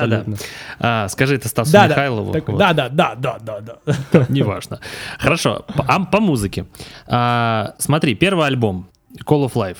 Да, 0.00 0.22
да. 0.26 0.36
А, 0.78 1.08
скажи 1.08 1.36
это 1.36 1.48
Стасу 1.48 1.72
Да, 1.72 1.82
да, 1.82 1.88
Михайлову. 1.88 2.32
такой, 2.32 2.52
вот. 2.52 2.58
да, 2.58 2.72
да, 2.72 2.88
да, 2.88 3.14
да, 3.16 3.38
да, 3.38 3.60
да. 3.60 4.26
Неважно. 4.28 4.80
Хорошо, 5.18 5.64
по, 5.76 5.84
а 5.86 6.04
по 6.04 6.20
музыке. 6.20 6.66
А, 7.06 7.74
смотри, 7.78 8.14
первый 8.14 8.46
альбом 8.46 8.88
Call 9.24 9.46
of 9.46 9.52
Life. 9.54 9.78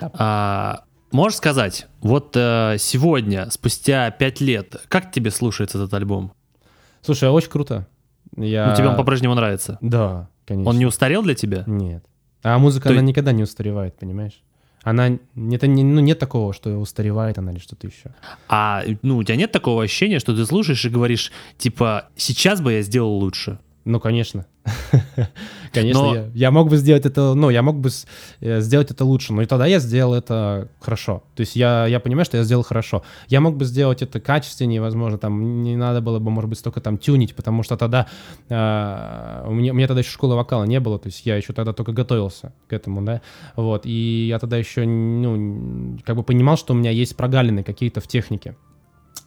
А, 0.00 0.82
можешь 1.10 1.38
сказать, 1.38 1.86
вот 2.00 2.36
э, 2.36 2.76
сегодня, 2.78 3.50
спустя 3.50 4.10
пять 4.10 4.40
лет, 4.40 4.76
как 4.88 5.12
тебе 5.12 5.30
слушается 5.30 5.78
этот 5.78 5.94
альбом? 5.94 6.32
Слушай, 7.02 7.30
очень 7.30 7.50
круто. 7.50 7.86
Я... 8.36 8.68
Ну, 8.68 8.76
тебе 8.76 8.88
он 8.88 8.96
по-прежнему 8.96 9.34
нравится? 9.34 9.78
Да, 9.80 10.28
конечно. 10.46 10.70
Он 10.70 10.78
не 10.78 10.86
устарел 10.86 11.22
для 11.22 11.34
тебя? 11.34 11.64
Нет. 11.66 12.04
А 12.42 12.58
музыка, 12.58 12.88
То 12.88 12.94
она 12.94 13.02
никогда 13.02 13.32
не 13.32 13.42
устаревает, 13.42 13.96
понимаешь? 13.98 14.42
Она... 14.82 15.18
Это 15.36 15.66
не, 15.66 15.84
ну, 15.84 16.00
нет 16.00 16.18
такого, 16.18 16.52
что 16.52 16.70
устаревает 16.78 17.38
она 17.38 17.52
или 17.52 17.58
что-то 17.58 17.86
еще. 17.86 18.14
А 18.48 18.82
ну, 19.02 19.18
у 19.18 19.24
тебя 19.24 19.36
нет 19.36 19.52
такого 19.52 19.84
ощущения, 19.84 20.18
что 20.18 20.34
ты 20.34 20.44
слушаешь 20.44 20.84
и 20.84 20.88
говоришь, 20.88 21.32
типа, 21.58 22.08
сейчас 22.16 22.60
бы 22.60 22.72
я 22.72 22.82
сделал 22.82 23.12
лучше? 23.12 23.58
Ну, 23.84 23.98
конечно. 24.00 24.46
Конечно, 25.72 26.02
Но- 26.02 26.14
я, 26.14 26.30
я 26.34 26.50
мог 26.50 26.68
бы 26.68 26.76
сделать 26.76 27.06
это, 27.06 27.34
ну, 27.34 27.50
я 27.50 27.62
мог 27.62 27.80
бы 27.80 27.88
с- 27.90 28.06
э, 28.40 28.60
сделать 28.60 28.90
это 28.90 29.04
лучше, 29.04 29.32
но 29.32 29.42
и 29.42 29.46
тогда 29.46 29.66
я 29.66 29.78
сделал 29.80 30.14
это 30.14 30.68
хорошо. 30.80 31.22
То 31.34 31.40
есть 31.40 31.56
я, 31.56 31.86
я 31.86 31.98
понимаю, 31.98 32.24
что 32.26 32.36
я 32.36 32.44
сделал 32.44 32.62
хорошо. 32.62 33.02
Я 33.28 33.40
мог 33.40 33.56
бы 33.56 33.64
сделать 33.64 34.02
это 34.02 34.20
качественнее, 34.20 34.80
возможно, 34.80 35.18
там 35.18 35.62
не 35.62 35.76
надо 35.76 36.00
было 36.00 36.18
бы, 36.18 36.30
может 36.30 36.48
быть, 36.50 36.58
столько 36.58 36.80
там 36.80 36.98
тюнить, 36.98 37.34
потому 37.34 37.62
что 37.62 37.76
тогда 37.76 38.06
э, 38.48 39.44
у, 39.48 39.52
меня, 39.52 39.72
у 39.72 39.74
меня 39.74 39.86
тогда 39.88 40.00
еще 40.00 40.10
школы 40.10 40.36
вокала 40.36 40.64
не 40.64 40.78
было, 40.78 40.98
то 40.98 41.08
есть 41.08 41.26
я 41.26 41.36
еще 41.36 41.52
тогда 41.52 41.72
только 41.72 41.92
готовился 41.92 42.52
к 42.68 42.72
этому, 42.72 43.02
да, 43.02 43.20
вот, 43.56 43.86
и 43.86 44.26
я 44.28 44.38
тогда 44.38 44.58
еще, 44.58 44.84
ну, 44.84 45.98
как 46.04 46.16
бы 46.16 46.22
понимал, 46.22 46.56
что 46.56 46.74
у 46.74 46.76
меня 46.76 46.90
есть 46.90 47.16
прогалины 47.16 47.62
какие-то 47.64 48.00
в 48.00 48.06
технике. 48.06 48.56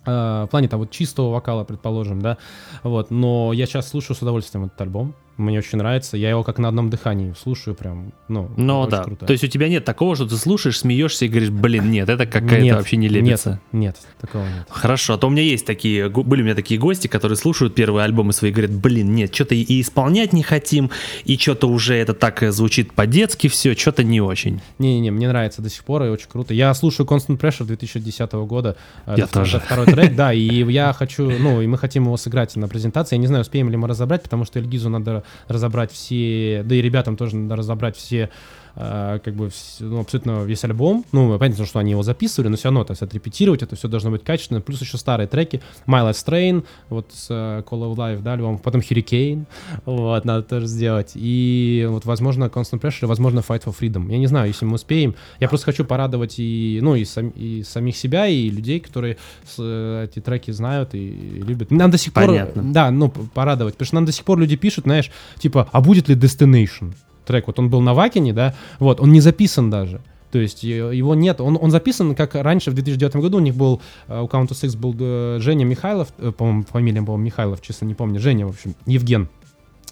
Э, 0.06 0.45
в 0.45 0.48
плане 0.48 0.67
там 0.67 0.80
вот 0.80 0.92
чистого 0.92 1.31
вокала, 1.31 1.64
предположим, 1.64 2.22
да, 2.22 2.38
вот, 2.84 3.11
но 3.11 3.53
я 3.53 3.66
сейчас 3.66 3.89
слушаю 3.89 4.16
с 4.16 4.22
удовольствием 4.22 4.66
этот 4.66 4.80
альбом, 4.81 5.16
мне 5.38 5.59
очень 5.59 5.78
нравится, 5.78 6.17
я 6.17 6.30
его 6.30 6.44
как 6.44 6.59
на 6.59 6.69
одном 6.69 6.89
дыхании 6.89 7.33
слушаю 7.41 7.75
прям, 7.75 8.14
ну, 8.28 8.50
Ну 8.58 8.80
очень 8.81 8.91
да. 8.91 9.03
круто. 9.03 9.25
То 9.25 9.31
есть 9.33 9.44
у 9.44 9.47
тебя 9.47 9.67
нет 9.67 9.83
такого, 9.83 10.16
что 10.16 10.25
ты 10.28 10.36
слушаешь, 10.38 10.80
смеешься 10.80 11.25
и 11.25 11.28
говоришь, 11.28 11.50
блин, 11.50 11.91
нет, 11.91 12.08
это 12.09 12.25
какая-то 12.25 12.78
вообще 12.78 12.97
не 12.97 13.08
лепится. 13.09 13.59
Нет, 13.72 13.97
нет, 13.97 13.97
такого 14.22 14.44
нет. 14.44 14.66
Хорошо, 14.69 15.13
а 15.16 15.17
то 15.17 15.28
у 15.28 15.30
меня 15.30 15.44
есть 15.44 15.66
такие, 15.66 16.09
были 16.09 16.41
у 16.41 16.45
меня 16.45 16.56
такие 16.56 16.80
гости, 16.80 17.08
которые 17.08 17.36
слушают 17.38 17.75
первые 17.75 18.06
альбомы 18.06 18.31
свои 18.33 18.52
и 18.52 18.53
говорят, 18.53 18.72
блин, 18.72 19.13
нет, 19.13 19.33
что-то 19.36 19.56
и 19.56 19.81
исполнять 19.81 20.31
не 20.31 20.44
хотим, 20.44 20.89
и 21.25 21.38
что-то 21.38 21.67
уже 21.67 21.95
это 21.95 22.13
так 22.13 22.41
э, 22.44 22.51
звучит 22.51 22.94
по-детски 22.94 23.47
все, 23.50 23.75
что-то 23.75 24.03
не 24.03 24.22
очень. 24.22 24.62
Не-не-не, 24.79 25.12
мне 25.12 25.28
нравится 25.28 25.62
до 25.62 25.69
сих 25.69 25.84
пор 25.84 26.03
и 26.03 26.09
очень 26.09 26.29
круто. 26.29 26.53
Я 26.53 26.74
слушаю 26.74 27.06
Constant 27.06 27.38
Pressure 27.38 27.66
2010 27.66 28.31
года. 28.34 28.78
э, 29.06 29.16
Я 29.18 29.24
это, 29.25 29.34
тоже. 29.34 29.59
второй 29.59 29.85
трек, 29.88 30.16
да, 30.16 30.31
и 30.34 30.40
я 30.72 30.94
хочу, 30.94 31.29
ну, 31.29 31.62
и 31.62 31.68
мы 31.68 31.78
хотим 31.78 32.03
его 32.06 32.16
сыграть 32.16 32.56
на 32.56 32.68
презентации. 32.69 33.16
Я 33.16 33.19
не 33.19 33.28
знаю, 33.28 33.41
успеем 33.41 33.69
ли 33.69 33.75
мы 33.75 33.88
разобрать, 33.90 34.24
потому 34.24 34.45
что 34.45 34.59
Эльгизу 34.59 34.90
надо 34.90 35.25
разобрать 35.47 35.91
все, 35.91 36.63
да 36.66 36.75
и 36.75 36.81
ребятам 36.81 37.18
тоже 37.18 37.36
надо 37.36 37.56
разобрать 37.56 37.96
все 37.97 38.30
э, 38.75 39.19
как 39.24 39.34
бы 39.36 39.50
ну, 39.80 40.00
абсолютно 40.00 40.44
весь 40.44 40.63
альбом. 40.63 41.06
Ну, 41.12 41.38
понятно, 41.40 41.66
что 41.66 41.80
они 41.80 41.91
его 41.91 42.03
записывали, 42.03 42.50
но 42.50 42.58
все 42.58 42.66
равно, 42.66 42.84
то 42.84 42.91
есть 42.91 43.02
отрепетировать, 43.02 43.63
это 43.63 43.75
все 43.75 43.88
должно 43.88 44.12
быть 44.12 44.24
качественно. 44.24 44.62
Плюс 44.62 44.81
еще 44.81 44.97
старые 44.97 45.28
треки. 45.28 45.62
My 45.88 46.08
Last 46.09 46.25
Train, 46.28 46.63
вот 46.90 47.08
с 47.13 47.28
э, 47.30 47.63
Call 47.69 47.81
of 47.91 47.96
Life, 47.96 48.22
да, 48.22 48.34
альбом. 48.34 48.58
Потом 48.59 48.81
Hurricane, 48.81 49.46
вот, 49.86 50.25
надо 50.25 50.44
тоже 50.44 50.68
сделать. 50.68 51.12
И 51.16 51.86
вот, 51.90 52.06
возможно, 52.06 52.46
Constant 52.46 52.80
Pressure, 52.81 53.06
возможно, 53.08 53.40
Fight 53.40 53.63
for 53.63 53.75
Freedom. 53.78 54.12
Я 54.12 54.18
не 54.18 54.28
знаю, 54.28 54.47
если 54.47 54.66
мы 54.66 54.75
успеем. 54.75 55.16
Я 55.40 55.47
просто 55.50 55.66
хочу 55.66 55.86
порадовать 55.86 56.36
и, 56.40 56.80
ну, 56.81 56.96
и, 56.96 57.03
сам- 57.06 57.30
и 57.36 57.63
самих 57.63 57.96
себя, 57.97 58.28
и 58.28 58.50
людей, 58.50 58.80
которые 58.80 59.18
с- 59.46 59.56
э, 59.59 60.07
эти 60.09 60.19
треки 60.19 60.52
знают 60.52 60.94
и, 60.96 61.07
и 61.09 61.42
любят. 61.42 61.72
Нам 61.72 61.92
до 61.92 61.97
сих 61.97 62.13
Понятно. 62.13 62.62
пор... 62.63 62.72
Да, 62.72 62.92
ну, 62.92 63.09
порадовать. 63.09 63.75
Потому 63.75 63.86
что 63.86 63.96
нам 63.96 64.06
до 64.06 64.12
сих 64.12 64.25
пор 64.25 64.40
люди 64.40 64.56
пишут, 64.56 64.86
знаешь, 64.86 65.12
типа, 65.40 65.68
а 65.72 65.81
будет 65.81 66.09
ли 66.09 66.16
Destination? 66.16 66.94
Трек, 67.25 67.47
вот 67.47 67.59
он 67.59 67.69
был 67.69 67.81
на 67.81 67.94
Вакине, 67.94 68.34
да, 68.34 68.56
вот, 68.80 69.00
он 69.00 69.12
не 69.12 69.22
записан 69.22 69.69
даже. 69.69 70.02
То 70.31 70.40
есть 70.40 70.63
его 70.63 71.16
нет, 71.16 71.40
он, 71.40 71.58
он 71.62 71.72
записан, 71.72 72.13
как 72.13 72.36
раньше, 72.36 72.72
в 72.72 72.74
2009 72.74 73.16
году 73.18 73.38
у 73.38 73.40
них 73.40 73.56
был, 73.56 73.81
э, 74.08 74.19
у 74.19 74.25
Count 74.25 74.50
to 74.50 74.52
Six 74.52 74.78
был 74.78 74.94
э, 75.00 75.38
Женя 75.40 75.63
Михайлов, 75.63 76.09
э, 76.18 76.31
по-моему, 76.31 76.63
фамилия, 76.63 77.02
по-моему, 77.02 77.24
Михайлов, 77.24 77.62
честно 77.62 77.86
не 77.86 77.94
помню, 77.94 78.19
Женя, 78.19 78.46
в 78.46 78.50
общем, 78.50 78.75
Евген. 78.86 79.30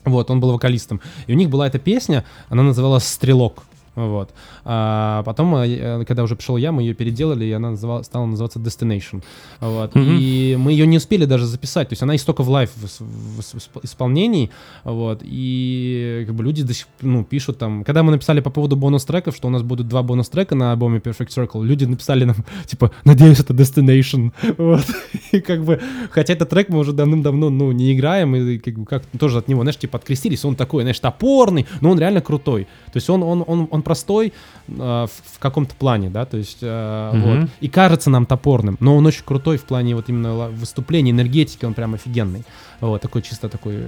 Вот, 0.03 0.29
он 0.29 0.41
был 0.41 0.51
вокалистом. 0.51 0.99
И 1.27 1.33
у 1.33 1.38
них 1.38 1.49
была 1.49 1.67
эта 1.67 1.79
песня, 1.79 2.25
она 2.49 2.61
называлась 2.63 3.07
«Стрелок». 3.07 3.63
Вот. 3.95 4.31
А 4.65 5.23
потом, 5.23 5.55
э, 5.55 6.03
когда 6.05 6.23
уже 6.23 6.35
пришел 6.35 6.57
я, 6.57 6.71
мы 6.71 6.81
ее 6.81 6.93
переделали, 6.93 7.45
и 7.45 7.51
она 7.51 7.71
называла- 7.71 8.03
стала 8.03 8.25
называться 8.25 8.59
Destination. 8.59 9.23
Вот. 9.59 9.93
Мгм. 9.95 10.17
И 10.19 10.57
мы 10.59 10.71
ее 10.71 10.87
не 10.87 10.97
успели 10.97 11.25
даже 11.25 11.45
записать. 11.45 11.89
То 11.89 11.93
есть 11.93 12.03
она 12.03 12.13
есть 12.13 12.25
только 12.25 12.43
в 12.43 12.49
лайв 12.49 12.71
в, 12.75 12.85
в 12.85 13.43
в 13.43 13.55
исп- 13.55 13.79
исполнении. 13.83 14.49
Вот. 14.83 15.21
И 15.23 16.23
как 16.27 16.35
бы 16.35 16.43
люди 16.43 16.63
до 16.63 16.73
сих 16.73 16.87
ну, 17.01 17.23
пишут 17.23 17.57
там... 17.57 17.83
Когда 17.83 18.03
мы 18.03 18.11
написали 18.11 18.39
по 18.41 18.49
поводу 18.49 18.75
бонус-треков, 18.75 19.35
что 19.35 19.47
у 19.47 19.51
нас 19.51 19.61
будут 19.61 19.87
два 19.87 20.03
бонус-трека 20.03 20.55
на 20.55 20.71
альбоме 20.71 20.99
Perfect 20.99 21.29
Circle, 21.29 21.63
люди 21.63 21.85
написали 21.85 22.25
нам, 22.25 22.37
типа, 22.65 22.91
надеюсь, 23.03 23.39
это 23.39 23.53
Destination. 23.53 24.31
Вот. 24.57 24.85
И 25.31 25.41
как 25.41 25.63
бы... 25.63 25.79
Хотя 26.11 26.33
этот 26.33 26.49
трек 26.49 26.69
мы 26.69 26.79
уже 26.79 26.93
давным-давно, 26.93 27.49
ну, 27.49 27.71
не 27.71 27.93
играем, 27.93 28.35
и 28.35 28.57
как 28.57 28.75
бы 28.75 28.85
как 28.85 29.03
тоже 29.19 29.39
от 29.39 29.47
него, 29.47 29.61
знаешь, 29.61 29.77
типа, 29.77 29.97
открестились. 29.97 30.45
Он 30.45 30.55
такой, 30.55 30.83
знаешь, 30.83 30.99
топорный, 30.99 31.65
но 31.81 31.91
он 31.91 31.99
реально 31.99 32.21
крутой. 32.21 32.67
То 32.85 32.97
есть 32.97 33.09
он, 33.09 33.23
он, 33.23 33.43
он, 33.45 33.67
он 33.69 33.81
простой 33.83 34.33
э, 34.67 34.71
в, 34.73 35.09
в 35.09 35.39
каком-то 35.39 35.75
плане, 35.75 36.09
да, 36.09 36.25
то 36.25 36.38
есть 36.38 36.59
э, 36.61 37.11
Мгм. 37.13 37.41
вот. 37.41 37.49
И 37.61 37.67
кажется 37.69 38.09
нам 38.09 38.25
топорным, 38.25 38.77
но 38.79 38.95
он 38.97 39.05
очень 39.05 39.23
крутой 39.23 39.57
в 39.57 39.63
плане 39.63 39.95
вот 39.95 40.09
именно 40.09 40.49
выступления, 40.49 41.11
энергетики, 41.11 41.66
он 41.66 41.73
прям 41.75 41.94
офигенный. 41.94 42.44
Вот, 42.79 43.01
такой 43.01 43.21
чисто 43.21 43.47
такой 43.47 43.75
э, 43.77 43.88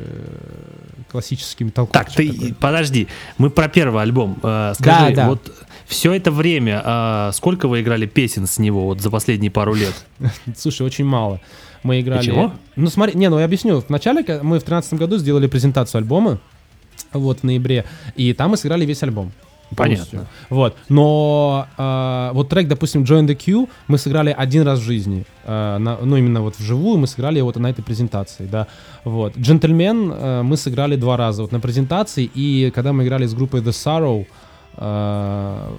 классический 1.11 1.63
металкор. 1.65 1.93
Так, 2.05 2.13
ты, 2.13 2.53
подожди, 2.59 3.07
мы 3.37 3.49
про 3.49 3.67
первый 3.67 4.01
альбом. 4.03 4.37
Э, 4.43 4.73
Да, 4.79 4.95
скажи, 4.99 5.15
да. 5.15 5.29
вот 5.29 5.51
все 5.85 6.13
это 6.13 6.31
время, 6.31 6.81
э, 6.85 7.31
сколько 7.33 7.67
вы 7.67 7.81
играли 7.81 8.05
песен 8.05 8.47
с 8.47 8.57
него 8.59 8.85
вот 8.85 9.01
за 9.01 9.09
последние 9.09 9.51
пару 9.51 9.73
лет? 9.73 9.93
Слушай, 10.57 10.85
очень 10.85 11.05
мало. 11.05 11.41
Мы 11.83 11.99
играли... 12.01 12.25
чего? 12.25 12.53
Ну 12.75 12.89
смотри, 12.89 13.15
не, 13.17 13.29
ну 13.29 13.37
я 13.37 13.45
объясню. 13.45 13.83
Вначале 13.87 14.21
мы 14.41 14.57
в 14.59 14.63
2013 14.65 14.93
году 14.95 15.17
сделали 15.17 15.47
презентацию 15.47 15.99
альбома, 15.99 16.39
вот, 17.13 17.39
в 17.39 17.43
ноябре, 17.43 17.85
и 18.15 18.33
там 18.33 18.51
мы 18.51 18.57
сыграли 18.57 18.85
весь 18.85 19.03
альбом. 19.03 19.31
Понятно. 19.75 20.27
Вот. 20.49 20.75
Но 20.89 21.67
э, 21.77 22.29
вот 22.33 22.49
трек, 22.49 22.67
допустим, 22.67 23.03
Join 23.03 23.25
the 23.25 23.35
Queue 23.35 23.67
мы 23.87 23.97
сыграли 23.97 24.35
один 24.37 24.63
раз 24.63 24.79
в 24.79 24.83
жизни. 24.83 25.25
Э, 25.43 25.77
на- 25.77 25.97
ну, 26.01 26.17
именно 26.17 26.41
вот 26.41 26.57
вживую 26.57 26.97
мы 26.97 27.07
сыграли 27.07 27.41
вот 27.41 27.55
на 27.57 27.67
этой 27.69 27.83
презентации, 27.83 28.45
да. 28.45 28.67
Вот. 29.03 29.37
Джентльмен 29.37 30.11
э, 30.11 30.41
мы 30.43 30.57
сыграли 30.57 30.95
два 30.95 31.17
раза 31.17 31.41
вот 31.41 31.51
на 31.51 31.59
презентации, 31.59 32.29
и 32.35 32.71
когда 32.75 32.93
мы 32.93 33.03
играли 33.03 33.25
с 33.25 33.33
группой 33.33 33.61
The 33.61 33.71
Sorrow, 33.71 34.25
э, 34.77 35.69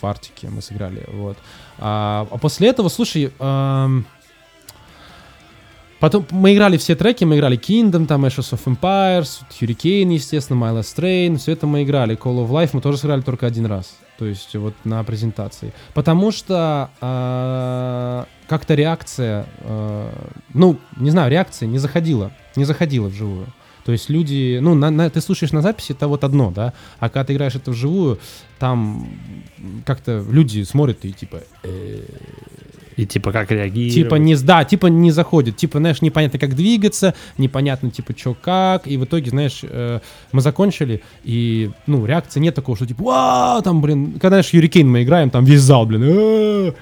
в 0.00 0.06
Арктике 0.06 0.48
мы 0.48 0.62
сыграли, 0.62 1.04
вот. 1.12 1.36
А, 1.78 2.26
а 2.30 2.38
после 2.38 2.68
этого, 2.68 2.88
слушай, 2.88 3.32
эм, 3.38 4.06
Потом 6.04 6.26
мы 6.32 6.52
играли 6.52 6.76
все 6.76 6.96
треки, 6.96 7.24
мы 7.24 7.36
играли 7.36 7.58
Kingdom, 7.58 8.04
там 8.04 8.26
Ashes 8.26 8.52
of 8.52 8.60
Empires, 8.66 9.40
Hurricane, 9.58 10.12
естественно, 10.12 10.62
My 10.62 10.78
Last 10.78 10.94
Train, 10.98 11.38
все 11.38 11.52
это 11.52 11.66
мы 11.66 11.82
играли. 11.82 12.14
Call 12.14 12.46
of 12.46 12.50
Life 12.50 12.70
мы 12.74 12.82
тоже 12.82 12.98
сыграли 12.98 13.22
только 13.22 13.46
один 13.46 13.64
раз, 13.64 13.96
то 14.18 14.26
есть 14.26 14.54
вот 14.54 14.74
на 14.84 15.02
презентации. 15.02 15.72
Потому 15.94 16.30
что 16.30 16.90
а, 17.00 18.26
как-то 18.48 18.74
реакция, 18.74 19.46
а, 19.60 20.12
ну, 20.52 20.76
не 20.98 21.08
знаю, 21.08 21.30
реакция 21.30 21.68
не 21.68 21.78
заходила, 21.78 22.32
не 22.54 22.66
заходила 22.66 23.08
вживую. 23.08 23.46
То 23.86 23.92
есть 23.92 24.10
люди, 24.10 24.58
ну, 24.60 24.74
на- 24.74 24.90
на- 24.90 25.08
ты 25.08 25.22
слушаешь 25.22 25.52
на 25.52 25.62
записи, 25.62 25.92
это 25.92 26.06
вот 26.06 26.22
одно, 26.22 26.50
да, 26.50 26.74
а 26.98 27.08
когда 27.08 27.24
ты 27.24 27.32
играешь 27.32 27.54
это 27.54 27.70
вживую, 27.70 28.18
там 28.58 29.08
как-то 29.86 30.22
люди 30.30 30.64
смотрят 30.64 31.02
и 31.06 31.12
типа, 31.12 31.44
И 32.96 33.06
типа 33.06 33.32
как 33.32 33.50
реагировать? 33.50 33.94
Типа 33.94 34.14
не, 34.16 34.36
да, 34.36 34.64
типа 34.64 34.86
не 34.86 35.10
заходит, 35.10 35.56
типа, 35.56 35.78
знаешь, 35.78 36.02
непонятно, 36.02 36.38
как 36.38 36.54
двигаться, 36.54 37.14
непонятно, 37.38 37.90
типа, 37.90 38.14
что 38.16 38.34
как, 38.34 38.86
и 38.86 38.96
в 38.96 39.04
итоге, 39.04 39.30
знаешь, 39.30 39.60
э, 39.62 40.00
мы 40.32 40.40
закончили, 40.40 41.02
и, 41.24 41.70
ну, 41.86 42.06
реакции 42.06 42.40
нет 42.40 42.54
такого, 42.54 42.76
что, 42.76 42.86
типа, 42.86 43.02
вау, 43.02 43.62
там, 43.62 43.80
блин, 43.80 44.12
когда, 44.12 44.30
знаешь, 44.30 44.50
Юрикейн 44.50 44.88
мы 44.88 45.02
играем, 45.02 45.30
там 45.30 45.44
весь 45.44 45.60
зал, 45.60 45.86
блин, 45.86 46.74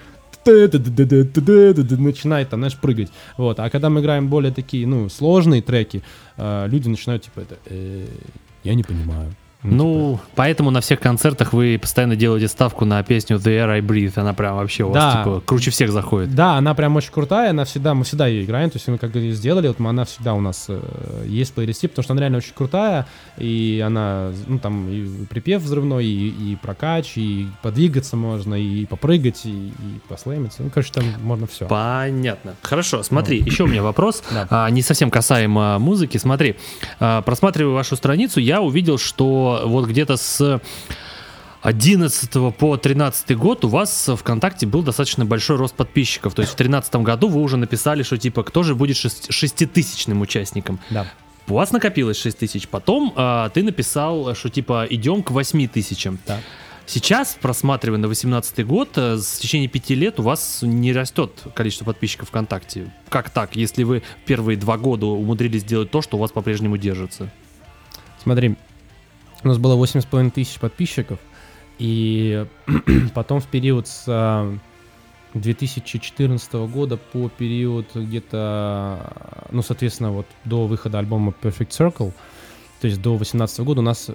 начинает, 0.45 2.51
там, 2.51 2.61
знаешь, 2.61 2.77
прыгать, 2.77 3.11
вот, 3.37 3.61
а 3.61 3.71
когда 3.71 3.89
мы 3.89 4.01
играем 4.01 4.29
более 4.29 4.53
такие, 4.53 4.87
ну, 4.87 5.09
сложные 5.09 5.63
треки, 5.63 6.03
э, 6.37 6.67
люди 6.69 6.89
начинают, 6.89 7.23
типа, 7.23 7.41
это, 7.41 7.57
«Э, 7.67 8.07
я 8.65 8.75
не 8.75 8.85
понимаю, 8.85 9.35
Ну, 9.63 10.19
поэтому 10.35 10.71
на 10.71 10.81
всех 10.81 10.99
концертах 11.01 11.53
вы 11.53 11.79
постоянно 11.81 12.17
делаете 12.17 12.49
ставку 12.49 12.85
на 12.85 13.03
песню 13.03 13.37
The 13.37 13.65
Air 13.65 13.71
I 13.71 13.81
Breathe. 13.81 14.13
Она 14.17 14.35
прям 14.35 14.57
вообще 14.57 14.85
у 14.85 14.89
вас, 14.91 14.95
Да. 15.15 15.23
типа, 15.23 15.41
круче 15.45 15.71
всех 15.71 15.93
заходит. 15.93 16.35
Да, 16.35 16.57
она 16.57 16.75
прям 16.75 16.97
очень 16.97 17.13
крутая, 17.13 17.51
она 17.51 17.65
всегда, 17.65 17.95
мы 17.95 18.05
всегда 18.05 18.27
ее 18.27 18.45
играем, 18.45 18.71
то 18.71 18.77
есть 18.77 18.89
мы 18.89 18.99
как 18.99 19.15
ее 19.15 19.33
сделали, 19.33 19.69
вот 19.69 19.79
она 19.81 20.05
всегда 20.05 20.35
у 20.35 20.41
нас 20.41 20.67
э, 20.69 20.81
есть 21.27 21.53
в 21.53 21.55
плейлисте, 21.55 21.89
потому 21.89 22.03
что 22.03 22.13
она 22.15 22.21
реально 22.23 22.39
очень 22.39 22.55
крутая, 22.55 23.07
и 23.39 23.83
она, 23.87 24.33
ну 24.47 24.59
там 24.59 24.89
и 24.89 25.27
припев 25.27 25.63
взрывной, 25.63 26.07
и, 26.07 26.53
и 26.53 26.57
прокач, 26.57 27.13
и 27.17 27.47
подвигаться 27.63 28.17
можно, 28.17 28.55
и 28.55 28.85
попрыгать, 28.87 29.43
и, 29.45 29.69
и 29.69 30.01
послэмиться, 30.09 30.63
ну, 30.63 30.71
короче, 30.71 30.93
там 30.93 31.05
можно 31.23 31.47
все. 31.47 31.67
Понятно. 31.67 32.55
Хорошо, 32.63 33.03
смотри, 33.03 33.39
еще 33.39 33.65
у 33.65 33.67
меня 33.67 33.83
вопрос, 33.83 34.23
Да. 34.33 34.47
а, 34.51 34.71
не 34.71 34.83
совсем 34.83 35.11
касаемо 35.11 35.79
музыки. 35.79 36.19
Смотри, 36.19 36.57
а, 36.99 37.23
просматривая 37.23 37.75
вашу 37.75 37.97
страницу, 37.97 38.41
я 38.41 38.61
увидел, 38.61 38.99
что 38.99 39.52
вот 39.65 39.89
где-то 39.89 40.17
с 40.17 40.61
11 41.63 42.57
по 42.57 42.77
13 42.77 43.37
год 43.37 43.65
у 43.65 43.69
вас 43.69 44.09
в 44.09 44.17
ВКонтакте 44.17 44.67
был 44.67 44.83
достаточно 44.83 45.25
большой 45.25 45.57
рост 45.57 45.75
подписчиков. 45.75 46.35
То 46.35 46.43
есть 46.43 46.53
в 46.53 46.57
13 46.57 46.97
году 46.97 47.29
вы 47.29 47.41
уже 47.41 47.57
написали, 47.57 48.03
что 48.03 48.19
типа 48.19 48.43
кто 48.43 48.63
же 48.63 48.75
будет 48.75 48.97
шест- 48.97 49.31
шеститысячным 49.31 50.21
участником. 50.21 50.81
Да. 50.91 51.07
У 51.49 51.55
вас 51.55 51.71
накопилось 51.73 52.19
6 52.21 52.39
тысяч. 52.39 52.69
Потом 52.69 53.13
а, 53.17 53.49
ты 53.51 53.63
написал, 53.63 54.35
что 54.35 54.49
типа 54.49 54.87
идем 54.91 55.23
к 55.23 55.31
8 55.31 55.69
тысячам. 55.69 56.19
Да. 56.27 56.41
Сейчас, 56.87 57.39
просматривая 57.41 57.99
на 57.99 58.09
18 58.09 58.67
год, 58.67 58.91
э, 58.97 59.17
с 59.17 59.39
течение 59.39 59.69
пяти 59.69 59.95
лет 59.95 60.19
у 60.19 60.25
вас 60.25 60.59
не 60.63 60.93
растет 60.93 61.31
количество 61.55 61.85
подписчиков 61.85 62.29
ВКонтакте. 62.29 62.93
Как 63.09 63.31
так, 63.31 63.55
если 63.55 63.85
вы 63.85 64.03
первые 64.27 64.59
два 64.59 64.77
года 64.79 65.07
умудрились 65.07 65.63
сделать 65.63 65.91
то, 65.91 66.03
что 66.03 66.17
у 66.17 66.21
вас 66.21 66.33
по-прежнему 66.33 66.77
держится? 66.77 67.31
Смотри, 68.23 68.57
у 69.45 69.49
нас 69.49 69.59
было 69.59 69.83
8,5 69.83 70.31
тысяч 70.31 70.59
подписчиков, 70.59 71.19
и 71.79 72.47
потом 73.15 73.41
в 73.41 73.47
период 73.47 73.89
с 73.89 74.05
а, 74.07 74.57
2014 75.35 76.53
года 76.53 76.97
по 76.97 77.29
период 77.29 77.87
где-то, 77.95 79.47
ну, 79.51 79.63
соответственно, 79.63 80.13
вот 80.13 80.27
до 80.45 80.67
выхода 80.67 80.99
альбома 80.99 81.35
Perfect 81.43 81.71
Circle, 81.71 82.13
то 82.81 82.87
есть 82.87 83.01
до 83.01 83.11
2018 83.17 83.61
года 83.61 83.81
у 83.81 83.85
нас 83.85 84.11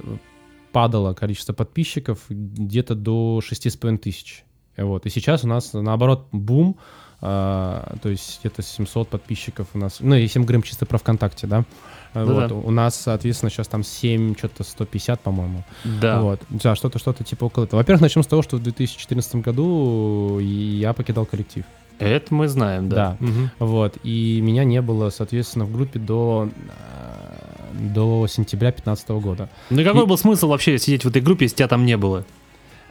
падало 0.72 1.14
количество 1.14 1.54
подписчиков 1.54 2.20
где-то 2.30 2.96
до 2.96 3.40
6,5 3.40 3.98
тысяч. 3.98 4.44
Вот. 4.76 5.06
И 5.06 5.10
сейчас 5.10 5.44
у 5.44 5.48
нас, 5.48 5.74
наоборот, 5.74 6.28
бум, 6.32 6.78
а, 7.20 7.96
то 8.02 8.10
есть 8.10 8.40
где-то 8.42 8.62
700 8.62 9.10
подписчиков 9.10 9.70
у 9.74 9.80
нас, 9.80 9.98
ну, 10.02 10.14
если 10.16 10.38
мы 10.38 10.46
говорим 10.46 10.62
чисто 10.62 10.86
про 10.86 11.00
ВКонтакте, 11.00 11.48
да, 11.48 11.66
Ну 12.14 12.34
вот, 12.34 12.48
да. 12.50 12.56
у 12.56 12.72
нас, 12.72 12.96
соответственно, 12.96 13.50
сейчас 13.50 13.68
там 13.68 13.84
7, 13.84 14.36
что-то 14.38 14.64
150, 14.64 15.20
по-моему. 15.22 15.64
Да. 15.84 16.22
Вот. 16.22 16.42
Да, 16.50 16.76
что-то, 16.76 17.00
что-то 17.00 17.24
типа 17.24 17.46
около 17.46 17.66
этого. 17.66 17.80
Во-первых, 17.80 18.02
начнем 18.02 18.24
с 18.24 18.28
того, 18.28 18.42
что 18.42 18.58
в 18.58 18.64
2014 18.64 19.36
году 19.36 20.40
я 20.40 20.94
покидал 20.94 21.26
коллектив. 21.26 21.66
Это 22.00 22.34
мы 22.34 22.48
знаем, 22.48 22.90
да. 22.90 22.96
Да. 23.20 23.26
Мгм. 23.26 23.52
Вот. 23.60 23.98
И 24.04 24.40
меня 24.42 24.64
не 24.64 24.82
было, 24.82 25.10
соответственно, 25.10 25.66
в 25.66 25.72
группе 25.72 26.00
до, 26.00 26.50
э, 26.52 27.94
до 27.94 28.28
сентября 28.28 28.70
2015 28.70 29.20
года. 29.20 29.50
Ну 29.70 29.82
и 29.82 29.84
какой 29.84 30.04
И- 30.04 30.08
был 30.08 30.18
смысл 30.18 30.48
вообще 30.50 30.78
сидеть 30.78 31.06
в 31.06 31.08
этой 31.08 31.22
группе, 31.22 31.46
если 31.46 31.58
тебя 31.58 31.68
там 31.68 31.86
не 31.86 31.98
было? 31.98 32.24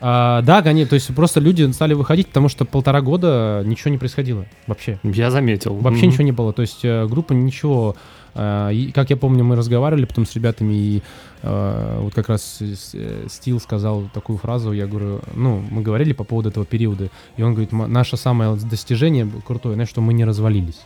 А, 0.01 0.43
да, 0.43 0.61
конечно, 0.63 0.91
то 0.91 0.95
есть 0.95 1.15
просто 1.15 1.41
люди 1.41 1.71
стали 1.73 1.95
выходить, 1.95 2.29
потому 2.29 2.49
что 2.49 2.65
полтора 2.65 3.01
года 3.01 3.63
ничего 3.65 3.91
не 3.91 3.99
происходило 3.99 4.45
вообще. 4.67 4.99
Я 5.03 5.31
заметил. 5.31 5.75
Вообще 5.75 6.01
Мгм. 6.03 6.09
ничего 6.11 6.25
не 6.25 6.33
было. 6.33 6.53
То 6.53 6.63
есть 6.63 6.81
э, 6.85 7.07
группа 7.07 7.33
ничего. 7.33 7.97
э, 8.39 8.71
и, 8.75 8.93
как 8.93 9.09
я 9.09 9.17
помню, 9.17 9.43
мы 9.45 9.57
разговаривали 9.57 10.05
потом 10.05 10.27
с 10.27 10.35
ребятами, 10.35 10.75
и 10.75 11.03
э, 11.43 11.99
вот 12.03 12.13
как 12.15 12.29
раз 12.29 12.59
э, 12.61 13.25
Стил 13.31 13.59
сказал 13.61 14.11
такую 14.13 14.37
фразу, 14.37 14.73
я 14.73 14.87
говорю, 14.87 15.21
ну, 15.35 15.63
мы 15.71 15.81
говорили 15.81 16.13
по 16.13 16.25
поводу 16.25 16.51
этого 16.51 16.67
периода, 16.67 17.09
и 17.39 17.43
он 17.43 17.53
говорит, 17.55 17.73
«М- 17.73 17.91
наше 17.91 18.19
самое 18.19 18.55
достижение 18.57 19.27
крутое, 19.47 19.75
знаешь, 19.77 19.89
что 19.89 20.03
мы 20.03 20.13
не 20.13 20.27
развалились. 20.27 20.81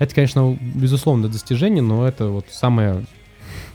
Это, 0.00 0.12
конечно, 0.16 0.58
безусловно 0.60 1.28
достижение, 1.28 1.80
но 1.82 2.08
это 2.08 2.26
вот 2.26 2.46
самое 2.50 3.04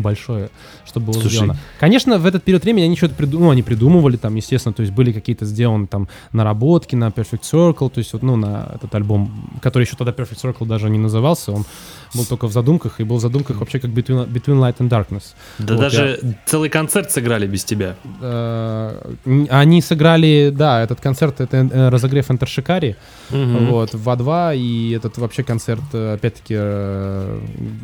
большое, 0.01 0.49
что 0.85 0.99
было 0.99 1.13
Слушай. 1.13 1.29
сделано. 1.29 1.57
Конечно, 1.79 2.17
в 2.17 2.25
этот 2.25 2.43
период 2.43 2.63
времени 2.63 2.85
они 2.85 2.95
что-то 2.97 3.15
придумали, 3.15 3.45
ну, 3.45 3.51
они 3.51 3.63
придумывали 3.63 4.17
там, 4.17 4.35
естественно, 4.35 4.73
то 4.73 4.81
есть 4.81 4.93
были 4.93 5.11
какие-то 5.11 5.45
сделаны 5.45 5.87
там 5.87 6.07
наработки 6.33 6.95
на 6.95 7.09
Perfect 7.09 7.41
Circle, 7.41 7.89
то 7.89 7.99
есть 7.99 8.13
вот, 8.13 8.23
ну, 8.23 8.35
на 8.35 8.71
этот 8.75 8.93
альбом, 8.95 9.31
который 9.61 9.83
еще 9.83 9.95
тогда 9.95 10.11
Perfect 10.11 10.41
Circle 10.43 10.65
даже 10.67 10.89
не 10.89 10.99
назывался, 10.99 11.51
он 11.51 11.65
был 12.13 12.25
только 12.25 12.47
в 12.47 12.51
задумках, 12.51 12.99
и 12.99 13.03
был 13.03 13.17
в 13.17 13.21
задумках 13.21 13.57
вообще 13.59 13.79
как 13.79 13.91
Between, 13.91 14.27
Between 14.27 14.59
Light 14.59 14.77
and 14.77 14.89
Darkness. 14.89 15.23
Да 15.59 15.75
Вот, 15.75 15.81
даже 15.81 16.19
целый 16.45 16.69
концерт 16.69 17.11
сыграли 17.11 17.47
без 17.47 17.63
тебя. 17.63 17.95
Э, 18.21 19.13
Они 19.49 19.81
сыграли, 19.81 20.51
да, 20.55 20.81
этот 20.83 20.99
концерт, 20.99 21.39
это 21.41 21.57
э, 21.57 21.89
разогрев 21.89 22.29
Интершикари, 22.31 22.95
Мгм. 23.29 23.67
вот, 23.67 23.93
в 23.93 24.09
А2, 24.09 24.57
и 24.57 24.91
этот 24.91 25.17
вообще 25.17 25.43
концерт, 25.43 25.81
э, 25.93 26.13
опять-таки, 26.15 26.55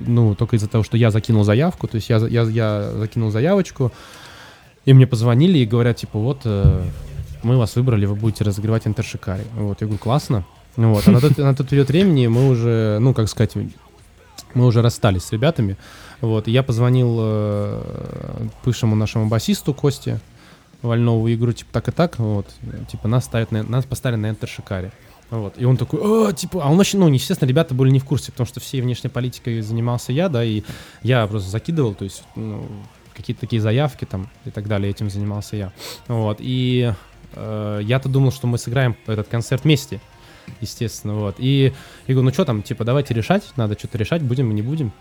ну, 0.07 0.35
только 0.35 0.55
из-за 0.55 0.67
того, 0.67 0.83
что 0.83 0.97
я 0.97 1.11
закинул 1.11 1.43
заявку, 1.43 1.87
то 1.87 1.95
есть 1.95 2.06
я, 2.09 2.19
за- 2.19 2.27
я, 2.27 2.43
я 2.43 2.91
закинул 2.91 3.31
заявочку, 3.31 3.91
и 4.85 4.93
мне 4.93 5.05
позвонили 5.07 5.57
и 5.59 5.65
говорят, 5.65 5.97
типа, 5.97 6.19
вот, 6.19 6.41
э, 6.45 6.83
мы 7.43 7.57
вас 7.57 7.75
выбрали, 7.75 8.05
вы 8.05 8.15
будете 8.15 8.43
разогревать 8.43 8.87
Интершикари. 8.87 9.43
Вот, 9.55 9.81
я 9.81 9.87
говорю, 9.87 9.99
классно. 9.99 10.45
Вот, 10.75 11.07
а 11.07 11.11
на 11.11 11.19
тот, 11.19 11.37
на 11.37 11.55
тот 11.55 11.69
период 11.69 11.87
времени 11.89 12.27
мы 12.27 12.49
уже, 12.49 12.97
ну, 12.99 13.13
как 13.13 13.27
сказать, 13.29 13.53
мы 14.53 14.65
уже 14.65 14.81
расстались 14.81 15.23
с 15.23 15.31
ребятами, 15.31 15.75
вот, 16.21 16.47
я 16.47 16.63
позвонил 16.63 17.17
э, 17.19 18.47
бывшему 18.63 18.95
нашему 18.95 19.27
басисту 19.27 19.73
Косте 19.73 20.19
Вольнову 20.81 21.27
и 21.27 21.35
говорю, 21.35 21.53
типа, 21.53 21.69
так 21.73 21.87
и 21.87 21.91
так, 21.91 22.19
вот, 22.19 22.47
типа, 22.91 23.07
нас 23.07 23.25
ставят 23.25 23.51
на, 23.51 23.63
нас 23.63 23.85
поставили 23.85 24.19
на 24.19 24.29
Интершикаре. 24.29 24.91
Вот. 25.29 25.55
И 25.57 25.65
он 25.65 25.77
такой, 25.77 25.99
«А, 26.03 26.33
типа, 26.33 26.63
а 26.63 26.71
он 26.71 26.77
вообще, 26.77 26.97
ну, 26.97 27.07
естественно, 27.09 27.49
ребята 27.49 27.73
были 27.73 27.89
не 27.89 27.99
в 27.99 28.05
курсе, 28.05 28.31
потому 28.31 28.47
что 28.47 28.59
всей 28.59 28.81
внешней 28.81 29.09
политикой 29.09 29.61
занимался 29.61 30.13
я, 30.13 30.29
да, 30.29 30.43
и 30.43 30.63
я 31.03 31.27
просто 31.27 31.49
закидывал, 31.49 31.95
то 31.95 32.05
есть, 32.05 32.23
ну, 32.35 32.65
какие-то 33.13 33.41
такие 33.41 33.61
заявки 33.61 34.05
там 34.05 34.29
и 34.45 34.51
так 34.51 34.67
далее, 34.67 34.89
этим 34.89 35.09
занимался 35.09 35.57
я. 35.57 35.73
Вот. 36.07 36.37
И 36.39 36.93
э, 37.33 37.79
я-то 37.83 38.07
думал, 38.07 38.31
что 38.31 38.47
мы 38.47 38.57
сыграем 38.57 38.95
этот 39.05 39.27
концерт 39.27 39.63
вместе, 39.63 39.99
естественно, 40.61 41.15
вот. 41.15 41.35
И 41.39 41.73
я 42.07 42.13
говорю, 42.13 42.29
ну 42.29 42.33
что 42.33 42.45
там, 42.45 42.61
типа, 42.61 42.85
давайте 42.85 43.13
решать, 43.13 43.43
надо 43.57 43.77
что-то 43.77 43.97
решать, 43.97 44.21
будем 44.21 44.47
мы 44.47 44.53
не 44.53 44.61
будем. 44.61 44.93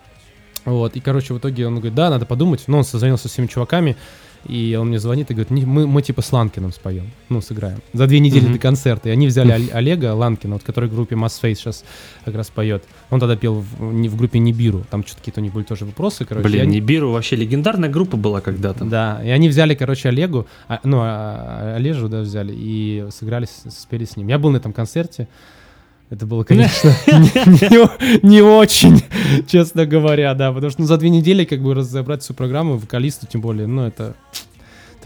Вот, 0.64 0.96
и, 0.96 1.00
короче, 1.00 1.32
в 1.32 1.38
итоге 1.38 1.68
он 1.68 1.76
говорит, 1.76 1.94
да, 1.94 2.10
надо 2.10 2.26
подумать. 2.26 2.64
Ну, 2.66 2.78
он 2.78 2.84
созвонился 2.84 3.24
со 3.24 3.28
всеми 3.28 3.46
чуваками, 3.46 3.96
и 4.48 4.76
он 4.76 4.88
мне 4.88 4.98
звонит 4.98 5.30
и 5.30 5.34
говорит, 5.34 5.50
«Не, 5.50 5.64
мы, 5.64 5.86
мы 5.86 6.02
типа 6.02 6.22
с 6.22 6.32
Ланкиным 6.32 6.72
споем, 6.72 7.10
ну, 7.28 7.40
сыграем. 7.40 7.80
За 7.92 8.06
две 8.06 8.20
недели 8.20 8.44
Мгм. 8.44 8.52
до 8.54 8.58
концерта. 8.58 9.08
И 9.08 9.12
они 9.12 9.26
взяли 9.26 9.52
Ол- 9.52 9.68
Олега 9.72 10.14
Ланкина, 10.14 10.54
вот, 10.54 10.62
который 10.62 10.88
в 10.88 10.94
группе 10.94 11.14
Mass 11.16 11.40
Face 11.42 11.54
сейчас 11.56 11.84
как 12.24 12.34
раз 12.34 12.48
поет. 12.50 12.84
Он 13.10 13.20
тогда 13.20 13.36
пел 13.36 13.64
в, 13.78 13.82
не, 13.92 14.08
в 14.08 14.16
группе 14.16 14.38
Нибиру. 14.38 14.84
Там 14.90 15.04
что-то 15.04 15.18
какие-то 15.20 15.40
у 15.40 15.44
них 15.44 15.52
были 15.52 15.64
тоже 15.64 15.84
вопросы, 15.84 16.24
короче. 16.24 16.48
Блин, 16.48 16.62
они- 16.62 16.76
Нибиру 16.76 17.10
вообще 17.12 17.36
легендарная 17.36 17.88
группа 17.88 18.16
была 18.16 18.40
когда-то. 18.40 18.84
Да, 18.84 19.20
и 19.24 19.28
они 19.30 19.48
взяли, 19.48 19.74
короче, 19.74 20.08
Олегу, 20.08 20.46
а, 20.68 20.80
ну, 20.84 20.98
а, 21.02 21.74
Олежу, 21.76 22.08
да, 22.08 22.20
взяли, 22.20 22.52
и 22.56 23.06
сыграли, 23.10 23.46
спели 23.68 24.04
с 24.04 24.16
ним. 24.16 24.28
Я 24.28 24.38
был 24.38 24.50
на 24.50 24.56
этом 24.58 24.72
концерте. 24.72 25.28
Это 26.08 26.24
было, 26.24 26.44
конечно, 26.44 26.94
не, 28.22 28.40
очень, 28.40 29.02
честно 29.48 29.86
говоря, 29.86 30.34
да, 30.34 30.52
потому 30.52 30.70
что 30.70 30.82
ну, 30.82 30.86
за 30.86 30.98
две 30.98 31.10
недели 31.10 31.44
как 31.44 31.60
бы 31.60 31.74
разобрать 31.74 32.22
всю 32.22 32.32
программу, 32.32 32.76
вокалисту 32.76 33.26
тем 33.26 33.40
более, 33.40 33.66
ну, 33.66 33.82
это, 33.82 34.14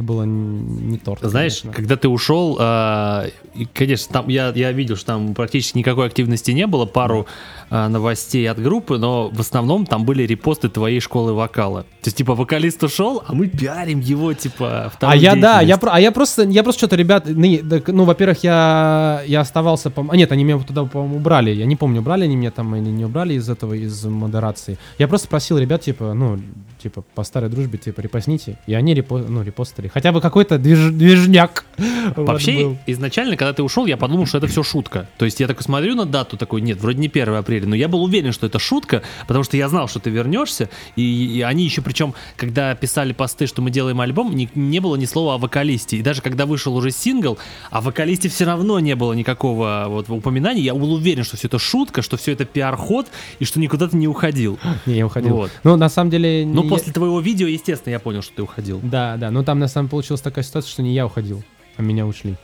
это 0.00 0.02
было 0.02 0.24
не 0.24 0.98
торт. 0.98 1.20
Знаешь, 1.22 1.60
конечно. 1.60 1.72
когда 1.72 1.96
ты 1.96 2.08
ушел, 2.08 2.56
а, 2.58 3.26
конечно, 3.74 4.12
там 4.12 4.28
я, 4.28 4.50
я 4.54 4.72
видел, 4.72 4.96
что 4.96 5.06
там 5.06 5.34
практически 5.34 5.78
никакой 5.78 6.06
активности 6.06 6.52
не 6.52 6.66
было, 6.66 6.86
пару 6.86 7.26
а, 7.68 7.88
новостей 7.88 8.48
от 8.50 8.60
группы, 8.60 8.96
но 8.98 9.28
в 9.28 9.40
основном 9.40 9.84
там 9.86 10.04
были 10.04 10.22
репосты 10.22 10.68
твоей 10.68 11.00
школы 11.00 11.34
вокала. 11.34 11.82
То 11.82 12.06
есть, 12.06 12.16
типа, 12.16 12.34
вокалист 12.34 12.82
ушел, 12.82 13.22
а 13.26 13.34
мы 13.34 13.48
пиарим 13.48 14.00
его, 14.00 14.32
типа, 14.32 14.90
А 15.00 15.16
я, 15.16 15.36
да, 15.36 15.60
я, 15.60 15.78
а 15.82 16.00
я 16.00 16.12
просто, 16.12 16.44
я 16.44 16.62
просто 16.62 16.80
что-то, 16.80 16.96
ребят, 16.96 17.24
ну, 17.26 17.58
ну, 17.86 18.04
во-первых, 18.04 18.42
я, 18.42 19.22
я 19.26 19.40
оставался, 19.40 19.90
по 19.90 20.06
а, 20.08 20.16
нет, 20.16 20.32
они 20.32 20.44
меня 20.44 20.58
туда, 20.58 20.84
по-моему, 20.84 21.16
убрали, 21.16 21.50
я 21.50 21.66
не 21.66 21.76
помню, 21.76 22.00
убрали 22.00 22.24
они 22.24 22.36
меня 22.36 22.50
там 22.50 22.74
или 22.74 22.88
не 22.88 23.04
убрали 23.04 23.34
из 23.34 23.48
этого, 23.48 23.74
из 23.74 24.04
модерации. 24.04 24.78
Я 24.98 25.08
просто 25.08 25.28
просил 25.28 25.58
ребят, 25.58 25.82
типа, 25.82 26.14
ну, 26.14 26.40
типа, 26.80 27.04
по 27.14 27.22
старой 27.24 27.50
дружбе, 27.50 27.78
типа, 27.78 28.00
репостните, 28.00 28.58
и 28.66 28.74
они 28.74 28.94
репо, 28.94 29.18
ну, 29.18 29.42
репостили. 29.42 29.88
Хотя 29.88 30.12
бы 30.12 30.20
какой-то 30.20 30.56
движ- 30.56 30.90
движняк. 30.90 31.64
вот 32.16 32.26
Вообще, 32.26 32.64
был. 32.64 32.78
изначально, 32.86 33.36
когда 33.36 33.52
ты 33.52 33.62
ушел, 33.62 33.86
я 33.86 33.96
подумал, 33.96 34.26
что 34.26 34.38
это 34.38 34.46
все 34.46 34.62
шутка. 34.62 35.08
То 35.18 35.24
есть 35.24 35.40
я 35.40 35.46
такой 35.46 35.62
смотрю 35.62 35.94
на 35.94 36.06
дату, 36.06 36.36
такой, 36.36 36.60
нет, 36.60 36.80
вроде 36.80 36.98
не 36.98 37.08
1 37.08 37.34
апреля, 37.34 37.66
но 37.66 37.74
я 37.74 37.88
был 37.88 38.02
уверен, 38.02 38.32
что 38.32 38.46
это 38.46 38.58
шутка, 38.58 39.02
потому 39.26 39.44
что 39.44 39.56
я 39.56 39.68
знал, 39.68 39.88
что 39.88 40.00
ты 40.00 40.10
вернешься, 40.10 40.68
и, 40.96 41.02
и 41.02 41.42
они 41.42 41.64
еще, 41.64 41.82
причем, 41.82 42.14
когда 42.36 42.74
писали 42.74 43.12
посты, 43.12 43.46
что 43.46 43.62
мы 43.62 43.70
делаем 43.70 44.00
альбом, 44.00 44.34
не, 44.34 44.48
не 44.54 44.80
было 44.80 44.96
ни 44.96 45.04
слова 45.04 45.34
о 45.34 45.38
вокалисте. 45.38 45.96
И 45.96 46.02
даже 46.02 46.22
когда 46.22 46.46
вышел 46.46 46.74
уже 46.74 46.90
сингл, 46.90 47.38
о 47.70 47.80
вокалисте 47.80 48.28
все 48.28 48.44
равно 48.44 48.80
не 48.80 48.94
было 48.94 49.12
никакого 49.12 49.86
вот 49.88 50.08
упоминания, 50.08 50.62
я 50.62 50.74
был 50.74 50.92
уверен, 50.92 51.24
что 51.24 51.36
все 51.36 51.48
это 51.48 51.58
шутка, 51.58 52.02
что 52.02 52.16
все 52.16 52.32
это 52.32 52.44
пиар-ход, 52.44 53.06
и 53.38 53.44
что 53.44 53.60
никуда 53.60 53.88
ты 53.88 53.96
не 53.96 54.08
уходил. 54.08 54.58
Не, 54.86 54.98
я 54.98 55.06
уходил. 55.06 55.36
Вот. 55.36 55.50
Ну, 55.64 55.76
на 55.76 55.88
самом 55.88 56.10
деле... 56.10 56.44
Ну, 56.46 56.62
я- 56.70 56.78
после 56.78 56.92
твоего 56.92 57.20
видео, 57.20 57.46
естественно, 57.46 57.92
я 57.92 57.98
понял, 57.98 58.22
что 58.22 58.34
ты 58.36 58.42
уходил. 58.42 58.80
Да, 58.82 59.16
да, 59.16 59.30
но 59.30 59.42
там 59.42 59.58
на 59.58 59.68
самом 59.68 59.86
деле 59.86 59.90
получилась 59.92 60.20
такая 60.20 60.44
ситуация, 60.44 60.70
что 60.70 60.82
не 60.82 60.92
я 60.94 61.06
уходил, 61.06 61.42
а 61.76 61.82
меня 61.82 62.06
ушли. 62.06 62.36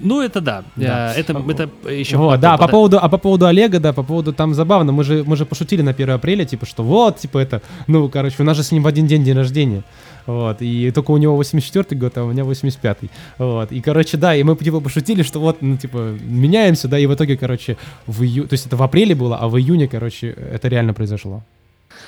Ну, 0.00 0.20
это 0.20 0.42
да. 0.42 0.64
Да. 0.76 1.14
Э, 1.16 1.20
Это, 1.20 1.32
это 1.48 1.70
еще 1.90 2.18
вот, 2.18 2.26
потом, 2.32 2.40
да, 2.42 2.58
по 2.58 2.68
поводу, 2.68 2.98
а 3.00 3.08
по 3.08 3.16
поводу 3.16 3.46
Олега, 3.46 3.80
да, 3.80 3.94
по 3.94 4.02
поводу 4.02 4.34
там 4.34 4.52
забавно, 4.52 4.92
мы 4.92 5.02
же, 5.04 5.24
мы 5.26 5.36
же 5.36 5.46
пошутили 5.46 5.80
на 5.80 5.92
1 5.92 6.10
апреля, 6.10 6.44
типа, 6.44 6.66
что 6.66 6.82
вот, 6.82 7.18
типа, 7.18 7.38
это, 7.38 7.62
ну, 7.86 8.08
короче, 8.10 8.36
у 8.40 8.44
нас 8.44 8.56
же 8.56 8.62
с 8.62 8.70
ним 8.72 8.82
в 8.82 8.86
один 8.86 9.06
день 9.06 9.24
день 9.24 9.34
рождения. 9.36 9.82
Вот, 10.26 10.60
и 10.60 10.90
только 10.90 11.12
у 11.12 11.16
него 11.16 11.36
84 11.36 11.98
год, 11.98 12.18
а 12.18 12.24
у 12.24 12.32
меня 12.32 12.42
85-й. 12.42 13.08
Вот, 13.38 13.72
и, 13.72 13.80
короче, 13.80 14.16
да, 14.18 14.34
и 14.36 14.42
мы, 14.42 14.56
типа, 14.56 14.80
пошутили, 14.80 15.22
что 15.22 15.40
вот, 15.40 15.62
ну, 15.62 15.76
типа, 15.78 16.16
меняемся, 16.20 16.88
да, 16.88 16.98
и 16.98 17.06
в 17.06 17.14
итоге, 17.14 17.36
короче, 17.38 17.78
в 18.06 18.22
ию... 18.22 18.46
то 18.48 18.54
есть 18.54 18.66
это 18.66 18.76
в 18.76 18.82
апреле 18.82 19.14
было, 19.14 19.38
а 19.38 19.48
в 19.48 19.56
июне, 19.56 19.88
короче, 19.88 20.28
это 20.30 20.68
реально 20.68 20.92
произошло. 20.92 21.42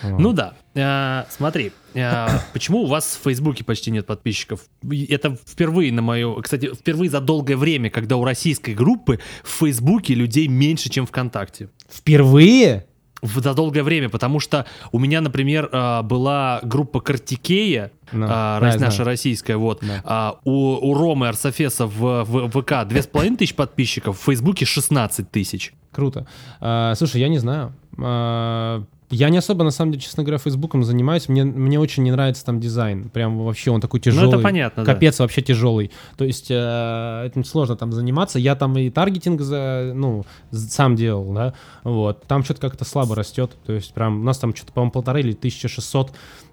Ну 0.02 0.32
да. 0.32 0.54
Э, 0.74 1.24
смотри, 1.30 1.72
э, 1.94 2.26
почему 2.52 2.82
у 2.82 2.86
вас 2.86 3.18
в 3.20 3.24
Фейсбуке 3.24 3.64
почти 3.64 3.90
нет 3.90 4.06
подписчиков? 4.06 4.60
Это 5.08 5.36
впервые 5.46 5.92
на 5.92 6.02
мою... 6.02 6.40
Кстати, 6.42 6.72
впервые 6.74 7.10
за 7.10 7.20
долгое 7.20 7.56
время, 7.56 7.90
когда 7.90 8.16
у 8.16 8.24
российской 8.24 8.74
группы 8.74 9.18
в 9.42 9.48
Фейсбуке 9.60 10.14
людей 10.14 10.48
меньше, 10.48 10.88
чем 10.88 11.06
ВКонтакте. 11.06 11.70
Впервые? 11.90 12.86
За 13.20 13.52
долгое 13.52 13.82
время, 13.82 14.08
потому 14.08 14.38
что 14.38 14.64
у 14.92 15.00
меня, 15.00 15.20
например, 15.20 15.68
э, 15.72 16.02
была 16.02 16.60
группа 16.62 17.00
Картикея, 17.00 17.90
Ну, 18.12 18.26
а, 18.30 18.60
да, 18.60 18.66
наша 18.78 18.96
знаю. 18.98 19.06
российская, 19.06 19.56
вот. 19.56 19.80
Да. 19.82 20.02
А, 20.04 20.38
у, 20.44 20.52
у 20.52 20.94
Ромы 20.94 21.26
Арсофеса 21.26 21.86
в, 21.86 22.22
в 22.24 22.48
ВК 22.50 22.86
2500 22.88 23.56
подписчиков, 23.56 24.20
в 24.20 24.22
Фейсбуке 24.22 24.64
16 24.66 25.28
тысяч. 25.32 25.72
Круто. 25.90 26.28
А, 26.60 26.94
слушай, 26.94 27.20
я 27.20 27.28
не 27.28 27.38
знаю. 27.38 27.72
А, 28.00 28.84
я 29.10 29.30
не 29.30 29.38
особо, 29.38 29.64
на 29.64 29.70
самом 29.70 29.92
деле, 29.92 30.02
честно 30.02 30.22
говоря, 30.22 30.38
Фейсбуком 30.38 30.84
занимаюсь. 30.84 31.28
Мне, 31.28 31.44
мне 31.44 31.80
очень 31.80 32.02
не 32.02 32.10
нравится 32.10 32.44
там 32.44 32.60
дизайн. 32.60 33.08
Прям 33.08 33.38
вообще 33.38 33.70
он 33.70 33.80
такой 33.80 34.00
тяжелый. 34.00 34.24
Ну, 34.24 34.32
это 34.32 34.42
понятно, 34.42 34.84
да. 34.84 34.92
Капец 34.92 35.18
вообще 35.18 35.40
тяжелый. 35.40 35.90
То 36.16 36.24
есть 36.24 36.50
э, 36.50 37.26
этим 37.26 37.44
сложно 37.44 37.76
там 37.76 37.92
заниматься. 37.92 38.38
Я 38.38 38.54
там 38.54 38.76
и 38.76 38.90
таргетинг 38.90 39.40
за, 39.40 39.92
ну, 39.94 40.26
сам 40.50 40.94
делал, 40.94 41.32
да. 41.32 41.54
Вот. 41.84 42.24
Там 42.26 42.44
что-то 42.44 42.60
как-то 42.60 42.84
слабо 42.84 43.16
растет. 43.16 43.56
То 43.64 43.72
есть 43.72 43.94
прям 43.94 44.20
у 44.20 44.24
нас 44.24 44.38
там 44.38 44.54
что-то, 44.54 44.72
по-моему, 44.72 44.92
полторы 44.92 45.20
или 45.20 45.32
1600. 45.32 46.12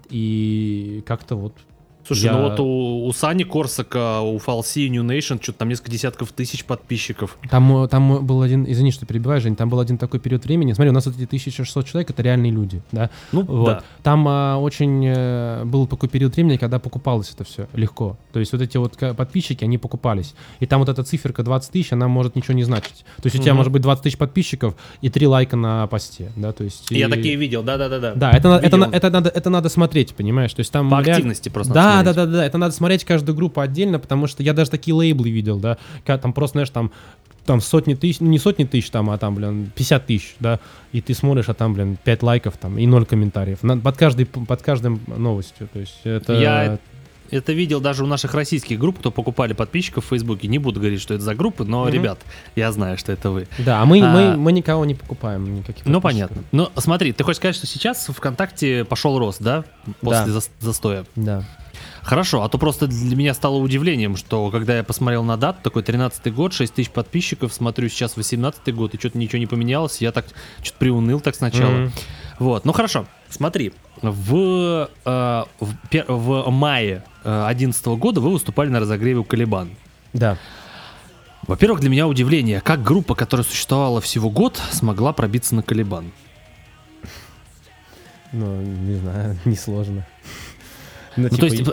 И 0.09 1.03
как-то 1.05 1.35
вот 1.35 1.53
Слушай, 2.05 2.25
Я- 2.25 2.33
ну 2.33 2.43
вот 2.49 2.59
у, 2.59 3.05
у 3.07 3.13
Сани 3.13 3.43
Корсака, 3.43 4.21
у 4.21 4.37
Фалси, 4.37 4.87
New 4.89 5.03
Nation, 5.03 5.41
что-то 5.41 5.59
там 5.59 5.69
несколько 5.69 5.89
десятков 5.91 6.31
тысяч 6.31 6.63
подписчиков. 6.65 7.37
Там, 7.49 7.83
э, 7.83 7.87
там 7.87 8.25
был 8.25 8.41
один, 8.41 8.65
извини, 8.69 8.91
что 8.91 9.05
перебиваю, 9.05 9.41
Жень, 9.41 9.55
там 9.55 9.69
был 9.69 9.79
один 9.79 9.97
такой 9.97 10.19
период 10.19 10.45
времени. 10.45 10.73
Смотри, 10.73 10.91
у 10.91 10.93
нас 10.93 11.05
вот 11.07 11.15
эти 11.15 11.25
1600 11.25 11.85
человек, 11.87 12.09
это 12.11 12.21
реальные 12.21 12.51
люди, 12.51 12.81
да? 12.91 13.09
Ну, 13.31 13.41
Вот. 13.43 13.65
да. 13.65 13.83
Там 14.03 14.25
а, 14.27 14.57
очень 14.57 15.03
э, 15.07 15.63
был 15.65 15.87
такой 15.87 16.07
период 16.09 16.35
времени, 16.35 16.57
когда 16.57 16.77
покупалось 16.79 17.31
это 17.33 17.43
все 17.43 17.67
легко. 17.73 18.17
То 18.33 18.39
есть 18.39 18.51
вот 18.51 18.61
эти 18.61 18.77
вот 18.77 18.95
подписчики, 19.17 19.63
они 19.63 19.77
покупались. 19.79 20.35
И 20.59 20.65
там 20.67 20.79
вот 20.81 20.89
эта 20.89 21.03
циферка 21.03 21.41
20 21.43 21.71
тысяч, 21.71 21.91
она 21.91 22.07
может 22.07 22.35
ничего 22.35 22.53
не 22.53 22.63
значить. 22.63 23.03
То 23.21 23.25
есть 23.27 23.35
у 23.35 23.39
тебя 23.41 23.53
Мгм. 23.53 23.57
может 23.57 23.71
быть 23.73 23.81
20 23.81 24.03
тысяч 24.03 24.17
подписчиков 24.17 24.75
и 25.01 25.09
3 25.09 25.25
лайка 25.27 25.55
на 25.55 25.87
посте, 25.87 26.31
да, 26.35 26.51
то 26.51 26.63
есть... 26.63 26.91
Я 26.91 27.07
и- 27.07 27.09
такие 27.09 27.35
видел, 27.35 27.63
да-да-да. 27.63 28.13
Да, 28.15 28.31
это, 28.31 28.59
это, 28.61 28.77
на- 28.77 28.85
это, 28.91 29.09
надо, 29.09 29.29
это 29.29 29.49
надо 29.49 29.69
смотреть, 29.69 30.13
понимаешь? 30.13 30.53
То 30.53 30.59
есть 30.59 30.71
там 30.71 30.89
По 30.89 31.01
реаль- 31.01 31.11
активности 31.15 31.49
просто 31.49 31.73
Да, 31.73 31.94
да, 32.03 32.13
смотреть. 32.13 32.31
да, 32.31 32.37
да, 32.39 32.45
это 32.45 32.57
надо 32.57 32.73
смотреть 32.73 33.03
каждую 33.05 33.35
группу 33.35 33.61
отдельно, 33.61 33.99
потому 33.99 34.27
что 34.27 34.43
я 34.43 34.53
даже 34.53 34.71
такие 34.71 34.93
лейблы 34.93 35.29
видел, 35.29 35.59
да, 35.59 35.77
когда 36.05 36.17
там 36.17 36.33
просто, 36.33 36.53
знаешь, 36.55 36.69
там 36.69 36.91
там 37.45 37.61
сотни 37.61 37.93
тысяч, 37.93 38.21
ну 38.21 38.27
не 38.27 38.39
сотни 38.39 38.63
тысяч 38.63 38.89
там, 38.89 39.09
а 39.11 39.19
там, 39.19 39.35
блин, 39.35 39.69
50 39.75 40.05
тысяч, 40.07 40.35
да, 40.39 40.59
и 40.93 40.99
ты 41.01 41.13
смотришь, 41.13 41.47
а 41.47 41.53
там, 41.53 41.75
блин, 41.75 41.95
5 42.03 42.23
лайков 42.23 42.57
там 42.57 42.79
и 42.79 42.87
0 42.87 43.05
комментариев. 43.05 43.61
На- 43.61 43.77
под, 43.77 43.95
каждой, 43.97 44.25
под 44.25 44.61
каждым 44.63 44.99
новостью, 45.05 45.69
то 45.71 45.79
есть 45.79 45.99
это... 46.03 46.33
Я 46.33 46.79
это 47.31 47.53
видел 47.53 47.81
даже 47.81 48.03
у 48.03 48.07
наших 48.07 48.33
российских 48.35 48.77
групп, 48.79 48.99
кто 48.99 49.09
покупали 49.11 49.53
подписчиков 49.53 50.05
в 50.05 50.09
Фейсбуке. 50.09 50.47
Не 50.47 50.59
буду 50.59 50.79
говорить, 50.79 51.01
что 51.01 51.15
это 51.15 51.23
за 51.23 51.33
группы, 51.33 51.63
но, 51.63 51.83
Мгм. 51.85 51.93
ребят, 51.93 52.19
я 52.55 52.71
знаю, 52.71 52.97
что 52.99 53.11
это 53.11 53.31
вы. 53.31 53.47
Да, 53.57 53.81
а 53.81 53.85
мы, 53.85 53.99
А- 54.01 54.11
мы, 54.11 54.37
мы 54.37 54.51
никого 54.51 54.85
не 54.85 54.93
покупаем, 54.93 55.55
никаких 55.55 55.85
Ну, 55.85 55.99
понятно. 56.01 56.43
Но 56.51 56.71
смотри, 56.77 57.13
ты 57.13 57.23
хочешь 57.23 57.37
сказать, 57.37 57.55
что 57.55 57.65
сейчас 57.67 58.05
ВКонтакте 58.07 58.85
пошел 58.85 59.17
рост, 59.17 59.41
да? 59.41 59.65
После 60.01 60.25
Да. 60.33 60.39
зас- 60.39 60.49
застоя. 60.59 61.05
Да. 61.15 61.43
Хорошо, 62.05 62.43
а 62.43 62.49
то 62.49 62.59
просто 62.59 62.85
для 62.85 63.15
меня 63.15 63.33
стало 63.33 63.55
удивлением, 63.55 64.15
что 64.15 64.51
когда 64.51 64.77
я 64.77 64.83
посмотрел 64.83 65.23
на 65.23 65.37
дату, 65.37 65.57
такой 65.63 65.81
13-й 65.81 66.29
год, 66.29 66.53
6 66.53 66.71
тысяч 66.71 66.91
подписчиков, 66.91 67.51
смотрю 67.51 67.89
сейчас 67.89 68.15
18-й 68.15 68.71
год, 68.73 68.93
и 68.93 68.99
что-то 68.99 69.17
ничего 69.17 69.39
не 69.39 69.47
поменялось, 69.47 70.01
я 70.01 70.11
так 70.11 70.27
что-то 70.61 70.77
приуныл 70.77 71.19
так 71.19 71.35
сначала. 71.35 71.71
Мгм. 71.71 71.91
Вот, 72.37 72.63
ну 72.63 72.73
хорошо, 72.73 73.07
смотри, 73.29 73.73
в, 74.03 74.87
э, 75.03 75.43
в, 75.59 75.73
пер- 75.89 76.05
в 76.07 76.51
мае 76.51 77.03
2011 77.23 77.85
года 77.97 78.21
вы 78.21 78.29
выступали 78.29 78.69
на 78.69 78.79
разогреве 78.79 79.17
у 79.17 79.23
Калибан. 79.23 79.71
Да. 80.13 80.37
Во-первых, 81.47 81.79
для 81.79 81.89
меня 81.89 82.07
удивление, 82.07 82.61
как 82.61 82.83
группа, 82.83 83.15
которая 83.15 83.43
существовала 83.43 83.99
всего 83.99 84.29
год, 84.29 84.61
смогла 84.71 85.11
пробиться 85.11 85.55
на 85.55 85.63
Калибан. 85.63 86.11
Ну, 88.31 88.61
не 88.61 88.95
знаю, 88.99 89.37
несложно. 89.45 90.05
Ну, 91.17 91.23
Ну, 91.23 91.29
типа, 91.29 91.39
то 91.39 91.45
есть, 91.47 91.63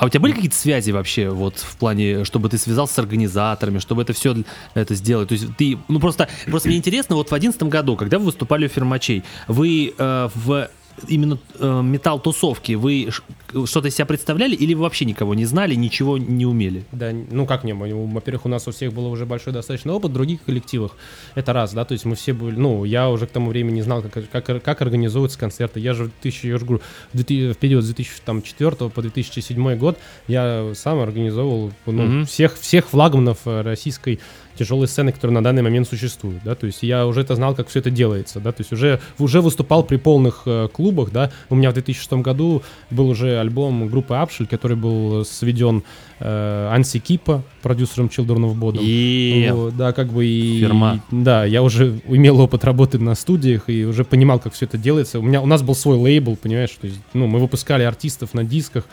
а 0.00 0.06
у 0.06 0.08
тебя 0.08 0.20
были 0.20 0.32
какие-то 0.32 0.56
связи 0.56 0.92
вообще, 0.92 1.28
вот 1.28 1.58
в 1.58 1.76
плане, 1.76 2.24
чтобы 2.24 2.48
ты 2.48 2.56
связался 2.56 2.94
с 2.94 2.98
организаторами, 2.98 3.78
чтобы 3.78 4.00
это 4.00 4.14
все 4.14 4.34
это 4.72 4.94
сделать? 4.94 5.28
То 5.28 5.34
есть 5.34 5.54
ты, 5.58 5.76
ну 5.88 6.00
просто, 6.00 6.26
просто 6.46 6.68
мне 6.70 6.78
интересно, 6.78 7.16
вот 7.16 7.30
в 7.30 7.34
одиннадцатом 7.34 7.68
году, 7.68 7.96
когда 7.96 8.18
вы 8.18 8.24
выступали 8.24 8.64
у 8.64 8.68
Фермачей, 8.68 9.24
вы 9.46 9.92
э, 9.96 10.28
в 10.34 10.70
именно 11.08 11.38
э, 11.58 11.82
металл-тусовке, 11.82 12.76
вы 12.76 13.08
ш- 13.10 13.22
что-то 13.66 13.88
из 13.88 13.94
себя 13.94 14.06
представляли 14.06 14.54
или 14.54 14.74
вы 14.74 14.82
вообще 14.82 15.04
никого 15.04 15.34
не 15.34 15.44
знали, 15.46 15.74
ничего 15.74 16.18
не 16.18 16.46
умели? 16.46 16.84
Да, 16.92 17.10
ну 17.12 17.46
как 17.46 17.64
не, 17.64 17.72
во-первых, 17.72 18.46
у 18.46 18.48
нас 18.48 18.68
у 18.68 18.70
всех 18.70 18.92
был 18.92 19.06
уже 19.10 19.26
большой 19.26 19.52
достаточно 19.52 19.92
опыт 19.94 20.10
в 20.10 20.14
других 20.14 20.42
коллективах. 20.44 20.96
Это 21.34 21.52
раз, 21.52 21.72
да, 21.72 21.84
то 21.84 21.92
есть 21.92 22.04
мы 22.04 22.16
все 22.16 22.32
были, 22.32 22.56
ну, 22.56 22.84
я 22.84 23.08
уже 23.10 23.26
к 23.26 23.30
тому 23.30 23.50
времени 23.50 23.80
знал, 23.80 24.02
как, 24.02 24.28
как, 24.30 24.62
как 24.62 24.82
организуются 24.82 25.38
концерты. 25.38 25.80
Я 25.80 25.94
же 25.94 26.04
в 26.04 26.06
2000, 26.22 26.46
я 26.46 26.58
же 26.58 26.64
говорю, 26.64 26.82
в 27.12 27.16
2000 27.16 27.52
в 27.54 27.56
период 27.58 27.84
с 27.84 27.86
2004 27.88 28.90
по 28.90 29.02
2007 29.02 29.76
год 29.76 29.98
я 30.28 30.72
сам 30.74 31.00
организовывал 31.00 31.72
ну, 31.86 32.02
Мгм. 32.02 32.26
всех, 32.26 32.58
всех 32.58 32.88
флагманов 32.88 33.38
э, 33.46 33.62
российской 33.62 34.20
тяжелой 34.60 34.88
сцены, 34.88 35.10
которые 35.10 35.34
на 35.34 35.42
данный 35.42 35.62
момент 35.62 35.88
существуют, 35.88 36.42
да, 36.44 36.54
то 36.54 36.66
есть 36.66 36.82
я 36.82 37.06
уже 37.06 37.22
это 37.22 37.34
знал, 37.34 37.54
как 37.54 37.68
все 37.68 37.78
это 37.78 37.90
делается, 37.90 38.40
да, 38.40 38.52
то 38.52 38.60
есть 38.60 38.72
уже, 38.72 39.00
уже 39.18 39.40
выступал 39.40 39.84
при 39.84 39.96
полных 39.96 40.42
э, 40.44 40.68
клубах, 40.70 41.10
да, 41.12 41.30
у 41.48 41.54
меня 41.54 41.70
в 41.70 41.74
2006 41.74 42.12
году 42.24 42.62
был 42.90 43.08
уже 43.08 43.38
альбом 43.38 43.88
группы 43.88 44.14
Апшель, 44.14 44.46
который 44.46 44.76
был 44.76 45.24
сведен 45.24 45.82
э, 46.20 46.68
Анси 46.72 46.98
Кипа, 46.98 47.42
продюсером 47.62 48.06
Children 48.06 48.50
of 48.50 48.54
Bodom. 48.58 48.80
И 48.82 49.50
Вот, 49.52 49.76
да, 49.76 49.92
как 49.92 50.08
бы 50.12 50.26
и... 50.26 50.60
Фирма. 50.60 51.02
Да, 51.10 51.44
я 51.44 51.62
уже 51.62 52.00
имел 52.06 52.40
опыт 52.40 52.64
работы 52.64 52.98
на 52.98 53.14
студиях 53.14 53.64
и 53.68 53.84
уже 53.84 54.04
понимал, 54.04 54.38
как 54.38 54.52
все 54.52 54.66
это 54.66 54.78
делается. 54.78 55.18
У 55.18 55.22
меня, 55.22 55.40
у 55.40 55.46
нас 55.46 55.62
был 55.62 55.74
свой 55.74 55.96
лейбл, 55.96 56.36
понимаешь, 56.36 56.76
то 56.80 56.86
есть, 56.86 57.00
ну, 57.14 57.26
мы 57.26 57.38
выпускали 57.38 57.82
артистов 57.82 58.34
на 58.34 58.44
дисках, 58.44 58.84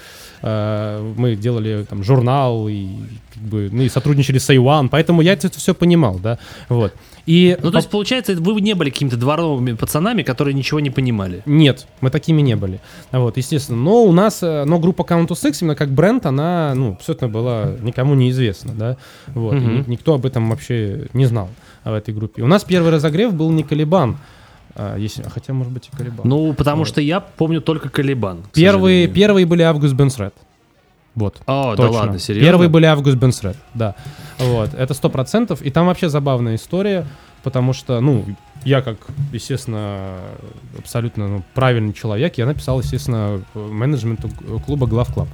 э, 0.42 1.14
мы 1.18 1.36
делали 1.36 1.86
там 1.90 2.04
журнал 2.04 2.68
и 2.70 2.88
как 3.34 3.44
бы, 3.44 3.70
ну, 3.72 3.84
и 3.84 3.90
сотрудничали 3.90 4.38
с 4.38 4.50
A1, 4.50 4.90
поэтому 4.90 5.22
я 5.22 5.34
это 5.34 5.57
все 5.58 5.74
понимал, 5.74 6.20
да, 6.20 6.38
вот. 6.70 6.94
И 7.26 7.58
ну 7.62 7.72
то 7.72 7.78
есть 7.80 7.90
получается, 7.90 8.36
вы 8.36 8.62
не 8.62 8.74
были 8.74 8.90
какими-то 8.90 9.18
дворовыми 9.18 9.74
пацанами, 9.74 10.24
которые 10.24 10.54
ничего 10.54 10.80
не 10.80 10.90
понимали. 10.90 11.44
Нет, 11.46 11.86
мы 12.00 12.10
такими 12.10 12.42
не 12.42 12.56
были. 12.56 12.80
Вот, 13.12 13.36
естественно. 13.36 13.78
Но 13.78 14.04
у 14.06 14.14
нас, 14.14 14.42
э, 14.42 14.64
но 14.64 14.80
группа 14.80 15.02
Counter-Strike, 15.02 15.58
именно 15.62 15.76
как 15.76 15.90
бренд, 15.92 16.26
она, 16.26 16.74
ну, 16.74 16.94
абсолютно 16.94 17.28
была 17.28 17.76
никому 17.82 18.14
неизвестна, 18.16 18.74
да. 18.74 18.98
Вот, 19.28 19.56
Мгм. 19.56 19.80
ни- 19.82 19.92
никто 19.92 20.14
об 20.14 20.26
этом 20.26 20.50
вообще 20.50 21.08
не 21.12 21.26
знал 21.26 21.50
в 21.84 21.92
этой 21.94 22.14
группе. 22.14 22.44
У 22.44 22.48
нас 22.48 22.64
первый 22.64 22.92
разогрев 22.94 23.34
был 23.34 23.50
не 23.52 23.64
Калибан, 23.64 24.18
а, 24.76 24.96
если, 24.98 25.24
а 25.24 25.30
хотя, 25.30 25.52
может 25.52 25.74
быть, 25.74 25.90
и 25.92 25.98
Калибан. 25.98 26.22
Ну, 26.30 26.54
потому 26.54 26.80
Вот. 26.84 26.88
что 26.88 27.02
я 27.02 27.20
помню 27.20 27.60
только 27.60 27.90
Калибан. 27.90 28.44
к 28.44 28.52
первые, 28.52 29.08
первые 29.10 29.46
были 29.46 29.64
Август 29.64 29.94
Бенсред. 29.96 30.34
Вот. 31.18 31.42
О, 31.48 31.72
да 31.76 31.84
Точно. 31.88 31.98
ладно, 32.00 32.20
серьезно? 32.20 32.48
Первые 32.48 32.70
были 32.70 32.86
Август 32.86 33.18
Бенсред, 33.18 33.58
да. 33.74 33.96
Вот, 34.38 34.76
это 34.76 34.94
сто 34.94 35.10
процентов. 35.10 35.64
И 35.64 35.72
там 35.72 35.88
вообще 35.88 36.10
забавная 36.10 36.56
история, 36.56 37.08
потому 37.42 37.74
что, 37.74 38.00
ну, 38.02 38.24
я 38.64 38.84
как, 38.84 38.98
естественно, 39.34 40.20
абсолютно 40.78 41.28
ну, 41.28 41.44
правильный 41.56 41.94
человек, 41.94 42.38
я 42.38 42.46
написал, 42.46 42.80
естественно, 42.82 43.42
менеджменту 43.56 44.30
клуба 44.64 44.86
Глав 44.86 45.12
Клаб. 45.12 45.28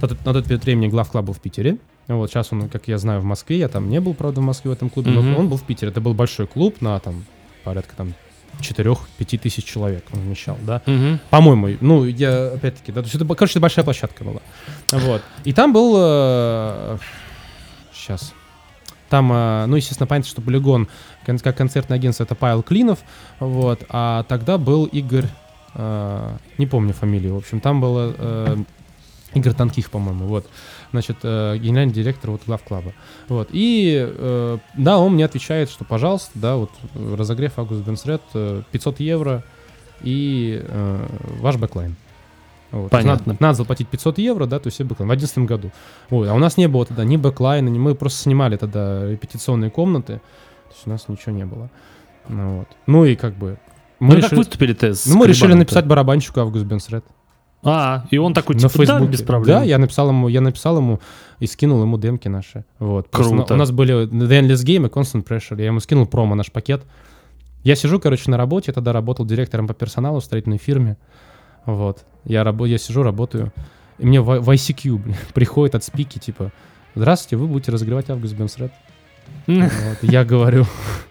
На 0.00 0.32
тот, 0.32 0.44
период 0.44 0.64
времени 0.64 0.88
Глав 0.88 1.10
Клаб 1.10 1.26
был 1.26 1.34
в 1.34 1.40
Питере. 1.40 1.76
Вот 2.06 2.30
сейчас 2.30 2.50
он, 2.54 2.70
как 2.70 2.88
я 2.88 2.96
знаю, 2.96 3.20
в 3.20 3.24
Москве. 3.24 3.58
Я 3.58 3.68
там 3.68 3.90
не 3.90 4.00
был, 4.00 4.14
правда, 4.14 4.40
в 4.40 4.44
Москве 4.44 4.70
в 4.70 4.74
этом 4.74 4.88
клубе, 4.88 5.10
Мгм. 5.10 5.32
но 5.32 5.38
он 5.40 5.50
был 5.50 5.58
в 5.58 5.62
Питере. 5.62 5.92
Это 5.92 6.00
был 6.00 6.14
большой 6.14 6.46
клуб 6.46 6.80
на 6.80 6.98
там 7.00 7.26
порядка 7.64 7.94
там 7.96 8.14
4-5 8.60 9.38
тысяч 9.38 9.64
человек 9.64 10.04
он 10.12 10.20
вмещал, 10.20 10.58
да. 10.62 10.82
Мгм. 10.86 11.20
По-моему, 11.30 11.76
ну, 11.80 12.04
я, 12.04 12.48
опять-таки, 12.48 12.92
да, 12.92 13.02
то 13.02 13.06
есть 13.06 13.14
это, 13.14 13.24
короче, 13.34 13.52
это 13.52 13.60
большая 13.60 13.84
площадка 13.84 14.24
была. 14.24 14.40
Вот. 14.90 15.22
И 15.44 15.52
там 15.52 15.72
был... 15.72 16.98
сейчас. 17.92 18.32
Там, 19.08 19.32
э, 19.32 19.66
ну, 19.66 19.76
естественно, 19.76 20.06
понятно, 20.06 20.28
что 20.28 20.42
Полигон, 20.42 20.88
как 21.24 21.56
концертное 21.56 21.96
агентство, 21.96 22.24
это 22.24 22.34
Павел 22.34 22.62
Клинов, 22.62 22.98
вот, 23.40 23.84
а 23.88 24.24
тогда 24.24 24.58
был 24.58 24.84
Игорь 24.84 25.26
э, 25.74 26.36
не 26.58 26.66
помню 26.66 26.92
фамилию, 26.92 27.34
в 27.34 27.38
общем, 27.38 27.60
там 27.60 27.80
было 27.80 28.14
э, 28.16 28.56
Игорь 29.34 29.54
Танких, 29.54 29.90
по-моему, 29.90 30.26
вот, 30.26 30.46
значит, 30.90 31.18
э, 31.22 31.56
генеральный 31.58 31.92
директор 31.92 32.30
вот 32.30 32.42
главклаба, 32.46 32.92
вот, 33.28 33.48
и, 33.52 34.06
э, 34.08 34.58
да, 34.76 34.98
он 34.98 35.14
мне 35.14 35.24
отвечает, 35.24 35.70
что, 35.70 35.84
пожалуйста, 35.84 36.30
да, 36.34 36.56
вот, 36.56 36.70
разогрев 36.94 37.58
August 37.58 37.82
Burns 37.82 38.04
Red, 38.04 38.22
э, 38.34 38.62
500 38.70 39.00
евро 39.00 39.44
и 40.02 40.62
э, 40.62 41.06
ваш 41.40 41.56
бэклайн. 41.56 41.96
Вот. 42.70 42.90
Понятно. 42.90 43.32
Надо, 43.32 43.42
надо 43.42 43.54
заплатить 43.56 43.88
500 43.88 44.18
евро, 44.18 44.46
да, 44.46 44.58
то 44.58 44.68
есть 44.68 44.78
и 44.80 44.84
бэклайн 44.84 45.08
в 45.08 45.16
2011 45.16 45.48
году. 45.48 45.72
Вот. 46.10 46.28
А 46.28 46.34
у 46.34 46.38
нас 46.38 46.56
не 46.56 46.68
было 46.68 46.84
тогда 46.84 47.04
ни 47.04 47.16
бэклайна, 47.16 47.68
ни 47.68 47.78
мы 47.78 47.94
просто 47.94 48.22
снимали 48.22 48.56
тогда 48.56 49.08
репетиционные 49.08 49.70
комнаты, 49.70 50.20
то 50.68 50.74
есть 50.74 50.86
у 50.86 50.90
нас 50.90 51.08
ничего 51.08 51.32
не 51.32 51.46
было. 51.46 51.70
Ну, 52.28 52.58
вот. 52.58 52.68
ну 52.86 53.04
и 53.04 53.16
как 53.16 53.34
бы... 53.34 53.58
Мы 54.00 54.14
как 54.14 54.24
решили, 54.24 54.36
выступили-то 54.36 54.94
с 54.94 55.06
ну, 55.06 55.16
мы 55.16 55.26
решили 55.26 55.54
написать 55.54 55.86
барабанщику 55.86 56.40
August 56.40 56.64
Burns 56.64 56.86
Red. 56.86 57.04
А, 57.62 58.04
и 58.10 58.18
он 58.18 58.34
такой, 58.34 58.54
на 58.54 58.60
типа, 58.62 58.72
да, 58.72 58.78
Фейсбуке. 58.78 59.10
без 59.12 59.22
проблем. 59.22 59.58
Да, 59.58 59.64
я 59.64 59.78
написал 59.78 60.08
ему, 60.08 60.28
я 60.28 60.40
написал 60.40 60.76
ему 60.76 61.00
и 61.40 61.46
скинул 61.46 61.82
ему 61.82 61.98
демки 61.98 62.28
наши. 62.28 62.64
Вот. 62.78 63.08
Круто. 63.10 63.54
У 63.54 63.56
нас 63.56 63.70
были 63.72 64.06
The 64.06 64.40
Endless 64.42 64.64
Game 64.64 64.86
и 64.86 64.90
Constant 64.90 65.24
Pressure. 65.24 65.58
Я 65.58 65.66
ему 65.66 65.80
скинул 65.80 66.06
промо, 66.06 66.34
наш 66.34 66.52
пакет. 66.52 66.82
Я 67.64 67.74
сижу, 67.74 67.98
короче, 67.98 68.30
на 68.30 68.36
работе. 68.36 68.66
Я 68.68 68.74
тогда 68.74 68.92
работал 68.92 69.26
директором 69.26 69.66
по 69.66 69.74
персоналу 69.74 70.20
в 70.20 70.24
строительной 70.24 70.58
фирме. 70.58 70.96
Вот. 71.66 72.04
Я, 72.24 72.42
рабо- 72.42 72.68
я 72.68 72.78
сижу, 72.78 73.02
работаю. 73.02 73.52
И 73.98 74.06
мне 74.06 74.20
в, 74.20 74.40
в 74.40 74.50
ICQ 74.50 74.96
блин, 74.96 75.16
приходит 75.34 75.74
от 75.74 75.82
спики, 75.84 76.18
типа, 76.18 76.52
здравствуйте, 76.94 77.36
вы 77.36 77.48
будете 77.48 77.72
разогревать 77.72 78.08
Август 78.10 78.34
Бенсред. 78.34 78.72
Вот. 79.46 79.98
Я 80.02 80.24
говорю, 80.24 80.64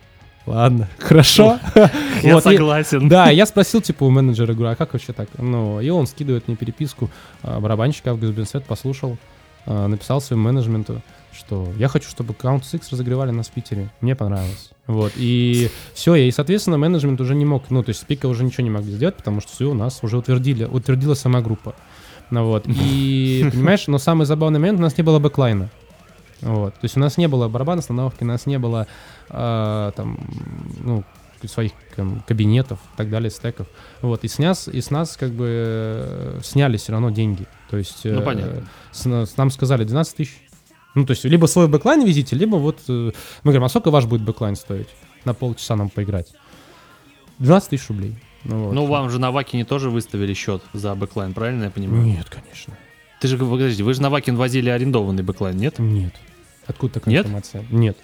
ладно, 0.48 0.88
хорошо. 0.98 1.60
Я 2.24 2.34
Вот, 2.34 2.46
и- 2.48 2.56
согласен. 2.56 3.08
да, 3.10 3.30
я 3.30 3.46
спросил, 3.46 3.82
типа, 3.82 4.06
у 4.06 4.10
менеджера, 4.10 4.54
говорю, 4.54 4.72
а 4.72 4.75
как 4.75 4.94
вообще 4.94 5.13
так? 5.13 5.27
Ну, 5.38 5.80
и 5.80 5.89
он 5.89 6.08
скидывает 6.08 6.48
мне 6.48 6.58
переписку, 6.58 7.10
а, 7.44 7.60
барабанщик 7.60 8.08
Август 8.08 8.34
Бенсет 8.34 8.66
послушал, 8.66 9.18
а, 9.66 9.88
написал 9.88 10.20
своему 10.22 10.44
менеджменту, 10.46 11.01
что 11.32 11.68
я 11.77 11.88
хочу, 11.88 12.10
чтобы 12.10 12.34
Counter-Strike 12.34 12.84
разогревали 12.92 13.30
нас 13.32 13.48
в 13.48 13.51
Питере. 13.51 13.89
Мне 14.01 14.16
понравилось. 14.16 14.72
Вот, 14.88 15.12
и 15.16 15.70
все, 15.94 16.16
и, 16.16 16.32
соответственно, 16.32 16.77
менеджмент 16.77 17.22
уже 17.22 17.36
не 17.36 17.46
мог, 17.46 17.66
ну, 17.70 17.84
то 17.84 17.89
есть 17.89 18.01
Спика 18.01 18.25
уже 18.27 18.44
ничего 18.44 18.63
не 18.63 18.72
могли 18.72 18.92
сделать, 18.94 19.16
потому 19.16 19.42
что 19.42 19.51
все, 19.51 19.66
у 19.70 19.74
нас 19.75 20.00
уже 20.01 20.18
утвердили, 20.18 20.63
утвердила 20.63 21.13
сама 21.13 21.42
группа. 21.42 21.75
Ну 22.32 22.46
вот, 22.46 22.63
и, 22.68 23.48
понимаешь, 23.54 23.86
но 23.88 24.00
самый 24.00 24.25
забавный 24.25 24.60
момент, 24.60 24.80
у 24.80 24.82
нас 24.82 24.98
не 24.98 25.04
было 25.04 25.20
бэклайна. 25.20 25.70
Вот, 26.41 26.74
то 26.74 26.79
есть 26.84 26.96
у 26.98 27.00
нас 27.00 27.17
не 27.17 27.27
было 27.27 27.48
барабанной 27.48 27.79
установки, 27.79 28.24
у 28.24 28.27
нас 28.27 28.46
не 28.46 28.60
было 28.60 28.86
а, 29.29 29.91
там, 29.91 30.20
ну, 30.84 31.03
своих 31.46 31.72
там, 31.96 32.24
кабинетов 32.27 32.79
и 32.94 32.98
так 32.98 33.10
далее, 33.10 33.29
стеков. 33.32 33.67
Вот, 34.01 34.24
и 34.24 34.27
с 34.27 34.38
нас, 34.39 34.67
и 34.67 34.82
с 34.82 34.89
нас 34.91 35.17
как 35.17 35.32
бы 35.32 35.46
э, 35.50 36.39
сняли 36.44 36.77
все 36.77 36.91
равно 36.91 37.10
деньги. 37.12 37.46
То 37.70 37.77
есть 37.77 38.06
Ну, 38.06 38.20
э, 38.22 38.24
понятно. 38.24 38.67
с, 38.91 39.06
на- 39.06 39.25
с 39.25 39.38
нам 39.38 39.50
сказали 39.51 39.84
12 39.84 40.15
тысяч. 40.15 40.41
Ну, 40.96 41.06
то 41.06 41.12
есть 41.12 41.24
либо 41.25 41.46
свой 41.46 41.67
бэклайн 41.67 42.03
везите, 42.06 42.36
либо 42.36 42.56
вот... 42.56 42.79
э, 42.88 42.91
мы 43.44 43.51
говорим, 43.51 43.63
а 43.63 43.70
сколько 43.70 43.91
ваш 43.91 44.06
будет 44.06 44.22
бэклайн 44.24 44.56
стоить? 44.56 44.88
На 45.25 45.34
полчаса 45.34 45.75
нам 45.75 45.89
поиграть. 45.89 46.34
12 47.39 47.70
тысяч 47.70 47.88
рублей. 47.89 48.15
Ну, 48.44 48.65
вот. 48.65 48.74
Ну, 48.74 48.86
вам 48.86 49.10
же 49.10 49.20
на 49.20 49.32
Вакине 49.32 49.63
тоже 49.65 49.89
выставили 49.89 50.34
счет 50.34 50.63
за 50.74 50.96
бэклайн, 50.96 51.33
правильно 51.33 51.66
я 51.66 51.70
понимаю? 51.70 52.03
Нет, 52.03 52.27
конечно. 52.29 52.75
Ты 53.20 53.27
же, 53.27 53.38
подожди, 53.38 53.83
вы 53.83 53.94
же 53.94 54.01
на 54.01 54.09
Вакин 54.09 54.35
возили 54.38 54.70
арендованный 54.70 55.24
бэклайн, 55.24 55.57
нет? 55.57 55.79
Нет. 55.79 56.14
Откуда 56.68 56.96
такая 56.96 57.14
Нет? 57.14 57.22
информация? 57.25 57.66
Нет. 57.72 57.98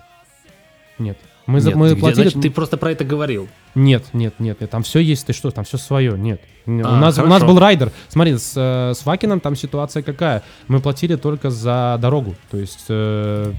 Нет. 0.98 1.18
Мы, 1.46 1.60
за- 1.60 1.70
Нет, 1.70 1.78
мы 1.78 1.88
ты 1.90 1.94
где? 1.94 2.02
платили... 2.02 2.24
Значит, 2.24 2.42
ты 2.42 2.50
просто 2.50 2.78
про 2.78 2.92
это 2.92 3.04
говорил. 3.04 3.50
Нет, 3.76 4.06
нет, 4.14 4.36
нет, 4.40 4.62
нет, 4.62 4.70
там 4.70 4.84
все 4.84 5.00
есть, 5.00 5.26
ты 5.26 5.34
что, 5.34 5.52
там 5.52 5.64
все 5.64 5.78
свое, 5.78 6.18
нет. 6.18 6.42
у, 6.66 6.72
А, 6.72 6.98
нас, 7.00 7.18
у 7.18 7.26
нас 7.26 7.44
был 7.44 7.60
райдер. 7.60 7.92
Смотри, 8.10 8.38
с, 8.38 8.54
э, 8.56 8.94
с 8.96 9.06
Вакином 9.06 9.40
там 9.40 9.56
ситуация 9.56 10.04
какая? 10.04 10.44
Мы 10.68 10.80
платили 10.80 11.16
только 11.16 11.50
за 11.50 11.98
дорогу, 12.00 12.36
то 12.52 12.58
есть 12.58 12.86
э, 12.90 13.54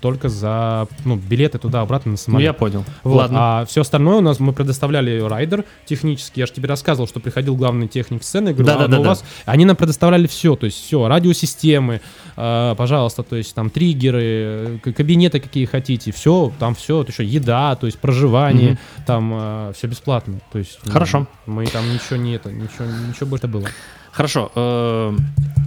только 0.00 0.28
за 0.28 0.88
ну, 1.04 1.16
билеты 1.16 1.58
туда-обратно 1.58 2.10
на 2.10 2.12
Ну, 2.12 2.16
самолет. 2.16 2.46
я 2.46 2.52
понял. 2.52 2.84
Вот, 3.04 3.16
Ладно. 3.16 3.38
А 3.40 3.64
все 3.66 3.82
остальное 3.82 4.16
у 4.16 4.20
нас 4.20 4.40
мы 4.40 4.52
предоставляли 4.52 5.20
райдер 5.20 5.64
технический. 5.86 6.40
Я 6.40 6.46
же 6.46 6.52
тебе 6.52 6.68
рассказывал, 6.68 7.06
что 7.06 7.20
приходил 7.20 7.54
главный 7.54 7.86
техник 7.86 8.22
сцены. 8.22 8.52
Говорю, 8.52 8.64
а, 8.64 8.66
Да-да-да-да. 8.72 8.96
ну, 8.96 9.02
у 9.02 9.06
вас... 9.06 9.24
Они 9.44 9.64
нам 9.64 9.76
предоставляли 9.76 10.26
все, 10.26 10.56
то 10.56 10.64
есть 10.66 10.82
все, 10.82 11.06
радиосистемы, 11.06 12.00
э, 12.36 12.74
пожалуйста, 12.76 13.22
то 13.22 13.36
есть 13.36 13.54
там 13.54 13.68
триггеры, 13.70 14.80
кабинеты 14.82 15.38
какие 15.40 15.66
хотите, 15.66 16.12
все, 16.12 16.52
там 16.58 16.74
все, 16.74 17.02
еще 17.02 17.24
еда, 17.24 17.76
то 17.76 17.86
есть 17.86 17.98
проживание, 17.98 18.78
там 19.06 19.32
все 19.74 19.86
бесплатно. 19.86 20.40
То 20.52 20.58
есть 20.58 20.78
ну, 20.84 20.92
Хорошо. 20.92 21.26
мы 21.46 21.66
там 21.66 21.84
ничего 21.92 22.16
не 22.16 22.34
это, 22.34 22.50
ничего, 22.52 22.84
ничего 23.08 23.26
больше 23.26 23.46
было. 23.46 23.66
Хорошо. 24.12 24.50
э, 24.54 25.12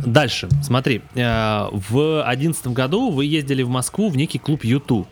Дальше. 0.06 0.50
Смотри. 0.64 1.02
э, 1.16 1.68
В 1.72 2.24
одиннадцатом 2.28 2.74
году 2.74 3.10
вы 3.12 3.26
ездили 3.26 3.64
в 3.64 3.70
Москву 3.70 4.10
в 4.10 4.18
некий 4.18 4.40
клуб 4.40 4.64
Юту. 4.66 5.08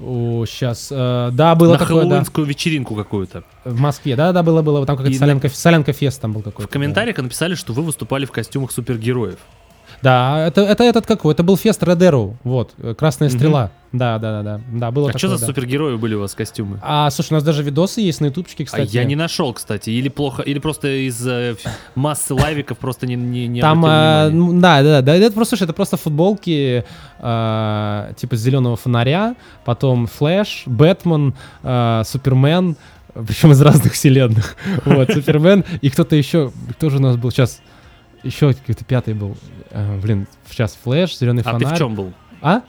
О, 0.00 0.44
сейчас, 0.46 0.88
да, 0.88 1.54
было 1.54 1.74
на 1.74 1.78
такое, 1.78 2.02
да, 2.02 2.02
хэллоуинскую 2.02 2.44
вечеринку 2.46 2.96
какую-то. 2.96 3.44
в 3.64 3.78
Москве, 3.78 4.16
да, 4.16 4.32
да, 4.32 4.42
было, 4.42 4.60
было, 4.62 4.84
там 4.84 4.96
какая-то 4.96 5.14
И 5.14 5.18
на- 5.18 5.26
солянка, 5.26 5.48
солянка 5.48 5.92
фест 5.92 6.20
там 6.20 6.32
был 6.32 6.42
какой-то. 6.42 6.62
В 6.62 6.66
да. 6.66 6.72
комментариях 6.72 7.18
написали, 7.18 7.54
что 7.54 7.72
вы 7.72 7.82
выступали 7.82 8.24
в 8.24 8.32
костюмах 8.32 8.72
супергероев. 8.72 9.38
Да, 10.02 10.46
это, 10.46 10.62
это 10.62 10.84
этот 10.84 11.06
какой? 11.06 11.32
Это 11.32 11.42
был 11.42 11.56
фест 11.56 11.82
Red 11.82 11.98
Arrow, 11.98 12.34
вот, 12.44 12.72
э, 12.78 12.94
Красная 12.94 13.28
Мгм. 13.28 13.38
стрела. 13.38 13.70
Да, 13.92 14.18
да, 14.18 14.42
да, 14.42 14.42
да, 14.42 14.60
да, 14.72 14.90
было 14.90 15.10
а 15.10 15.12
такое, 15.12 15.18
что 15.18 15.28
за 15.36 15.40
да. 15.40 15.46
супергерои 15.46 15.96
были 15.96 16.14
у 16.14 16.20
вас 16.20 16.34
костюмы? 16.34 16.80
А, 16.82 17.10
слушай, 17.10 17.32
у 17.32 17.34
нас 17.34 17.44
даже 17.44 17.62
видосы 17.62 18.00
есть 18.00 18.22
на 18.22 18.26
ютубчике, 18.26 18.64
А 18.64 18.66
кстати. 18.66 18.96
я 18.96 19.04
не 19.04 19.16
нашел, 19.16 19.52
кстати, 19.52 19.90
или 19.90 20.08
плохо, 20.08 20.42
или 20.42 20.58
просто 20.58 20.88
из 21.06 21.24
э, 21.26 21.56
массы 21.94 22.32
лайвиков 22.32 22.78
просто 22.78 23.06
не, 23.06 23.16
не, 23.16 23.46
не 23.48 23.60
Там, 23.60 23.84
а, 23.86 24.30
ну, 24.30 24.58
да, 24.58 24.82
да, 24.82 25.02
да, 25.02 25.14
это 25.14 25.34
просто, 25.34 25.56
слушай, 25.56 25.64
это 25.64 25.74
просто 25.74 25.98
футболки, 25.98 26.84
а, 27.20 28.12
типа 28.14 28.34
зеленого 28.36 28.76
фонаря, 28.76 29.36
потом 29.66 30.06
Флэш, 30.06 30.62
Бэтмен, 30.64 31.34
а, 31.62 32.02
Супермен, 32.04 32.76
причем 33.14 33.52
из 33.52 33.60
разных 33.60 33.92
вселенных. 33.92 34.56
Вот, 34.86 35.10
Супермен 35.12 35.64
и 35.82 35.90
кто-то 35.90 36.16
еще, 36.16 36.50
кто 36.72 36.88
же 36.88 36.96
у 36.96 37.00
нас 37.00 37.16
был 37.16 37.30
сейчас? 37.30 37.60
Еще 38.22 38.52
какой-то 38.54 38.84
пятый 38.84 39.14
был. 39.14 39.36
А, 39.70 39.98
блин, 40.00 40.26
сейчас 40.48 40.78
Флэш, 40.84 41.16
зеленый 41.18 41.42
А 41.44 41.52
ты 41.54 41.58
фонарь. 41.64 41.74
в 41.74 41.78
чем 41.78 41.94
был? 41.94 42.12
А? 42.40 42.60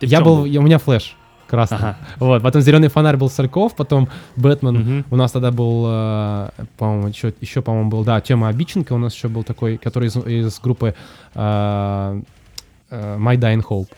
Ты 0.00 0.06
в 0.06 0.10
я 0.10 0.18
чём 0.18 0.24
был, 0.26 0.44
я- 0.44 0.60
у 0.60 0.62
меня 0.62 0.78
Флэш 0.78 1.16
красный. 1.46 1.76
Ага. 1.78 1.98
Вот, 2.16 2.42
потом 2.42 2.62
зеленый 2.62 2.88
фонарь 2.88 3.16
был 3.16 3.28
Сальков, 3.28 3.76
потом 3.76 4.08
Бэтмен. 4.36 4.74
Мгм. 4.74 5.04
У 5.10 5.16
нас 5.16 5.30
тогда 5.32 5.50
был, 5.52 5.84
э, 5.86 6.48
по-моему, 6.78 7.08
еще, 7.08 7.32
еще, 7.40 7.60
по-моему, 7.62 7.90
был, 7.90 8.02
да, 8.02 8.20
Тема 8.20 8.48
Обидченко 8.48 8.92
у 8.94 8.98
нас 8.98 9.14
еще 9.14 9.28
был 9.28 9.44
такой, 9.44 9.76
который 9.76 10.08
из, 10.08 10.16
из 10.16 10.58
группы 10.60 10.94
э, 11.34 12.22
э, 12.90 13.16
My 13.18 13.36
Dying 13.36 13.62
Hope. 13.68 13.88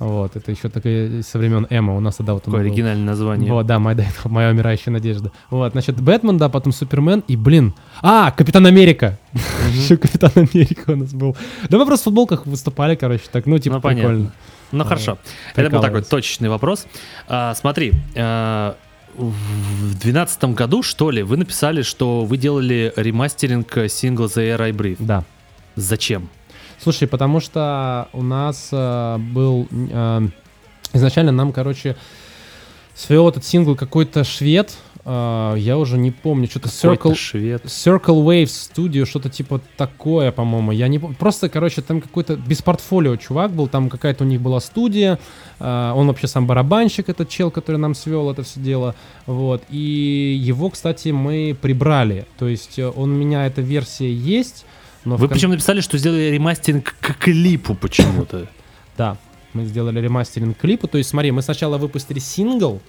Вот, 0.00 0.34
это 0.34 0.50
еще 0.50 0.70
такое 0.70 1.22
со 1.22 1.38
времен 1.38 1.66
Эма 1.68 1.94
у 1.94 2.00
нас 2.00 2.16
тогда 2.16 2.32
вот 2.32 2.42
он 2.46 2.52
Какое 2.52 2.62
был. 2.62 2.70
оригинальное 2.72 3.04
название. 3.04 3.52
Вот, 3.52 3.66
да, 3.66 3.76
Dying 3.76 3.96
Hope, 4.24 4.30
моя 4.30 4.48
умирающая 4.48 4.90
надежда. 4.90 5.30
Вот, 5.50 5.72
значит, 5.72 6.00
Бэтмен, 6.00 6.38
да, 6.38 6.48
потом 6.48 6.72
Супермен 6.72 7.22
и, 7.28 7.36
блин, 7.36 7.74
а, 8.00 8.30
Капитан 8.30 8.64
Америка. 8.64 9.18
Еще 9.74 9.98
Капитан 9.98 10.30
Америка 10.34 10.92
у 10.92 10.96
нас 10.96 11.12
был. 11.12 11.36
Да 11.68 11.76
мы 11.76 11.84
просто 11.84 12.04
в 12.04 12.06
футболках 12.06 12.46
выступали, 12.46 12.94
короче, 12.94 13.24
так, 13.30 13.44
ну, 13.44 13.58
типа, 13.58 13.74
Ну, 13.74 13.80
прикольно. 13.82 14.32
Ну 14.72 14.84
хорошо. 14.84 15.18
Это 15.54 15.68
был 15.68 15.82
такой 15.82 16.02
точечный 16.02 16.48
вопрос. 16.48 16.86
А, 17.28 17.54
смотри, 17.54 17.92
а, 18.16 18.76
в 19.14 19.90
2012 20.00 20.44
году, 20.54 20.82
что 20.82 21.10
ли, 21.10 21.22
вы 21.22 21.36
написали, 21.36 21.82
что 21.82 22.24
вы 22.24 22.38
делали 22.38 22.90
ремастеринг 22.96 23.76
сингла 23.90 24.26
The 24.26 24.56
Air 24.56 24.62
I 24.62 24.70
Breathe. 24.72 24.96
Да. 25.00 25.24
Зачем? 25.76 26.30
Слушай, 26.82 27.08
потому 27.08 27.40
что 27.40 28.08
у 28.14 28.22
нас 28.22 28.70
э, 28.72 29.18
был 29.18 29.68
э, 29.70 30.20
изначально 30.94 31.30
нам, 31.30 31.52
короче, 31.52 31.94
свел 32.94 33.28
этот 33.28 33.44
сингл 33.44 33.76
какой-то 33.76 34.24
швед, 34.24 34.72
э, 35.04 35.54
я 35.58 35.76
уже 35.76 35.98
не 35.98 36.10
помню, 36.10 36.48
что-то 36.48 36.70
Circle, 36.70 37.14
швед. 37.14 37.66
Circle 37.66 38.24
Waves 38.24 38.44
Studio, 38.44 39.04
что-то 39.04 39.28
типа 39.28 39.60
такое, 39.76 40.32
по-моему. 40.32 40.72
Я 40.72 40.88
не 40.88 40.98
помню. 40.98 41.16
Просто, 41.18 41.50
короче, 41.50 41.82
там 41.82 42.00
какой-то 42.00 42.36
без 42.36 42.62
портфолио 42.62 43.16
чувак 43.16 43.50
был, 43.52 43.68
там 43.68 43.90
какая-то 43.90 44.24
у 44.24 44.26
них 44.26 44.40
была 44.40 44.60
студия. 44.60 45.18
э, 45.58 45.92
он 45.94 46.06
вообще 46.06 46.28
сам 46.28 46.46
барабанщик, 46.46 47.10
этот 47.10 47.28
чел, 47.28 47.50
который 47.50 47.76
нам 47.76 47.94
свел 47.94 48.30
это 48.30 48.42
все 48.42 48.58
дело. 48.58 48.94
Вот. 49.26 49.62
И 49.68 50.34
его, 50.40 50.70
кстати, 50.70 51.08
мы 51.08 51.54
прибрали. 51.60 52.26
То 52.38 52.48
есть 52.48 52.78
э, 52.78 52.88
он 52.88 53.12
у 53.12 53.16
меня 53.16 53.46
эта 53.46 53.60
версия 53.60 54.10
есть. 54.10 54.64
Но 55.04 55.16
Вы 55.16 55.28
кон- 55.28 55.34
причем 55.34 55.50
написали, 55.50 55.80
что 55.80 55.96
сделали 55.98 56.30
ремастеринг 56.30 56.94
к 57.00 57.14
клипу 57.18 57.74
почему-то. 57.74 58.46
Да, 58.98 59.16
мы 59.54 59.64
сделали 59.64 60.00
ремастеринг 60.00 60.58
клипа. 60.58 60.86
То 60.88 60.98
есть, 60.98 61.10
смотри, 61.10 61.30
мы 61.30 61.42
сначала 61.42 61.78
выпустили 61.78 62.18
сингл, 62.18 62.80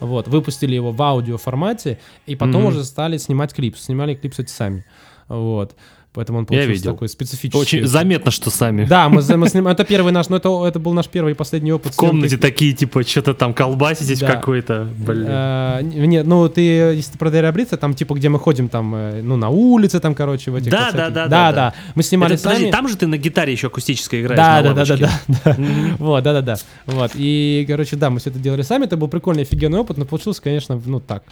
вот, 0.00 0.28
выпустили 0.28 0.74
его 0.74 0.92
в 0.92 1.00
аудио 1.02 1.38
формате, 1.38 1.98
и 2.26 2.36
потом 2.36 2.62
Мгм. 2.62 2.66
уже 2.66 2.84
стали 2.84 3.16
снимать 3.16 3.54
клип. 3.54 3.76
Снимали 3.78 4.14
клип, 4.14 4.32
кстати, 4.32 4.50
сами. 4.50 4.84
Вот. 5.28 5.74
Поэтому 6.16 6.38
он 6.38 6.46
получился 6.46 6.72
видел. 6.72 6.92
такой 6.92 7.08
специфический. 7.10 7.58
Очень 7.58 7.86
заметно, 7.86 8.30
что 8.30 8.48
сами. 8.50 8.86
Да, 8.86 9.10
мы, 9.10 9.22
мы 9.36 9.48
снимаем. 9.50 9.74
Это 9.74 9.84
первый 9.84 10.12
наш, 10.12 10.30
ну 10.30 10.36
это, 10.36 10.66
это 10.66 10.78
был 10.80 10.94
наш 10.94 11.06
первый 11.08 11.32
и 11.32 11.34
последний 11.34 11.72
опыт. 11.72 11.92
В 11.92 11.96
комнате 11.96 12.30
съемки. 12.30 12.42
такие, 12.42 12.72
типа, 12.72 13.02
что-то 13.04 13.34
там 13.34 13.52
колбаситесь 13.52 14.20
Да. 14.20 14.32
какой-то. 14.32 14.88
Блин. 14.96 15.26
А, 15.28 15.80
не- 15.82 16.06
Нет, 16.06 16.26
ну 16.26 16.48
ты, 16.48 16.62
если 16.62 17.12
ты 17.12 17.18
про 17.18 17.30
Дэйра 17.30 17.52
Брица, 17.52 17.76
там 17.76 17.92
типа, 17.94 18.14
где 18.14 18.30
мы 18.30 18.38
ходим, 18.38 18.68
там, 18.70 18.94
э, 18.94 19.20
ну, 19.22 19.36
на 19.36 19.50
улице, 19.50 20.00
там, 20.00 20.14
короче, 20.14 20.50
в 20.50 20.54
этих 20.56 20.70
Да, 20.70 20.90
да, 20.90 21.10
да, 21.10 21.10
да, 21.10 21.28
да, 21.28 21.52
да. 21.52 21.74
Мы 21.94 22.02
снимали 22.02 22.32
Это, 22.34 22.42
подожди, 22.44 22.62
сами. 22.64 22.72
там 22.72 22.88
же 22.88 22.96
ты 22.96 23.06
на 23.06 23.18
гитаре 23.18 23.52
еще 23.52 23.66
акустической 23.66 24.22
играешь 24.22 24.38
Да, 24.38 24.62
да, 24.62 24.72
да, 24.72 24.84
да, 24.86 24.96
да, 24.96 25.40
да. 25.44 25.56
Вот, 25.98 26.24
да, 26.24 26.32
да, 26.32 26.40
да. 26.40 26.56
Вот. 26.86 27.10
И, 27.14 27.66
короче, 27.68 27.96
да, 27.96 28.08
мы 28.08 28.20
все 28.20 28.30
это 28.30 28.38
делали 28.38 28.62
сами. 28.62 28.86
Это 28.86 28.96
был 28.96 29.08
прикольный, 29.08 29.42
офигенный 29.42 29.78
опыт, 29.78 29.98
но 29.98 30.06
получилось, 30.06 30.40
конечно, 30.40 30.80
ну 30.86 30.98
так. 31.00 31.24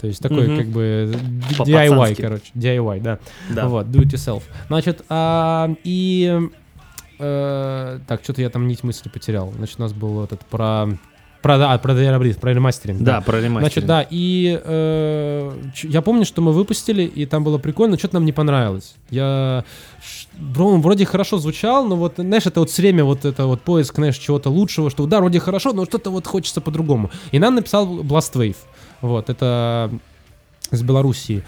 То 0.00 0.06
есть 0.06 0.20
такой, 0.20 0.54
как 0.58 0.66
бы 0.66 1.14
DIY, 1.58 2.14
короче. 2.20 2.44
DIY, 2.54 3.00
да. 3.00 3.68
Вот, 3.68 3.86
do 3.86 4.02
it 4.26 4.40
yourself. 4.40 4.42
Значит, 4.68 5.04
а, 5.08 5.70
и... 5.84 6.48
э, 7.18 7.98
так, 8.06 8.22
что-то 8.22 8.42
я 8.42 8.50
там 8.50 8.66
нить 8.66 8.82
мысли 8.84 9.08
потерял. 9.08 9.52
Значит, 9.56 9.78
у 9.78 9.82
нас 9.82 9.92
был 9.92 10.24
этот 10.24 10.44
про... 10.46 10.88
Про, 11.42 11.58
да, 11.58 11.78
про 11.78 11.94
Бриц, 12.18 12.36
про 12.36 12.52
ремастеринг. 12.52 13.02
Да, 13.02 13.20
про 13.20 13.40
ремастеринг. 13.40 13.60
Значит, 13.60 13.86
да, 13.86 14.04
и 14.10 14.60
э, 14.64 15.52
я 15.84 16.02
помню, 16.02 16.24
что 16.24 16.42
мы 16.42 16.52
выпустили, 16.52 17.04
и 17.04 17.24
там 17.24 17.44
было 17.44 17.58
прикольно, 17.58 17.96
что-то 17.96 18.14
нам 18.14 18.24
не 18.24 18.32
понравилось. 18.32 18.96
Я... 19.10 19.64
ш- 20.02 20.26
бро, 20.36 20.70
Он 20.70 20.80
вроде 20.80 21.04
хорошо 21.04 21.38
звучал, 21.38 21.86
но 21.86 21.94
вот, 21.94 22.14
знаешь, 22.16 22.46
это 22.46 22.58
вот 22.60 22.70
все 22.70 22.82
время 22.82 23.04
вот 23.04 23.24
это 23.24 23.46
вот 23.46 23.62
поиск, 23.62 23.94
знаешь, 23.94 24.18
чего-то 24.18 24.50
лучшего, 24.50 24.90
что 24.90 25.06
да, 25.06 25.20
вроде 25.20 25.38
хорошо, 25.38 25.72
но 25.72 25.84
что-то 25.84 26.10
вот 26.10 26.26
хочется 26.26 26.60
по-другому. 26.60 27.10
И 27.30 27.38
нам 27.38 27.54
написал 27.54 27.86
Blastwave. 27.86 28.56
Вот, 29.00 29.30
это 29.30 29.90
из 30.72 30.82
Белоруссии. 30.82 31.44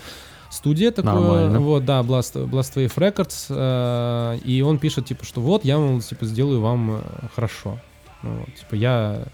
Студия 0.51 0.91
такое, 0.91 1.15
Нормально. 1.15 1.61
вот, 1.61 1.85
да, 1.85 2.01
Blast, 2.01 2.49
Blastwave 2.49 2.95
Records, 2.95 3.47
э, 3.51 4.39
и 4.45 4.63
он 4.63 4.79
пишет, 4.79 5.07
типа, 5.07 5.25
что 5.25 5.41
вот, 5.41 5.65
я, 5.65 5.79
мол, 5.79 6.01
типа, 6.01 6.25
сделаю 6.25 6.61
вам 6.61 6.97
э, 6.97 7.01
хорошо. 7.35 7.79
Ну, 8.23 8.39
вот, 8.39 8.55
типа, 8.55 8.75
я 8.75 9.25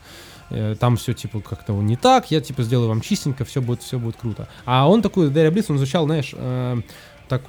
э, 0.51 0.75
там 0.79 0.97
все 0.97 1.13
типа 1.15 1.41
как-то 1.41 1.73
не 1.75 1.97
так, 1.97 2.31
я 2.31 2.41
типа 2.41 2.63
сделаю 2.65 2.89
вам 2.89 3.01
чистенько, 3.01 3.45
все 3.45 3.63
будет, 3.63 3.83
все 3.83 3.99
будет 3.99 4.17
круто. 4.17 4.49
А 4.65 4.89
он 4.89 5.03
такой, 5.03 5.31
Дэри 5.31 5.51
Блиц, 5.51 5.71
он 5.71 5.79
звучал, 5.79 6.07
знаешь, 6.07 6.33
э, 6.33 6.81
так, 7.29 7.43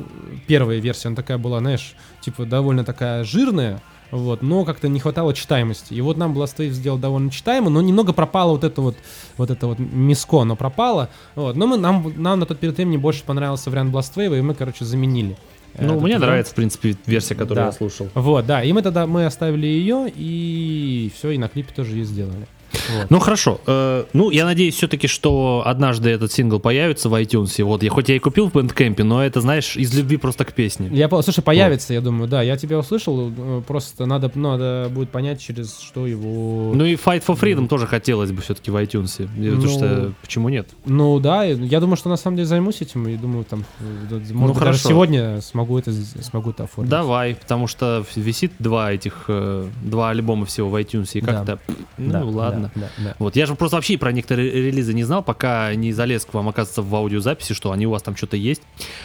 первая 0.47 0.79
версия, 0.79 1.07
она 1.07 1.15
такая 1.15 1.37
была, 1.37 1.59
знаешь, 1.59 1.95
типа 2.21 2.45
довольно 2.45 2.83
такая 2.83 3.23
жирная, 3.23 3.81
вот, 4.11 4.41
но 4.41 4.65
как-то 4.65 4.87
не 4.87 4.99
хватало 4.99 5.33
читаемости. 5.33 5.93
И 5.93 6.01
вот 6.01 6.17
нам 6.17 6.37
Blastwave 6.37 6.69
сделал 6.71 6.97
довольно 6.97 7.31
читаемо, 7.31 7.69
но 7.69 7.81
немного 7.81 8.13
пропало 8.13 8.51
вот 8.51 8.63
это 8.63 8.81
вот, 8.81 8.95
вот 9.37 9.49
это 9.49 9.67
вот 9.67 9.79
миско, 9.79 10.41
оно 10.41 10.55
пропало. 10.55 11.09
Вот, 11.35 11.55
но 11.55 11.67
мы, 11.67 11.77
нам, 11.77 12.13
нам 12.15 12.39
на 12.39 12.45
тот 12.45 12.59
период 12.59 12.77
времени 12.77 12.97
больше 12.97 13.23
понравился 13.23 13.69
вариант 13.69 13.93
Blastwave, 13.93 14.37
и 14.37 14.41
мы, 14.41 14.53
короче, 14.53 14.85
заменили. 14.85 15.35
э, 15.73 15.85
Ну, 15.85 15.93
мне 15.95 16.01
вариант. 16.03 16.21
нравится, 16.23 16.51
в 16.53 16.55
принципе, 16.55 16.95
версия, 17.05 17.35
которую 17.35 17.55
Да. 17.63 17.65
я 17.65 17.71
слушал. 17.71 18.07
Вот, 18.13 18.45
да, 18.45 18.63
и 18.63 18.71
мы 18.73 18.81
тогда, 18.81 19.05
мы 19.07 19.25
оставили 19.25 19.67
ее, 19.67 20.11
и 20.15 21.11
все, 21.15 21.31
и 21.31 21.37
на 21.37 21.47
клипе 21.49 21.73
тоже 21.75 21.95
ее 21.97 22.05
сделали. 22.05 22.47
Вот. 22.97 23.09
Ну 23.09 23.19
хорошо. 23.19 23.59
Э, 23.67 24.05
ну, 24.13 24.29
я 24.31 24.45
надеюсь 24.45 24.75
все-таки, 24.75 25.07
что 25.07 25.63
однажды 25.65 26.09
этот 26.09 26.31
сингл 26.31 26.59
появится 26.59 27.09
в 27.09 27.13
iTunes. 27.21 27.63
Вот 27.63 27.83
я 27.83 27.89
хоть 27.89 28.09
я 28.09 28.15
и 28.15 28.19
купил 28.19 28.49
в 28.49 28.53
Bandcamp, 28.53 29.01
но 29.03 29.23
это, 29.23 29.41
знаешь, 29.41 29.75
из 29.75 29.93
любви 29.95 30.17
просто 30.17 30.45
к 30.45 30.53
песне. 30.53 30.89
Я, 30.91 31.09
слушай, 31.21 31.41
появится, 31.41 31.93
я 31.93 32.01
думаю, 32.01 32.27
да, 32.27 32.41
я 32.41 32.57
тебя 32.57 32.77
услышал, 32.79 33.31
э, 33.35 33.61
просто 33.67 34.05
надо, 34.05 34.31
надо 34.35 34.89
будет 34.91 35.09
понять, 35.09 35.41
через 35.41 35.79
что 35.79 36.07
его... 36.07 36.71
Ну 36.73 36.85
и 36.85 36.95
Fight 36.95 37.23
for 37.25 37.39
Freedom 37.39 37.67
тоже 37.67 37.87
хотелось 37.87 38.31
бы 38.31 38.41
все-таки 38.41 38.71
в 38.71 38.75
iTunes. 38.75 39.27
Потому 39.27 39.61
Ну, 39.61 39.69
что 39.69 40.13
почему 40.21 40.49
нет? 40.49 40.69
Ну 40.85 41.19
да, 41.19 41.43
я 41.43 41.79
думаю, 41.79 41.97
что 41.97 42.09
на 42.09 42.17
самом 42.17 42.37
деле 42.37 42.47
займусь 42.47 42.81
этим, 42.81 43.07
и 43.07 43.15
думаю, 43.17 43.45
там, 43.45 43.63
э, 43.79 43.83
да, 44.09 44.15
может 44.33 44.55
быть, 44.55 44.63
даже 44.65 44.79
сегодня 44.79 45.41
смогу 45.41 45.77
это, 45.79 45.91
смогу 46.21 46.51
это 46.51 46.63
оформить. 46.63 46.89
Давай, 46.91 47.35
потому 47.35 47.67
что 47.67 48.05
висит 48.15 48.51
два 48.59 48.91
этих, 48.91 49.25
э, 49.27 49.67
два 49.83 50.09
альбома 50.09 50.45
всего 50.45 50.69
в 50.69 50.75
iTunes, 50.75 51.09
и 51.13 51.21
Да. 51.21 51.33
как-то, 51.33 51.59
ну 51.97 52.11
Да, 52.11 52.23
ладно. 52.23 52.61
Да, 52.63 52.64
да, 52.75 52.89
да. 52.97 53.15
Вот, 53.19 53.35
я 53.35 53.45
же 53.45 53.55
просто 53.55 53.77
вообще 53.77 53.97
про 53.97 54.11
некоторые 54.11 54.49
релизы 54.49 54.93
не 54.93 55.03
знал, 55.03 55.23
пока 55.23 55.73
не 55.75 55.91
залез 55.93 56.25
к 56.25 56.33
вам, 56.33 56.49
оказывается, 56.49 56.81
в 56.81 56.95
аудиозаписи, 56.95 57.53
что 57.53 57.71
они 57.71 57.85
у 57.85 57.91
вас 57.91 58.01
там 58.01 58.15
что-то 58.15 58.37
есть. 58.37 58.61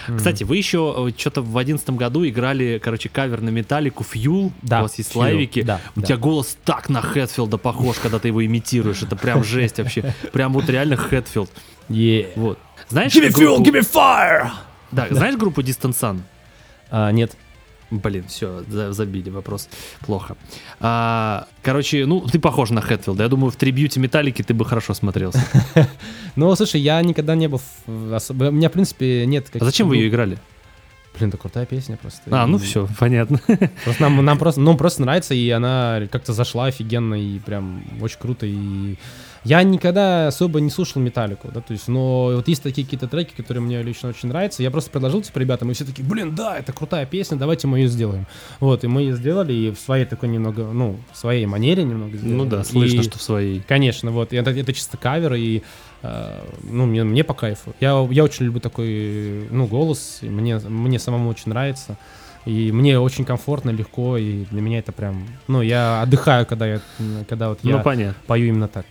Мгм. 0.09 0.18
Кстати, 0.18 0.44
вы 0.44 0.57
еще 0.57 1.12
что-то 1.16 1.42
в 1.42 1.57
одиннадцатом 1.59 1.96
году 1.96 2.27
играли, 2.27 2.81
короче, 2.83 3.09
кавер 3.09 3.40
на 3.40 3.51
металлику 3.51 4.05
Fuel. 4.05 4.53
Да, 4.62 4.81
у 4.81 4.83
вас 4.83 4.99
есть 4.99 5.12
Fuel, 5.12 5.18
лайвики. 5.18 5.62
да, 5.62 5.81
у 5.96 6.01
да. 6.01 6.07
тебя 6.07 6.16
голос 6.16 6.57
так 6.64 6.88
на 6.88 7.03
Хэтфилда 7.03 7.59
похож, 7.59 7.99
когда 7.99 8.18
ты 8.18 8.29
его 8.29 8.44
имитируешь. 8.44 9.03
Это 9.03 9.16
прям 9.16 9.44
жесть 9.44 9.79
вообще. 9.79 10.14
Прям 10.33 10.53
вот 10.53 10.68
реально 10.68 10.96
Хэтфилд. 10.96 11.51
Вот. 12.37 12.59
Знаешь, 12.88 13.14
группу- 13.14 13.62
me 13.62 13.81
fire! 13.81 14.51
Да, 14.92 15.07
знаешь 15.11 15.37
группу 15.37 15.61
Distant 15.61 15.92
Sun? 15.92 16.20
А, 16.90 17.11
нет. 17.12 17.37
Блин, 17.90 18.24
все, 18.29 18.62
забили 18.68 19.31
вопрос. 19.31 19.68
Плохо. 20.07 20.37
А, 20.79 21.46
короче, 21.62 22.07
ну, 22.07 22.20
ты 22.20 22.38
похож 22.38 22.70
на 22.70 22.81
Хэтфилда. 22.81 23.24
Я 23.24 23.29
думаю, 23.29 23.50
в 23.50 23.57
трибьюте 23.57 23.98
Металлики 24.00 24.42
ты 24.42 24.55
бы 24.55 24.64
хорошо 24.64 24.94
смотрелся. 24.94 25.44
Ну, 26.37 26.55
слушай, 26.55 26.81
я 26.81 27.03
никогда 27.03 27.35
не 27.35 27.48
был... 27.48 27.61
У 27.87 27.90
меня, 27.90 28.68
в 28.68 28.72
принципе, 28.72 29.26
нет... 29.26 29.48
А 29.59 29.64
зачем 29.64 29.88
вы 29.88 29.96
ее 29.96 30.09
играли? 30.09 30.38
Блин, 31.18 31.29
это 31.29 31.38
крутая 31.38 31.66
песня 31.66 31.96
просто. 31.96 32.22
А, 32.31 32.46
ну 32.46 32.59
все, 32.59 32.88
понятно. 32.98 33.40
Просто 33.85 34.03
нам, 34.03 34.24
нам 34.24 34.38
просто, 34.38 34.61
ну, 34.61 34.76
просто 34.76 35.03
нравится, 35.03 35.35
и 35.35 35.50
она 35.50 36.03
как-то 36.11 36.33
зашла 36.33 36.66
офигенно, 36.66 37.14
и 37.14 37.40
прям 37.40 37.83
очень 38.00 38.18
круто, 38.18 38.46
и 38.46 38.96
я 39.44 39.62
никогда 39.62 40.29
особо 40.29 40.61
не 40.61 40.68
слушал 40.70 41.00
металлику, 41.00 41.48
да, 41.53 41.61
то 41.61 41.72
есть, 41.72 41.88
но 41.88 42.26
вот 42.35 42.46
есть 42.48 42.62
такие 42.62 42.85
какие-то 42.85 43.09
треки, 43.09 43.33
которые 43.35 43.62
мне 43.62 43.83
лично 43.83 44.11
очень 44.11 44.29
нравятся, 44.29 44.62
я 44.62 44.70
просто 44.70 44.90
предложил, 44.90 45.22
типа, 45.22 45.38
ребятам, 45.38 45.70
и 45.70 45.74
все 45.74 45.85
такие, 45.85 46.07
блин, 46.07 46.35
да, 46.35 46.59
это 46.59 46.72
крутая 46.72 47.07
песня, 47.07 47.37
давайте 47.38 47.66
мы 47.66 47.79
ее 47.81 47.88
сделаем. 47.88 48.26
Вот, 48.61 48.85
и 48.85 48.87
мы 48.87 49.00
ее 49.03 49.16
сделали, 49.16 49.53
и 49.53 49.70
в 49.70 49.79
своей 49.79 50.05
такой 50.05 50.29
немного, 50.29 50.64
ну, 50.64 50.96
в 51.12 51.16
своей 51.16 51.46
манере 51.46 51.83
немного 51.85 52.16
сделали. 52.18 52.37
Ну 52.37 52.44
да, 52.44 52.64
слышно, 52.64 53.00
И- 53.00 53.03
что 53.03 53.18
в 53.18 53.22
своей. 53.22 53.61
Конечно, 53.66 54.11
вот, 54.11 54.33
и 54.33 54.37
это, 54.37 54.50
это 54.50 54.72
чисто 54.72 54.96
кавер, 54.98 55.35
и, 55.35 55.62
э, 56.03 56.40
ну, 56.62 56.87
мне, 56.87 57.05
мне 57.05 57.24
по 57.24 57.33
кайфу. 57.35 57.74
Я, 57.81 58.07
я 58.11 58.24
очень 58.24 58.44
люблю 58.46 58.61
такой, 58.61 59.48
ну, 59.50 59.66
голос, 59.66 60.18
и 60.22 60.29
мне, 60.29 60.59
мне 60.59 60.98
самому 60.98 61.31
очень 61.31 61.48
нравится. 61.48 61.96
И 62.46 62.72
мне 62.72 62.98
очень 62.98 63.26
комфортно, 63.26 63.68
легко, 63.68 64.16
и 64.16 64.44
для 64.46 64.62
меня 64.62 64.79
это 64.79 64.92
прям, 64.92 65.26
ну, 65.46 65.61
я 65.61 66.00
отдыхаю, 66.00 66.46
когда 66.46 66.66
я, 66.66 66.81
когда 67.29 67.50
вот 67.50 67.59
я 67.62 67.76
Ну, 67.76 67.83
понятно. 67.83 68.14
пою 68.26 68.46
именно 68.48 68.66
так. 68.68 68.87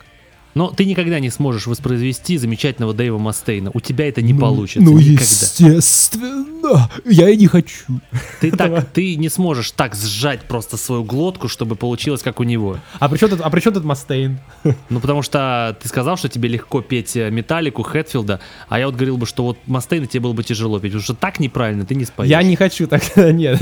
Но 0.54 0.70
ты 0.70 0.84
никогда 0.84 1.20
не 1.20 1.30
сможешь 1.30 1.66
воспроизвести 1.66 2.36
замечательного 2.38 2.92
Дэйва 2.92 3.18
Мастейна. 3.18 3.70
У 3.72 3.80
тебя 3.80 4.08
это 4.08 4.20
не 4.22 4.32
Ну, 4.32 4.40
получится. 4.40 4.80
Ну, 4.82 4.98
никогда. 4.98 5.22
естественно, 5.22 6.90
я 7.04 7.28
и 7.28 7.36
не 7.36 7.46
хочу. 7.46 8.00
Ты, 8.40 8.50
так, 8.56 8.90
ты 8.92 9.16
не 9.16 9.28
сможешь 9.28 9.70
так 9.72 9.94
сжать 9.94 10.42
просто 10.42 10.76
свою 10.76 11.04
глотку, 11.04 11.48
чтобы 11.48 11.76
получилось 11.76 12.22
как 12.22 12.40
у 12.40 12.42
него. 12.42 12.78
А 12.98 13.08
при 13.08 13.18
чем 13.18 13.30
тут, 13.30 13.40
а 13.42 13.50
при 13.50 13.60
чем 13.60 13.74
тут 13.74 13.84
Мастейн? 13.84 14.38
Ну, 14.88 14.98
потому 15.00 15.22
что 15.22 15.76
ты 15.80 15.88
сказал, 15.88 16.16
что 16.16 16.28
тебе 16.28 16.48
легко 16.48 16.80
петь 16.82 17.16
э, 17.16 17.30
Металлику, 17.30 17.82
Хэтфилда, 17.82 18.40
а 18.68 18.78
я 18.78 18.86
вот 18.86 18.94
говорил 18.96 19.16
бы, 19.16 19.26
что 19.26 19.44
вот 19.44 19.58
Мастейна 19.66 20.06
тебе 20.06 20.20
было 20.20 20.32
бы 20.32 20.42
тяжело 20.42 20.78
петь, 20.80 20.92
потому 20.92 21.04
что 21.04 21.14
так 21.14 21.38
неправильно 21.38 21.84
ты 21.84 21.94
не 21.94 22.04
споешь. 22.04 22.28
Я 22.28 22.42
не 22.42 22.56
хочу 22.56 22.86
так, 22.86 23.02
нет. 23.16 23.60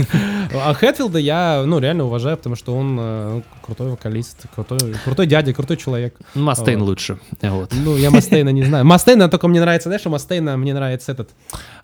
А 0.55 0.73
Хэтфилда 0.75 1.19
я, 1.19 1.65
ну, 1.67 1.79
реально 1.79 2.05
уважаю, 2.05 2.37
потому 2.37 2.57
что 2.57 2.75
он 2.75 2.97
э, 2.99 3.43
крутой 3.63 3.91
вокалист, 3.91 4.47
крутой, 4.55 4.79
крутой 5.05 5.27
дядя, 5.27 5.53
крутой 5.53 5.77
человек. 5.77 6.17
Ну, 6.35 6.45
Мастейн 6.79 6.83
лучше. 6.83 7.19
Вот. 7.43 7.73
Ну, 7.85 7.97
я 7.97 8.11
Мастейна 8.11 8.51
не 8.51 8.63
знаю. 8.65 8.85
Мастейна 8.85 9.29
только 9.29 9.49
мне 9.49 9.61
нравится, 9.61 9.89
знаешь, 9.89 10.07
у 10.07 10.11
Мастейна 10.11 10.57
мне 10.57 10.75
нравится 10.75 11.13
этот, 11.13 11.31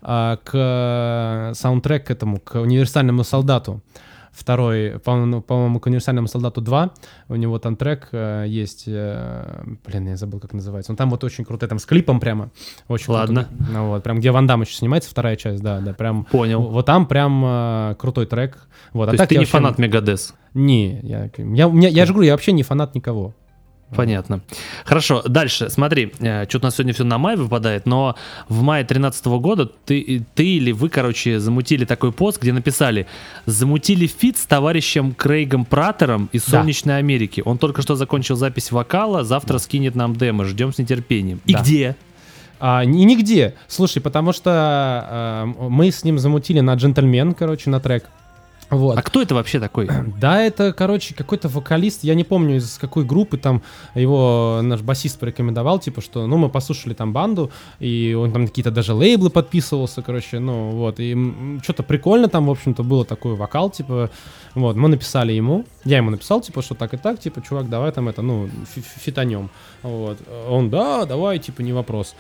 а, 0.03 0.37
к 0.45 0.51
э, 0.55 1.55
саундтрек 1.55 2.07
к 2.07 2.11
этому, 2.11 2.39
к 2.41 2.57
универсальному 2.61 3.25
солдату. 3.25 3.81
Второй, 4.33 4.99
по-моему, 4.99 5.79
к 5.79 5.87
универсальному 5.87 6.27
солдату 6.27 6.61
2. 6.61 6.91
У 7.29 7.37
него 7.37 7.61
там 7.61 7.77
трек 7.77 8.09
э, 8.11 8.47
есть. 8.49 8.83
э, 8.89 9.63
блин, 9.87 10.09
я 10.09 10.17
забыл, 10.17 10.41
как 10.41 10.53
называется. 10.53 10.91
Он 10.91 10.97
там 10.97 11.09
вот 11.11 11.23
очень 11.23 11.45
крутой, 11.45 11.69
там 11.69 11.79
с 11.79 11.87
клипом 11.87 12.19
прямо. 12.19 12.51
Очень 12.89 13.13
Ладно. 13.13 13.45
крутой. 13.45 13.67
Ну, 13.73 13.89
вот, 13.91 14.03
прям 14.03 14.19
где 14.19 14.33
Ван 14.33 14.49
Дам 14.49 14.63
еще 14.63 14.75
снимается, 14.75 15.09
вторая 15.09 15.37
часть, 15.37 15.63
да, 15.63 15.79
да, 15.79 15.93
прям. 15.95 16.25
Понял. 16.25 16.63
Вот 16.63 16.85
там 16.85 17.07
прям 17.07 17.45
э, 17.47 17.95
крутой 17.97 18.27
трек. 18.27 18.59
Вот, 18.93 19.05
а 19.05 19.07
То 19.07 19.13
есть 19.13 19.19
так 19.21 19.29
ты 19.29 19.35
я 19.37 19.39
не 19.39 19.45
вообще- 19.45 19.53
фанат 19.53 19.79
Мегадес. 19.79 20.35
Не, 20.53 20.99
я, 21.05 21.31
я, 21.37 21.69
меня- 21.69 21.89
я 21.89 22.05
же 22.05 22.13
говорю, 22.13 22.27
я 22.27 22.33
вообще 22.33 22.51
не 22.51 22.65
фанат 22.65 22.97
никого. 22.97 23.35
Понятно. 23.97 24.41
Хорошо, 24.85 25.23
дальше. 25.23 25.71
Смотри, 25.71 26.13
что-то 26.17 26.59
у 26.59 26.63
нас 26.63 26.75
сегодня 26.77 26.93
все 26.95 27.05
на 27.05 27.19
май 27.19 27.37
выпадает, 27.37 27.87
но 27.87 28.17
в 28.49 28.63
мае 28.63 28.83
2013 28.85 29.27
года 29.27 29.67
ты, 29.67 30.25
ты 30.35 30.47
или 30.47 30.73
вы, 30.73 30.89
короче, 30.89 31.39
замутили 31.41 31.85
такой 31.85 32.13
пост, 32.13 32.41
где 32.41 32.53
написали 32.53 33.07
«Замутили 33.47 34.07
feat 34.07 34.37
с 34.39 34.47
товарищем 34.47 35.15
Крейгом 35.15 35.65
Пратером 35.65 36.29
из 36.33 36.45
Да. 36.47 36.59
Солнечной 36.59 36.99
Америки. 36.99 37.43
Он 37.45 37.59
только 37.59 37.83
что 37.83 37.95
закончил 37.97 38.37
запись 38.37 38.71
вокала, 38.73 39.25
завтра 39.25 39.59
скинет 39.59 39.95
нам 39.95 40.15
демо, 40.17 40.45
ждем 40.45 40.73
с 40.73 40.79
нетерпением». 40.79 41.41
И 41.47 41.53
Да. 41.53 41.61
где? 41.61 41.97
А, 42.61 42.83
и 42.85 42.87
нигде. 42.87 43.55
Слушай, 43.69 44.01
потому 44.01 44.33
что 44.33 44.51
а, 44.53 45.45
мы 45.47 45.91
с 45.91 46.05
ним 46.05 46.19
замутили 46.19 46.61
на 46.61 46.75
Gentleman, 46.75 47.35
короче, 47.35 47.69
на 47.71 47.81
трек. 47.81 48.05
Вот. 48.71 48.99
А 48.99 49.03
кто 49.03 49.23
это 49.23 49.35
вообще 49.35 49.61
такой? 49.61 49.89
Да, 50.21 50.41
это, 50.41 50.73
короче, 50.73 51.15
какой-то 51.15 51.49
вокалист, 51.49 52.05
я 52.05 52.15
не 52.15 52.25
помню 52.25 52.57
из 52.57 52.79
какой 52.79 53.05
группы, 53.05 53.37
там 53.37 53.63
его 53.95 54.61
наш 54.63 54.81
басист 54.81 55.19
порекомендовал, 55.19 55.79
типа, 55.79 56.01
что, 56.01 56.27
ну, 56.27 56.37
мы 56.37 56.49
послушали 56.49 56.95
там 56.95 57.13
банду, 57.13 57.51
и 57.79 58.17
он 58.19 58.33
там 58.33 58.47
какие-то 58.47 58.71
даже 58.71 58.95
лейблы 58.95 59.29
подписывался, 59.31 60.03
короче, 60.03 60.39
ну, 60.39 60.71
вот, 60.71 60.97
и 60.99 61.17
что-то 61.63 61.83
прикольно 61.83 62.29
там, 62.29 62.47
в 62.47 62.51
общем-то, 62.51 62.83
было 62.83 63.05
такой 63.05 63.35
вокал, 63.35 63.71
типа, 63.71 64.11
вот, 64.55 64.77
мы 64.77 64.89
написали 64.89 65.33
ему, 65.33 65.67
я 65.85 65.99
ему 65.99 66.11
написал, 66.11 66.41
типа, 66.41 66.63
что 66.63 66.75
так 66.75 66.95
и 66.95 66.97
так, 66.97 67.19
типа, 67.21 67.43
чувак, 67.43 67.69
давай 67.69 67.93
там 67.93 68.09
это, 68.09 68.23
ну, 68.23 68.49
фитанем, 69.05 69.51
вот, 69.83 70.19
он, 70.49 70.71
да, 70.71 71.05
давай, 71.05 71.39
типа, 71.39 71.61
не 71.61 71.73
вопрос. 71.73 72.15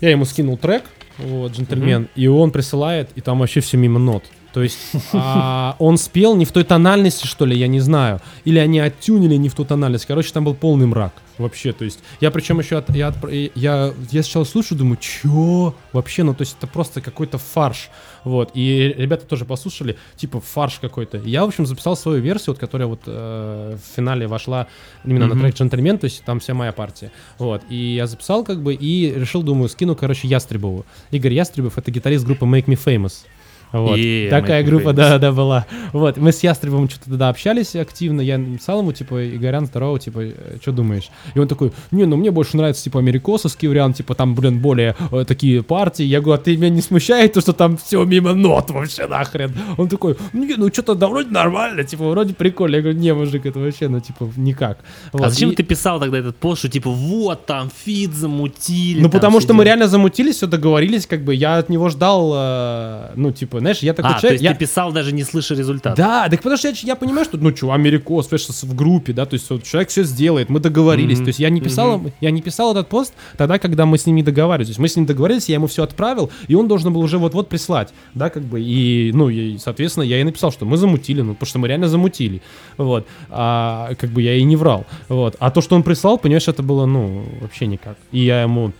Я 0.00 0.10
ему 0.10 0.24
скинул 0.24 0.56
трек, 0.56 0.84
вот, 1.18 1.52
джентльмен, 1.52 2.02
mm-hmm. 2.02 2.10
и 2.14 2.26
он 2.28 2.52
присылает, 2.52 3.10
и 3.16 3.20
там 3.20 3.40
вообще 3.40 3.60
все 3.60 3.76
мимо 3.76 3.98
нот. 3.98 4.24
То 4.52 4.62
есть 4.62 4.78
а, 5.14 5.76
он 5.78 5.96
спел 5.96 6.36
не 6.36 6.44
в 6.44 6.52
той 6.52 6.64
тональности, 6.64 7.26
что 7.26 7.46
ли, 7.46 7.56
я 7.56 7.68
не 7.68 7.80
знаю. 7.80 8.20
Или 8.44 8.58
они 8.58 8.80
оттюнили 8.80 9.36
не 9.36 9.48
в 9.48 9.54
ту 9.54 9.64
тональность. 9.64 10.06
Короче, 10.06 10.32
там 10.32 10.44
был 10.44 10.54
полный 10.54 10.86
мрак. 10.86 11.14
Вообще, 11.38 11.72
то 11.72 11.84
есть, 11.84 12.00
я 12.20 12.30
причем 12.30 12.58
еще, 12.58 12.76
от, 12.76 12.94
я, 12.94 13.08
от, 13.08 13.16
я, 13.32 13.94
я 14.10 14.22
сначала 14.22 14.44
слушаю, 14.44 14.78
думаю, 14.78 14.98
чё? 14.98 15.74
Вообще, 15.92 16.22
ну, 16.22 16.34
то 16.34 16.42
есть, 16.42 16.56
это 16.58 16.66
просто 16.66 17.00
какой-то 17.00 17.38
фарш. 17.38 17.88
Вот, 18.24 18.50
и 18.54 18.94
ребята 18.96 19.26
тоже 19.26 19.46
послушали, 19.46 19.96
типа, 20.16 20.40
фарш 20.40 20.78
какой-то. 20.78 21.18
Я, 21.18 21.44
в 21.44 21.48
общем, 21.48 21.64
записал 21.64 21.96
свою 21.96 22.20
версию, 22.20 22.54
вот, 22.54 22.58
которая 22.58 22.86
вот 22.86 23.00
э, 23.06 23.76
в 23.76 23.96
финале 23.96 24.26
вошла 24.26 24.68
именно 25.04 25.24
mm-hmm. 25.24 25.34
на 25.34 25.40
трек 25.40 25.54
«Джентльмен», 25.54 25.98
то 25.98 26.04
есть, 26.04 26.22
там 26.24 26.38
вся 26.38 26.52
моя 26.52 26.72
партия. 26.72 27.10
Вот, 27.38 27.62
и 27.70 27.94
я 27.94 28.06
записал, 28.06 28.44
как 28.44 28.62
бы, 28.62 28.74
и 28.74 29.12
решил, 29.14 29.42
думаю, 29.42 29.70
скину, 29.70 29.96
короче, 29.96 30.28
Ястребову. 30.28 30.84
Игорь 31.10 31.32
Ястребов— 31.32 31.72
это 31.78 31.90
гитарист 31.90 32.26
группы 32.26 32.44
Make 32.44 32.66
Me 32.66 32.78
Famous. 32.78 33.24
Вот. 33.72 33.96
И 33.98 34.28
Такая 34.30 34.62
группа, 34.62 34.92
да, 34.92 35.18
да, 35.18 35.32
была. 35.32 35.66
Вот, 35.92 36.16
мы 36.18 36.32
с 36.32 36.42
Ястребом 36.42 36.88
что-то 36.88 37.10
тогда 37.10 37.28
общались 37.28 37.74
активно, 37.74 38.20
я 38.20 38.38
написал 38.38 38.80
ему, 38.80 38.92
типа, 38.92 39.28
Игорян, 39.34 39.66
здорово, 39.66 39.98
типа, 39.98 40.20
«Э, 40.20 40.56
что 40.60 40.72
думаешь? 40.72 41.10
И 41.34 41.38
он 41.38 41.48
такой, 41.48 41.72
не, 41.90 42.04
ну 42.04 42.16
мне 42.16 42.30
больше 42.30 42.56
нравится, 42.56 42.84
типа, 42.84 42.98
америкосовский 42.98 43.68
вариант, 43.68 43.96
типа, 43.96 44.14
там, 44.14 44.34
блин, 44.34 44.60
более 44.60 44.94
э, 45.10 45.24
такие 45.26 45.62
партии. 45.62 46.04
Я 46.04 46.20
говорю, 46.20 46.40
а 46.40 46.44
ты 46.44 46.56
меня 46.56 46.68
не 46.68 46.82
смущает 46.82 47.32
то, 47.32 47.40
что 47.40 47.52
там 47.52 47.76
все 47.76 48.04
мимо 48.04 48.34
нот 48.34 48.70
вообще 48.70 49.06
нахрен? 49.06 49.52
Он 49.78 49.88
такой, 49.88 50.16
не, 50.32 50.54
ну 50.56 50.68
что-то 50.68 50.94
да 50.94 51.08
вроде 51.08 51.30
нормально, 51.30 51.84
типа, 51.84 52.08
вроде 52.10 52.34
прикольно. 52.34 52.76
Я 52.76 52.82
говорю, 52.82 52.98
не, 52.98 53.14
мужик, 53.14 53.46
это 53.46 53.58
вообще, 53.58 53.88
ну, 53.88 54.00
типа, 54.00 54.30
никак. 54.36 54.78
Вот. 55.12 55.24
А 55.24 55.30
зачем 55.30 55.50
и... 55.50 55.54
ты 55.54 55.62
писал 55.62 55.98
тогда 56.00 56.18
этот 56.18 56.36
пост, 56.36 56.60
что, 56.60 56.68
типа, 56.68 56.90
вот, 56.90 57.46
там, 57.46 57.70
фид 57.84 58.12
замутили? 58.12 59.00
Ну, 59.00 59.08
потому 59.08 59.40
что 59.40 59.54
мы 59.54 59.64
реально 59.64 59.88
замутились, 59.88 60.36
все 60.36 60.46
договорились, 60.46 61.06
как 61.06 61.24
бы, 61.24 61.34
я 61.34 61.56
от 61.58 61.68
него 61.68 61.88
ждал, 61.88 62.32
э, 62.34 63.10
ну, 63.16 63.32
типа, 63.32 63.61
знаешь, 63.62 63.78
я 63.78 63.94
такой 63.94 64.12
а, 64.12 64.20
человек, 64.20 64.32
есть 64.32 64.44
я... 64.44 64.52
ты 64.52 64.58
писал 64.58 64.92
даже 64.92 65.12
не 65.12 65.24
слыша 65.24 65.54
результат. 65.54 65.96
Да, 65.96 66.28
так 66.28 66.38
потому 66.40 66.56
что 66.56 66.68
я, 66.68 66.74
я 66.82 66.96
понимаю, 66.96 67.24
что, 67.24 67.38
ну, 67.38 67.54
что, 67.54 67.72
Америкос, 67.72 68.28
в 68.30 68.74
группе, 68.74 69.12
да, 69.12 69.26
то 69.26 69.34
есть 69.34 69.48
вот, 69.50 69.64
человек 69.64 69.90
все 69.90 70.04
сделает, 70.04 70.48
мы 70.48 70.60
договорились. 70.60 71.18
Mm-hmm. 71.18 71.24
То 71.24 71.28
есть 71.28 71.38
я 71.38 71.50
не 71.50 71.60
писал, 71.60 71.98
mm-hmm. 71.98 72.12
я 72.20 72.30
не 72.30 72.42
писал 72.42 72.72
этот 72.72 72.88
пост 72.88 73.14
тогда, 73.36 73.58
когда 73.58 73.86
мы 73.86 73.98
с 73.98 74.06
ним 74.06 74.16
не 74.16 74.22
договаривались. 74.22 74.68
То 74.68 74.70
есть 74.70 74.80
мы 74.80 74.88
с 74.88 74.96
ним 74.96 75.06
договорились, 75.06 75.48
я 75.48 75.56
ему 75.56 75.66
все 75.66 75.82
отправил, 75.82 76.30
и 76.48 76.54
он 76.54 76.68
должен 76.68 76.92
был 76.92 77.00
уже 77.00 77.18
вот-вот 77.18 77.48
прислать, 77.48 77.92
да, 78.14 78.30
как 78.30 78.42
бы, 78.42 78.60
и, 78.60 79.12
ну, 79.14 79.28
и, 79.28 79.58
соответственно, 79.58 80.04
я 80.04 80.20
и 80.20 80.24
написал, 80.24 80.52
что 80.52 80.64
мы 80.64 80.76
замутили, 80.76 81.22
ну, 81.22 81.34
потому 81.34 81.48
что 81.48 81.58
мы 81.58 81.68
реально 81.68 81.88
замутили, 81.88 82.42
вот, 82.76 83.06
а, 83.30 83.94
как 83.98 84.10
бы 84.10 84.22
я 84.22 84.34
и 84.34 84.42
не 84.42 84.56
врал, 84.56 84.86
вот. 85.08 85.36
А 85.38 85.50
то, 85.50 85.60
что 85.60 85.76
он 85.76 85.82
прислал, 85.82 86.18
понимаешь, 86.18 86.48
это 86.48 86.62
было, 86.62 86.86
ну, 86.86 87.24
вообще 87.40 87.66
никак. 87.66 87.96
И 88.10 88.24
я 88.24 88.42
ему 88.42 88.72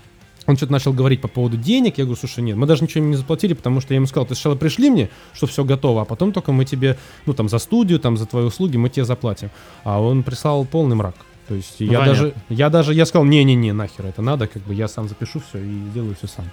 он 0.47 0.57
что-то 0.57 0.73
начал 0.73 0.93
говорить 0.93 1.21
по 1.21 1.29
поводу 1.29 1.57
денег. 1.57 1.99
Я 1.99 2.05
говорю, 2.05 2.19
слушай, 2.19 2.41
нет, 2.41 2.57
мы 2.57 2.67
даже 2.67 2.83
ничего 2.83 3.05
не 3.05 3.17
заплатили, 3.17 3.55
потому 3.55 3.81
что 3.81 3.95
я 3.95 3.97
ему 3.97 4.07
сказал, 4.07 4.27
ты 4.27 4.35
сначала 4.35 4.57
пришли 4.57 4.91
мне, 4.91 5.09
что 5.33 5.47
все 5.47 5.65
готово, 5.65 6.03
а 6.03 6.05
потом 6.05 6.33
только 6.33 6.53
мы 6.53 6.65
тебе, 6.65 6.99
ну 7.27 7.35
там 7.35 7.49
за 7.49 7.59
студию, 7.59 8.01
там 8.01 8.17
за 8.17 8.27
твои 8.27 8.45
услуги 8.45 8.77
мы 8.77 8.89
тебе 8.89 9.05
заплатим. 9.05 9.51
А 9.85 10.01
он 10.01 10.23
прислал 10.23 10.65
полный 10.65 10.97
мрак. 10.97 11.15
То 11.49 11.55
есть 11.55 11.77
я 11.81 11.99
Понятно. 11.99 12.07
даже, 12.07 12.35
я 12.49 12.71
даже, 12.71 12.95
я 12.95 13.07
сказал, 13.07 13.25
не-не-не, 13.25 13.73
нахер 13.73 14.07
это 14.07 14.23
надо, 14.23 14.47
как 14.47 14.63
бы 14.63 14.75
я 14.75 14.89
сам 14.89 15.09
запишу 15.09 15.43
все 15.49 15.59
и 15.59 15.91
сделаю 15.91 16.15
все 16.17 16.27
сам. 16.27 16.45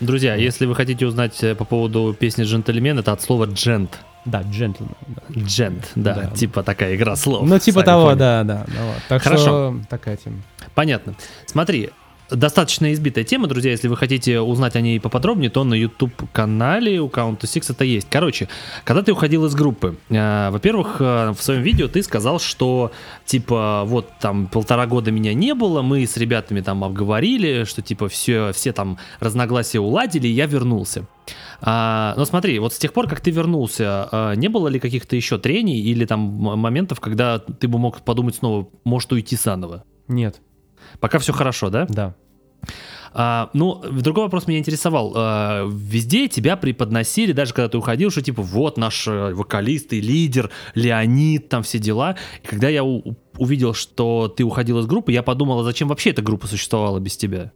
Друзья, 0.00 0.34
вот. 0.34 0.40
если 0.40 0.66
вы 0.66 0.74
хотите 0.74 1.06
узнать 1.06 1.42
э, 1.42 1.54
по 1.54 1.64
поводу 1.64 2.14
песни 2.18 2.44
«Джентльмен», 2.44 2.98
это 2.98 3.12
от 3.12 3.22
слова 3.22 3.46
«джент». 3.46 3.98
Да, 4.26 4.42
джентльмен. 4.42 4.94
Да. 5.06 5.22
Джент, 5.40 5.92
да, 5.94 6.14
да, 6.14 6.30
типа 6.30 6.62
такая 6.62 6.96
игра 6.96 7.16
слов. 7.16 7.46
Ну, 7.48 7.58
типа 7.58 7.82
того, 7.82 8.06
поняли. 8.06 8.18
да, 8.18 8.44
да. 8.44 8.66
да 8.66 8.82
вот. 8.84 8.96
Так 9.08 9.22
Хорошо. 9.22 9.42
что 9.42 9.80
такая 9.88 10.16
тема. 10.16 10.38
Понятно. 10.74 11.14
Смотри, 11.46 11.90
достаточно 12.30 12.92
избитая 12.92 13.24
тема, 13.24 13.46
друзья. 13.46 13.70
Если 13.70 13.88
вы 13.88 13.96
хотите 13.96 14.40
узнать 14.40 14.76
о 14.76 14.80
ней 14.80 15.00
поподробнее, 15.00 15.50
то 15.50 15.64
на 15.64 15.74
YouTube-канале 15.74 17.00
у 17.00 17.08
Count 17.08 17.40
to 17.40 17.42
Six 17.42 17.72
это 17.72 17.84
есть. 17.84 18.08
Короче, 18.10 18.48
когда 18.84 19.02
ты 19.02 19.12
уходил 19.12 19.44
из 19.46 19.54
группы, 19.54 19.96
э, 20.08 20.50
во-первых, 20.50 20.96
э, 21.00 21.32
в 21.36 21.42
своем 21.42 21.62
видео 21.62 21.88
ты 21.88 22.02
сказал, 22.02 22.40
что 22.40 22.92
типа 23.24 23.82
вот 23.86 24.10
там 24.20 24.46
полтора 24.48 24.86
года 24.86 25.10
меня 25.10 25.34
не 25.34 25.54
было, 25.54 25.82
мы 25.82 26.06
с 26.06 26.16
ребятами 26.16 26.60
там 26.60 26.84
обговорили, 26.84 27.64
что 27.64 27.82
типа 27.82 28.08
все, 28.08 28.52
все 28.52 28.72
там 28.72 28.98
разногласия 29.20 29.78
уладили, 29.78 30.28
и 30.28 30.32
я 30.32 30.46
вернулся. 30.46 31.06
А, 31.60 32.14
но 32.16 32.24
смотри, 32.24 32.58
вот 32.58 32.74
с 32.74 32.78
тех 32.78 32.92
пор, 32.92 33.08
как 33.08 33.20
ты 33.20 33.30
вернулся, 33.30 34.08
а, 34.10 34.32
не 34.34 34.48
было 34.48 34.68
ли 34.68 34.78
каких-то 34.78 35.16
еще 35.16 35.38
трений 35.38 35.80
или 35.80 36.04
там 36.04 36.20
моментов, 36.20 37.00
когда 37.00 37.38
ты 37.38 37.68
бы 37.68 37.78
мог 37.78 38.02
подумать 38.02 38.36
снова, 38.36 38.68
может 38.84 39.12
уйти 39.12 39.36
заново? 39.36 39.84
Нет. 40.08 40.40
Пока 41.00 41.18
все 41.18 41.32
хорошо, 41.32 41.70
да? 41.70 41.86
Да. 41.88 42.14
А, 43.18 43.48
ну, 43.54 43.82
другой 43.92 44.24
вопрос 44.24 44.46
меня 44.46 44.58
интересовал. 44.58 45.12
А, 45.16 45.66
везде 45.70 46.28
тебя 46.28 46.56
преподносили, 46.56 47.32
даже 47.32 47.54
когда 47.54 47.70
ты 47.70 47.78
уходил, 47.78 48.10
что 48.10 48.20
типа 48.20 48.42
вот 48.42 48.76
наш 48.76 49.08
э, 49.08 49.32
вокалист 49.32 49.94
и 49.94 50.02
лидер, 50.02 50.50
Леонид, 50.74 51.48
там 51.48 51.62
все 51.62 51.78
дела. 51.78 52.16
И 52.42 52.46
когда 52.46 52.68
я 52.68 52.84
увидел, 52.84 53.72
что 53.72 54.28
ты 54.28 54.44
уходил 54.44 54.78
из 54.80 54.86
группы, 54.86 55.12
я 55.12 55.22
подумал, 55.22 55.60
а 55.60 55.64
зачем 55.64 55.88
вообще 55.88 56.10
эта 56.10 56.20
группа 56.20 56.46
существовала 56.46 56.98
без 57.00 57.16
тебя? 57.16 57.52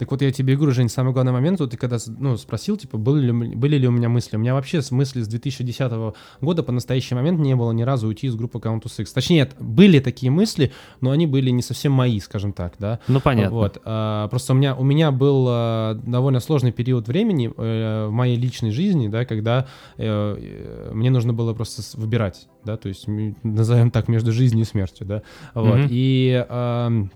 Так 0.00 0.10
вот 0.10 0.22
я 0.22 0.32
тебе 0.32 0.56
говорю, 0.56 0.72
Жень, 0.72 0.88
самый 0.88 1.12
главный 1.12 1.32
момент, 1.32 1.60
вот 1.60 1.72
ты 1.72 1.76
когда 1.76 1.98
ну, 2.06 2.34
спросил, 2.38 2.78
типа, 2.78 2.96
были 2.96 3.26
ли, 3.26 3.54
были 3.54 3.76
ли 3.76 3.86
у 3.86 3.90
меня 3.90 4.08
мысли. 4.08 4.38
У 4.38 4.40
меня 4.40 4.54
вообще 4.54 4.80
с 4.80 4.90
мысли 4.90 5.20
с 5.20 5.28
2010 5.28 6.14
года 6.40 6.62
по 6.62 6.72
настоящий 6.72 7.14
момент 7.14 7.38
не 7.38 7.54
было 7.54 7.70
ни 7.72 7.82
разу 7.82 8.08
уйти 8.08 8.28
из 8.28 8.34
группы 8.34 8.60
Countess 8.60 9.02
X. 9.02 9.12
Точнее, 9.12 9.50
были 9.60 10.00
такие 10.00 10.32
мысли, 10.32 10.72
но 11.02 11.10
они 11.10 11.26
были 11.26 11.50
не 11.50 11.60
совсем 11.60 11.92
мои, 11.92 12.18
скажем 12.18 12.54
так, 12.54 12.76
да. 12.78 13.00
Ну, 13.08 13.20
понятно. 13.20 13.54
Вот. 13.54 13.82
А, 13.84 14.28
просто 14.28 14.54
у 14.54 14.56
меня, 14.56 14.74
у 14.74 14.84
меня 14.84 15.10
был 15.10 15.44
а, 15.50 15.92
довольно 15.96 16.40
сложный 16.40 16.72
период 16.72 17.06
времени 17.06 17.52
а, 17.54 18.08
в 18.08 18.10
моей 18.10 18.36
личной 18.36 18.70
жизни, 18.70 19.08
да, 19.08 19.26
когда 19.26 19.66
а, 19.98 20.92
мне 20.94 21.10
нужно 21.10 21.34
было 21.34 21.52
просто 21.52 21.82
выбирать, 21.98 22.48
да, 22.64 22.78
то 22.78 22.88
есть, 22.88 23.06
назовем 23.06 23.90
так, 23.90 24.08
между 24.08 24.32
жизнью 24.32 24.64
и 24.64 24.66
смертью, 24.66 25.06
да. 25.06 25.22
Вот. 25.52 25.76
Mm-hmm. 25.76 25.88
И... 25.90 27.10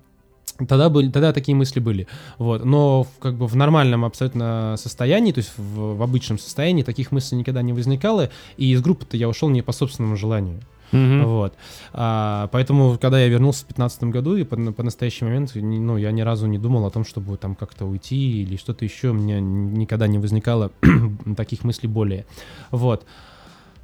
Тогда, 0.57 0.89
были, 0.89 1.11
тогда 1.11 1.33
такие 1.33 1.57
мысли 1.57 1.81
были. 1.81 2.07
Вот. 2.39 2.65
Но 2.65 3.05
в, 3.05 3.19
как 3.19 3.35
бы 3.37 3.47
в 3.47 3.57
нормальном 3.57 4.05
абсолютно 4.05 4.77
состоянии, 4.79 5.33
то 5.33 5.39
есть 5.39 5.53
в, 5.57 5.97
в 5.97 6.03
обычном 6.03 6.39
состоянии, 6.39 6.83
таких 6.83 7.11
мыслей 7.11 7.39
никогда 7.39 7.63
не 7.63 7.73
возникало. 7.73 8.31
И 8.57 8.73
из 8.73 8.81
группы-то 8.81 9.17
я 9.17 9.29
ушел 9.29 9.49
не 9.49 9.63
по 9.63 9.73
собственному 9.73 10.17
желанию. 10.17 10.61
Mm-hmm. 10.93 11.25
Вот. 11.25 11.55
А, 11.93 12.49
поэтому, 12.53 12.97
когда 13.01 13.21
я 13.21 13.29
вернулся 13.29 13.65
в 13.65 13.75
2015 13.75 14.05
году, 14.05 14.37
и 14.37 14.45
по, 14.45 14.57
по 14.57 14.83
настоящий 14.85 15.25
момент, 15.25 15.53
ну, 15.55 15.97
я 15.97 16.13
ни 16.13 16.21
разу 16.21 16.47
не 16.47 16.59
думал 16.59 16.87
о 16.87 16.91
том, 16.91 17.05
чтобы 17.05 17.37
там 17.37 17.57
как-то 17.57 17.85
уйти 17.85 18.43
или 18.43 18.57
что-то 18.57 18.85
еще. 18.85 19.09
У 19.09 19.15
меня 19.15 19.41
никогда 19.41 20.07
не 20.07 20.19
возникало 20.19 20.71
таких 21.37 21.65
мыслей 21.65 21.89
более. 21.89 22.27
Вот. 22.71 23.05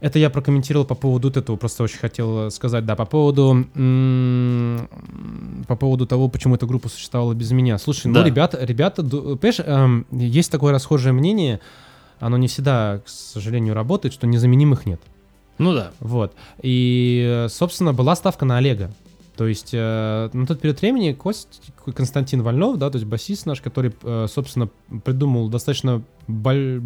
Это 0.00 0.18
я 0.18 0.30
прокомментировал 0.30 0.86
по 0.86 0.94
поводу 0.94 1.28
этого, 1.28 1.56
просто 1.56 1.82
очень 1.82 1.98
хотел 1.98 2.50
сказать, 2.50 2.86
да, 2.86 2.96
по 2.96 3.04
поводу 3.04 3.66
по 5.66 5.76
поводу 5.76 6.06
того, 6.06 6.28
почему 6.28 6.54
эта 6.54 6.66
группа 6.66 6.88
существовала 6.88 7.34
без 7.34 7.50
меня. 7.52 7.78
Слушай, 7.78 8.06
ну, 8.06 8.14
да. 8.14 8.20
ну, 8.20 8.26
ребята, 8.26 8.64
ребята, 8.64 9.02
понимаешь, 9.02 9.60
эм, 9.60 10.06
есть 10.10 10.50
такое 10.50 10.72
расхожее 10.72 11.12
мнение, 11.12 11.60
оно 12.18 12.38
не 12.38 12.48
всегда, 12.48 13.00
к 13.04 13.08
сожалению, 13.08 13.74
работает, 13.74 14.14
что 14.14 14.26
незаменимых 14.26 14.86
нет. 14.86 15.00
Ну 15.58 15.74
да. 15.74 15.92
Вот. 16.00 16.34
И, 16.62 17.46
собственно, 17.50 17.92
была 17.92 18.16
ставка 18.16 18.46
на 18.46 18.56
Олега. 18.56 18.90
То 19.40 19.46
есть 19.46 19.70
э, 19.72 20.28
на 20.34 20.46
тот 20.46 20.60
период 20.60 20.82
времени 20.82 21.14
Кость, 21.14 21.62
Константин 21.94 22.42
Вольнов, 22.42 22.76
да, 22.76 22.90
то 22.90 22.98
есть 22.98 23.08
басист 23.08 23.46
наш, 23.46 23.62
который, 23.62 23.90
э, 24.02 24.26
собственно, 24.28 24.68
придумал 25.02 25.48
достаточно 25.48 26.02
боль, 26.28 26.82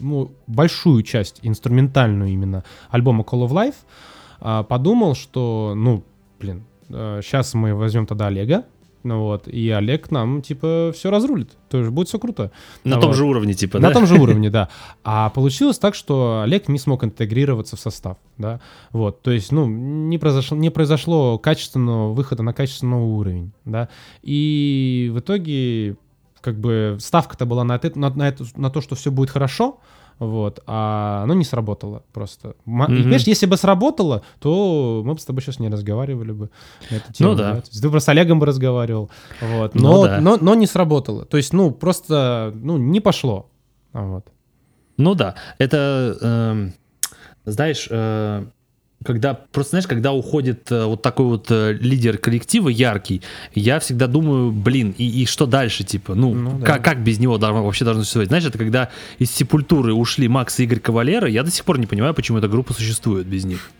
ну, 0.00 0.32
большую 0.48 1.04
часть, 1.04 1.38
инструментальную 1.42 2.32
именно, 2.32 2.64
альбома 2.90 3.22
Call 3.22 3.46
of 3.46 3.52
Life, 3.52 3.76
э, 4.40 4.64
подумал, 4.68 5.14
что, 5.14 5.74
ну, 5.76 6.02
блин, 6.40 6.64
э, 6.88 7.20
сейчас 7.22 7.54
мы 7.54 7.72
возьмем 7.72 8.06
тогда 8.06 8.26
Олега, 8.26 8.64
ну 9.04 9.20
вот, 9.20 9.48
и 9.48 9.70
Олег 9.70 10.10
нам, 10.10 10.42
типа, 10.42 10.92
все 10.94 11.10
разрулит. 11.10 11.50
То 11.68 11.78
есть 11.78 11.90
будет 11.90 12.08
все 12.08 12.18
круто. 12.18 12.50
На 12.84 12.96
вот. 12.96 13.02
том 13.02 13.14
же 13.14 13.24
уровне, 13.24 13.54
типа, 13.54 13.78
На 13.78 13.88
да? 13.88 13.94
том 13.94 14.06
же 14.06 14.14
уровне, 14.20 14.50
да. 14.50 14.68
А 15.04 15.30
получилось 15.30 15.78
так, 15.78 15.94
что 15.94 16.42
Олег 16.44 16.68
не 16.68 16.78
смог 16.78 17.04
интегрироваться 17.04 17.76
в 17.76 17.80
состав, 17.80 18.18
да. 18.38 18.60
Вот, 18.92 19.22
то 19.22 19.30
есть, 19.30 19.52
ну, 19.52 19.66
не 19.66 20.18
произошло, 20.18 20.56
не 20.56 20.70
произошло 20.70 21.38
качественного 21.38 22.12
выхода 22.12 22.42
на 22.42 22.52
качественный 22.52 22.98
уровень, 22.98 23.52
да. 23.64 23.88
И 24.22 25.10
в 25.12 25.18
итоге, 25.18 25.96
как 26.40 26.58
бы, 26.58 26.96
ставка-то 27.00 27.46
была 27.46 27.64
на, 27.64 27.76
это, 27.76 27.98
на, 27.98 28.10
на, 28.10 28.28
это, 28.28 28.44
на 28.56 28.70
то, 28.70 28.80
что 28.80 28.94
все 28.94 29.10
будет 29.10 29.30
хорошо, 29.30 29.80
вот, 30.26 30.62
а 30.66 31.22
оно 31.24 31.34
не 31.34 31.44
сработало 31.44 32.02
просто. 32.12 32.50
И, 32.66 32.70
Мгм. 32.70 32.86
понимаешь, 32.86 33.22
если 33.24 33.46
бы 33.46 33.56
сработало, 33.56 34.22
то 34.40 35.02
мы 35.04 35.14
бы 35.14 35.18
с 35.20 35.24
тобой 35.24 35.42
сейчас 35.42 35.58
не 35.58 35.68
разговаривали 35.68 36.32
бы 36.32 36.50
на 36.90 36.96
эту 36.96 37.12
тему. 37.12 37.30
Ну 37.30 37.36
да. 37.36 37.50
То 37.54 37.56
есть 37.70 37.82
Ты 37.82 37.88
бы 37.88 38.00
с 38.00 38.08
Олегом 38.08 38.38
бы 38.38 38.46
разговаривал, 38.46 39.10
вот, 39.40 39.74
Ну 39.74 39.82
но, 39.82 40.06
да. 40.06 40.20
но, 40.20 40.36
но 40.40 40.54
не 40.54 40.66
сработало. 40.66 41.24
То 41.24 41.36
есть, 41.36 41.52
ну, 41.52 41.70
просто, 41.72 42.52
ну, 42.54 42.76
не 42.78 43.00
пошло. 43.00 43.50
Вот. 43.92 44.26
Ну 44.96 45.14
да, 45.14 45.34
это, 45.58 46.16
эм, 46.20 46.72
знаешь, 47.44 47.88
э, 47.90 48.44
когда, 49.04 49.34
просто 49.34 49.70
знаешь, 49.70 49.86
когда 49.86 50.12
уходит 50.12 50.70
э, 50.72 50.84
вот 50.84 51.02
такой 51.02 51.26
вот 51.26 51.46
э, 51.50 51.72
лидер 51.80 52.18
коллектива 52.18 52.68
яркий, 52.68 53.22
я 53.54 53.78
всегда 53.80 54.06
думаю, 54.06 54.52
блин, 54.52 54.94
и, 54.98 55.22
и 55.22 55.26
что 55.26 55.46
дальше, 55.46 55.84
типа, 55.84 56.14
ну, 56.14 56.34
Ну 56.34 56.58
да. 56.58 56.66
как, 56.66 56.84
как 56.84 57.04
без 57.04 57.18
него 57.18 57.38
должно, 57.38 57.64
вообще 57.64 57.84
должно 57.84 58.02
существовать? 58.02 58.28
Знаешь, 58.28 58.44
это 58.44 58.58
когда 58.58 58.88
из 59.18 59.30
Сепультуры 59.30 59.92
ушли 59.94 60.28
Макс 60.28 60.58
и 60.60 60.64
Игорь 60.64 60.80
Кавалера, 60.80 61.28
я 61.28 61.42
до 61.42 61.50
сих 61.50 61.64
пор 61.64 61.78
не 61.78 61.86
понимаю, 61.86 62.14
почему 62.14 62.38
эта 62.38 62.48
группа 62.48 62.72
существует 62.74 63.26
без 63.26 63.44
них. 63.44 63.70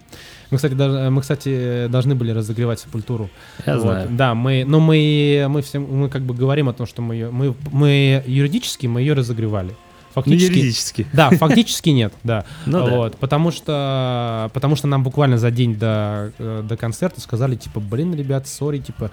Мы, 0.51 0.57
кстати, 0.59 0.75
даже- 0.75 1.09
мы, 1.11 1.23
кстати, 1.23 1.87
должны 1.89 2.15
были 2.15 2.31
разогревать 2.31 2.79
сепультуру. 2.81 3.31
Я 3.67 3.75
Вот, 3.77 3.83
знаю. 3.83 4.09
Да, 4.11 4.35
мы, 4.35 4.65
но 4.67 4.81
мы, 4.81 5.47
мы, 5.49 5.63
всем, 5.63 5.85
мы 5.91 6.11
как 6.11 6.23
бы 6.23 6.35
говорим 6.35 6.69
о 6.69 6.75
том, 6.75 6.87
что 6.87 7.01
мы 7.01 7.15
ее, 7.15 7.31
мы, 7.31 7.55
мы 7.73 8.23
юридически 8.27 8.87
мы 8.87 9.01
ее 9.01 9.15
разогревали. 9.15 9.75
Ну, 10.15 10.23
Фактически, 10.23 10.53
юридически. 10.53 11.07
да, 11.13 11.31
фактически 11.31 11.91
нет, 11.91 12.13
да. 12.23 12.45
Ну 12.67 12.85
да. 12.85 12.91
вот, 12.91 13.17
потому 13.19 13.51
что, 13.51 14.51
потому 14.53 14.77
что 14.77 14.87
нам 14.87 15.03
буквально 15.03 15.39
за 15.39 15.51
день 15.51 15.75
до, 15.77 16.33
э, 16.39 16.63
до 16.65 16.77
концерта 16.77 17.21
сказали, 17.21 17.57
типа, 17.57 17.81
блин, 17.81 18.15
ребят, 18.15 18.47
сори, 18.47 18.79
типа, 18.79 19.11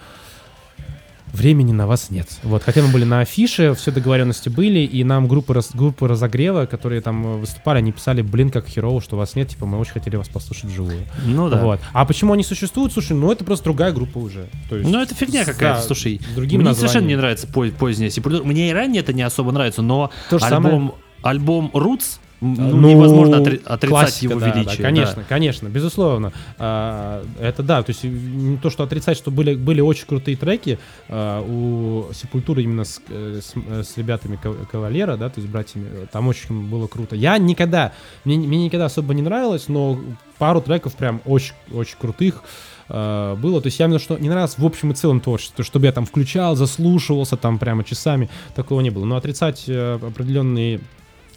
времени 1.34 1.72
на 1.72 1.88
вас 1.88 2.10
нет. 2.10 2.28
Вот, 2.44 2.64
хотя 2.64 2.82
мы 2.82 2.90
были 2.90 3.04
на 3.06 3.22
афише, 3.22 3.74
все 3.76 3.92
договоренности 3.92 4.50
были, 4.50 4.80
и 4.80 5.04
нам 5.04 5.28
группы, 5.28 5.54
раз- 5.54 5.72
группы 5.74 6.08
разогрева, 6.08 6.66
которые 6.66 7.02
там 7.02 7.40
выступали, 7.40 7.78
они 7.80 7.92
писали, 7.92 8.22
блин, 8.22 8.50
как 8.50 8.68
херово, 8.68 9.02
что 9.02 9.16
вас 9.18 9.36
нет, 9.36 9.50
типа, 9.50 9.66
мы 9.66 9.80
очень 9.80 9.94
хотели 9.94 10.16
вас 10.16 10.28
послушать 10.30 10.66
вживую. 10.66 11.06
Ну 11.26 11.50
да. 11.50 11.58
Вот. 11.64 11.80
А 11.94 12.06
почему 12.06 12.34
они 12.34 12.44
существуют? 12.44 12.94
Слушай, 12.94 13.14
ну 13.18 13.32
это 13.32 13.44
просто 13.44 13.66
другая 13.66 13.92
группа 13.92 14.18
уже. 14.18 14.48
То 14.70 14.78
есть, 14.78 14.90
Ну, 14.90 15.02
это 15.02 15.14
фигня 15.16 15.46
какая-то, 15.46 15.80
да, 15.82 15.86
слушай. 15.86 16.20
другим 16.36 16.60
мне 16.62 16.70
названием. 16.70 16.76
совершенно 16.90 17.08
не 17.08 17.16
нравится 17.16 17.48
по- 17.48 17.66
поздняя 17.70 18.10
Сепультура. 18.10 18.44
Мне 18.44 18.70
и 18.70 18.74
ранее 18.74 19.02
это 19.02 19.14
не 19.14 19.22
особо 19.22 19.52
нравится, 19.52 19.82
но 19.82 20.12
То 20.30 20.40
же 20.40 20.46
самое. 20.46 20.76
альбом, 20.76 20.96
альбом 21.22 21.72
Roots, 21.74 22.20
ну, 22.42 22.56
Ну, 22.78 22.90
невозможно 22.90 23.36
отри- 23.36 23.62
отрицать 23.66 23.90
классика, 23.90 24.32
его 24.34 24.40
да, 24.40 24.48
да, 24.52 24.60
величие. 24.60 24.82
конечно, 24.84 25.24
конечно, 25.28 25.68
безусловно. 25.68 26.32
А, 26.58 27.24
это 27.40 27.64
да, 27.64 27.84
то 27.84 27.90
есть 27.90 28.04
не 28.04 28.58
то, 28.58 28.70
что 28.70 28.84
отрицать, 28.84 29.18
что 29.18 29.30
были, 29.32 29.56
были 29.56 29.82
очень 29.82 30.06
крутые 30.08 30.38
треки 30.38 30.80
а, 31.10 31.42
у 31.42 32.14
Сепультуры 32.14 32.64
именно 32.64 32.86
с, 32.86 33.02
э, 33.10 33.42
с, 33.44 33.54
э, 33.56 33.84
с 33.84 33.98
ребятами 33.98 34.40
Кав- 34.42 34.70
Кавалера, 34.70 35.18
да, 35.18 35.30
то 35.30 35.40
есть 35.42 35.52
братьями, 35.52 35.88
э, 35.92 36.06
там 36.12 36.28
очень 36.28 36.70
было 36.70 36.88
круто. 36.88 37.16
Я 37.16 37.38
никогда, 37.38 37.92
мне, 38.24 38.38
мне 38.38 38.66
никогда 38.66 38.86
особо 38.86 39.14
не 39.14 39.22
нравилось, 39.22 39.68
но 39.68 40.00
пару 40.38 40.62
треков 40.62 40.96
прям 40.96 41.22
очень, 41.26 41.54
очень 41.74 41.98
крутых 42.00 42.44
было. 42.88 43.62
То 43.62 43.68
есть 43.68 43.78
я 43.80 43.86
именно 43.86 44.00
что 44.00 44.18
не 44.18 44.30
нравилось 44.30 44.58
в 44.58 44.66
общем 44.66 44.92
и 44.92 44.96
целом 44.96 45.20
творчество, 45.20 45.64
чтобы 45.64 45.86
я 45.86 45.92
там 45.92 46.06
включал, 46.08 46.56
заслушивался 46.56 47.38
там 47.38 47.60
прямо 47.60 47.84
часами, 47.84 48.30
такого 48.56 48.82
не 48.82 48.90
было. 48.90 49.06
Но 49.06 49.16
отрицать 49.16 49.66
э, 49.68 50.00
определенные 50.02 50.80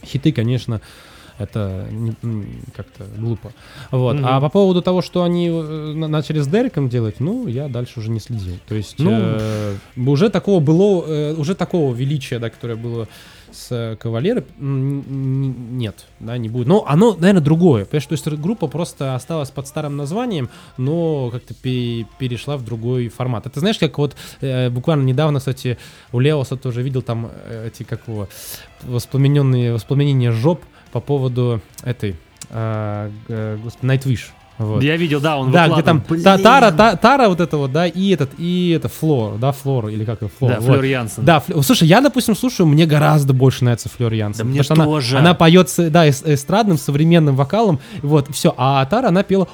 хиты, 0.05 0.33
конечно, 0.33 0.81
это 1.39 1.87
как-то 2.77 3.05
глупо. 3.19 3.53
Вот. 3.91 4.17
Мгм. 4.17 4.27
А 4.27 4.41
по 4.41 4.49
поводу 4.49 4.83
того, 4.83 5.03
что 5.03 5.23
они 5.23 5.49
э, 5.49 5.93
на- 5.95 6.09
начали 6.09 6.41
с 6.41 6.47
Дереком 6.47 6.89
делать, 6.89 7.21
ну, 7.21 7.47
я 7.47 7.69
дальше 7.69 8.01
уже 8.01 8.11
не 8.11 8.21
следил. 8.21 8.57
То 8.69 8.75
есть 8.75 8.99
Ну. 8.99 9.11
э, 9.13 9.77
уже 9.97 10.31
такого 10.31 10.61
было, 10.61 11.05
э, 11.07 11.35
уже 11.35 11.55
такого 11.55 11.95
величия, 11.95 12.39
да, 12.39 12.51
которое 12.51 12.77
было 12.77 13.09
с 13.51 13.69
э, 13.71 13.97
н- 14.61 15.77
нет, 15.79 16.07
да, 16.21 16.39
не 16.39 16.49
будет. 16.49 16.67
Но 16.67 16.85
оно, 16.89 17.15
наверное, 17.19 17.43
другое. 17.43 17.85
Понимаешь, 17.85 18.07
то 18.07 18.13
есть 18.15 18.27
группа 18.29 18.67
просто 18.67 19.15
осталась 19.15 19.51
под 19.51 19.67
старым 19.69 19.97
названием, 19.97 20.49
но 20.79 21.29
как-то 21.31 21.53
пе- 21.55 22.07
перешла 22.19 22.57
в 22.57 22.65
другой 22.65 23.09
формат. 23.09 23.47
Это 23.47 23.61
знаешь, 23.61 23.79
как 23.79 23.99
вот 23.99 24.17
э, 24.41 24.71
буквально 24.71 25.03
недавно, 25.05 25.39
кстати, 25.39 25.77
у 26.13 26.21
Леоса 26.21 26.57
тоже 26.57 26.81
видел 26.83 27.03
там 27.03 27.31
э, 27.45 27.69
эти, 27.69 27.83
как 27.83 28.09
его, 28.09 28.27
воспламененные, 28.83 29.73
воспламенение 29.75 30.33
жоп 30.33 30.63
по 30.93 31.01
поводу 31.01 31.61
этой, 31.83 32.17
г- 32.51 33.57
господи, 33.63 33.91
Nightwish. 33.91 34.27
Вот. 34.67 34.83
Я 34.83 34.97
видел, 34.97 35.21
да, 35.21 35.39
он 35.39 35.51
Да, 35.51 35.69
где 35.69 35.83
там 35.83 36.01
та-. 36.01 36.39
Тара, 36.39 36.71
та- 36.73 36.97
Тара 36.97 37.29
вот 37.29 37.41
это 37.41 37.57
вот, 37.57 37.73
да, 37.73 37.87
и 37.87 38.11
этот, 38.11 38.31
и 38.39 38.71
это 38.71 38.89
Флор, 38.89 39.39
да, 39.39 39.53
Флор, 39.53 39.89
или 39.89 40.05
как 40.05 40.21
его, 40.23 40.31
Флор. 40.39 40.53
Да, 40.53 40.61
вот. 40.61 40.67
Флёр 40.67 40.85
Янсен. 40.85 41.25
Да, 41.25 41.43
Флё- 41.47 41.63
слушай, 41.63 41.89
я, 41.89 42.01
допустим, 42.01 42.37
слушаю, 42.37 42.67
мне 42.67 42.87
гораздо 42.87 43.33
больше 43.33 43.65
нравится 43.65 43.89
Флёр 43.89 44.13
Янсен. 44.13 44.39
Да 44.39 44.45
мне 44.45 44.63
что 44.63 44.75
тоже. 44.75 45.19
Она, 45.19 45.31
она 45.31 45.35
поет, 45.35 45.69
с- 45.69 45.91
да, 45.91 46.09
эс- 46.09 46.23
эстрадным, 46.25 46.79
современным 46.79 47.37
вокалом, 47.37 47.81
вот, 48.03 48.29
все. 48.33 48.55
А 48.57 48.85
Тара, 48.87 49.09
она 49.09 49.23
пела 49.23 49.49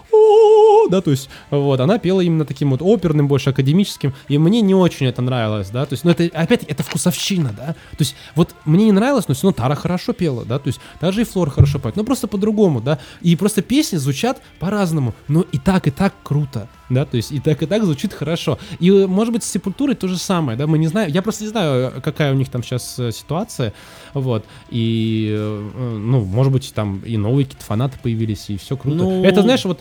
да, 0.91 1.01
то 1.03 1.11
есть, 1.11 1.29
вот, 1.51 1.81
она 1.81 1.99
пела 1.99 2.21
именно 2.23 2.45
таким 2.45 2.71
вот 2.71 2.81
оперным, 2.83 3.29
больше 3.29 3.51
академическим, 3.51 4.15
и 4.29 4.39
мне 4.39 4.61
не 4.63 4.75
очень 4.75 5.07
это 5.07 5.21
нравилось, 5.21 5.69
да, 5.71 5.85
то 5.85 5.93
есть, 5.93 6.05
ну, 6.05 6.11
это, 6.13 6.25
опять, 6.33 6.63
это 6.65 6.83
вкусовщина, 6.83 7.51
да, 7.57 7.67
то 7.67 7.99
есть, 7.99 8.15
вот, 8.35 8.55
мне 8.65 8.87
не 8.87 8.93
нравилось, 8.93 9.29
но 9.29 9.35
все 9.35 9.49
равно 9.49 9.63
Тара 9.63 9.75
хорошо 9.75 10.13
пела, 10.13 10.45
да, 10.47 10.59
то 10.59 10.69
есть, 10.69 10.81
даже 11.01 11.21
и 11.21 11.25
Флор 11.25 11.51
хорошо 11.51 11.79
поет, 11.79 11.97
но 11.97 12.05
просто 12.05 12.27
по-другому, 12.27 12.81
да, 12.81 12.99
и 13.21 13.37
просто 13.37 13.61
песни 13.61 13.97
звучат 13.99 14.41
по-разному, 14.61 14.98
но 15.29 15.43
и 15.53 15.59
так, 15.59 15.87
и 15.87 15.91
так 15.91 16.15
круто, 16.23 16.69
да, 16.91 17.05
то 17.05 17.17
есть, 17.17 17.33
и 17.33 17.41
так, 17.41 17.63
и 17.63 17.67
так 17.67 17.85
звучит 17.85 18.13
хорошо, 18.13 18.59
и, 18.79 18.91
э, 18.91 19.07
может 19.07 19.33
быть, 19.33 19.43
с 19.45 19.51
Сепультурой 19.51 19.95
то 19.95 20.09
же 20.09 20.19
самое, 20.19 20.57
да, 20.59 20.67
мы 20.67 20.79
не 20.79 20.87
знаем, 20.89 21.11
я 21.11 21.23
просто 21.23 21.45
не 21.45 21.51
знаю, 21.51 21.93
э, 21.97 22.01
какая 22.01 22.33
у 22.33 22.37
них 22.37 22.49
там 22.49 22.63
сейчас 22.63 22.95
ситуация, 23.13 23.73
вот, 24.15 24.45
и, 24.71 25.29
э, 25.31 25.71
э, 25.75 25.97
ну, 25.99 26.25
может 26.25 26.53
быть, 26.53 26.73
там 26.75 27.01
и 27.01 27.17
новые 27.17 27.45
какие-то 27.47 27.65
фанаты 27.65 27.99
появились, 28.03 28.51
и 28.51 28.57
все 28.57 28.77
круто. 28.77 28.97
Ну- 28.97 29.25
Это, 29.25 29.43
знаешь, 29.43 29.65
вот, 29.65 29.81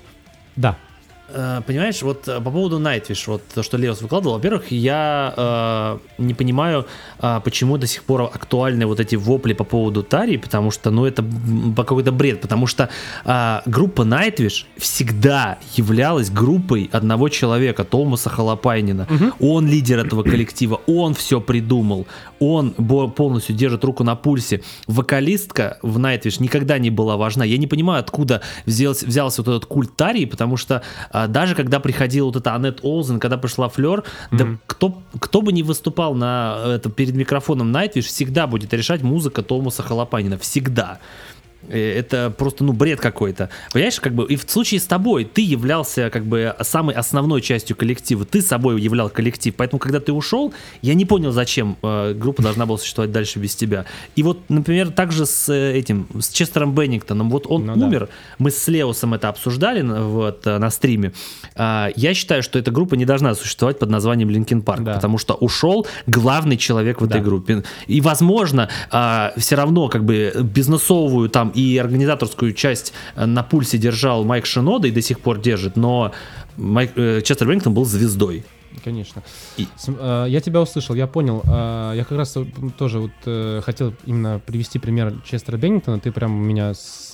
да, 0.56 0.72
Э, 0.72 0.87
Понимаешь, 1.28 2.02
вот 2.04 2.28
э, 2.30 2.40
по 2.40 2.52
поводу 2.52 2.80
Nightwish, 2.80 3.24
вот 3.28 3.42
то, 3.54 3.62
что 3.62 3.78
Леос 3.78 4.02
выкладывал, 4.02 4.36
во-первых, 4.36 4.72
я 4.72 5.34
э, 5.36 5.98
не 6.20 6.34
понимаю, 6.34 6.86
э, 7.20 7.42
почему 7.44 7.78
до 7.78 7.86
сих 7.86 8.04
пор 8.04 8.22
актуальны 8.22 8.86
вот 8.86 9.02
эти 9.02 9.18
вопли 9.18 9.54
по 9.54 9.66
поводу 9.66 10.04
Тари, 10.04 10.38
потому 10.38 10.72
что, 10.72 10.90
ну, 10.90 11.06
это 11.06 11.26
какой-то 11.76 12.14
бред, 12.14 12.40
потому 12.40 12.66
что 12.66 12.90
э, 13.26 13.60
группа 13.66 14.04
Nightwish 14.04 14.66
всегда 14.78 15.58
являлась 15.76 16.30
группой 16.30 16.90
одного 16.94 17.28
человека, 17.28 17.84
Томаса 17.84 18.30
Халапайнина. 18.30 19.08
Он 19.42 19.68
лидер 19.68 20.00
этого 20.00 20.24
коллектива, 20.24 20.80
он 20.88 21.14
все 21.14 21.42
придумал, 21.42 22.08
он 22.40 22.72
полностью 22.72 23.56
держит 23.56 23.84
руку 23.84 24.04
на 24.04 24.16
пульсе. 24.16 24.62
Вокалистка 24.88 25.78
в 25.82 25.98
Nightwish 25.98 26.42
никогда 26.42 26.78
не 26.78 26.90
была 26.90 27.18
важна. 27.18 27.46
Я 27.46 27.58
не 27.58 27.68
понимаю, 27.68 28.00
откуда 28.00 28.42
взялся, 28.66 29.06
взялся 29.06 29.42
вот 29.42 29.50
этот 29.50 29.66
культ 29.66 29.96
Тарии, 29.96 30.26
потому 30.26 30.58
что 30.58 30.82
а, 31.12 31.28
даже 31.28 31.56
когда 31.56 31.80
приходила 31.80 32.28
вот 32.28 32.36
эта 32.36 32.54
Аннет 32.54 32.80
Олзен, 32.84 33.20
когда 33.20 33.38
пришла 33.38 33.70
Флер, 33.70 34.04
да 34.32 34.48
кто, 34.66 35.02
кто 35.20 35.42
бы 35.42 35.52
ни 35.52 35.62
выступал 35.62 36.14
на 36.14 36.56
э, 36.60 36.72
это, 36.74 36.90
перед 36.90 37.16
микрофоном 37.16 37.76
Nightwish, 37.76 38.04
всегда 38.04 38.48
будет 38.48 38.74
решать 38.74 39.02
музыка 39.02 39.42
Томаса 39.42 39.84
Халапанина. 39.84 40.38
Всегда. 40.38 41.00
Э, 41.70 42.00
Это 42.00 42.30
просто, 42.38 42.64
ну, 42.64 42.74
бред 42.74 43.00
какой-то. 43.00 43.50
Понимаешь, 43.74 44.00
как 44.00 44.14
бы, 44.14 44.26
и 44.26 44.36
в 44.36 44.50
случае 44.50 44.80
с 44.80 44.86
тобой, 44.86 45.26
ты 45.26 45.42
являлся, 45.42 46.10
как 46.10 46.26
бы, 46.26 46.56
самой 46.62 46.96
основной 46.96 47.42
частью 47.42 47.76
коллектива, 47.76 48.26
ты 48.26 48.42
собой 48.42 48.82
являл 48.82 49.10
коллектив, 49.10 49.54
поэтому, 49.56 49.80
когда 49.80 50.00
ты 50.00 50.12
ушел, 50.14 50.54
я 50.82 50.94
не 50.94 51.06
понял, 51.06 51.32
зачем 51.32 51.78
э, 51.82 52.14
группа 52.14 52.42
должна 52.42 52.66
была 52.66 52.78
существовать 52.78 53.12
дальше 53.12 53.40
без 53.40 53.56
тебя. 53.56 53.86
И 54.16 54.24
вот, 54.24 54.40
например, 54.50 54.92
также 54.92 55.26
с 55.26 55.50
э, 55.50 55.74
этим, 55.78 56.08
с 56.20 56.30
Честером 56.30 56.74
Беннингтоном, 56.76 57.30
вот 57.30 57.46
он 57.48 57.66
Ну 57.66 57.76
да. 57.76 57.86
умер, 57.86 58.10
мы 58.40 58.52
с 58.52 58.68
Леосом 58.68 59.14
это 59.14 59.30
обсуждали 59.30 59.82
вот, 59.82 60.46
э, 60.48 60.58
на 60.58 60.70
стриме, 60.70 61.12
А, 61.56 61.90
я 61.96 62.14
считаю, 62.14 62.44
что 62.44 62.60
эта 62.60 62.72
группа 62.72 62.96
не 62.96 63.06
должна 63.06 63.34
существовать 63.36 63.80
под 63.80 63.90
названием 63.90 64.30
Linkin 64.30 64.62
Park, 64.62 64.84
Да. 64.84 64.94
потому 64.94 65.18
что 65.18 65.34
ушел 65.34 65.88
главный 66.06 66.58
человек 66.58 67.02
в 67.02 67.06
этой 67.06 67.20
Да. 67.20 67.26
группе. 67.26 67.64
И, 67.88 68.02
возможно, 68.02 68.70
все 69.38 69.56
равно 69.56 69.88
как 69.90 70.04
бы 70.06 70.32
бизнесовую 70.44 71.30
там 71.30 71.52
и 71.58 71.78
организаторскую 71.78 72.54
часть 72.54 72.94
э, 73.16 73.26
на 73.26 73.44
пульсе 73.44 73.78
держал 73.78 74.24
Майк 74.24 74.46
Шинода 74.46 74.88
и 74.88 74.92
до 74.92 75.02
сих 75.02 75.20
пор 75.20 75.40
держит, 75.40 75.76
но 75.76 76.12
Майк, 76.56 76.92
э, 76.96 77.22
Честер 77.22 77.48
Беннингтон 77.48 77.74
был 77.74 77.86
звездой. 77.86 78.46
Конечно. 78.84 79.24
И- 79.58 79.68
э, 79.88 80.26
я 80.30 80.40
тебя 80.40 80.62
услышал, 80.62 80.96
я 80.96 81.08
понял. 81.08 81.42
Э, 81.46 81.94
я 81.96 82.04
как 82.06 82.18
раз 82.18 82.38
тоже 82.78 83.00
вот 83.00 83.64
хотел 83.66 83.94
именно 84.06 84.40
привести 84.46 84.80
пример 84.80 85.14
Честера 85.26 85.58
Беннингтона. 85.58 86.00
Ты 86.00 86.12
прям 86.12 86.36
у 86.36 86.44
меня 86.44 86.74
с 86.74 87.14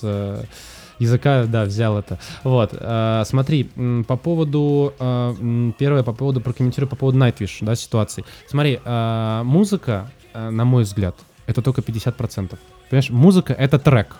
языка, 0.98 1.44
да, 1.46 1.64
взял 1.64 1.98
это. 1.98 2.18
Вот. 2.44 2.70
э, 2.72 3.22
смотри, 3.26 3.64
по 4.06 4.16
поводу 4.16 4.92
э, 4.98 5.72
первое, 5.78 6.02
по 6.02 6.12
поводу 6.12 6.40
прокомментирую 6.40 6.88
по 6.88 6.96
поводу 6.96 7.18
Nightwish, 7.18 7.58
да, 7.62 7.74
ситуации. 7.74 8.24
Смотри, 8.46 8.78
э, 8.84 9.42
музыка, 9.44 10.10
э, 10.34 10.50
на 10.50 10.64
мой 10.64 10.84
взгляд, 10.84 11.16
это 11.46 11.62
только 11.62 11.80
50%. 11.82 12.58
Понимаешь, 12.90 13.10
музыка 13.10 13.52
это 13.52 13.78
трек. 13.78 14.16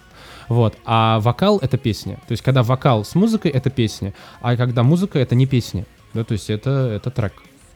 Вот, 0.49 0.77
а 0.85 1.21
вокал 1.21 1.59
это 1.59 1.79
песня. 1.79 2.17
То 2.27 2.33
есть, 2.33 2.43
когда 2.43 2.63
вокал 2.63 3.05
с 3.05 3.15
музыкой 3.15 3.51
это 3.51 3.71
песня, 3.71 4.15
а 4.41 4.57
когда 4.57 4.83
музыка 4.83 5.19
это 5.19 5.35
не 5.35 5.47
песня. 5.47 5.87
Да, 6.13 6.25
то 6.25 6.33
есть 6.33 6.49
это, 6.49 6.71
это 6.71 7.11
трек 7.11 7.33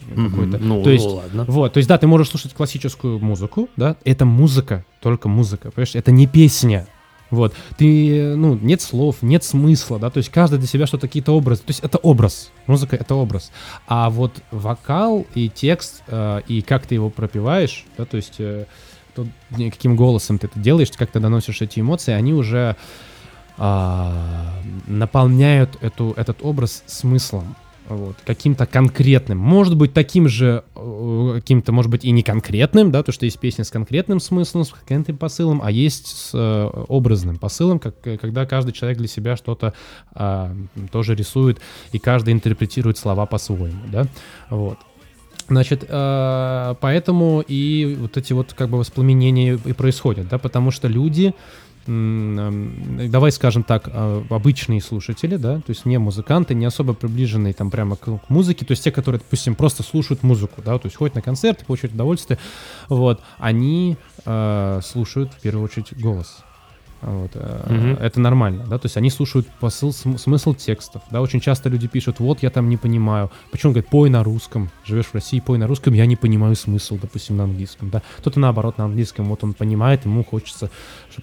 какой-то. 0.09 0.59
Ну, 0.59 0.83
то 0.83 0.91
есть, 0.91 1.07
ладно. 1.07 1.45
вот, 1.49 1.73
то 1.73 1.79
есть, 1.79 1.89
да, 1.89 1.99
ты 1.99 2.07
можешь 2.07 2.29
слушать 2.29 2.55
классическую 2.55 3.19
музыку, 3.19 3.69
да, 3.77 3.97
это 4.05 4.25
музыка, 4.25 4.85
только 5.01 5.29
музыка, 5.29 5.71
понимаешь, 5.71 5.95
это 5.95 6.11
не 6.13 6.27
песня, 6.27 6.87
Вот. 7.31 7.55
Ты, 7.77 8.35
ну, 8.37 8.55
нет 8.55 8.81
слов, 8.81 9.17
нет 9.21 9.45
смысла, 9.45 9.99
да, 9.99 10.09
то 10.09 10.19
есть 10.19 10.31
каждый 10.31 10.59
для 10.59 10.69
себя 10.69 10.87
что-то, 10.87 11.09
какие-то 11.09 11.33
образы. 11.33 11.61
То 11.61 11.71
есть 11.71 11.81
это 11.81 11.99
образ. 11.99 12.51
Музыка— 12.67 12.97
это 13.01 13.15
образ. 13.15 13.53
А 13.87 14.09
вот 14.09 14.33
вокал 14.51 15.27
и 15.35 15.51
текст, 15.51 16.03
э, 16.07 16.41
и 16.49 16.63
как 16.63 16.87
ты 16.87 16.95
его 16.95 17.11
пропиваешь, 17.11 17.85
да, 17.99 18.07
то 18.07 18.17
есть 18.17 18.37
э, 18.39 18.65
то, 19.15 19.27
каким 19.51 19.97
голосом 19.97 20.39
ты 20.39 20.47
это 20.47 20.59
делаешь, 20.59 20.91
как 20.97 21.11
ты 21.11 21.21
доносишь 21.21 21.63
эти 21.63 21.81
эмоции, 21.81 22.13
они 22.13 22.33
уже 22.33 22.77
а, 23.57 24.55
наполняют 24.87 25.79
эту, 25.81 26.15
этот 26.17 26.39
образ 26.43 26.83
смыслом 26.87 27.57
вот, 27.89 28.17
каким-то 28.25 28.67
конкретным. 28.67 29.39
Может 29.39 29.77
быть, 29.77 29.93
таким 29.95 30.29
же, 30.29 30.65
э, 30.77 31.33
каким-то, 31.37 31.73
может 31.73 31.91
быть, 31.91 32.05
и 32.05 32.11
не 32.11 32.23
конкретным, 32.23 32.91
да, 32.91 33.03
то, 33.03 33.13
что 33.13 33.25
есть 33.25 33.39
песня 33.39 33.65
с 33.65 33.71
конкретным 33.71 34.21
смыслом, 34.21 34.65
с 34.65 34.71
конкретным 34.71 35.17
посылом, 35.17 35.61
а 35.63 35.71
есть 35.71 36.07
с 36.07 36.31
э, 36.35 36.71
образным 36.89 37.39
посылом, 37.39 37.79
как, 37.79 37.95
э, 38.07 38.19
когда 38.19 38.47
каждый 38.47 38.73
человек 38.73 38.99
для 38.99 39.09
себя 39.09 39.37
что-то 39.37 39.75
э, 40.15 40.55
тоже 40.93 41.15
рисует, 41.15 41.61
и 41.93 41.99
каждый 41.99 42.35
интерпретирует 42.35 42.99
слова 42.99 43.27
по-своему, 43.27 43.83
да, 43.91 44.07
вот. 44.51 44.79
Значит, 45.49 45.85
э, 45.89 46.75
поэтому 46.81 47.43
и 47.47 47.97
вот 47.99 48.17
эти 48.17 48.35
вот 48.35 48.53
как 48.53 48.69
бы 48.69 48.79
воспламенения 48.79 49.59
и 49.65 49.73
происходят, 49.73 50.29
да, 50.29 50.39
потому 50.39 50.71
что 50.71 50.89
люди, 50.89 51.35
давай 51.87 53.33
скажем 53.33 53.63
так, 53.63 53.85
а, 53.87 54.23
обычные 54.29 54.83
слушатели, 54.83 55.37
да, 55.37 55.57
то 55.57 55.71
есть 55.71 55.87
не 55.87 55.97
музыканты, 55.97 56.55
не 56.55 56.67
особо 56.67 56.93
приближенные 56.93 57.55
там 57.55 57.71
прямо 57.71 57.97
к, 57.97 58.21
музыке, 58.29 58.67
то 58.67 58.73
есть 58.73 58.85
те, 58.85 58.93
которые, 58.93 59.21
допустим, 59.21 59.55
просто 59.55 59.83
слушают 59.83 60.23
музыку, 60.23 60.61
да, 60.63 60.79
то 60.79 60.85
есть 60.85 60.97
ходят 60.97 61.15
на 61.15 61.23
концерты, 61.23 61.65
получают 61.65 61.95
удовольствие, 61.95 62.39
вот, 62.91 63.23
они 63.39 63.97
э, 64.27 64.81
слушают 64.85 65.33
в 65.33 65.41
первую 65.41 65.65
очередь 65.65 65.99
голос. 65.99 66.45
Вот, 67.01 67.31
угу. 67.37 67.97
Это 68.01 68.19
нормально, 68.19 68.65
да, 68.67 68.77
то 68.77 68.87
есть 68.87 68.97
они 68.97 69.09
слушают 69.11 69.47
посыл, 69.61 69.93
смысл 69.93 70.55
текстов, 70.55 71.03
да, 71.13 71.21
очень 71.21 71.41
часто 71.41 71.69
люди 71.69 71.87
пишут, 71.87 72.19
вот 72.19 72.43
я 72.43 72.51
там 72.51 72.69
не 72.69 72.77
понимаю, 72.77 73.31
почему, 73.53 73.73
говорит, 73.73 73.89
пой 73.89 74.11
на 74.11 74.25
русском, 74.25 74.71
живешь 74.85 75.07
в 75.07 75.15
России, 75.15 75.39
пой 75.39 75.59
на 75.59 75.69
русском, 75.69 75.95
я 75.95 76.07
не 76.07 76.17
понимаю 76.17 76.57
смысл, 76.57 76.99
допустим, 77.01 77.37
на 77.37 77.45
английском, 77.45 77.91
да, 77.91 78.03
кто-то 78.19 78.41
наоборот 78.41 78.79
на 78.79 78.87
английском, 78.87 79.27
вот 79.27 79.45
он 79.45 79.55
понимает, 79.55 80.07
ему 80.07 80.25
хочется 80.25 80.71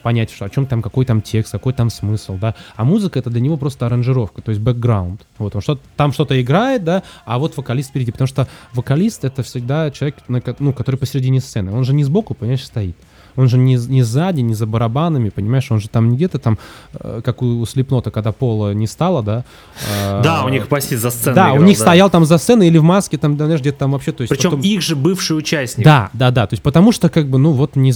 понять, 0.02 0.32
что, 0.32 0.46
о 0.46 0.50
чем 0.50 0.66
там, 0.66 0.82
какой 0.82 1.06
там 1.06 1.22
текст, 1.22 1.52
какой 1.52 1.74
там 1.74 1.90
смысл, 1.90 2.38
да, 2.38 2.56
а 2.78 2.86
музыка 2.86 3.20
это 3.20 3.30
для 3.30 3.42
него 3.42 3.58
просто 3.58 3.86
аранжировка, 3.86 4.42
то 4.42 4.52
есть 4.52 4.62
бэкграунд, 4.62 5.28
вот, 5.40 5.56
он 5.56 5.62
что 5.62 5.78
там 5.98 6.14
что-то 6.14 6.42
играет, 6.42 6.86
да, 6.86 7.04
а 7.26 7.38
вот 7.38 7.58
вокалист 7.58 7.90
впереди, 7.90 8.14
потому 8.14 8.30
что 8.30 8.48
вокалист 8.74 9.26
это 9.26 9.44
всегда 9.44 9.92
человек, 9.92 10.16
ну, 10.60 10.72
который 10.72 10.96
посередине 10.96 11.42
сцены, 11.42 11.74
он 11.74 11.84
же 11.84 11.94
не 11.94 12.06
сбоку, 12.06 12.34
понимаешь, 12.34 12.64
стоит, 12.64 12.96
он 13.36 13.48
же 13.48 13.58
не, 13.58 13.76
не 13.76 14.04
сзади, 14.04 14.42
не 14.42 14.54
за 14.54 14.66
барабанами, 14.66 15.30
понимаешь, 15.30 15.72
он 15.72 15.80
же 15.80 15.90
там 15.90 16.10
не 16.10 16.16
где-то 16.16 16.40
там, 16.40 16.58
э, 16.94 17.22
как 17.24 17.42
у 17.42 17.66
Слепнота, 17.66 18.12
когда 18.12 18.32
пола 18.32 18.74
не 18.74 18.88
стало, 18.88 19.24
да. 19.24 19.44
Э, 19.90 20.22
да, 20.24 20.44
у 20.44 20.50
них 20.50 20.68
почти 20.68 20.96
за 20.96 21.10
сценой 21.10 21.36
Да, 21.36 21.50
играл, 21.50 21.64
у 21.64 21.66
них 21.66 21.78
да. 21.78 21.84
стоял 21.84 22.10
там 22.10 22.26
за 22.26 22.38
сценой 22.38 22.68
или 22.68 22.78
в 22.78 22.84
маске, 22.84 23.18
там, 23.18 23.36
знаешь, 23.36 23.62
где-то 23.62 23.80
там 23.80 23.92
вообще, 23.92 24.12
то 24.12 24.22
есть... 24.22 24.30
Причем 24.30 24.52
потом... 24.52 24.62
их 24.62 24.82
же 24.82 24.96
бывший 24.96 25.38
участник. 25.38 25.86
Да, 25.86 26.10
да, 26.14 26.32
да, 26.32 26.48
то 26.48 26.54
есть 26.54 26.64
потому 26.64 26.92
что, 26.92 27.10
как 27.10 27.28
бы, 27.28 27.38
ну 27.38 27.52
вот, 27.52 27.76
не 27.76 27.94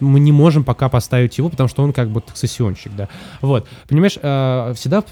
мы 0.00 0.20
не 0.20 0.32
можем 0.32 0.64
пока 0.64 0.88
поставить 0.88 1.38
его, 1.38 1.48
потому 1.48 1.68
что 1.68 1.82
он 1.82 1.92
как 1.92 2.08
бы 2.10 2.22
сессионщик, 2.34 2.92
да. 2.96 3.08
Вот, 3.40 3.66
понимаешь, 3.88 4.18
э, 4.20 4.72
всегда 4.76 5.04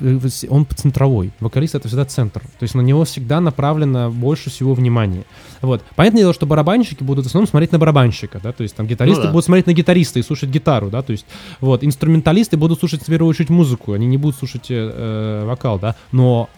он 0.49 0.67
центровой, 0.75 1.33
вокалист 1.41 1.75
это 1.75 1.89
всегда 1.89 2.05
центр, 2.05 2.41
то 2.41 2.63
есть 2.63 2.75
на 2.75 2.81
него 2.81 3.05
всегда 3.05 3.41
направлено 3.41 4.11
больше 4.11 4.51
всего 4.51 4.75
внимания. 4.75 5.25
Вот, 5.63 5.83
понятное 5.95 6.23
дело, 6.23 6.33
что 6.33 6.47
барабанщики 6.47 7.03
будут 7.03 7.27
в 7.27 7.29
основном 7.29 7.49
смотреть 7.49 7.73
на 7.73 7.79
барабанщика, 7.79 8.41
да, 8.43 8.53
то 8.53 8.63
есть 8.63 8.75
там 8.75 8.87
гитаристы 8.87 9.23
ну, 9.23 9.27
да. 9.27 9.33
будут 9.33 9.45
смотреть 9.45 9.67
на 9.67 9.73
гитариста 9.73 10.19
и 10.19 10.23
слушать 10.23 10.49
гитару, 10.49 10.89
да, 10.89 11.03
то 11.03 11.13
есть 11.13 11.27
вот 11.61 11.85
инструменталисты 11.85 12.57
будут 12.57 12.79
слушать 12.79 13.03
в 13.03 13.07
первую 13.07 13.29
очередь 13.29 13.51
музыку, 13.51 13.93
они 13.93 14.07
не 14.07 14.17
будут 14.17 14.37
слушать 14.37 14.71
э, 14.71 14.75
э 14.75 15.45
вокал, 15.45 15.79
да, 15.79 15.97
но 16.13 16.49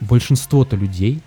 большинство-то 0.00 0.76
людей, 0.76 1.20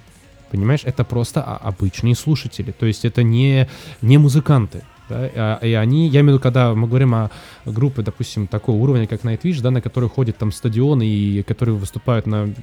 понимаешь, 0.52 0.82
это 0.84 1.04
просто 1.04 1.42
обычные 1.42 2.16
слушатели, 2.16 2.72
то 2.72 2.86
есть 2.86 3.04
это 3.04 3.24
не, 3.24 3.68
не 4.02 4.20
музыканты, 4.20 4.84
да, 5.10 5.30
а, 5.36 5.60
и 5.66 5.74
они, 5.74 6.08
я 6.08 6.22
имею 6.22 6.26
в 6.26 6.28
виду, 6.36 6.40
когда 6.40 6.74
мы 6.76 6.88
говорим 6.88 7.16
о 7.16 7.32
группе, 7.66 8.04
допустим, 8.04 8.46
такого 8.46 8.78
уровня, 8.78 9.08
как 9.08 9.24
Nightwish, 9.24 9.60
да, 9.62 9.72
на 9.72 9.82
которые 9.82 10.10
ходят 10.10 10.38
там 10.38 10.52
стадионы 10.52 11.06
и 11.06 11.44
которые 11.44 11.76
выступают 11.76 12.28
на 12.28 12.54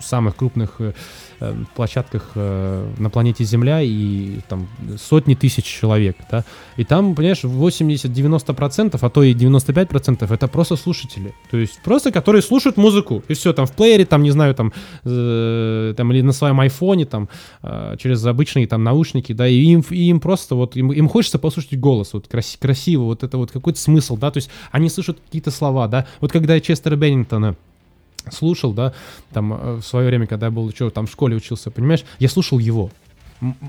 самых 0.00 0.34
крупных 0.34 0.80
Э, 0.80 0.92
площадках 1.74 2.32
э, 2.34 2.88
на 2.98 3.10
планете 3.10 3.44
Земля 3.44 3.82
и 3.82 4.40
там 4.48 4.68
сотни 4.98 5.34
тысяч 5.34 5.64
человек, 5.64 6.16
да, 6.30 6.44
и 6.76 6.84
там, 6.84 7.14
понимаешь, 7.14 7.44
80-90%, 7.44 8.98
а 9.00 9.10
то 9.10 9.22
и 9.22 9.34
95% 9.34 10.32
это 10.32 10.48
просто 10.48 10.76
слушатели, 10.76 11.34
то 11.50 11.56
есть 11.56 11.80
просто 11.82 12.10
которые 12.10 12.42
слушают 12.42 12.76
музыку, 12.76 13.22
и 13.28 13.34
все, 13.34 13.52
там 13.52 13.66
в 13.66 13.72
плеере, 13.72 14.06
там, 14.06 14.22
не 14.22 14.30
знаю, 14.30 14.54
там, 14.54 14.72
э, 15.04 15.94
там 15.96 16.12
или 16.12 16.22
на 16.22 16.32
своем 16.32 16.60
айфоне, 16.60 17.04
там, 17.04 17.28
э, 17.62 17.96
через 17.98 18.24
обычные 18.24 18.66
там 18.66 18.82
наушники, 18.84 19.32
да, 19.32 19.46
и 19.46 19.56
им, 19.56 19.84
и 19.90 20.04
им 20.08 20.20
просто 20.20 20.54
вот, 20.54 20.76
им, 20.76 20.92
им 20.92 21.08
хочется 21.08 21.38
послушать 21.38 21.78
голос, 21.78 22.12
вот 22.12 22.28
крас 22.28 22.56
красиво, 22.60 23.04
вот 23.04 23.22
это 23.22 23.36
вот 23.38 23.50
какой-то 23.50 23.78
смысл, 23.78 24.16
да, 24.16 24.30
то 24.30 24.38
есть 24.38 24.50
они 24.70 24.88
слышат 24.88 25.18
какие-то 25.24 25.50
слова, 25.50 25.88
да, 25.88 26.06
вот 26.20 26.32
когда 26.32 26.58
Честера 26.60 26.96
Беннингтона 26.96 27.56
слушал, 28.30 28.72
да, 28.72 28.92
там 29.32 29.52
э, 29.52 29.76
в 29.76 29.82
свое 29.82 30.08
время, 30.08 30.26
когда 30.26 30.46
я 30.46 30.52
был 30.52 30.68
еще 30.68 30.90
там 30.90 31.06
в 31.06 31.10
школе 31.10 31.36
учился, 31.36 31.70
понимаешь, 31.70 32.04
я 32.18 32.28
слушал 32.28 32.58
его. 32.58 32.90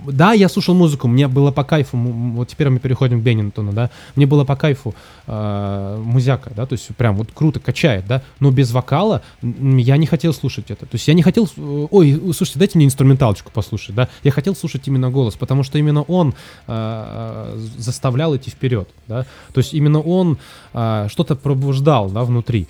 Да, 0.05 0.31
я 0.31 0.47
слушал 0.47 0.73
музыку, 0.73 1.07
мне 1.07 1.27
было 1.27 1.51
по 1.51 1.63
кайфу, 1.63 1.97
вот 1.97 2.47
теперь 2.47 2.69
мы 2.69 2.79
переходим 2.79 3.19
к 3.19 3.23
Беннингтону, 3.23 3.73
да, 3.73 3.89
мне 4.15 4.25
было 4.25 4.45
по 4.45 4.55
кайфу 4.55 4.95
э, 5.25 6.01
музяка, 6.01 6.51
да, 6.55 6.65
то 6.65 6.73
есть 6.73 6.87
прям 6.95 7.17
вот 7.17 7.29
круто 7.33 7.59
качает, 7.59 8.07
да, 8.07 8.21
но 8.39 8.51
без 8.51 8.71
вокала 8.71 9.23
я 9.41 9.97
не 9.97 10.05
хотел 10.05 10.33
слушать 10.33 10.71
это, 10.71 10.85
то 10.85 10.95
есть 10.95 11.07
я 11.09 11.13
не 11.13 11.21
хотел, 11.21 11.49
э, 11.57 11.87
ой, 11.91 12.13
слушайте, 12.33 12.59
дайте 12.59 12.77
мне 12.77 12.85
инструменталочку 12.85 13.51
послушать, 13.51 13.93
да, 13.93 14.07
я 14.23 14.31
хотел 14.31 14.55
слушать 14.55 14.87
именно 14.87 15.09
голос, 15.09 15.35
потому 15.35 15.63
что 15.63 15.77
именно 15.77 16.03
он 16.03 16.33
э, 16.67 17.57
заставлял 17.77 18.35
идти 18.37 18.49
вперед, 18.49 18.87
да, 19.07 19.25
то 19.53 19.57
есть 19.57 19.73
именно 19.73 19.99
он 19.99 20.37
э, 20.73 21.07
что-то 21.09 21.35
пробуждал, 21.35 22.09
да, 22.09 22.23
внутри. 22.23 22.67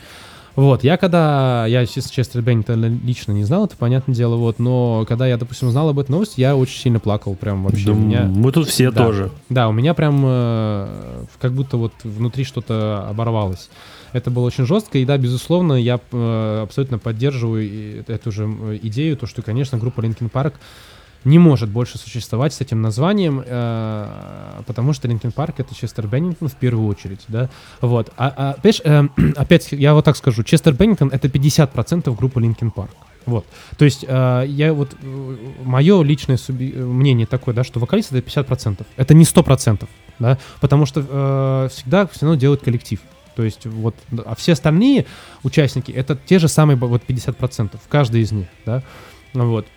Вот, 0.58 0.84
я 0.84 0.98
когда, 0.98 1.68
я, 1.68 1.86
честно, 1.86 2.12
Честер 2.12 2.42
Беннингтона 2.42 2.88
лично 2.88 3.32
не 3.32 3.44
знал, 3.44 3.66
это 3.66 3.78
понятное 3.78 4.16
дело, 4.16 4.38
вот, 4.38 4.58
но 4.58 5.06
когда 5.08 5.28
я, 5.28 5.38
допустим, 5.38 5.68
узнал 5.68 5.90
об 5.90 6.00
этой 6.00 6.10
новости, 6.10 6.42
я 6.42 6.56
очень 6.56 6.80
сильно 6.80 7.00
плакал, 7.00 7.36
прям 7.36 7.64
вообще. 7.64 7.86
Да, 7.86 7.94
меня... 7.94 8.24
Мы 8.24 8.52
тут 8.52 8.68
все 8.68 8.90
да, 8.90 9.06
тоже. 9.06 9.32
Да, 9.50 9.70
у 9.70 9.72
меня 9.72 9.94
прям 9.94 10.20
э, 10.26 11.26
как 11.40 11.54
будто 11.54 11.78
вот 11.78 11.94
внутри 12.04 12.44
что-то 12.44 13.06
оборвалось. 13.08 13.70
Это 14.14 14.32
было 14.32 14.46
очень 14.46 14.66
жестко, 14.66 14.98
и 14.98 15.06
да, 15.06 15.16
безусловно, 15.20 15.74
я 15.74 16.00
э, 16.12 16.60
абсолютно 16.64 16.98
поддерживаю 16.98 18.04
эту 18.08 18.32
же 18.32 18.46
э, 18.46 18.80
идею, 18.82 19.16
то, 19.16 19.28
что, 19.28 19.44
конечно, 19.44 19.78
группа 19.78 20.02
Linkin 20.02 20.32
Park 20.32 20.54
не 21.24 21.40
может 21.40 21.70
больше 21.70 21.98
существовать 21.98 22.54
с 22.54 22.62
этим 22.62 22.82
названием, 22.82 23.44
э, 23.46 24.62
потому 24.66 24.94
что 24.94 25.08
Linkin 25.08 25.32
Park 25.32 25.60
это 25.60 25.76
Честер 25.76 26.08
Беннингтон 26.08 26.48
в 26.48 26.56
первую 26.56 26.88
очередь, 26.88 27.22
да, 27.28 27.50
вот. 27.82 28.12
А, 28.18 28.34
а 28.36 28.52
опять, 28.52 28.82
э, 28.84 29.08
опять 29.36 29.72
я 29.72 29.94
вот 29.94 30.06
так 30.06 30.16
скажу, 30.18 30.44
Честер 30.44 30.74
Беннингтон 30.74 31.10
это 31.10 31.28
50% 31.28 32.16
группы 32.16 32.40
Linkin 32.42 32.72
Park. 32.72 32.92
Вот. 33.28 33.46
То 33.78 33.84
есть 33.84 34.06
э, 34.08 34.46
я 34.48 34.74
вот 34.74 34.96
э, 35.02 35.36
мое 35.64 36.02
личное 36.02 36.38
суби- 36.38 36.74
мнение 36.74 37.28
такое, 37.28 37.54
да, 37.54 37.66
что 37.66 37.80
вокалист 37.80 38.14
это 38.14 38.26
50%. 38.26 38.86
Это 38.96 39.14
не 39.14 39.26
100%, 39.26 39.86
да, 40.18 40.38
потому 40.62 40.86
что 40.86 41.06
э, 41.08 41.70
всегда 41.70 42.08
все 42.08 42.26
равно 42.26 42.40
делают 42.40 42.62
коллектив. 42.62 43.02
То 43.36 43.44
есть 43.44 43.66
вот, 43.66 43.96
а 44.26 44.34
все 44.36 44.54
остальные 44.54 45.06
участники 45.44 45.92
это 45.92 46.16
те 46.16 46.40
же 46.40 46.48
самые 46.48 46.78
вот 46.78 47.04
50%, 47.06 47.78
каждый 47.90 48.22
из 48.22 48.32
них, 48.32 48.48
да, 48.66 48.82
вот. 49.34 49.68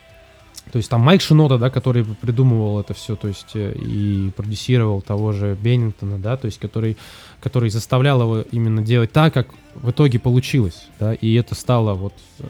То 0.73 0.77
есть 0.77 0.89
там 0.89 1.01
Майк 1.01 1.21
Шинода, 1.21 1.59
да, 1.59 1.71
который 1.71 2.05
придумывал 2.05 2.81
это 2.81 2.95
все, 2.95 3.17
то 3.17 3.29
есть 3.29 3.51
э, 3.55 3.73
и 3.73 4.31
продюсировал 4.37 5.03
того 5.03 5.33
же 5.33 5.57
Беннингтона, 5.61 6.19
да, 6.19 6.37
то 6.37 6.47
есть 6.47 6.61
который, 6.61 6.97
который 7.41 7.71
заставлял 7.71 8.21
его 8.23 8.41
именно 8.53 8.83
делать 8.83 9.11
так, 9.11 9.35
как 9.35 9.49
в 9.75 9.91
итоге 9.91 10.19
получилось, 10.19 10.89
да, 11.01 11.15
и 11.15 11.35
это 11.35 11.55
стало 11.55 11.95
вот 11.95 12.15
э, 12.39 12.45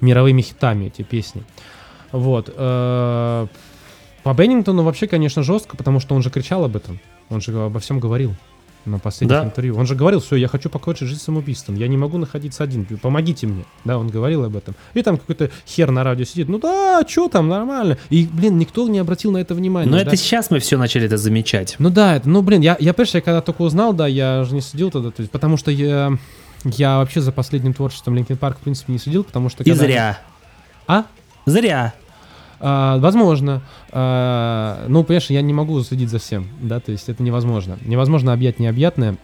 мировыми 0.00 0.42
хитами 0.42 0.86
эти 0.86 1.02
песни. 1.02 1.42
Вот. 2.12 2.52
Э, 2.54 3.46
по 4.22 4.34
Беннингтону 4.34 4.82
вообще, 4.84 5.08
конечно, 5.08 5.42
жестко, 5.42 5.76
потому 5.76 6.00
что 6.00 6.14
он 6.14 6.22
же 6.22 6.30
кричал 6.30 6.64
об 6.64 6.76
этом, 6.76 7.00
он 7.28 7.40
же 7.40 7.58
обо 7.58 7.80
всем 7.80 7.98
говорил 7.98 8.34
на 8.86 8.98
последних 8.98 9.38
да. 9.38 9.44
интервью. 9.44 9.76
Он 9.76 9.86
же 9.86 9.94
говорил, 9.94 10.20
все, 10.20 10.36
я 10.36 10.48
хочу 10.48 10.68
покончить 10.68 11.08
жизнь 11.08 11.20
самоубийством, 11.20 11.76
я 11.76 11.88
не 11.88 11.96
могу 11.96 12.18
находиться 12.18 12.64
один, 12.64 12.84
помогите 12.84 13.46
мне. 13.46 13.64
Да, 13.84 13.98
он 13.98 14.08
говорил 14.08 14.44
об 14.44 14.56
этом. 14.56 14.74
И 14.94 15.02
там 15.02 15.16
какой-то 15.16 15.50
хер 15.66 15.90
на 15.90 16.04
радио 16.04 16.24
сидит, 16.24 16.48
ну 16.48 16.58
да, 16.58 17.04
что 17.06 17.28
там, 17.28 17.48
нормально. 17.48 17.98
И, 18.10 18.28
блин, 18.30 18.58
никто 18.58 18.88
не 18.88 18.98
обратил 18.98 19.32
на 19.32 19.38
это 19.38 19.54
внимания. 19.54 19.90
Но 19.90 19.96
да? 19.96 20.02
это 20.02 20.16
сейчас 20.16 20.50
мы 20.50 20.58
все 20.58 20.76
начали 20.76 21.06
это 21.06 21.16
замечать. 21.16 21.76
Ну 21.78 21.90
да, 21.90 22.16
это, 22.16 22.28
ну 22.28 22.42
блин, 22.42 22.60
я, 22.60 22.76
я, 22.80 22.92
понимаешь, 22.92 23.14
я 23.14 23.20
когда 23.20 23.40
только 23.40 23.62
узнал, 23.62 23.92
да, 23.92 24.06
я 24.06 24.44
же 24.44 24.54
не 24.54 24.60
сидел 24.60 24.90
тогда, 24.90 25.10
то 25.10 25.20
есть, 25.20 25.30
потому 25.30 25.56
что 25.56 25.70
я, 25.70 26.16
я 26.64 26.98
вообще 26.98 27.20
за 27.20 27.32
последним 27.32 27.74
творчеством 27.74 28.14
Линкен 28.16 28.36
Парк, 28.36 28.58
в 28.58 28.60
принципе, 28.60 28.92
не 28.92 28.98
следил, 28.98 29.24
потому 29.24 29.48
что... 29.48 29.62
И 29.62 29.70
когда... 29.70 29.84
зря. 29.84 30.18
А? 30.86 31.04
Зря. 31.46 31.94
А, 32.60 32.98
возможно. 32.98 33.62
А, 33.90 34.84
ну, 34.88 35.04
понимаешь, 35.04 35.30
я 35.30 35.42
не 35.42 35.52
могу 35.52 35.80
следить 35.82 36.10
за 36.10 36.18
всем, 36.18 36.48
да, 36.60 36.80
то 36.80 36.92
есть 36.92 37.08
это 37.08 37.22
невозможно. 37.22 37.78
Невозможно 37.84 38.32
объять 38.32 38.58
необъятное. 38.58 39.16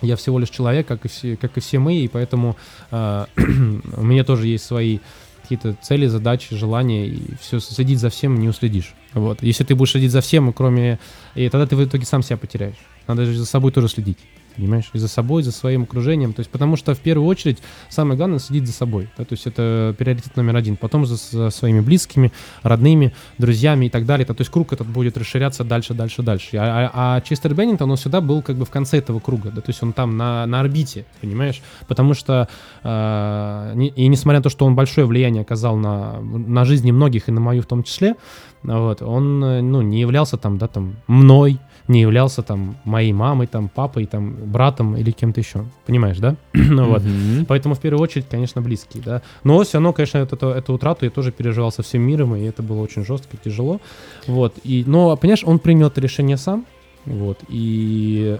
Я 0.00 0.16
всего 0.16 0.38
лишь 0.38 0.50
человек, 0.50 0.86
как 0.86 1.04
и 1.04 1.08
все, 1.08 1.36
как 1.36 1.56
и 1.56 1.60
все 1.60 1.78
мы, 1.78 1.96
и 1.96 2.08
поэтому 2.08 2.56
э, 2.90 3.26
у 3.36 4.02
меня 4.02 4.24
тоже 4.24 4.48
есть 4.48 4.64
свои 4.64 4.98
какие-то 5.42 5.76
цели, 5.82 6.06
задачи, 6.06 6.56
желания, 6.56 7.06
и 7.06 7.34
все 7.40 7.60
следить 7.60 7.98
за 7.98 8.10
всем 8.10 8.38
не 8.38 8.48
уследишь. 8.48 8.94
Вот. 9.12 9.42
Если 9.42 9.64
ты 9.64 9.74
будешь 9.74 9.92
следить 9.92 10.10
за 10.12 10.20
всем, 10.20 10.52
кроме... 10.52 10.98
И 11.34 11.48
тогда 11.48 11.66
ты 11.66 11.76
в 11.76 11.84
итоге 11.84 12.06
сам 12.06 12.22
себя 12.22 12.36
потеряешь. 12.36 12.76
Надо 13.06 13.26
же 13.26 13.36
за 13.36 13.46
собой 13.46 13.72
тоже 13.72 13.88
следить. 13.88 14.18
Понимаешь? 14.56 14.90
И 14.92 14.98
за 14.98 15.08
собой, 15.08 15.42
за 15.42 15.52
своим 15.52 15.84
окружением. 15.84 16.32
То 16.32 16.40
есть, 16.40 16.50
потому 16.50 16.76
что 16.76 16.94
в 16.94 16.98
первую 16.98 17.26
очередь 17.26 17.58
самое 17.88 18.16
главное 18.16 18.38
следить 18.38 18.66
за 18.66 18.72
собой. 18.72 19.08
Да? 19.16 19.24
То 19.24 19.32
есть 19.32 19.46
это 19.46 19.94
приоритет 19.98 20.36
номер 20.36 20.56
один. 20.56 20.76
Потом 20.76 21.06
за, 21.06 21.16
за 21.16 21.50
своими 21.50 21.80
близкими, 21.80 22.32
родными, 22.62 23.12
друзьями 23.38 23.86
и 23.86 23.88
так 23.90 24.06
далее. 24.06 24.26
То 24.26 24.34
есть 24.38 24.50
круг 24.50 24.72
этот 24.72 24.86
будет 24.86 25.16
расширяться 25.16 25.64
дальше, 25.64 25.94
дальше, 25.94 26.22
дальше. 26.22 26.56
А, 26.56 26.90
а, 26.92 27.16
а 27.16 27.20
Честер 27.20 27.54
Беннингтон, 27.54 27.90
он 27.90 27.96
всегда 27.96 28.20
был 28.20 28.42
как 28.42 28.56
бы 28.56 28.64
в 28.64 28.70
конце 28.70 28.98
этого 28.98 29.20
круга. 29.20 29.50
Да? 29.50 29.60
То 29.60 29.70
есть 29.70 29.82
он 29.82 29.92
там 29.92 30.16
на, 30.16 30.46
на 30.46 30.60
орбите, 30.60 31.04
понимаешь? 31.20 31.62
Потому 31.88 32.14
что 32.14 32.48
э, 32.82 33.74
и 33.96 34.08
несмотря 34.08 34.38
на 34.38 34.42
то, 34.42 34.50
что 34.50 34.66
он 34.66 34.74
большое 34.74 35.06
влияние 35.06 35.42
оказал 35.42 35.76
на, 35.76 36.20
на 36.20 36.64
жизни 36.64 36.90
многих 36.90 37.28
и 37.28 37.32
на 37.32 37.40
мою 37.40 37.62
в 37.62 37.66
том 37.66 37.82
числе, 37.82 38.16
вот, 38.62 39.02
он 39.02 39.40
ну, 39.40 39.82
не 39.82 40.00
являлся 40.00 40.36
там, 40.36 40.58
да, 40.58 40.68
там, 40.68 40.96
мной, 41.06 41.58
не 41.88 42.00
являлся 42.00 42.42
там 42.42 42.76
моей 42.84 43.12
мамой, 43.12 43.46
там, 43.46 43.68
папой, 43.68 44.06
там, 44.06 44.34
братом 44.34 44.96
или 44.96 45.10
кем-то 45.10 45.40
еще. 45.40 45.64
Понимаешь, 45.86 46.18
да? 46.18 46.36
ну, 46.52 46.88
вот. 46.88 47.02
Мгм. 47.02 47.46
Поэтому 47.46 47.74
в 47.74 47.80
первую 47.80 48.02
очередь, 48.02 48.26
конечно, 48.28 48.60
близкие, 48.60 49.02
да. 49.02 49.22
Но 49.44 49.62
все 49.62 49.74
равно, 49.74 49.92
конечно, 49.92 50.18
это, 50.18 50.50
эту 50.50 50.74
утрату 50.74 51.04
я 51.04 51.10
тоже 51.10 51.32
переживал 51.32 51.72
со 51.72 51.82
всем 51.82 52.02
миром, 52.02 52.34
и 52.36 52.44
это 52.44 52.62
было 52.62 52.80
очень 52.80 53.04
жестко, 53.04 53.36
тяжело. 53.36 53.80
Вот. 54.26 54.54
И, 54.64 54.84
но, 54.86 55.16
понимаешь, 55.16 55.44
он 55.44 55.58
принял 55.58 55.88
это 55.88 56.00
решение 56.00 56.36
сам. 56.36 56.66
Вот. 57.04 57.38
И 57.48 58.38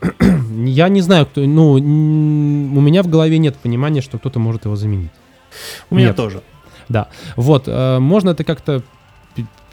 я 0.64 0.88
не 0.88 1.00
знаю, 1.00 1.26
кто, 1.26 1.40
ну, 1.40 1.72
у 1.72 1.78
меня 1.78 3.02
в 3.02 3.08
голове 3.08 3.38
нет 3.38 3.56
понимания, 3.56 4.00
что 4.00 4.18
кто-то 4.18 4.38
может 4.38 4.64
его 4.64 4.76
заменить. 4.76 5.12
У 5.90 5.94
меня 5.94 6.08
Нет. 6.08 6.16
тоже. 6.16 6.42
Да. 6.88 7.08
Вот, 7.36 7.64
э, 7.66 7.98
можно 7.98 8.30
это 8.30 8.44
как-то... 8.44 8.82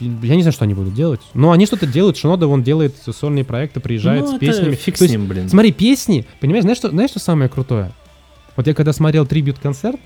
Я 0.02 0.36
не 0.36 0.42
знаю, 0.42 0.54
что 0.54 0.66
они 0.66 0.74
будут 0.74 0.94
делать. 0.94 1.22
Но 1.34 1.52
они 1.52 1.66
что-то 1.66 1.86
делают. 1.86 2.18
Шинода, 2.18 2.48
он 2.48 2.64
делает 2.64 2.96
сольные 2.98 3.46
проекты, 3.46 3.80
приезжает 3.80 4.22
Ну, 4.22 4.36
с 4.36 4.40
песнями. 4.40 4.76
Фиг 4.76 4.98
с 4.98 5.02
ним, 5.02 5.28
блин. 5.28 5.48
Смотри, 5.50 5.72
песни, 5.72 6.26
понимаешь, 6.40 6.64
знаешь 6.64 6.78
что, 6.78 6.90
знаешь, 6.90 7.12
что 7.12 7.20
самое 7.20 7.50
крутое? 7.50 7.92
Вот 8.56 8.68
я 8.68 8.74
когда 8.74 8.94
смотрел 8.94 9.26
трибют-концерт 9.26 10.00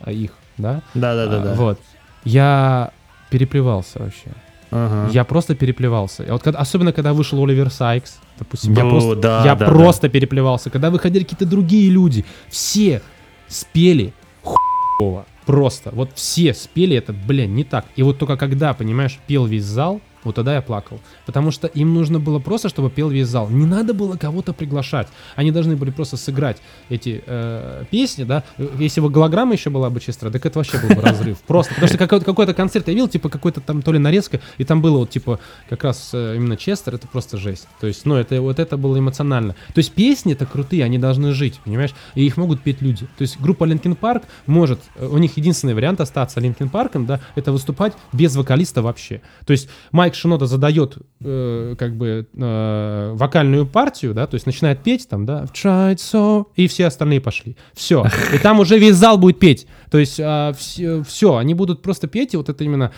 а, 0.00 0.10
их, 0.12 0.32
да? 0.58 0.82
Да, 0.94 1.14
да, 1.14 1.26
да, 1.26 1.36
а, 1.40 1.44
да. 1.44 1.54
Вот. 1.54 1.80
Я 2.24 2.90
переплевался 3.30 4.00
вообще. 4.00 4.30
Ага. 4.70 5.10
Я 5.12 5.24
просто 5.24 5.54
переплевался. 5.54 6.24
И 6.24 6.30
вот 6.30 6.42
когда- 6.42 6.58
особенно 6.58 6.92
когда 6.92 7.12
вышел 7.14 7.42
Оливер 7.42 7.70
Сайкс, 7.70 8.18
допустим, 8.38 8.74
я 8.74 8.84
Бу, 8.84 8.90
просто, 8.90 9.16
да, 9.16 9.44
я 9.44 9.54
да, 9.54 9.66
просто 9.66 10.08
переплевался. 10.08 10.68
Когда 10.70 10.90
выходили 10.90 11.22
какие-то 11.22 11.46
другие 11.46 11.90
люди, 11.90 12.24
все 12.48 13.00
спели 13.46 14.12
хуево. 14.42 15.24
Просто. 15.48 15.88
Вот 15.94 16.10
все 16.14 16.52
спели 16.52 16.94
это, 16.94 17.14
блин, 17.14 17.54
не 17.54 17.64
так. 17.64 17.86
И 17.96 18.02
вот 18.02 18.18
только 18.18 18.36
когда, 18.36 18.74
понимаешь, 18.74 19.18
пел 19.26 19.46
весь 19.46 19.64
зал, 19.64 20.02
вот 20.28 20.36
тогда 20.36 20.54
я 20.54 20.62
плакал. 20.62 21.00
Потому 21.26 21.50
что 21.50 21.66
им 21.66 21.94
нужно 21.94 22.20
было 22.20 22.38
просто, 22.38 22.68
чтобы 22.68 22.90
пел 22.90 23.08
весь 23.08 23.26
зал. 23.26 23.48
Не 23.50 23.66
надо 23.66 23.94
было 23.94 24.16
кого-то 24.16 24.52
приглашать. 24.52 25.08
Они 25.36 25.50
должны 25.50 25.76
были 25.76 25.90
просто 25.90 26.16
сыграть 26.16 26.58
эти 26.88 27.22
э, 27.26 27.84
песни, 27.90 28.24
да. 28.24 28.44
Если 28.78 29.00
бы 29.00 29.10
голограмма 29.10 29.54
еще 29.54 29.70
была 29.70 29.90
бы 29.90 30.00
чистая, 30.00 30.30
так 30.30 30.44
это 30.44 30.58
вообще 30.58 30.78
был 30.78 30.94
бы 30.94 31.02
разрыв. 31.02 31.38
Просто. 31.46 31.74
Потому 31.74 31.88
что 31.88 31.98
какой-то, 31.98 32.24
какой-то 32.24 32.54
концерт 32.54 32.88
я 32.88 32.94
видел, 32.94 33.08
типа 33.08 33.28
какой-то 33.28 33.60
там 33.60 33.82
то 33.82 33.92
ли 33.92 33.98
нарезка, 33.98 34.40
и 34.58 34.64
там 34.64 34.82
было 34.82 34.98
вот 34.98 35.10
типа 35.10 35.40
как 35.68 35.84
раз 35.84 36.10
э, 36.12 36.36
именно 36.36 36.56
Честер, 36.56 36.94
это 36.94 37.08
просто 37.08 37.38
жесть. 37.38 37.66
То 37.80 37.86
есть, 37.86 38.04
ну, 38.04 38.14
это 38.14 38.40
вот 38.40 38.58
это 38.58 38.76
было 38.76 38.98
эмоционально. 38.98 39.54
То 39.74 39.78
есть 39.78 39.92
песни 39.92 40.32
это 40.32 40.46
крутые, 40.46 40.84
они 40.84 40.98
должны 40.98 41.32
жить, 41.32 41.60
понимаешь? 41.64 41.94
И 42.14 42.26
их 42.26 42.36
могут 42.36 42.60
петь 42.60 42.82
люди. 42.82 43.06
То 43.16 43.22
есть 43.22 43.40
группа 43.40 43.64
Linkin 43.64 43.98
Park 43.98 44.24
может, 44.46 44.80
э, 44.96 45.06
у 45.06 45.18
них 45.18 45.36
единственный 45.36 45.74
вариант 45.74 46.00
остаться 46.00 46.40
Linkin 46.40 46.68
Парком, 46.68 47.06
да, 47.06 47.20
это 47.34 47.52
выступать 47.52 47.94
без 48.12 48.36
вокалиста 48.36 48.82
вообще. 48.82 49.22
То 49.46 49.52
есть 49.52 49.68
Майк 49.92 50.14
Шинода 50.18 50.46
задает 50.46 50.98
э, 51.20 51.74
как 51.78 51.96
бы 51.96 52.26
э, 52.32 53.12
вокальную 53.14 53.66
партию, 53.66 54.14
да, 54.14 54.26
то 54.26 54.34
есть 54.34 54.46
начинает 54.46 54.82
петь 54.82 55.08
там, 55.08 55.24
да, 55.24 55.44
«I've 55.44 55.52
tried 55.52 55.96
so, 55.96 56.46
и 56.56 56.66
все 56.68 56.86
остальные 56.86 57.20
пошли. 57.20 57.56
Все. 57.72 58.04
И 58.34 58.38
там 58.38 58.60
уже 58.60 58.78
весь 58.78 58.96
зал 58.96 59.18
будет 59.18 59.38
петь. 59.38 59.66
То 59.90 59.98
есть 59.98 60.14
все, 60.14 61.36
они 61.36 61.54
будут 61.54 61.82
просто 61.82 62.08
петь, 62.08 62.34
и 62.34 62.36
вот 62.36 62.48
это 62.48 62.62
именно, 62.62 62.92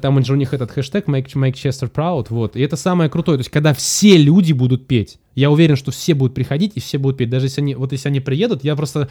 там 0.00 0.24
же 0.24 0.32
у 0.32 0.36
них 0.36 0.54
этот 0.54 0.70
хэштег 0.70 1.08
make, 1.08 1.32
make 1.34 1.54
Chester 1.54 1.90
proud, 1.90 2.26
вот. 2.30 2.56
И 2.56 2.60
это 2.62 2.76
самое 2.76 3.10
крутое, 3.10 3.36
то 3.36 3.40
есть 3.40 3.50
когда 3.50 3.74
все 3.74 4.16
люди 4.16 4.52
будут 4.52 4.86
петь, 4.86 5.18
я 5.34 5.50
уверен, 5.50 5.76
что 5.76 5.90
все 5.90 6.14
будут 6.14 6.34
приходить 6.34 6.72
и 6.74 6.80
все 6.80 6.98
будут 6.98 7.18
петь. 7.18 7.30
Даже 7.30 7.46
если 7.46 7.60
они, 7.60 7.74
вот 7.74 7.92
если 7.92 8.08
они 8.08 8.20
приедут, 8.20 8.64
я 8.64 8.76
просто, 8.76 9.08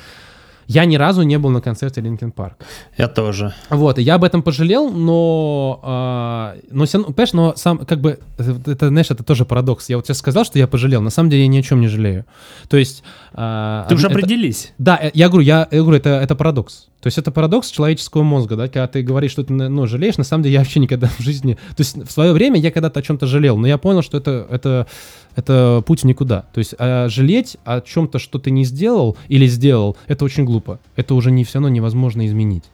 я 0.68 0.86
ни 0.86 0.96
разу 0.96 1.22
не 1.24 1.38
был 1.38 1.50
на 1.50 1.62
концерте 1.62 2.02
Linkin 2.02 2.34
Park. 2.34 2.54
Я 2.98 3.08
тоже. 3.08 3.54
Вот, 3.70 3.98
и 4.00 4.02
я 4.02 4.16
об 4.16 4.24
этом 4.24 4.44
пожалел, 4.44 4.90
но, 4.90 5.80
а, 5.84 6.56
но 6.70 6.86
равно, 6.92 7.08
понимаешь, 7.08 7.34
но 7.34 7.54
сам, 7.56 7.80
как 7.80 8.02
бы, 8.02 8.20
это, 8.38 8.88
знаешь, 8.90 9.12
это 9.12 9.24
тоже 9.24 9.46
парадокс. 9.46 9.90
Я 9.90 9.98
вот 9.98 10.06
сейчас 10.08 10.18
сказал, 10.18 10.46
что 10.46 10.60
я 10.60 10.68
пожалел, 10.68 11.02
на 11.02 11.10
самом 11.10 11.30
деле 11.30 11.44
я 11.44 11.48
ни 11.48 11.58
о 11.58 11.64
чем 11.64 11.82
не 11.82 11.88
жалею. 11.88 12.26
То 12.70 12.78
есть... 12.78 13.04
а, 13.34 13.86
Ты 13.88 13.96
уже 13.96 14.08
это- 14.08 14.16
определись. 14.16 14.74
да, 14.78 15.00
э, 15.02 15.12
я 15.14 15.30
говорю, 15.30 15.46
я, 15.46 15.68
я 15.72 15.82
говорю, 15.82 15.98
это, 15.98 16.10
это 16.10 16.36
парадокс. 16.36 16.88
То 17.02 17.08
есть 17.08 17.18
это 17.18 17.32
парадокс 17.32 17.70
человеческого 17.72 18.22
мозга, 18.22 18.56
да, 18.56 18.68
когда 18.68 18.88
ты 18.88 19.02
говоришь, 19.02 19.32
что 19.32 19.44
ты 19.44 19.54
ну, 19.54 19.88
жалеешь, 19.88 20.18
на 20.18 20.24
самом 20.24 20.44
деле 20.44 20.54
я 20.54 20.60
вообще 20.60 20.80
никогда 20.80 21.08
в 21.08 21.20
жизни... 21.20 21.56
То 21.76 21.82
есть 21.82 21.98
в 21.98 22.12
свое 22.12 22.32
время 22.32 22.60
я 22.60 22.72
когда-то 22.72 23.00
о 23.00 23.04
чем-то 23.04 23.26
жалел, 23.26 23.58
но 23.58 23.68
я 23.68 23.80
понял, 23.80 24.04
что 24.04 24.18
это, 24.18 24.46
это, 24.52 24.88
это 25.36 25.84
путь 25.88 26.04
никуда. 26.04 26.46
То 26.54 26.60
есть 26.60 26.76
а, 26.78 27.10
жалеть 27.10 27.58
о 27.66 27.82
чем-то, 27.82 28.20
что 28.20 28.38
ты 28.38 28.52
не 28.52 28.66
сделал 28.66 29.18
или 29.30 29.48
сделал, 29.48 29.98
это 30.08 30.26
очень 30.26 30.46
глупо. 30.52 30.80
Это 30.98 31.16
уже 31.16 31.32
не 31.32 31.44
все 31.44 31.56
равно 31.60 31.70
невозможно 31.70 32.26
изменить. 32.28 32.66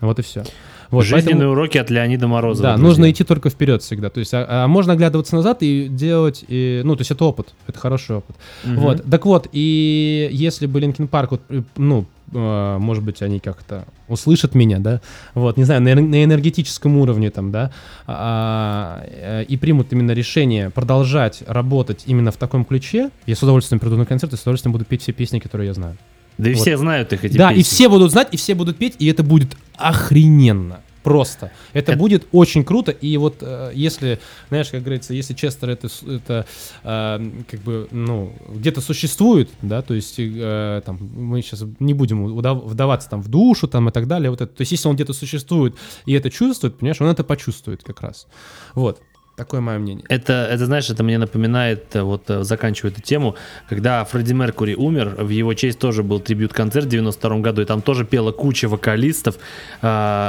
Вот 0.00 0.18
и 0.18 0.22
все. 0.22 0.44
Вот, 0.90 1.04
Жизненные 1.04 1.32
поэтому- 1.34 1.52
уроки 1.52 1.78
от 1.78 1.90
Леонида 1.90 2.28
Морозова. 2.28 2.62
да, 2.62 2.72
друзья. 2.74 2.88
нужно 2.88 3.10
идти 3.10 3.24
только 3.24 3.48
вперед 3.50 3.82
всегда. 3.82 4.10
То 4.10 4.20
есть, 4.20 4.32
а, 4.34 4.46
а 4.64 4.68
можно 4.68 4.92
оглядываться 4.92 5.34
назад 5.34 5.58
и 5.62 5.88
делать, 5.88 6.44
и, 6.46 6.82
ну, 6.84 6.94
то 6.94 7.00
есть 7.00 7.10
это 7.10 7.24
опыт, 7.24 7.54
это 7.66 7.78
хороший 7.78 8.16
опыт. 8.16 8.36
Мгм. 8.64 8.76
Вот, 8.80 9.10
так 9.10 9.26
вот, 9.26 9.48
и 9.52 10.28
если 10.30 10.66
бы 10.66 10.78
Линкен 10.78 11.08
Парк, 11.08 11.30
вот, 11.32 11.40
э, 11.48 11.62
ну, 11.76 12.04
э, 12.32 12.76
может 12.78 13.02
быть, 13.02 13.22
они 13.22 13.40
как-то 13.40 13.84
услышат 14.06 14.54
меня, 14.54 14.78
да, 14.78 15.00
вот, 15.34 15.56
не 15.56 15.64
знаю, 15.64 15.80
на, 15.82 15.94
на 15.94 16.22
энергетическом 16.22 16.98
уровне 16.98 17.30
там, 17.30 17.50
да, 17.50 17.72
а, 18.06 19.02
э, 19.06 19.44
и 19.44 19.56
примут 19.56 19.92
именно 19.92 20.12
решение 20.12 20.70
продолжать 20.70 21.42
работать 21.48 22.04
именно 22.06 22.30
в 22.30 22.36
таком 22.36 22.64
ключе, 22.64 23.10
я 23.26 23.34
с 23.34 23.42
удовольствием 23.42 23.80
приду 23.80 23.96
на 23.96 24.04
концерт 24.06 24.32
и 24.34 24.36
с 24.36 24.42
удовольствием 24.42 24.72
буду 24.72 24.84
петь 24.84 25.02
все 25.02 25.12
песни, 25.12 25.40
которые 25.40 25.68
я 25.68 25.74
знаю. 25.74 25.96
Да 26.38 26.50
и 26.50 26.54
Вот. 26.54 26.60
все 26.62 26.76
знают 26.76 27.12
их, 27.12 27.24
эти 27.24 27.36
да, 27.36 27.50
и 27.52 27.56
песни. 27.56 27.74
все 27.74 27.88
будут 27.88 28.12
знать, 28.12 28.28
и 28.32 28.36
все 28.36 28.54
будут 28.54 28.76
петь, 28.76 28.94
и 28.98 29.06
это 29.06 29.22
будет 29.22 29.56
охрененно. 29.76 30.80
Просто. 31.02 31.52
Это, 31.72 31.92
Это- 31.92 32.00
будет 32.00 32.26
очень 32.32 32.64
круто. 32.64 32.90
И 32.90 33.16
вот 33.16 33.36
э, 33.40 33.70
если, 33.74 34.18
знаешь, 34.48 34.70
как 34.70 34.82
говорится, 34.82 35.14
если 35.14 35.34
Честер 35.34 35.70
это, 35.70 35.86
это 36.08 36.46
э, 36.82 37.30
как 37.48 37.60
бы, 37.60 37.86
ну, 37.92 38.32
где-то 38.52 38.80
существует, 38.80 39.48
да, 39.62 39.82
то 39.82 39.94
есть 39.94 40.16
э, 40.18 40.82
там, 40.84 40.98
мы 41.14 41.42
сейчас 41.42 41.62
не 41.78 41.94
будем 41.94 42.26
вдаваться 42.36 43.08
там 43.08 43.22
в 43.22 43.28
душу 43.28 43.68
там 43.68 43.88
и 43.88 43.92
так 43.92 44.08
далее. 44.08 44.30
Вот 44.30 44.40
это. 44.40 44.52
То 44.52 44.62
есть 44.62 44.72
если 44.72 44.88
он 44.88 44.96
где-то 44.96 45.12
существует 45.12 45.76
и 46.06 46.12
это 46.12 46.28
чувствует, 46.28 46.76
понимаешь, 46.76 47.00
он 47.00 47.06
это 47.06 47.22
почувствует 47.22 47.84
как 47.84 48.00
раз. 48.00 48.26
Вот. 48.74 49.00
Такое 49.36 49.60
мое 49.60 49.78
мнение. 49.78 50.02
Это, 50.08 50.48
это, 50.50 50.64
знаешь, 50.64 50.88
это 50.88 51.02
мне 51.02 51.18
напоминает, 51.18 51.94
э, 51.94 52.00
вот 52.00 52.30
э, 52.30 52.42
заканчивая 52.42 52.90
эту 52.90 53.02
тему, 53.02 53.34
когда 53.68 54.02
Фредди 54.04 54.32
Меркури 54.32 54.74
умер, 54.74 55.16
в 55.18 55.28
его 55.28 55.52
честь 55.52 55.78
тоже 55.78 56.02
был 56.02 56.20
трибют-концерт 56.20 56.86
в 56.86 56.88
92 56.88 57.38
году, 57.40 57.60
и 57.60 57.66
там 57.66 57.82
тоже 57.82 58.06
пела 58.06 58.32
куча 58.32 58.66
вокалистов, 58.66 59.36
э, 59.36 59.38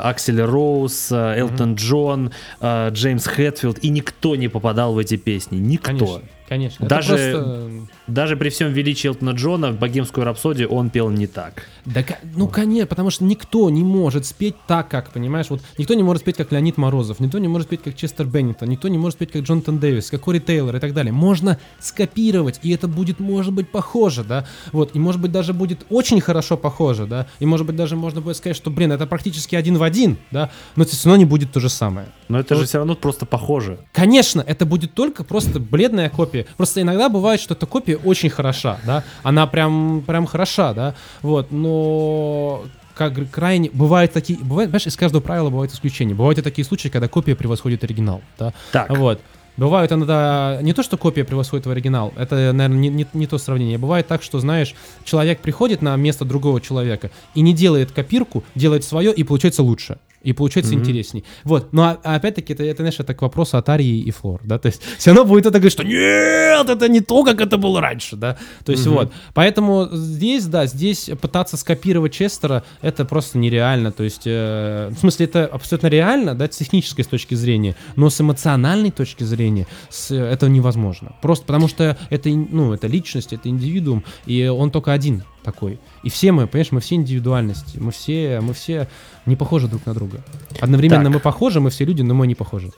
Аксель 0.03 0.41
Роуз, 0.41 1.09
э, 1.13 1.39
Элтон 1.39 1.75
Джон, 1.75 2.31
э, 2.59 2.89
Джеймс 2.91 3.25
Хэтфилд, 3.27 3.79
и 3.79 3.89
никто 3.89 4.35
не 4.35 4.49
попадал 4.49 4.93
в 4.93 4.97
эти 4.97 5.15
песни, 5.15 5.55
никто. 5.55 5.87
Конечно. 5.87 6.21
Конечно. 6.49 6.85
Это 6.85 6.95
Даже- 6.95 7.31
просто- 7.31 7.87
Даже 8.07 8.37
при 8.37 8.49
всем 8.49 8.71
величии 8.71 9.07
Элтона 9.07 9.31
Джона 9.31 9.71
в 9.71 9.79
«Богемскую 9.79 10.23
рапсодию» 10.25 10.69
он 10.69 10.89
пел 10.89 11.09
не 11.09 11.27
так. 11.27 11.63
Да, 11.85 12.03
ну, 12.35 12.47
конечно, 12.47 12.87
потому 12.87 13.09
что 13.09 13.23
никто 13.23 13.69
не 13.69 13.83
может 13.83 14.25
спеть 14.25 14.55
так, 14.67 14.89
как, 14.89 15.11
понимаешь, 15.11 15.47
вот 15.49 15.61
никто 15.77 15.93
не 15.93 16.03
может 16.03 16.21
спеть, 16.23 16.37
как 16.37 16.51
Леонид 16.51 16.77
Морозов, 16.77 17.19
никто 17.19 17.37
не 17.37 17.47
может 17.47 17.67
спеть, 17.67 17.81
как 17.83 17.95
Честер 17.95 18.25
Беннингтон, 18.25 18.69
никто 18.69 18.87
не 18.87 18.97
может 18.97 19.17
спеть, 19.17 19.31
как 19.31 19.43
Джонатан 19.43 19.79
Дэвис, 19.79 20.09
как 20.09 20.21
Кори 20.21 20.39
Тейлор 20.39 20.75
и 20.75 20.79
так 20.79 20.93
далее. 20.93 21.11
Можно 21.11 21.59
скопировать, 21.79 22.59
и 22.63 22.71
это 22.71 22.87
будет, 22.87 23.19
может 23.19 23.53
быть, 23.53 23.69
похоже, 23.69 24.23
да, 24.23 24.45
вот, 24.71 24.95
и, 24.95 24.99
может 24.99 25.21
быть, 25.21 25.31
даже 25.31 25.53
будет 25.53 25.85
очень 25.89 26.21
хорошо 26.21 26.57
похоже, 26.57 27.07
да, 27.07 27.27
и, 27.39 27.45
может 27.45 27.65
быть, 27.65 27.75
даже 27.75 27.95
можно 27.95 28.21
будет 28.21 28.37
сказать, 28.37 28.55
что, 28.55 28.69
блин, 28.69 28.91
это 28.91 29.05
практически 29.07 29.55
один 29.55 29.77
в 29.77 29.83
один, 29.83 30.17
да, 30.31 30.49
но 30.75 30.85
все 30.85 31.09
равно 31.09 31.17
не 31.17 31.25
будет 31.25 31.51
то 31.51 31.59
же 31.59 31.69
самое. 31.69 32.07
Но 32.29 32.39
это 32.39 32.55
Вот. 32.55 32.61
же 32.61 32.67
все 32.67 32.77
равно 32.77 32.95
просто 32.95 33.25
похоже. 33.25 33.79
Конечно, 33.93 34.41
это 34.41 34.65
будет 34.65 34.93
только 34.93 35.23
просто 35.23 35.59
бледная 35.59 36.09
копия. 36.09 36.45
Просто 36.57 36.81
иногда 36.81 37.09
бывает, 37.09 37.39
что 37.39 37.53
эта 37.53 37.65
копия 37.65 37.96
очень 38.03 38.29
хороша, 38.29 38.79
да. 38.85 39.03
Она 39.23 39.47
прям, 39.47 40.03
прям 40.05 40.25
хороша, 40.25 40.73
да. 40.73 40.95
Вот, 41.21 41.51
но 41.51 42.63
как 42.95 43.29
крайне 43.29 43.69
бывают 43.71 44.11
такие, 44.11 44.39
бывает, 44.39 44.69
понимаешь, 44.69 44.87
из 44.87 44.95
каждого 44.95 45.21
правила 45.21 45.49
бывают 45.49 45.71
исключения. 45.71 46.15
Бывают 46.15 46.39
и 46.39 46.41
такие 46.41 46.65
случаи, 46.65 46.89
когда 46.89 47.07
копия 47.07 47.35
превосходит 47.35 47.83
оригинал, 47.83 48.21
да. 48.37 48.53
Так, 48.71 48.89
Вот. 48.89 49.21
Бывает 49.57 49.91
иногда 49.91 50.59
не 50.61 50.71
то, 50.73 50.83
что 50.83 50.97
копия 50.97 51.23
превосходит 51.23 51.65
в 51.65 51.71
оригинал, 51.71 52.13
это, 52.15 52.53
наверное, 52.53 52.77
не, 52.77 52.89
не, 52.89 53.07
не 53.11 53.25
то 53.25 53.39
сравнение. 53.39 53.79
Бывает 53.79 54.05
так, 54.05 54.21
что, 54.21 54.39
знаешь, 54.39 54.75
человек 55.03 55.39
приходит 55.39 55.81
на 55.81 55.95
место 55.95 56.25
другого 56.25 56.61
человека 56.61 57.09
и 57.33 57.41
не 57.41 57.53
делает 57.53 57.91
копирку, 57.91 58.43
делает 58.53 58.83
свое, 58.83 59.11
и 59.11 59.23
получается 59.23 59.63
лучше. 59.63 59.97
И 60.27 60.33
получается 60.33 60.73
Мгм. 60.73 60.81
интересней. 60.81 61.23
Вот. 61.45 61.71
Но 61.71 61.83
а- 61.83 61.99
а 62.03 62.15
опять-таки, 62.15 62.51
это, 62.53 62.63
это, 62.63 62.83
знаешь, 62.83 62.99
это 62.99 63.13
к 63.13 63.21
вопросу 63.21 63.63
Арии 63.65 63.99
и 64.01 64.11
Флор, 64.11 64.41
да, 64.43 64.57
то 64.59 64.65
есть 64.67 64.81
все 64.97 65.11
равно 65.11 65.23
будет 65.25 65.45
это 65.45 65.57
говорить, 65.59 65.71
что 65.71 65.83
нет, 65.83 66.69
это 66.69 66.89
не 66.89 66.99
то, 66.99 67.23
как 67.23 67.39
это 67.39 67.57
было 67.57 67.79
раньше, 67.79 68.15
да. 68.17 68.37
То 68.65 68.71
есть 68.73 68.85
Мгм. 68.85 68.95
вот. 68.95 69.11
Поэтому 69.33 69.87
здесь, 69.91 70.45
да, 70.45 70.65
здесь 70.65 71.09
пытаться 71.21 71.55
скопировать 71.55 72.11
Честера, 72.13 72.63
это 72.81 73.05
просто 73.05 73.37
нереально. 73.37 73.91
То 73.91 74.03
есть, 74.03 74.23
э, 74.25 74.89
в 74.95 74.99
смысле, 74.99 75.25
это 75.27 75.45
абсолютно 75.45 75.87
реально, 75.87 76.35
да, 76.35 76.45
с 76.51 76.57
технической 76.57 77.05
с 77.05 77.07
точки 77.07 77.35
зрения, 77.35 77.75
но 77.95 78.09
с 78.09 78.19
эмоциональной 78.19 78.91
точки 78.91 79.23
зрения 79.23 79.65
с- 79.89 80.13
это 80.13 80.49
невозможно. 80.49 81.15
Просто 81.21 81.45
потому 81.45 81.67
что 81.69 81.97
это, 82.09 82.29
ну, 82.29 82.73
это 82.73 82.87
личность, 82.87 83.31
это 83.33 83.47
индивидуум, 83.47 84.03
и 84.25 84.45
он 84.47 84.71
только 84.71 84.91
один 84.91 85.23
такой. 85.43 85.79
И 86.03 86.09
все 86.09 86.31
мы, 86.33 86.45
понимаешь, 86.47 86.71
мы 86.73 86.81
все 86.81 86.95
индивидуальности, 86.95 87.77
мы 87.79 87.91
все, 87.91 88.41
мы 88.41 88.53
все 88.53 88.87
не 89.25 89.35
похожи 89.37 89.67
друг 89.69 89.85
на 89.85 89.93
друга. 89.93 90.16
Одновременно 90.59 91.05
Так. 91.05 91.13
мы 91.13 91.19
похожи, 91.19 91.59
мы 91.59 91.69
все 91.69 91.85
люди, 91.85 92.01
но 92.01 92.13
мы 92.13 92.27
не 92.27 92.35
похожи. 92.35 92.71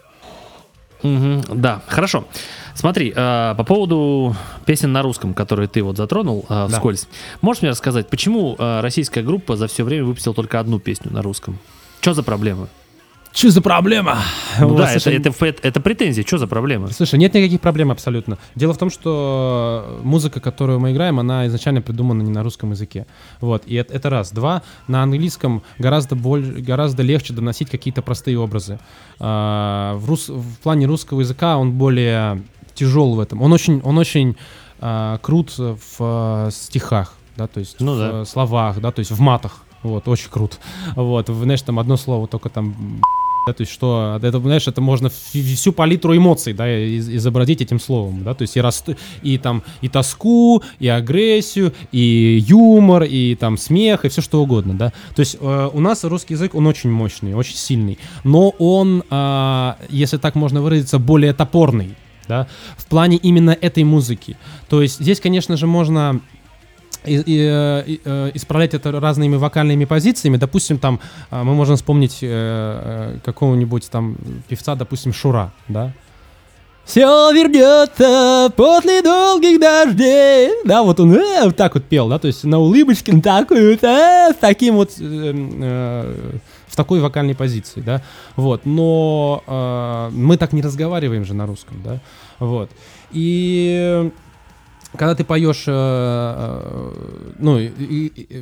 Мгм, 1.02 1.44
да, 1.54 1.82
хорошо. 1.88 2.26
Смотри, 2.76 3.14
э, 3.16 3.56
по 3.58 3.64
поводу 3.64 4.36
песен 4.66 4.92
на 4.92 5.02
русском, 5.02 5.34
которые 5.34 5.70
ты 5.70 5.82
вот 5.82 5.96
затронул 5.96 6.46
э, 6.50 6.50
Да. 6.50 6.68
вскользь, 6.68 7.08
можешь 7.42 7.62
мне 7.62 7.72
рассказать, 7.72 8.10
почему 8.10 8.56
э, 8.60 8.82
российская 8.82 9.22
группа 9.24 9.56
за 9.56 9.68
все 9.68 9.84
время 9.84 10.04
выпустила 10.04 10.34
только 10.36 10.60
одну 10.60 10.80
песню 10.80 11.12
на 11.14 11.22
русском? 11.22 11.58
Что 12.02 12.14
за 12.14 12.24
проблема? 12.24 12.68
Что 13.40 13.52
за 13.52 13.62
проблема? 13.62 14.18
Ну 14.60 14.76
да, 14.76 14.92
это, 14.92 15.10
это, 15.10 15.30
это, 15.30 15.66
это 15.66 15.80
претензии, 15.80 16.24
что 16.28 16.38
за 16.38 16.46
проблема? 16.46 16.92
Слушай, 16.92 17.20
нет 17.20 17.34
никаких 17.34 17.62
проблем 17.62 17.90
абсолютно. 17.90 18.38
Дело 18.54 18.74
в 18.74 18.78
том, 18.78 18.90
что 18.90 20.02
музыка, 20.04 20.42
которую 20.42 20.82
мы 20.82 20.92
играем, 20.92 21.22
она 21.22 21.48
изначально 21.48 21.82
придумана 21.82 22.22
не 22.22 22.32
на 22.32 22.44
русском 22.44 22.72
языке. 22.72 23.08
Вот, 23.40 23.64
и 23.66 23.76
это, 23.76 23.94
это 23.94 24.10
раз. 24.10 24.34
Два, 24.34 24.62
на 24.90 25.04
английском 25.04 25.64
гораздо, 25.78 26.18
боль, 26.18 26.62
гораздо 26.62 27.02
легче 27.02 27.32
доносить 27.32 27.70
какие-то 27.70 28.02
простые 28.02 28.38
образы. 28.38 28.78
А, 29.22 29.96
в, 29.96 30.10
рус, 30.10 30.28
в 30.28 30.58
плане 30.58 30.86
русского 30.86 31.22
языка 31.22 31.58
он 31.58 31.72
более 31.72 32.44
тяжел 32.74 33.16
в 33.16 33.22
этом. 33.22 33.42
Он 33.42 33.54
очень, 33.54 33.80
он 33.86 33.98
очень 33.98 34.36
а, 34.82 35.18
крут 35.20 35.58
в 35.58 35.78
а, 36.02 36.50
стихах, 36.52 37.14
да, 37.38 37.48
то 37.48 37.62
есть 37.62 37.78
Ну 37.80 37.94
в 37.94 38.00
да. 38.00 38.26
словах, 38.26 38.82
да, 38.82 38.92
то 38.92 39.00
есть 39.00 39.12
в 39.12 39.22
матах. 39.22 39.64
Вот, 39.82 40.10
очень 40.10 40.30
крут. 40.30 40.60
Вот, 40.98 41.30
знаешь, 41.30 41.62
там 41.62 41.80
одно 41.80 41.96
слово 41.96 42.28
только 42.28 42.50
там 42.50 42.76
да, 43.50 43.54
то 43.54 43.62
есть 43.62 43.74
что, 43.74 44.20
это, 44.22 44.40
знаешь, 44.40 44.68
это 44.68 44.80
можно 44.80 45.10
всю 45.10 45.72
палитру 45.72 46.16
эмоций, 46.16 46.54
да, 46.54 46.68
из- 46.70 47.10
изобразить 47.10 47.62
этим 47.62 47.80
словом, 47.80 48.24
да, 48.24 48.34
то 48.34 48.44
есть 48.44 48.56
и, 48.56 48.62
раст... 48.62 48.90
и 49.24 49.38
там 49.38 49.64
и 49.82 49.90
тоску, 49.90 50.62
и 50.80 50.88
агрессию, 50.88 51.74
и 51.92 52.44
юмор, 52.48 53.04
и 53.04 53.36
там 53.36 53.58
смех, 53.58 54.06
и 54.06 54.10
все 54.10 54.22
что 54.22 54.42
угодно, 54.42 54.76
да, 54.76 54.94
то 55.16 55.22
есть 55.22 55.38
э, 55.40 55.70
у 55.74 55.80
нас 55.80 56.04
русский 56.04 56.36
язык, 56.36 56.54
он 56.54 56.68
очень 56.68 56.92
мощный, 56.92 57.34
очень 57.34 57.56
сильный, 57.56 57.98
но 58.24 58.50
он, 58.60 59.04
а, 59.10 59.78
если 59.90 60.18
так 60.18 60.36
можно 60.36 60.62
выразиться, 60.62 61.00
более 61.00 61.34
топорный, 61.34 61.96
да, 62.28 62.48
в 62.78 62.86
плане 62.86 63.18
именно 63.18 63.58
этой 63.60 63.84
музыки, 63.84 64.38
то 64.70 64.82
есть 64.84 65.00
здесь, 65.00 65.20
конечно 65.20 65.58
же, 65.58 65.66
можно 65.66 66.22
и- 67.06 67.24
и, 67.26 67.48
э, 67.50 67.84
и, 67.88 68.02
э, 68.04 68.32
исправлять 68.34 68.74
это 68.74 68.92
разными 69.00 69.36
вокальными 69.36 69.86
позициями. 69.86 70.38
Допустим, 70.38 70.78
там 70.80 71.00
э, 71.32 71.44
мы 71.44 71.54
можем 71.56 71.76
вспомнить 71.76 72.20
какого-нибудь 73.24 73.90
там 73.90 74.16
певца, 74.48 74.76
допустим, 74.76 75.14
Шура, 75.14 75.52
да? 75.68 75.92
Все 76.86 77.06
вернется 77.32 78.52
после 78.56 79.04
долгих 79.04 79.60
дождей. 79.60 80.50
Да, 80.66 80.82
вот 80.82 81.00
он 81.00 81.14
э, 81.14 81.46
вот 81.46 81.56
так 81.56 81.76
вот 81.76 81.84
пел, 81.86 82.10
да, 82.10 82.18
то 82.18 82.26
есть 82.28 82.44
на 82.44 82.58
улыбочке 82.58 83.14
ну, 83.14 83.22
такую, 83.22 83.78
э, 83.80 84.32
с 84.34 84.36
таким 84.40 84.76
вот, 84.76 84.94
э, 85.00 85.02
э, 85.02 86.16
в 86.68 86.76
такой 86.76 87.00
вокальной 87.00 87.36
позиции, 87.36 87.82
да, 87.82 88.02
вот. 88.36 88.66
Но 88.66 89.44
э, 89.46 90.10
мы 90.14 90.38
так 90.38 90.52
не 90.52 90.64
разговариваем 90.64 91.26
же 91.26 91.36
на 91.36 91.46
русском, 91.46 91.80
да, 91.84 92.00
вот. 92.40 92.72
И 93.12 94.12
когда 94.98 95.16
ты 95.16 95.24
поешь, 95.24 95.66
э, 95.68 95.72
э, 95.72 97.32
ну, 97.38 97.60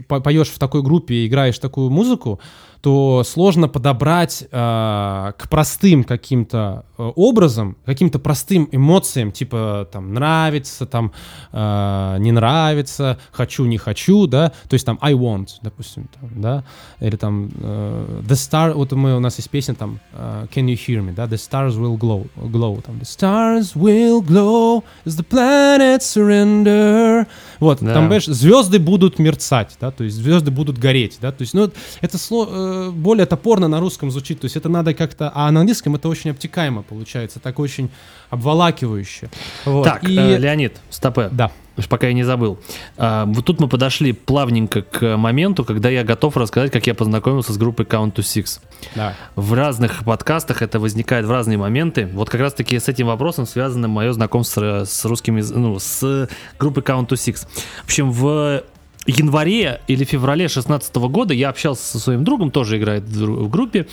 поешь 0.07 0.49
в 0.49 0.59
такой 0.59 0.81
группе, 0.81 1.27
играешь 1.27 1.59
такую 1.59 1.89
музыку, 1.89 2.39
то 2.82 3.23
сложно 3.25 3.67
подобрать 3.67 4.43
э, 4.51 5.32
к 5.38 5.49
простым 5.49 6.03
каким-то 6.03 6.86
э, 6.97 7.11
образом, 7.15 7.75
каким-то 7.86 8.19
простым 8.19 8.69
эмоциям, 8.71 9.32
типа 9.32 9.88
там 9.91 10.13
нравится, 10.13 10.86
там 10.86 11.11
э, 11.51 12.15
не 12.19 12.32
нравится, 12.32 13.17
хочу, 13.32 13.65
не 13.65 13.78
хочу, 13.78 14.28
да, 14.28 14.49
то 14.69 14.73
есть 14.73 14.86
там 14.86 14.99
I 15.01 15.13
want, 15.13 15.47
допустим, 15.61 16.07
там, 16.19 16.30
да, 16.41 16.63
или 16.99 17.15
там 17.15 17.49
э, 17.59 18.21
The 18.28 18.34
Star, 18.36 18.73
вот 18.73 18.91
мы, 18.91 19.15
у 19.15 19.19
нас 19.19 19.38
есть 19.38 19.49
песня 19.49 19.75
там 19.75 19.99
э, 20.13 20.45
Can 20.53 20.65
you 20.65 20.75
hear 20.75 21.01
me, 21.01 21.13
да, 21.13 21.25
The 21.25 21.36
stars 21.38 21.71
will 21.80 21.97
glow, 21.97 22.28
glow, 22.36 22.82
там 22.82 22.95
The 22.97 23.03
stars 23.05 23.75
will 23.75 24.21
glow 24.25 24.84
as 25.05 25.17
the 25.17 25.25
planets 25.28 26.05
surrender, 26.15 27.25
вот, 27.59 27.80
Да. 27.82 27.93
там, 27.93 28.03
понимаешь, 28.03 28.25
звезды 28.25 28.80
будут 28.80 29.19
мерцать, 29.19 29.75
да, 29.82 29.91
то 29.91 30.03
есть 30.03 30.15
звезды 30.15 30.51
будут 30.51 30.78
гореть, 30.78 31.17
да, 31.21 31.32
то 31.32 31.41
есть, 31.41 31.53
ну, 31.53 31.69
это 32.01 32.17
слово 32.17 32.66
э, 32.68 32.89
более 32.91 33.26
топорно 33.26 33.68
на 33.68 33.80
русском 33.80 34.11
звучит, 34.11 34.39
то 34.41 34.45
есть 34.45 34.55
это 34.55 34.70
надо 34.70 34.93
как-то, 34.93 35.32
а 35.34 35.49
на 35.51 35.61
английском 35.61 35.95
это 35.95 36.09
очень 36.09 36.32
обтекаемо 36.32 36.82
получается, 36.84 37.39
так 37.39 37.59
очень 37.59 37.89
обволакивающе. 38.30 39.30
Вот, 39.65 39.84
Так, 39.84 40.03
и... 40.03 40.18
э, 40.18 40.38
Леонид, 40.38 40.78
стопе. 40.89 41.30
Да. 41.32 41.51
Пока 41.89 42.07
я 42.07 42.13
не 42.13 42.24
забыл. 42.24 42.57
А, 42.97 43.26
вот 43.26 43.45
тут 43.45 43.59
мы 43.59 43.68
подошли 43.68 44.11
плавненько 44.11 44.82
к 44.82 45.15
моменту, 45.15 45.63
когда 45.63 45.89
я 45.89 46.03
готов 46.03 46.36
рассказать, 46.36 46.72
как 46.72 46.88
я 46.88 46.95
познакомился 46.95 47.53
с 47.53 47.57
группой 47.57 47.86
Count 47.86 48.15
to 48.15 48.22
Six. 48.22 48.59
Да. 48.95 49.13
В 49.36 49.53
разных 49.53 50.03
подкастах 50.03 50.63
это 50.63 50.80
возникает 50.80 51.26
в 51.28 51.32
разные 51.32 51.59
моменты. 51.59 52.09
Вот 52.13 52.32
как 52.32 52.41
раз-таки 52.41 52.80
с 52.80 52.88
этим 52.89 53.05
вопросом 53.07 53.45
связано 53.45 53.88
мое 53.88 54.11
знакомство 54.11 54.86
с, 54.86 54.91
с 54.91 55.05
русским, 55.05 55.38
яз- 55.38 55.51
ну, 55.51 55.78
с 55.78 56.28
группой 56.57 56.82
Count 56.82 57.09
to 57.09 57.13
Six. 57.13 57.45
В 57.84 57.86
общем, 57.86 58.11
в 58.11 58.63
январе 59.07 59.81
или 59.87 60.03
феврале 60.03 60.47
16 60.47 60.95
года 60.95 61.33
я 61.33 61.49
общался 61.49 61.83
со 61.83 61.99
своим 61.99 62.23
другом, 62.23 62.51
тоже 62.51 62.77
играет 62.77 63.03
в 63.03 63.49
группе, 63.49 63.87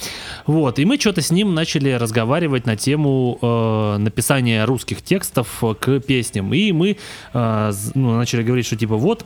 вот, 0.46 0.78
и 0.78 0.84
мы 0.84 0.98
что-то 0.98 1.22
с 1.22 1.30
ним 1.30 1.54
начали 1.54 1.90
разговаривать 1.90 2.66
на 2.66 2.76
тему 2.76 3.38
э, 3.40 3.96
написания 3.98 4.64
русских 4.64 5.02
текстов 5.02 5.62
к 5.80 6.00
песням, 6.00 6.52
и 6.52 6.72
мы 6.72 6.96
э, 7.32 7.72
ну, 7.94 8.16
начали 8.16 8.42
говорить, 8.42 8.66
что 8.66 8.76
типа 8.76 8.96
вот 8.96 9.24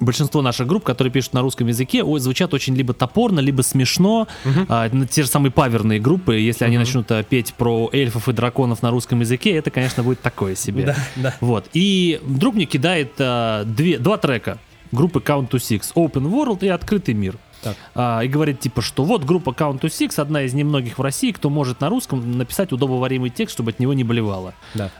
большинство 0.00 0.42
наших 0.42 0.66
групп, 0.66 0.84
которые 0.84 1.12
пишут 1.12 1.34
на 1.34 1.42
русском 1.42 1.66
языке, 1.66 2.02
ой, 2.02 2.20
звучат 2.20 2.54
очень 2.54 2.74
либо 2.74 2.92
топорно, 2.92 3.40
либо 3.40 3.62
смешно. 3.62 4.28
А, 4.68 4.88
ну, 4.92 5.06
те 5.06 5.22
же 5.22 5.28
самые 5.28 5.50
паверные 5.52 6.00
группы, 6.00 6.36
если 6.36 6.64
они 6.64 6.78
начнут 6.78 7.10
а, 7.10 7.22
петь 7.22 7.54
про 7.54 7.88
эльфов 7.92 8.28
и 8.28 8.32
драконов 8.32 8.82
на 8.82 8.90
русском 8.90 9.20
языке, 9.20 9.52
это, 9.52 9.70
конечно, 9.70 10.02
будет 10.02 10.20
такое 10.20 10.54
себе. 10.54 10.96
да. 11.16 11.34
Вот. 11.40 11.66
И 11.72 12.20
вдруг 12.22 12.54
мне 12.54 12.66
кидает 12.66 13.12
а, 13.18 13.64
две, 13.64 13.98
два 13.98 14.16
трека 14.18 14.58
группы 14.94 15.20
Count 15.20 15.50
to 15.50 15.58
Six. 15.58 15.92
Open 15.94 16.30
World 16.30 16.64
и 16.64 16.68
Открытый 16.68 17.14
мир. 17.14 17.36
Так. 17.64 17.76
А, 17.94 18.20
и 18.20 18.28
говорит, 18.28 18.60
типа, 18.60 18.82
что 18.82 19.04
вот 19.04 19.24
группа 19.24 19.50
Count 19.50 19.80
to 19.80 19.88
Six, 19.88 20.20
одна 20.20 20.42
из 20.42 20.52
немногих 20.52 20.98
в 20.98 21.02
России, 21.02 21.32
кто 21.32 21.48
может 21.48 21.80
на 21.80 21.88
русском 21.88 22.36
написать 22.36 22.72
удобоваримый 22.72 23.30
текст, 23.30 23.54
чтобы 23.54 23.70
от 23.70 23.78
него 23.78 23.94
не 23.94 24.04
болевало. 24.04 24.54
Да. 24.74 24.90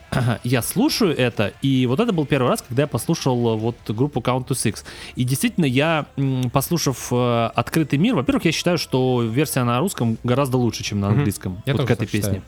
Я 0.44 0.62
слушаю 0.62 1.16
это, 1.16 1.52
и 1.60 1.86
вот 1.86 2.00
это 2.00 2.12
был 2.12 2.24
первый 2.24 2.48
раз, 2.48 2.62
когда 2.66 2.82
я 2.82 2.86
послушал 2.86 3.54
э, 3.54 3.56
вот 3.58 3.76
группу 3.88 4.20
Count 4.20 4.46
to 4.46 4.52
Six. 4.52 4.84
И 5.14 5.24
действительно, 5.24 5.66
я, 5.66 6.06
послушав 6.52 7.08
э, 7.12 7.50
«Открытый 7.54 7.98
мир», 7.98 8.14
во-первых, 8.14 8.46
я 8.46 8.52
считаю, 8.52 8.78
что 8.78 9.22
версия 9.22 9.64
на 9.64 9.78
русском 9.80 10.16
гораздо 10.24 10.56
лучше, 10.56 10.82
чем 10.82 11.00
на 11.00 11.08
английском. 11.08 11.62
Я 11.66 11.74
вот 11.74 11.82
тоже 11.82 11.88
к 11.88 11.90
этой 11.90 12.06
песне. 12.06 12.20
считаю. 12.20 12.42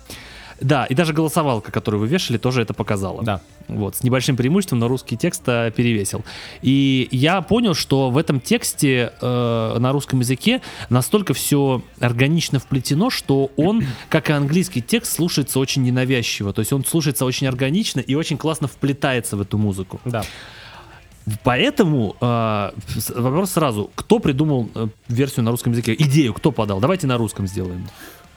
Да, 0.60 0.86
и 0.86 0.94
даже 0.94 1.12
голосовалка, 1.12 1.70
которую 1.70 2.00
вы 2.00 2.06
вешали, 2.06 2.38
тоже 2.38 2.62
это 2.62 2.74
показала. 2.74 3.22
Да. 3.22 3.40
Вот, 3.68 3.96
с 3.96 4.02
небольшим 4.02 4.36
преимуществом, 4.36 4.78
но 4.78 4.88
русский 4.88 5.16
текст 5.16 5.44
перевесил. 5.44 6.24
И 6.62 7.08
я 7.10 7.40
понял, 7.42 7.74
что 7.74 8.10
в 8.10 8.18
этом 8.18 8.40
тексте 8.40 9.12
э, 9.20 9.76
на 9.78 9.92
русском 9.92 10.20
языке 10.20 10.62
настолько 10.88 11.34
все 11.34 11.82
органично 12.00 12.58
вплетено, 12.58 13.10
что 13.10 13.50
он, 13.56 13.84
как 14.08 14.30
и 14.30 14.32
английский 14.32 14.82
текст, 14.82 15.12
слушается 15.14 15.58
очень 15.58 15.82
ненавязчиво. 15.82 16.52
То 16.52 16.60
есть 16.60 16.72
он 16.72 16.84
слушается 16.84 17.24
очень 17.24 17.46
органично 17.46 18.00
и 18.00 18.14
очень 18.14 18.38
классно 18.38 18.68
вплетается 18.68 19.36
в 19.36 19.40
эту 19.40 19.58
музыку. 19.58 20.00
Да. 20.04 20.24
Поэтому 21.42 22.16
э, 22.20 22.70
вопрос 23.16 23.50
сразу: 23.50 23.90
кто 23.96 24.20
придумал 24.20 24.68
э, 24.74 24.86
версию 25.08 25.44
на 25.44 25.50
русском 25.50 25.72
языке? 25.72 25.94
Идею 25.98 26.32
кто 26.32 26.52
подал? 26.52 26.78
Давайте 26.78 27.08
на 27.08 27.16
русском 27.18 27.48
сделаем. 27.48 27.88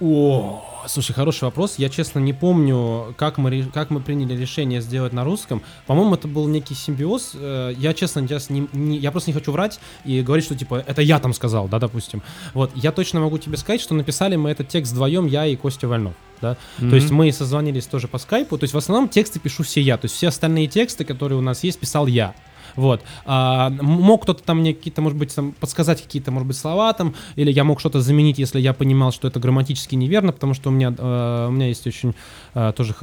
О, 0.01 0.63
слушай, 0.87 1.11
хороший 1.11 1.43
вопрос. 1.43 1.75
Я, 1.77 1.89
честно, 1.89 2.19
не 2.19 2.31
помню, 2.31 3.13
как 3.17 3.37
мы, 3.37 3.63
как 3.73 3.89
мы 3.89 3.99
приняли 3.99 4.33
решение 4.33 4.79
сделать 4.81 5.11
на 5.11 5.25
русском. 5.25 5.61
По-моему, 5.87 6.15
это 6.15 6.29
был 6.29 6.47
некий 6.47 6.73
симбиоз. 6.73 7.31
Э, 7.35 7.73
Я, 7.77 7.93
честно, 7.93 8.25
я, 8.29 8.39
с 8.39 8.49
ним 8.49 8.69
не- 8.71 8.97
я 8.97 9.11
просто 9.11 9.29
не 9.29 9.33
хочу 9.33 9.51
врать 9.51 9.79
и 10.05 10.21
говорить, 10.21 10.45
что, 10.45 10.55
типа, 10.55 10.81
это 10.87 11.01
я 11.01 11.19
там 11.19 11.33
сказал, 11.33 11.67
да, 11.67 11.79
допустим. 11.79 12.21
Вот, 12.53 12.71
я 12.75 12.93
точно 12.93 13.19
могу 13.19 13.37
тебе 13.39 13.57
сказать, 13.57 13.81
что 13.81 13.93
написали 13.93 14.37
мы 14.37 14.51
этот 14.51 14.69
текст 14.69 14.93
вдвоем, 14.93 15.27
я 15.27 15.45
и 15.45 15.57
Костя 15.57 15.87
Вольнов. 15.89 16.13
Да? 16.41 16.55
То 16.79 16.95
есть 16.95 17.09
мы 17.11 17.29
созвонились 17.33 17.85
тоже 17.85 18.07
по 18.07 18.17
скайпу. 18.17 18.57
То 18.57 18.63
есть 18.63 18.73
в 18.73 18.77
основном 18.77 19.09
тексты 19.09 19.39
пишу 19.39 19.63
все 19.63 19.81
я. 19.81 19.97
То 19.97 20.05
есть 20.05 20.15
все 20.15 20.29
остальные 20.29 20.67
тексты, 20.67 21.03
которые 21.03 21.37
у 21.37 21.41
нас 21.41 21.65
есть, 21.65 21.77
писал 21.77 22.07
я. 22.07 22.33
Вот. 22.79 23.01
А, 23.25 23.69
мог 23.69 24.23
кто-то 24.23 24.41
там 24.41 24.59
мне 24.59 24.73
какие-то, 24.73 25.01
может 25.01 25.17
быть, 25.17 25.35
там, 25.35 25.51
подсказать 25.51 26.01
какие-то, 26.01 26.31
может 26.31 26.47
быть, 26.47 26.55
слова 26.55 26.93
там, 26.93 27.13
или 27.35 27.51
я 27.51 27.65
мог 27.65 27.81
что-то 27.81 27.99
заменить, 27.99 28.39
если 28.39 28.57
я 28.61 28.73
понимал, 28.73 29.11
что 29.11 29.27
это 29.27 29.37
грамматически 29.37 29.95
неверно, 29.95 30.31
потому 30.31 30.53
что 30.53 30.69
у 30.69 30.71
меня, 30.71 30.95
э, 30.97 31.47
у 31.49 31.51
меня 31.51 31.67
есть 31.67 31.85
очень 31.85 32.15
э, 32.53 32.71
тоже 32.73 32.95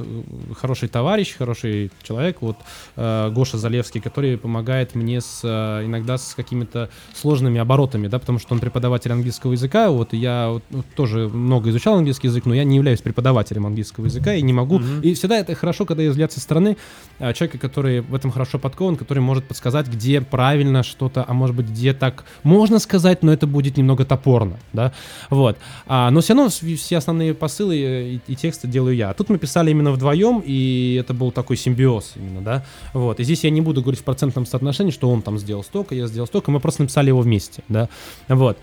хороший 0.59 0.89
товарищ, 0.89 1.35
хороший 1.37 1.91
человек, 2.01 2.37
вот 2.41 2.57
э, 2.95 3.29
Гоша 3.29 3.59
Залевский, 3.59 4.01
который 4.01 4.35
помогает 4.39 4.95
мне 4.95 5.21
с, 5.21 5.41
э, 5.43 5.85
иногда 5.85 6.17
с 6.17 6.33
какими-то 6.33 6.89
сложными 7.13 7.59
оборотами, 7.59 8.07
да, 8.07 8.17
потому 8.17 8.39
что 8.39 8.55
он 8.55 8.59
преподаватель 8.59 9.11
английского 9.11 9.51
языка, 9.51 9.91
вот, 9.91 10.15
и 10.15 10.17
я 10.17 10.49
вот, 10.49 10.63
ну, 10.71 10.83
тоже 10.95 11.29
много 11.29 11.69
изучал 11.69 11.97
английский 11.97 12.29
язык, 12.29 12.47
но 12.47 12.55
я 12.55 12.63
не 12.63 12.77
являюсь 12.77 13.01
преподавателем 13.01 13.67
английского 13.67 14.05
языка 14.05 14.33
и 14.33 14.41
не 14.41 14.53
могу, 14.53 14.81
и 15.03 15.13
всегда 15.13 15.37
это 15.37 15.53
хорошо, 15.53 15.85
когда 15.85 16.01
есть 16.01 16.13
взгляд 16.13 16.31
со 16.31 16.39
стороны 16.39 16.77
э, 17.19 17.31
человека, 17.33 17.59
который 17.59 18.01
в 18.01 18.15
этом 18.15 18.31
хорошо 18.31 18.57
подкован, 18.57 18.95
который 18.95 19.19
может 19.19 19.47
подсказать, 19.47 19.66
где 19.87 20.21
правильно 20.21 20.83
что-то, 20.83 21.25
а 21.27 21.33
может 21.33 21.55
быть, 21.55 21.67
где 21.67 21.93
так 21.93 22.25
можно 22.43 22.79
сказать, 22.79 23.23
но 23.23 23.31
это 23.31 23.47
будет 23.47 23.77
немного 23.77 24.05
топорно, 24.05 24.57
да, 24.73 24.91
вот. 25.29 25.57
А, 25.87 26.09
но 26.11 26.21
все 26.21 26.33
равно 26.33 26.49
вс- 26.49 26.75
все 26.75 26.97
основные 26.97 27.33
посылы 27.33 27.75
э, 27.75 28.09
и, 28.13 28.21
и 28.27 28.35
тексты 28.35 28.67
делаю 28.67 28.95
я. 28.95 29.13
Тут 29.13 29.29
мы 29.29 29.37
писали 29.37 29.71
именно 29.71 29.91
вдвоем, 29.91 30.41
и 30.45 30.97
это 30.99 31.13
был 31.13 31.31
такой 31.31 31.57
симбиоз 31.57 32.13
именно, 32.15 32.41
да, 32.41 32.65
вот. 32.93 33.19
И 33.19 33.23
здесь 33.23 33.43
я 33.43 33.49
не 33.49 33.61
буду 33.61 33.81
говорить 33.81 34.01
в 34.01 34.03
процентном 34.03 34.45
соотношении, 34.45 34.91
что 34.91 35.09
он 35.09 35.21
там 35.21 35.37
сделал 35.37 35.63
столько, 35.63 35.95
я 35.95 36.07
сделал 36.07 36.27
столько, 36.27 36.51
мы 36.51 36.59
просто 36.59 36.83
написали 36.83 37.07
его 37.09 37.21
вместе, 37.21 37.63
да, 37.69 37.89
вот. 38.27 38.57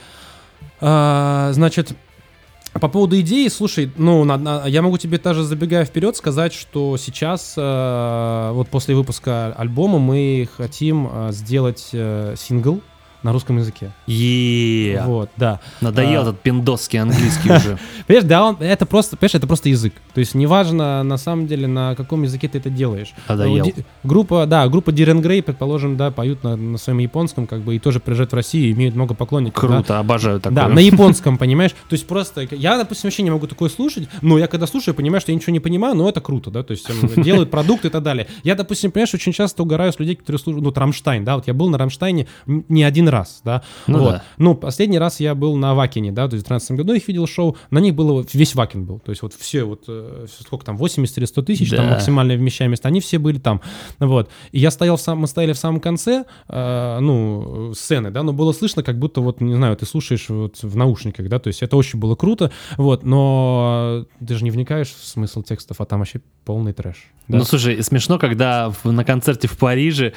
А, 0.80 1.50
значит, 1.52 1.92
по 2.80 2.88
поводу 2.88 3.18
идеи, 3.20 3.48
слушай, 3.48 3.90
ну, 3.96 4.24
на- 4.24 4.36
на- 4.36 4.66
я 4.66 4.82
могу 4.82 4.98
тебе 4.98 5.18
даже 5.18 5.44
забегая 5.44 5.84
вперед 5.84 6.16
сказать, 6.16 6.52
что 6.52 6.96
сейчас, 6.96 7.54
э, 7.56 8.50
вот 8.52 8.68
после 8.68 8.94
выпуска 8.94 9.52
альбома, 9.56 9.98
мы 9.98 10.48
хотим 10.56 11.08
э, 11.10 11.28
сделать 11.32 11.90
э, 11.92 12.34
сингл 12.36 12.80
на 13.24 13.32
русском 13.32 13.56
языке. 13.58 13.90
Е, 14.06 15.02
Вот, 15.06 15.30
да. 15.36 15.60
надоел 15.80 16.20
А. 16.20 16.22
этот 16.22 16.40
пиндосский 16.40 17.00
английский 17.00 17.50
уже. 17.50 17.78
Понимаешь, 18.06 18.28
да, 18.28 18.44
он, 18.44 18.56
это 18.60 18.86
просто, 18.86 19.16
понимаешь, 19.16 19.34
это 19.34 19.46
просто 19.46 19.68
язык. 19.70 19.94
То 20.12 20.20
есть 20.20 20.34
неважно, 20.34 21.02
на 21.02 21.16
самом 21.16 21.46
деле, 21.46 21.66
на 21.66 21.94
каком 21.96 22.22
языке 22.22 22.48
ты 22.48 22.58
это 22.58 22.70
делаешь. 22.70 23.12
Надоел. 23.28 23.64
Ди- 23.64 23.74
группа, 24.04 24.46
да, 24.46 24.68
группа 24.68 24.92
Дирен 24.92 25.20
Грей, 25.20 25.42
предположим, 25.42 25.96
да, 25.96 26.10
поют 26.10 26.44
на, 26.44 26.54
на 26.56 26.78
своем 26.78 26.98
японском, 26.98 27.46
как 27.46 27.62
бы, 27.62 27.74
и 27.76 27.78
тоже 27.78 27.98
приезжают 28.00 28.32
в 28.32 28.34
Россию, 28.34 28.72
имеют 28.72 28.94
много 28.94 29.14
поклонников. 29.14 29.62
да. 29.68 29.76
Круто, 29.76 29.98
обожаю 29.98 30.38
такое. 30.40 30.54
Да, 30.56 30.68
на 30.68 30.78
японском, 30.80 31.38
понимаешь? 31.38 31.72
То 31.72 31.94
есть 31.94 32.06
просто, 32.06 32.46
я, 32.50 32.76
допустим, 32.76 33.08
вообще 33.08 33.22
не 33.22 33.30
могу 33.30 33.46
такое 33.46 33.70
слушать, 33.70 34.08
но 34.22 34.38
я 34.38 34.46
когда 34.46 34.66
слушаю, 34.66 34.94
понимаю, 34.94 35.20
что 35.20 35.32
я 35.32 35.36
ничего 35.36 35.52
не 35.52 35.60
понимаю, 35.60 35.94
но 35.96 36.08
это 36.08 36.20
круто, 36.20 36.50
да, 36.50 36.62
то 36.62 36.72
есть 36.72 36.86
делают 37.16 37.50
продукт 37.50 37.84
и 37.84 37.88
так 37.88 38.02
далее. 38.02 38.26
Я, 38.42 38.54
допустим, 38.54 38.92
понимаешь, 38.92 39.14
очень 39.14 39.32
часто 39.32 39.62
угораю 39.62 39.92
с 39.92 39.98
людей, 39.98 40.14
которые 40.16 40.38
слушают, 40.38 40.64
ну, 40.64 40.72
Рамштайн, 40.74 41.24
да, 41.24 41.36
вот 41.36 41.46
я 41.46 41.54
был 41.54 41.70
на 41.70 41.78
Рамштайне 41.78 42.26
не 42.46 42.82
один 42.84 43.08
раз, 43.14 43.40
да, 43.44 43.62
Ну 43.86 43.98
вот. 44.00 44.10
да. 44.12 44.22
Ну, 44.38 44.54
последний 44.54 44.98
раз 44.98 45.20
я 45.20 45.34
был 45.34 45.56
на 45.56 45.74
Вакине, 45.74 46.12
да, 46.12 46.28
то 46.28 46.34
есть 46.34 46.44
в 46.44 46.48
2013 46.48 46.72
году 46.72 46.92
их 46.94 47.08
видел 47.08 47.26
шоу, 47.26 47.56
на 47.70 47.78
них 47.78 47.94
было, 47.94 48.24
весь 48.32 48.54
Вакин 48.54 48.84
был, 48.84 48.98
то 48.98 49.10
есть 49.10 49.22
вот 49.22 49.32
все, 49.34 49.64
вот, 49.64 49.84
э, 49.88 50.26
сколько 50.40 50.64
там, 50.66 50.76
80 50.76 51.16
или 51.18 51.24
100 51.24 51.42
тысяч, 51.42 51.70
там 51.70 51.86
Да. 51.86 51.92
максимальная 51.94 52.36
вмещаемость, 52.36 52.84
они 52.84 53.00
все 53.00 53.18
были 53.18 53.38
там, 53.38 53.60
вот. 53.98 54.28
И 54.52 54.58
я 54.58 54.70
стоял 54.70 54.96
в 54.96 55.00
самом, 55.00 55.22
мы 55.22 55.26
стояли 55.28 55.52
в 55.54 55.58
самом 55.58 55.80
конце, 55.80 56.24
э, 56.48 56.98
ну, 57.00 57.72
сцены, 57.74 58.10
да, 58.10 58.22
но 58.22 58.32
было 58.32 58.52
слышно, 58.52 58.82
как 58.82 58.98
будто 58.98 59.20
вот, 59.20 59.40
не 59.40 59.54
знаю, 59.54 59.76
ты 59.76 59.86
слушаешь 59.86 60.28
вот 60.28 60.62
в 60.62 60.76
наушниках, 60.76 61.28
да, 61.28 61.38
то 61.38 61.48
есть 61.48 61.62
это 61.62 61.76
очень 61.76 61.98
было 61.98 62.14
круто, 62.16 62.50
вот, 62.76 63.04
но 63.04 64.04
ты 64.26 64.34
же 64.34 64.44
не 64.44 64.50
вникаешь 64.50 64.88
в 64.92 65.04
смысл 65.04 65.42
текстов, 65.42 65.80
а 65.80 65.84
там 65.84 66.00
вообще 66.00 66.20
полный 66.44 66.72
трэш. 66.72 67.12
да. 67.28 67.38
Ну 67.38 67.44
слушай, 67.44 67.82
смешно, 67.82 68.18
когда 68.18 68.72
на 68.84 69.04
концерте 69.04 69.48
в 69.48 69.56
Париже 69.56 70.12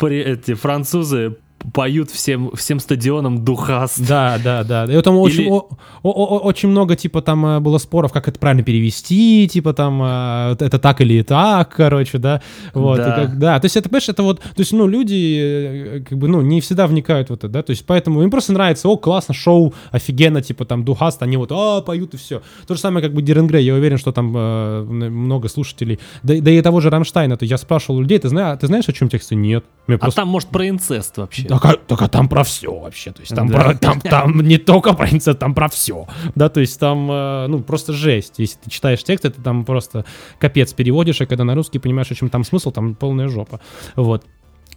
эти 0.00 0.54
французы 0.54 1.36
поют 1.72 2.10
всем, 2.10 2.50
всем 2.54 2.78
стадионам 2.80 3.44
Духаст. 3.44 4.06
Да, 4.06 4.38
да, 4.42 4.64
да. 4.64 4.84
И 4.84 5.00
там 5.02 5.16
очень, 5.16 5.42
Или- 5.42 5.50
о- 5.50 5.68
о- 6.02 6.10
о- 6.10 6.38
очень 6.40 6.68
много, 6.68 6.96
типа, 6.96 7.22
там 7.22 7.44
э, 7.46 7.60
было 7.60 7.78
споров, 7.78 8.12
как 8.12 8.28
это 8.28 8.38
правильно 8.38 8.62
перевести, 8.62 9.48
типа, 9.50 9.72
там, 9.72 10.00
э, 10.02 10.56
это 10.60 10.78
так 10.78 11.00
или 11.00 11.22
так, 11.22 11.74
короче, 11.74 12.18
да. 12.18 12.42
Вот, 12.74 12.98
Да. 12.98 13.14
Как- 13.14 13.38
да. 13.38 13.60
То 13.60 13.64
есть, 13.66 13.76
это, 13.76 13.88
понимаешь, 13.88 14.08
это 14.08 14.22
вот, 14.22 14.40
то 14.40 14.48
есть, 14.58 14.72
ну, 14.72 14.86
люди, 14.86 15.38
э, 15.40 16.00
как 16.08 16.18
бы, 16.18 16.28
ну, 16.28 16.42
не 16.42 16.60
всегда 16.60 16.86
вникают 16.86 17.30
в 17.30 17.32
это, 17.32 17.48
да, 17.48 17.62
то 17.62 17.70
есть, 17.70 17.86
поэтому 17.86 18.22
им 18.22 18.30
просто 18.30 18.52
нравится, 18.52 18.88
о, 18.88 18.96
классно, 18.96 19.34
шоу, 19.34 19.72
офигенно, 19.90 20.42
типа, 20.42 20.64
там, 20.64 20.84
Духаст, 20.84 21.22
они 21.22 21.36
вот, 21.36 21.50
а, 21.52 21.80
поют 21.80 22.14
и 22.14 22.16
все. 22.16 22.42
То 22.66 22.74
же 22.74 22.80
самое, 22.80 23.02
как 23.04 23.14
бы, 23.14 23.22
Дирен 23.22 23.46
Грей, 23.46 23.64
я 23.64 23.74
уверен, 23.74 23.98
что 23.98 24.12
там 24.12 24.32
э, 24.36 24.82
много 24.82 25.48
слушателей, 25.48 25.98
да, 26.22 26.34
да 26.40 26.50
и 26.50 26.60
того 26.62 26.80
же 26.80 26.90
Рамштайна, 26.90 27.36
то 27.36 27.44
я 27.44 27.56
спрашивал 27.58 28.00
людей, 28.00 28.18
ты, 28.18 28.28
зна- 28.28 28.56
ты 28.56 28.66
знаешь, 28.66 28.88
о 28.88 28.92
чем 28.92 29.08
тексты? 29.08 29.34
Нет. 29.34 29.64
Мне 29.86 29.96
А 29.96 29.98
просто 30.00 30.20
там, 30.22 30.28
может, 30.28 30.48
про 30.48 30.68
инцест 30.68 31.16
вообще. 31.18 31.46
Так, 31.60 32.02
а, 32.02 32.08
там 32.08 32.28
про 32.28 32.44
все 32.44 32.72
вообще. 32.72 33.12
То 33.12 33.20
есть 33.20 33.34
там, 33.34 33.48
Да. 33.48 33.60
про- 33.60 33.74
там, 33.74 34.00
там 34.00 34.40
не 34.40 34.58
только 34.58 34.92
про 34.94 35.08
инцест, 35.08 35.38
там 35.38 35.54
про 35.54 35.68
все. 35.68 36.06
Да, 36.34 36.48
то 36.48 36.60
есть 36.60 36.78
там, 36.78 37.10
э, 37.10 37.46
ну, 37.48 37.60
просто 37.62 37.92
жесть. 37.92 38.34
Если 38.38 38.58
ты 38.58 38.70
читаешь 38.70 39.02
текст, 39.04 39.24
это 39.24 39.40
там 39.42 39.64
просто 39.64 40.04
капец 40.38 40.72
переводишь, 40.72 41.20
а 41.20 41.26
когда 41.26 41.44
на 41.44 41.54
русский 41.54 41.78
понимаешь, 41.78 42.10
о 42.10 42.14
чем 42.14 42.28
там 42.30 42.44
смысл, 42.44 42.70
там 42.70 42.94
полная 42.94 43.28
жопа. 43.28 43.60
Вот. 43.96 44.24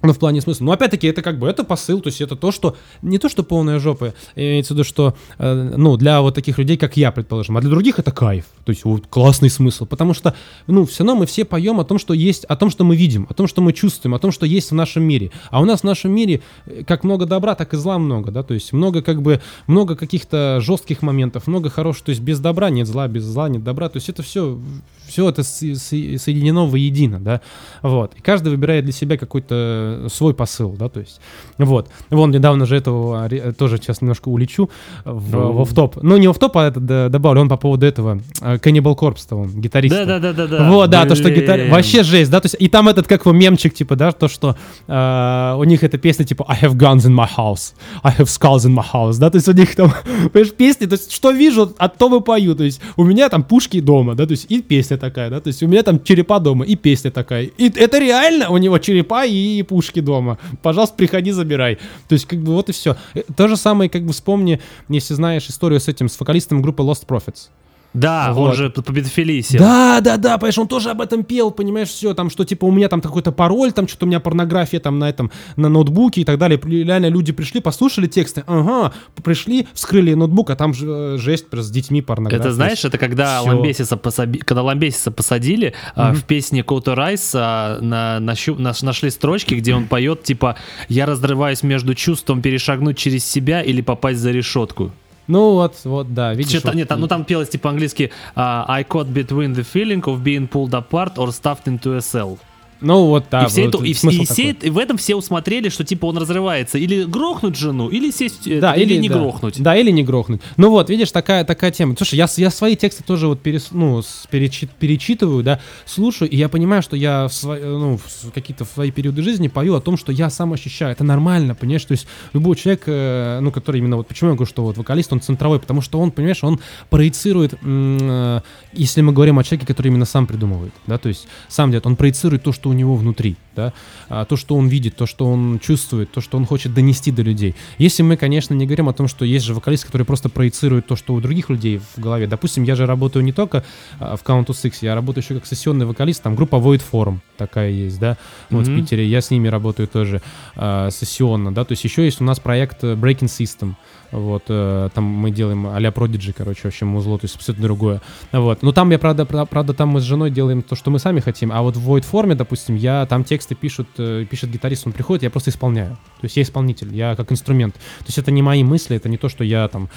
Ну, 0.03 0.13
в 0.13 0.19
плане 0.19 0.41
смысла. 0.41 0.65
Но 0.65 0.71
опять-таки, 0.71 1.07
это 1.07 1.21
как 1.21 1.39
бы, 1.39 1.47
это 1.47 1.63
посыл, 1.63 2.01
то 2.01 2.07
есть 2.07 2.21
это 2.21 2.35
то, 2.35 2.51
что, 2.51 2.77
не 3.01 3.17
то, 3.17 3.29
что 3.29 3.43
полная 3.43 3.79
жопа, 3.79 4.13
имеется 4.35 4.73
в 4.73 4.77
виду, 4.77 4.83
что, 4.83 5.15
э, 5.39 5.73
ну, 5.75 5.97
для 5.97 6.21
вот 6.21 6.35
таких 6.35 6.59
людей, 6.59 6.77
как 6.77 6.97
я, 6.97 7.11
предположим, 7.11 7.57
а 7.57 7.61
для 7.61 7.69
других 7.69 7.97
это 7.97 8.11
кайф, 8.11 8.45
то 8.63 8.71
есть 8.71 8.85
вот 8.85 9.07
классный 9.07 9.49
смысл, 9.49 9.85
потому 9.87 10.13
что, 10.13 10.35
ну, 10.67 10.85
все 10.85 11.03
равно 11.03 11.21
мы 11.21 11.25
все 11.25 11.45
поем 11.45 11.79
о 11.79 11.83
том, 11.83 11.97
что 11.97 12.13
есть, 12.13 12.45
о 12.45 12.55
том, 12.55 12.69
что 12.69 12.83
мы 12.83 12.95
видим, 12.95 13.25
о 13.29 13.33
том, 13.33 13.47
что 13.47 13.61
мы 13.61 13.73
чувствуем, 13.73 14.13
о 14.13 14.19
том, 14.19 14.31
что 14.31 14.45
есть 14.45 14.69
в 14.69 14.75
нашем 14.75 15.03
мире. 15.03 15.31
А 15.49 15.61
у 15.61 15.65
нас 15.65 15.81
в 15.81 15.83
нашем 15.83 16.11
мире 16.11 16.41
э, 16.67 16.83
как 16.85 17.03
много 17.03 17.25
добра, 17.25 17.55
так 17.55 17.73
и 17.73 17.77
зла 17.77 17.97
много, 17.97 18.31
да, 18.31 18.43
то 18.43 18.53
есть 18.53 18.73
много 18.73 19.01
как 19.01 19.23
бы, 19.23 19.41
много 19.65 19.95
каких-то 19.95 20.59
жестких 20.61 21.01
моментов, 21.01 21.47
много 21.47 21.71
хорошего, 21.71 22.05
то 22.05 22.09
есть 22.11 22.21
без 22.21 22.39
добра 22.39 22.69
нет 22.69 22.87
зла, 22.87 23.07
без 23.07 23.23
зла 23.23 23.49
нет 23.49 23.63
добра, 23.63 23.89
то 23.89 23.97
есть 23.97 24.09
это 24.09 24.21
все, 24.21 24.59
все 25.08 25.30
это 25.30 25.43
со- 25.43 25.76
со- 25.76 26.18
соединено 26.18 26.66
воедино, 26.68 27.20
да, 27.20 27.41
вот. 27.82 28.14
И 28.16 28.22
каждый 28.22 28.49
выбирает 28.49 28.84
для 28.84 28.93
себя 28.93 29.18
какой-то 29.18 30.08
свой 30.12 30.34
посыл, 30.34 30.72
да, 30.78 30.89
то 30.89 30.99
есть, 30.99 31.20
вот. 31.58 31.89
Вон 32.10 32.32
недавно 32.32 32.66
же 32.66 32.76
этого, 32.76 33.28
ре- 33.28 33.51
тоже 33.53 33.78
сейчас 33.78 34.01
немножко 34.01 34.30
улечу 34.30 34.70
в, 35.05 35.32
Ну. 35.32 35.64
в 35.64 35.74
топ 35.74 35.97
Ну, 36.01 36.18
не 36.18 36.28
в 36.32 36.38
топ 36.38 36.58
а 36.58 36.68
это 36.68 36.80
д- 36.80 37.10
добавлю, 37.10 37.41
он 37.41 37.49
по 37.49 37.58
поводу 37.58 37.86
этого, 37.86 38.20
э, 38.41 38.55
Cannibal 38.58 38.97
Corpse-то 38.97 39.36
он, 39.36 39.49
гитарист. 39.62 39.95
Да-да-да-да-да. 39.95 40.70
Вот, 40.70 40.89
да, 40.89 41.05
то, 41.05 41.16
что 41.16 41.26
Блин. 41.26 41.41
гитара... 41.41 41.70
Вообще 41.70 42.03
жесть, 42.03 42.30
да, 42.32 42.39
то 42.39 42.45
есть, 42.45 42.55
и 42.60 42.68
там 42.70 42.89
этот, 42.89 43.08
как 43.08 43.22
его, 43.26 43.34
мемчик, 43.34 43.74
типа, 43.74 43.95
да, 43.95 44.12
то, 44.12 44.28
что 44.28 44.55
э, 44.88 45.55
у 45.58 45.64
них 45.64 45.84
эта 45.84 45.97
песня, 45.97 46.26
типа, 46.26 46.45
I 46.47 46.58
have 46.62 46.76
guns 46.76 47.05
in 47.08 47.14
my 47.16 47.28
house, 47.38 47.74
I 48.03 48.14
have 48.18 48.26
skulls 48.28 48.66
in 48.68 48.76
my 48.76 48.86
house, 48.93 49.18
да, 49.20 49.30
то 49.30 49.38
есть 49.38 49.47
у 49.47 49.53
них 49.53 49.76
там, 49.76 49.91
понимаешь, 50.34 50.53
песни, 50.53 50.86
то 50.86 50.93
есть, 50.93 51.12
что 51.12 51.32
вижу, 51.32 51.74
о 51.78 51.89
том 51.89 52.16
и 52.16 52.22
пою, 52.22 52.55
то 52.55 52.64
есть, 52.64 52.82
у 52.95 53.03
меня 53.03 53.30
там 53.30 53.43
пушки 53.43 53.80
дома, 53.80 54.16
да, 54.16 54.26
то 54.26 54.32
есть, 54.32 54.45
и 54.49 54.62
песня 54.62 54.96
такая, 54.97 55.29
да, 55.29 55.39
то 55.39 55.47
есть, 55.47 55.63
у 55.63 55.67
меня 55.67 55.83
там 55.83 56.03
черепа 56.03 56.39
дома, 56.39 56.65
и 56.65 56.75
песня 56.75 57.11
такая, 57.11 57.43
и 57.43 57.69
это 57.69 57.99
реально, 57.99 58.49
у 58.49 58.57
него 58.57 58.77
черепа 58.77 59.25
и 59.25 59.61
пушки 59.63 59.99
дома, 59.99 60.37
пожалуйста, 60.61 60.95
приходи, 60.95 61.31
забирай, 61.31 61.77
то 62.07 62.13
есть, 62.13 62.25
как 62.25 62.39
бы, 62.39 62.53
вот 62.53 62.69
и 62.69 62.71
все. 62.71 62.95
То 63.35 63.47
же 63.47 63.57
самое, 63.57 63.89
как 63.89 64.03
бы, 64.03 64.13
вспомни, 64.13 64.59
если 64.89 65.13
знаешь 65.13 65.47
историю 65.47 65.79
с 65.79 65.87
этим, 65.87 66.09
с 66.09 66.19
вокалистом 66.19 66.61
группы 66.61 66.83
Lost 66.83 67.05
Prophets, 67.07 67.49
Да, 67.93 68.31
Вот. 68.33 68.49
он 68.49 68.55
же 68.55 68.69
по 68.69 68.81
педофилии 68.93 69.41
сел. 69.41 69.59
да, 69.59 70.01
да, 70.01 70.17
да, 70.17 70.38
понимаешь, 70.38 70.57
он 70.59 70.67
тоже 70.67 70.91
об 70.91 71.01
этом 71.01 71.23
пел, 71.23 71.49
понимаешь, 71.51 71.88
все, 71.88 72.13
там, 72.13 72.29
что, 72.29 72.43
типа, 72.43 72.65
у 72.65 72.71
меня 72.71 72.89
там 72.89 73.01
какой-то 73.01 73.31
пароль, 73.31 73.71
там, 73.71 73.88
что-то 73.88 74.05
у 74.05 74.07
меня 74.07 74.19
порнография 74.19 74.79
там 74.79 74.99
на 74.99 75.09
этом, 75.09 75.31
на 75.55 75.67
ноутбуке 75.69 76.21
и 76.21 76.23
так 76.25 76.38
далее. 76.38 76.59
Реально 76.63 77.07
люди 77.07 77.31
пришли, 77.31 77.59
послушали 77.59 78.05
тексты, 78.07 78.43
ага, 78.45 78.93
пришли, 79.23 79.67
вскрыли 79.73 80.13
ноутбук, 80.13 80.49
а 80.51 80.55
там 80.55 80.73
же 80.75 80.85
э, 80.88 81.17
жесть 81.17 81.49
просто 81.49 81.69
с 81.69 81.71
детьми 81.71 82.01
порнография. 82.03 82.39
Это 82.45 82.53
знаешь, 82.53 82.85
это 82.85 82.97
когда 82.99 83.39
Всё. 83.41 83.49
Ламбесиса, 83.49 83.95
посаби- 83.95 84.39
когда 84.39 84.61
Ламбесиса 84.61 85.09
посадили, 85.11 85.73
а, 85.95 86.13
в 86.13 86.23
песне 86.25 86.63
Коута 86.63 86.93
Райса 86.93 87.79
на, 87.81 88.19
нащу- 88.19 88.59
наш- 88.59 88.83
нашли 88.83 89.09
строчки, 89.09 89.55
где 89.55 89.73
он 89.73 89.88
поет, 89.88 90.21
типа, 90.23 90.55
я 90.88 91.05
разрываюсь 91.07 91.63
между 91.63 91.95
чувством 91.95 92.41
перешагнуть 92.43 92.97
через 92.97 93.25
себя 93.25 93.61
или 93.63 93.81
попасть 93.81 94.19
за 94.19 94.31
решетку. 94.31 94.91
Ну, 95.28 95.53
вот, 95.53 95.75
вот, 95.84 96.13
да, 96.13 96.34
видишь. 96.34 96.51
Чё-то- 96.53 96.67
вот. 96.67 96.75
нет, 96.75 96.88
там- 96.88 96.99
ну 97.01 97.07
там 97.07 97.25
пелось 97.25 97.49
типа 97.49 97.69
английски 97.69 98.11
а, 98.36 98.65
I 98.67 98.84
caught 98.84 99.07
between 99.11 99.53
the 99.53 99.65
feeling 99.73 100.01
of 100.03 100.23
being 100.23 100.47
pulled 100.49 100.71
apart 100.71 101.15
or 101.15 101.28
stuffed 101.30 101.65
into 101.65 101.95
a 101.97 102.01
cell. 102.01 102.38
Ну 102.82 103.05
вот, 103.07 103.25
да. 103.32 103.43
и 103.43 103.47
все 103.47 103.65
вот 103.65 103.75
это, 103.75 103.84
и, 103.86 103.89
и 103.89 103.93
все 104.25 104.49
и 104.61 104.69
в 104.69 104.78
этом 104.78 104.97
все 104.97 105.15
усмотрели, 105.15 105.69
что 105.69 105.84
типа 105.84 106.05
он 106.05 106.17
разрывается 106.17 106.78
или 106.78 107.03
грохнуть 107.05 107.55
жену, 107.55 107.89
или 107.89 108.11
сесть, 108.11 108.47
э, 108.47 108.59
Да, 108.59 108.73
или, 108.75 108.93
или, 108.93 108.97
не 109.01 109.09
да. 109.09 109.15
грохнуть. 109.19 109.61
Да, 109.61 109.75
или 109.75 109.89
не 109.91 110.03
грохнуть. 110.03 110.41
Ну 110.57 110.69
вот, 110.69 110.89
видишь, 110.89 111.11
такая, 111.11 111.43
такая 111.43 111.71
тема. 111.71 111.95
Слушай, 111.97 112.15
я, 112.15 112.28
я 112.38 112.49
свои 112.51 112.75
тексты 112.75 113.03
тоже 113.03 113.28
вот 113.28 113.41
перес, 113.41 113.69
ну, 113.71 114.01
перечит- 114.32 114.69
перечитываю, 114.80 115.43
да, 115.43 115.59
слушаю, 115.86 116.30
и 116.30 116.36
я 116.38 116.49
понимаю, 116.49 116.82
что 116.84 116.95
я 116.95 117.28
в, 117.28 117.32
сво- 117.32 117.59
ну, 117.63 117.97
в 117.97 118.32
какие-то 118.32 118.65
свои 118.65 118.91
периоды 118.91 119.21
жизни 119.23 119.47
пою 119.47 119.75
о 119.75 119.82
том, 119.82 119.97
что 119.97 120.11
я 120.11 120.30
сам 120.30 120.53
ощущаю. 120.53 120.91
Это 120.91 121.03
нормально, 121.03 121.55
понимаешь? 121.55 121.86
То 121.86 121.93
есть 121.93 122.07
любой 122.34 122.55
человек, 122.55 122.84
э, 122.86 123.39
ну, 123.41 123.51
который 123.51 123.78
именно 123.80 123.97
вот, 123.97 124.07
почему 124.07 124.30
я 124.32 124.36
говорю, 124.36 124.49
что 124.49 124.63
вот 124.63 124.78
вокалист, 124.78 125.11
он 125.13 125.21
центровой, 125.21 125.59
потому 125.59 125.82
что 125.82 125.99
он, 125.99 126.11
понимаешь, 126.11 126.43
он 126.43 126.59
проецирует, 126.89 127.55
э, 127.61 128.41
если 128.73 129.01
мы 129.01 129.13
говорим 129.13 129.39
о 129.39 129.43
человеке, 129.43 129.65
который 129.67 129.88
именно 129.88 130.05
сам 130.05 130.28
придумывает, 130.28 130.73
да, 130.86 130.97
то 130.97 131.09
есть 131.09 131.28
сам 131.47 131.71
делает, 131.71 131.86
он 131.88 131.95
проецирует 131.95 132.43
то, 132.43 132.51
что 132.51 132.66
у 132.68 132.74
него 132.74 132.95
внутри, 132.95 133.36
да, 133.58 133.74
а, 134.08 134.24
то, 134.26 134.38
что 134.38 134.55
он 134.55 134.68
видит, 134.68 134.95
то, 134.95 135.05
что 135.05 135.26
он 135.26 135.60
чувствует, 135.60 136.12
то, 136.12 136.22
что 136.22 136.38
он 136.38 136.45
хочет 136.45 136.74
донести 136.74 137.12
до 137.12 137.24
людей. 137.24 137.55
Если 137.80 138.03
мы, 138.03 138.16
конечно, 138.16 138.53
не 138.53 138.66
говорим 138.66 138.88
о 138.88 138.93
том, 138.93 139.08
что 139.08 139.26
есть 139.26 139.45
же 139.45 139.53
вокалист, 139.53 139.84
который 139.86 140.05
просто 140.05 140.30
проецирует 140.30 140.86
то, 140.86 140.95
что 140.95 141.14
у 141.16 141.20
других 141.20 141.49
людей 141.49 141.82
в 141.95 141.99
голове. 141.99 142.28
Допустим, 142.28 142.64
я 142.64 142.76
же 142.76 142.86
работаю 142.86 143.26
не 143.26 143.34
только 143.34 143.64
а, 143.99 144.16
в 144.16 144.24
Count 144.24 144.45
to 144.45 144.51
Six, 144.51 144.76
я 144.82 144.95
работаю 144.95 145.24
еще 145.24 145.34
как 145.34 145.45
сессионный 145.47 145.86
вокалист, 145.88 146.22
там 146.24 146.36
группа 146.36 146.55
Void 146.58 146.82
Forum 146.91 147.18
такая 147.38 147.72
есть, 147.72 147.99
да, 147.99 148.18
вот 148.49 148.66
в 148.66 148.70
Мгм. 148.70 148.82
Питере, 148.82 149.05
я 149.08 149.22
с 149.22 149.32
ними 149.32 149.47
работаю 149.47 149.88
тоже 149.88 150.22
а, 150.55 150.89
сессионно, 150.91 151.53
да, 151.53 151.66
то 151.66 151.74
есть 151.74 151.84
еще 151.84 152.05
есть 152.05 152.22
у 152.22 152.24
нас 152.24 152.39
проект 152.39 152.84
э, 152.84 152.93
Breaking 152.93 153.26
System, 153.28 153.74
вот, 154.12 154.43
э, 154.47 154.89
там 154.93 155.03
мы 155.03 155.32
делаем 155.32 155.68
а-ля 155.68 155.89
Prodigy, 155.89 156.34
короче, 156.36 156.62
вообще 156.64 156.86
музло, 156.86 157.18
то 157.20 157.26
есть 157.26 157.36
абсолютно 157.36 157.64
другое. 157.64 158.01
Вот. 158.32 158.64
Но 158.64 158.72
там 158.72 158.89
я, 158.91 158.99
правда, 158.99 159.26
пра- 159.26 159.45
правда, 159.45 159.74
там 159.74 159.89
мы 159.89 159.99
с 159.99 160.03
женой 160.03 160.32
делаем 160.32 160.62
то, 160.62 160.76
что 160.76 160.91
мы 160.91 160.99
сами 160.99 161.20
хотим, 161.20 161.51
а 161.51 161.62
вот 161.62 161.76
в 161.76 161.89
Void 161.89 162.03
форме, 162.03 162.36
допустим, 162.36 162.76
я 162.76 163.05
там 163.05 163.24
тексты 163.47 163.55
пишут, 163.55 163.87
э, 163.97 164.25
пишет 164.29 164.51
гитарист, 164.51 164.87
он 164.87 164.93
приходит, 164.93 165.23
я 165.23 165.29
просто 165.29 165.49
исполняю. 165.49 165.95
То 166.19 166.25
есть 166.25 166.37
я 166.37 166.43
исполнитель, 166.43 166.93
я 166.93 167.15
как 167.15 167.31
инструмент. 167.31 167.73
То 167.75 168.07
есть 168.07 168.17
это 168.17 168.31
не 168.31 168.41
мои 168.41 168.63
мысли, 168.63 168.95
это 168.95 169.09
не 169.09 169.17
то, 169.17 169.29
что 169.29 169.43
я 169.43 169.67
там 169.67 169.89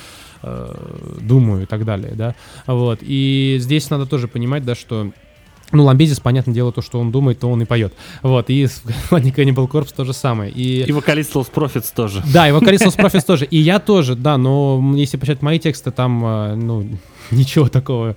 э, 0.43 1.19
думаю 1.21 1.63
и 1.63 1.67
так 1.67 1.85
далее, 1.85 2.13
да. 2.15 2.35
Вот. 2.67 3.01
И 3.03 3.59
здесь 3.61 3.91
надо 3.91 4.07
тоже 4.07 4.29
понимать, 4.29 4.65
да, 4.65 4.75
что 4.75 5.13
ну, 5.73 5.85
Ламбезис, 5.85 6.21
понятное 6.21 6.55
дело, 6.55 6.73
то, 6.73 6.83
что 6.83 6.99
он 7.01 7.11
думает, 7.13 7.39
то 7.41 7.49
он 7.51 7.63
и 7.63 7.65
поет. 7.65 7.93
Вот, 8.23 8.51
и 8.51 8.67
с 8.67 8.83
Cannibal 9.11 9.69
Corpse 9.69 9.95
то 9.97 10.05
же 10.05 10.13
самое. 10.13 10.51
И, 10.51 10.83
И 10.83 10.93
вокалист 10.93 11.35
Lost 11.35 11.53
Profits 11.53 11.93
тоже. 11.95 12.23
да, 12.33 12.49
и 12.49 12.53
вокалист 12.53 12.87
Lost 12.87 12.97
Profits 12.99 13.25
тоже. 13.27 13.45
И 13.47 13.57
я 13.59 13.79
тоже, 13.79 14.15
да, 14.17 14.37
но 14.39 14.83
если 14.97 15.17
почитать 15.17 15.43
мои 15.43 15.59
тексты, 15.59 15.91
там, 15.91 16.25
э, 16.25 16.55
ну, 16.57 16.87
ничего 17.31 17.69
такого, 17.69 18.17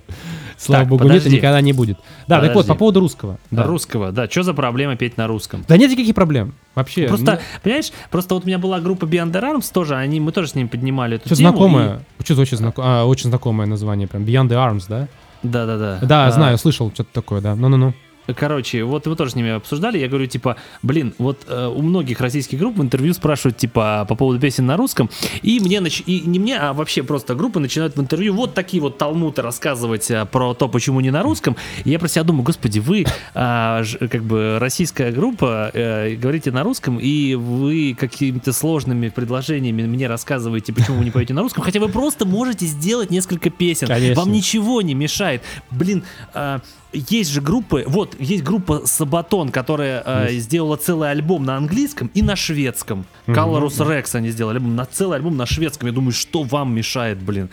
слава 0.58 0.82
Так, 0.82 0.88
богу, 0.90 1.04
нет 1.04 1.12
подожди. 1.12 1.28
и 1.30 1.38
никогда 1.38 1.60
не 1.60 1.72
будет. 1.72 1.98
Да, 2.26 2.36
так 2.40 2.48
вот, 2.54 2.64
Подожди. 2.64 2.68
по 2.68 2.74
поводу 2.74 3.00
русского. 3.00 3.38
Да. 3.52 3.62
Русского, 3.64 4.10
да. 4.10 4.28
Что 4.28 4.42
за 4.42 4.54
проблема 4.54 4.96
петь 4.96 5.16
на 5.16 5.26
русском? 5.28 5.64
Да 5.68 5.76
нет 5.76 5.90
никаких 5.90 6.14
проблем. 6.16 6.54
Вообще. 6.74 7.06
Просто, 7.06 7.40
понимаешь, 7.62 7.92
просто 8.10 8.34
вот 8.34 8.42
у 8.44 8.46
меня 8.48 8.58
была 8.58 8.80
группа 8.80 9.04
Beyond 9.04 9.30
the 9.32 9.40
Arms 9.40 9.70
тоже, 9.72 9.94
они, 9.94 10.18
мы 10.18 10.32
тоже 10.32 10.48
с 10.48 10.54
ними 10.56 10.66
поднимали 10.66 11.16
эту 11.16 11.26
что 11.28 11.36
тему. 11.36 11.50
знакомое, 11.50 12.00
что 12.24 12.34
очень, 12.40 12.56
знако- 12.56 12.82
а, 12.82 13.04
очень 13.04 13.28
знакомое 13.30 13.68
название, 13.68 14.08
прям 14.08 14.24
Beyond 14.24 14.48
the 14.48 14.54
Arms, 14.72 14.84
да? 14.88 15.06
Да-да-да. 15.44 15.98
Да, 16.02 16.26
А, 16.26 16.30
знаю, 16.32 16.58
слышал 16.58 16.90
что-то 16.92 17.10
такое, 17.12 17.40
да. 17.40 17.54
Ну-ну-ну. 17.54 17.94
Короче, 18.32 18.84
вот 18.84 19.06
вы 19.06 19.16
тоже 19.16 19.32
с 19.32 19.34
ними 19.34 19.50
обсуждали, 19.50 19.98
я 19.98 20.08
говорю, 20.08 20.26
типа, 20.26 20.56
блин, 20.82 21.14
вот 21.18 21.42
э, 21.46 21.66
у 21.66 21.82
многих 21.82 22.20
российских 22.20 22.58
групп 22.58 22.78
в 22.78 22.82
интервью 22.82 23.12
спрашивают, 23.14 23.58
типа, 23.58 24.06
по 24.08 24.14
поводу 24.14 24.40
песен 24.40 24.66
на 24.66 24.76
русском, 24.76 25.10
и 25.42 25.60
мне, 25.60 25.80
нач... 25.80 26.02
и 26.06 26.20
не 26.20 26.38
мне, 26.38 26.58
а 26.58 26.72
вообще 26.72 27.02
просто 27.02 27.34
группы 27.34 27.60
начинают 27.60 27.96
в 27.96 28.00
интервью 28.00 28.34
вот 28.34 28.54
такие 28.54 28.82
вот 28.82 28.96
талмуты 28.98 29.42
рассказывать 29.42 30.10
э, 30.10 30.24
про 30.26 30.54
то, 30.54 30.68
почему 30.68 31.00
не 31.00 31.10
на 31.10 31.22
русском, 31.22 31.56
и 31.84 31.90
я 31.90 31.98
про 31.98 32.08
себя 32.08 32.24
думаю, 32.24 32.44
господи, 32.44 32.78
вы, 32.78 33.04
ж- 33.34 34.08
как 34.08 34.22
бы, 34.24 34.58
российская 34.58 35.12
группа, 35.12 35.70
э, 35.74 36.14
говорите 36.14 36.50
на 36.50 36.62
русском, 36.62 36.98
и 36.98 37.34
вы 37.34 37.96
какими-то 37.98 38.52
сложными 38.52 39.08
предложениями 39.08 39.82
мне 39.82 40.06
рассказываете, 40.06 40.72
почему 40.72 40.98
вы 40.98 41.04
не 41.04 41.10
поете 41.10 41.34
на 41.34 41.42
русском, 41.42 41.62
хотя 41.62 41.80
вы 41.80 41.88
просто 41.88 42.24
можете 42.24 42.66
сделать 42.66 43.10
несколько 43.10 43.50
песен, 43.50 43.86
Конечно. 43.88 44.22
вам 44.22 44.32
ничего 44.32 44.82
не 44.82 44.94
мешает. 44.94 45.42
Блин, 45.70 46.04
а, 46.32 46.60
есть 46.94 47.30
же 47.30 47.40
группы, 47.40 47.84
вот, 47.86 48.16
есть 48.18 48.42
группа 48.44 48.82
Сабатон, 48.86 49.50
которая 49.50 50.02
а, 50.04 50.28
сделала 50.30 50.76
целый 50.76 51.10
альбом 51.10 51.44
на 51.44 51.56
английском 51.56 52.10
и 52.14 52.22
на 52.22 52.36
шведском. 52.36 53.04
Colorus 53.26 53.76
Rex 53.86 54.14
они 54.16 54.30
сделали 54.30 54.56
альбом, 54.56 54.76
на 54.76 54.86
целый 54.86 55.16
альбом 55.16 55.36
на 55.36 55.46
шведском. 55.46 55.88
Я 55.88 55.94
думаю, 55.94 56.12
что 56.12 56.42
вам 56.42 56.74
мешает, 56.74 57.20
блин? 57.22 57.50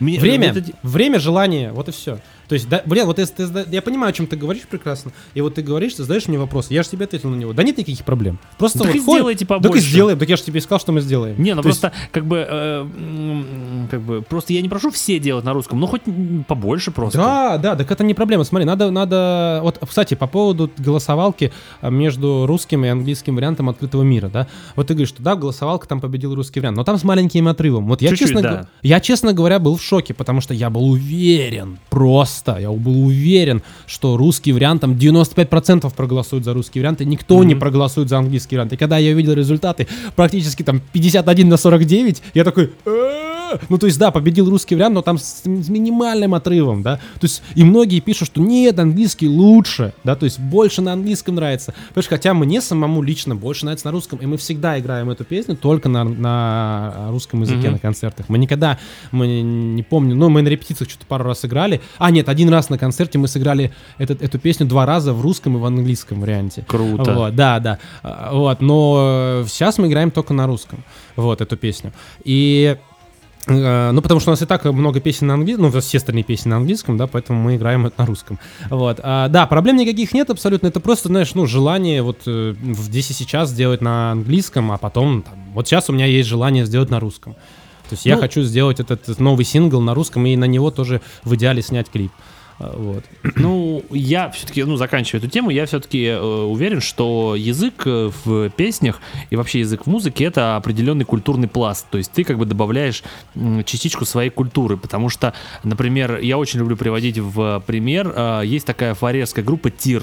Мне- 0.00 0.18
Время, 0.20 0.52
эти- 0.56 0.74
время, 0.82 1.18
желание, 1.18 1.72
вот 1.72 1.88
и 1.88 1.92
все. 1.92 2.18
То 2.48 2.54
есть, 2.54 2.68
да, 2.68 2.82
блин, 2.86 3.06
вот 3.06 3.18
если 3.18 3.46
ты 3.46 3.66
я 3.70 3.82
понимаю, 3.82 4.10
о 4.10 4.12
чем 4.12 4.26
ты 4.26 4.36
говоришь 4.36 4.62
прекрасно, 4.68 5.12
и 5.34 5.40
вот 5.40 5.54
ты 5.54 5.62
говоришь, 5.62 5.94
ты 5.94 6.02
задаешь 6.02 6.26
мне 6.28 6.38
вопрос, 6.38 6.70
я 6.70 6.82
же 6.82 6.88
тебе 6.88 7.04
ответил 7.04 7.28
на 7.30 7.36
него. 7.36 7.52
Да 7.52 7.62
нет 7.62 7.76
никаких 7.78 8.04
проблем. 8.04 8.38
Просто 8.56 8.78
Так 8.78 8.88
вот 8.88 8.96
и 8.96 8.98
ходим- 9.00 9.18
сделайте 9.20 9.46
Так 9.46 9.58
и 9.58 9.62
побольше. 9.62 9.86
сделаем. 9.86 10.18
Так 10.18 10.28
я 10.28 10.36
же 10.36 10.42
тебе 10.42 10.60
сказал, 10.60 10.80
что 10.80 10.92
мы 10.92 11.00
сделаем. 11.00 11.40
Не, 11.42 11.54
ну 11.54 11.62
То 11.62 11.68
есть- 11.68 11.80
просто, 11.80 11.96
как 12.10 12.26
бы, 12.26 12.46
э, 12.48 12.86
как 13.90 14.00
бы, 14.00 14.22
просто 14.22 14.52
я 14.52 14.62
не 14.62 14.68
прошу 14.68 14.90
все 14.90 15.18
делать 15.18 15.44
на 15.44 15.52
русском, 15.52 15.78
но 15.78 15.86
хоть 15.86 16.02
побольше 16.46 16.90
просто. 16.90 17.18
Да, 17.18 17.58
да, 17.58 17.76
так 17.76 17.90
это 17.90 18.02
не 18.04 18.14
проблема. 18.14 18.44
Смотри, 18.44 18.64
надо, 18.66 18.90
надо. 18.90 19.60
Вот, 19.62 19.78
кстати, 19.86 20.14
по 20.14 20.26
поводу 20.26 20.70
голосовалки 20.78 21.52
а, 21.80 21.90
между 21.90 22.46
русским 22.46 22.84
и 22.84 22.88
английским 22.88 23.34
вариантом 23.36 23.68
открытого 23.68 24.02
мира, 24.02 24.28
да. 24.28 24.46
Вот 24.76 24.86
ты 24.86 24.94
говоришь, 24.94 25.10
что 25.10 25.22
да, 25.22 25.34
голосовалка 25.36 25.86
там 25.86 26.00
победил 26.00 26.34
русский 26.34 26.60
вариант, 26.60 26.76
но 26.76 26.84
там 26.84 26.96
с 26.98 27.04
маленьким 27.04 27.48
отрывом. 27.48 27.86
Вот 27.88 28.00
я 28.02 28.10
Чуть-чуть, 28.10 28.28
честно, 28.28 28.42
да. 28.42 28.68
я 28.82 29.00
честно 29.00 29.32
говоря 29.32 29.58
был 29.58 29.76
в 29.76 29.82
шоке, 29.82 30.14
потому 30.14 30.40
что 30.40 30.54
я 30.54 30.70
был 30.70 30.84
уверен, 30.90 31.78
просто, 31.90 32.37
я 32.58 32.70
был 32.70 33.06
уверен, 33.06 33.62
что 33.86 34.16
русский 34.16 34.52
вариант 34.52 34.80
там 34.82 34.92
95% 34.94 35.92
проголосуют 35.94 36.44
за 36.44 36.54
русский 36.54 36.80
вариант, 36.80 37.00
и 37.00 37.04
никто 37.04 37.42
не 37.44 37.54
Мгм. 37.54 37.60
проголосует 37.60 38.08
за 38.08 38.18
английский 38.18 38.56
вариант. 38.56 38.72
И 38.72 38.76
когда 38.76 38.98
я 38.98 39.12
увидел 39.12 39.32
результаты 39.34 39.86
практически 40.16 40.62
там 40.62 40.80
51 40.92 41.48
на 41.48 41.56
49, 41.56 42.22
я 42.34 42.44
такой. 42.44 42.72
«Э-э-э». 42.84 43.37
Ну, 43.68 43.78
то 43.78 43.86
есть, 43.86 43.98
да, 43.98 44.10
победил 44.10 44.48
русский 44.50 44.74
вариант, 44.74 44.94
но 44.94 45.02
там 45.02 45.18
с, 45.18 45.42
с 45.44 45.68
минимальным 45.68 46.34
отрывом, 46.34 46.82
да. 46.82 46.96
То 46.96 47.24
есть, 47.24 47.42
и 47.54 47.64
многие 47.64 48.00
пишут, 48.00 48.28
что 48.28 48.40
нет, 48.40 48.78
английский 48.78 49.28
лучше, 49.28 49.92
да, 50.04 50.14
то 50.16 50.24
есть 50.24 50.38
больше 50.38 50.82
на 50.82 50.92
английском 50.92 51.34
нравится. 51.34 51.74
Понимаешь, 51.94 52.08
хотя 52.08 52.34
мне 52.34 52.60
самому 52.60 53.02
лично 53.02 53.34
больше 53.36 53.64
нравится 53.64 53.86
на 53.86 53.92
русском, 53.92 54.18
и 54.18 54.26
мы 54.26 54.36
всегда 54.36 54.78
играем 54.78 55.10
эту 55.10 55.24
песню 55.24 55.56
только 55.56 55.88
на, 55.88 56.04
на 56.04 57.08
русском 57.10 57.40
языке 57.42 57.58
Мгм. 57.68 57.72
на 57.72 57.78
концертах. 57.78 58.28
Мы 58.28 58.38
никогда, 58.38 58.78
мы 59.12 59.26
не 59.42 59.82
помню, 59.82 60.14
ну, 60.14 60.28
мы 60.28 60.42
на 60.42 60.48
репетициях 60.48 60.90
что-то 60.90 61.06
пару 61.06 61.24
раз 61.24 61.44
играли. 61.44 61.80
А, 61.98 62.10
нет, 62.10 62.28
один 62.28 62.48
раз 62.48 62.68
на 62.70 62.78
концерте 62.78 63.18
мы 63.18 63.28
сыграли 63.28 63.72
этот, 63.98 64.22
эту 64.22 64.38
песню 64.38 64.66
два 64.66 64.86
раза 64.86 65.12
в 65.12 65.20
русском 65.20 65.56
и 65.56 65.60
в 65.60 65.64
английском 65.64 66.20
варианте. 66.20 66.64
Круто. 66.66 67.14
Вот, 67.14 67.34
да, 67.34 67.58
да. 67.60 67.78
А, 68.02 68.32
Вот, 68.34 68.60
но 68.60 69.44
сейчас 69.48 69.78
мы 69.78 69.88
играем 69.88 70.10
только 70.10 70.34
на 70.34 70.46
русском. 70.46 70.84
Вот 71.16 71.40
эту 71.40 71.56
песню. 71.56 71.92
И 72.24 72.76
ну, 73.48 74.02
потому 74.02 74.20
что 74.20 74.30
у 74.30 74.32
нас 74.32 74.42
и 74.42 74.46
так 74.46 74.64
много 74.64 75.00
песен 75.00 75.26
на 75.26 75.34
английском, 75.34 75.70
ну, 75.72 75.80
все 75.80 75.98
остальные 75.98 76.24
песни 76.24 76.50
на 76.50 76.56
английском, 76.56 76.96
да, 76.96 77.06
поэтому 77.06 77.40
мы 77.42 77.56
играем 77.56 77.86
это 77.86 78.00
на 78.00 78.06
русском. 78.06 78.38
Вот. 78.70 79.00
А, 79.02 79.28
да, 79.28 79.46
проблем 79.46 79.76
никаких 79.76 80.12
нет 80.12 80.30
абсолютно. 80.30 80.66
Это 80.68 80.80
просто, 80.80 81.08
знаешь, 81.08 81.34
ну, 81.34 81.46
желание 81.46 82.02
вот 82.02 82.18
э, 82.26 82.54
здесь 82.62 83.10
и 83.10 83.14
сейчас 83.14 83.50
сделать 83.50 83.80
на 83.80 84.12
английском, 84.12 84.70
а 84.72 84.78
потом, 84.78 85.22
там, 85.22 85.34
вот 85.54 85.66
сейчас 85.66 85.88
у 85.88 85.92
меня 85.92 86.06
есть 86.06 86.28
желание 86.28 86.66
сделать 86.66 86.90
на 86.90 87.00
русском. 87.00 87.34
То 87.88 87.94
есть 87.94 88.04
я 88.04 88.16
Ну- 88.16 88.20
хочу 88.20 88.42
сделать 88.42 88.80
этот 88.80 89.18
новый 89.18 89.44
сингл 89.46 89.80
на 89.80 89.94
русском 89.94 90.26
и 90.26 90.36
на 90.36 90.44
него 90.44 90.70
тоже 90.70 91.00
в 91.24 91.34
идеале 91.36 91.62
снять 91.62 91.88
клип. 91.90 92.12
А, 92.58 92.74
Вот. 92.76 93.04
Ну, 93.36 93.84
я 93.90 94.30
все-таки, 94.30 94.64
ну, 94.64 94.76
заканчивая 94.76 95.20
эту 95.20 95.30
тему, 95.30 95.50
я 95.50 95.66
все-таки 95.66 96.12
уверен, 96.12 96.80
что 96.80 97.34
язык 97.36 97.82
э, 97.86 98.10
в 98.24 98.50
песнях 98.50 99.00
и 99.30 99.36
вообще 99.36 99.60
язык 99.60 99.84
в 99.84 99.86
музыке 99.86 100.24
это 100.24 100.56
определенный 100.56 101.04
культурный 101.04 101.48
пласт. 101.48 101.86
То 101.90 101.98
есть 101.98 102.12
ты 102.12 102.24
как 102.24 102.38
бы 102.38 102.46
добавляешь 102.46 103.02
м, 103.34 103.64
частичку 103.64 104.04
своей 104.04 104.30
культуры. 104.30 104.76
Потому 104.76 105.08
что, 105.08 105.34
например, 105.62 106.18
я 106.18 106.38
очень 106.38 106.58
люблю 106.58 106.76
приводить 106.76 107.18
в 107.18 107.62
пример, 107.66 108.12
э, 108.14 108.42
есть 108.44 108.66
такая 108.66 108.94
фарерская 108.94 109.44
группа 109.44 109.70
Тир. 109.70 110.02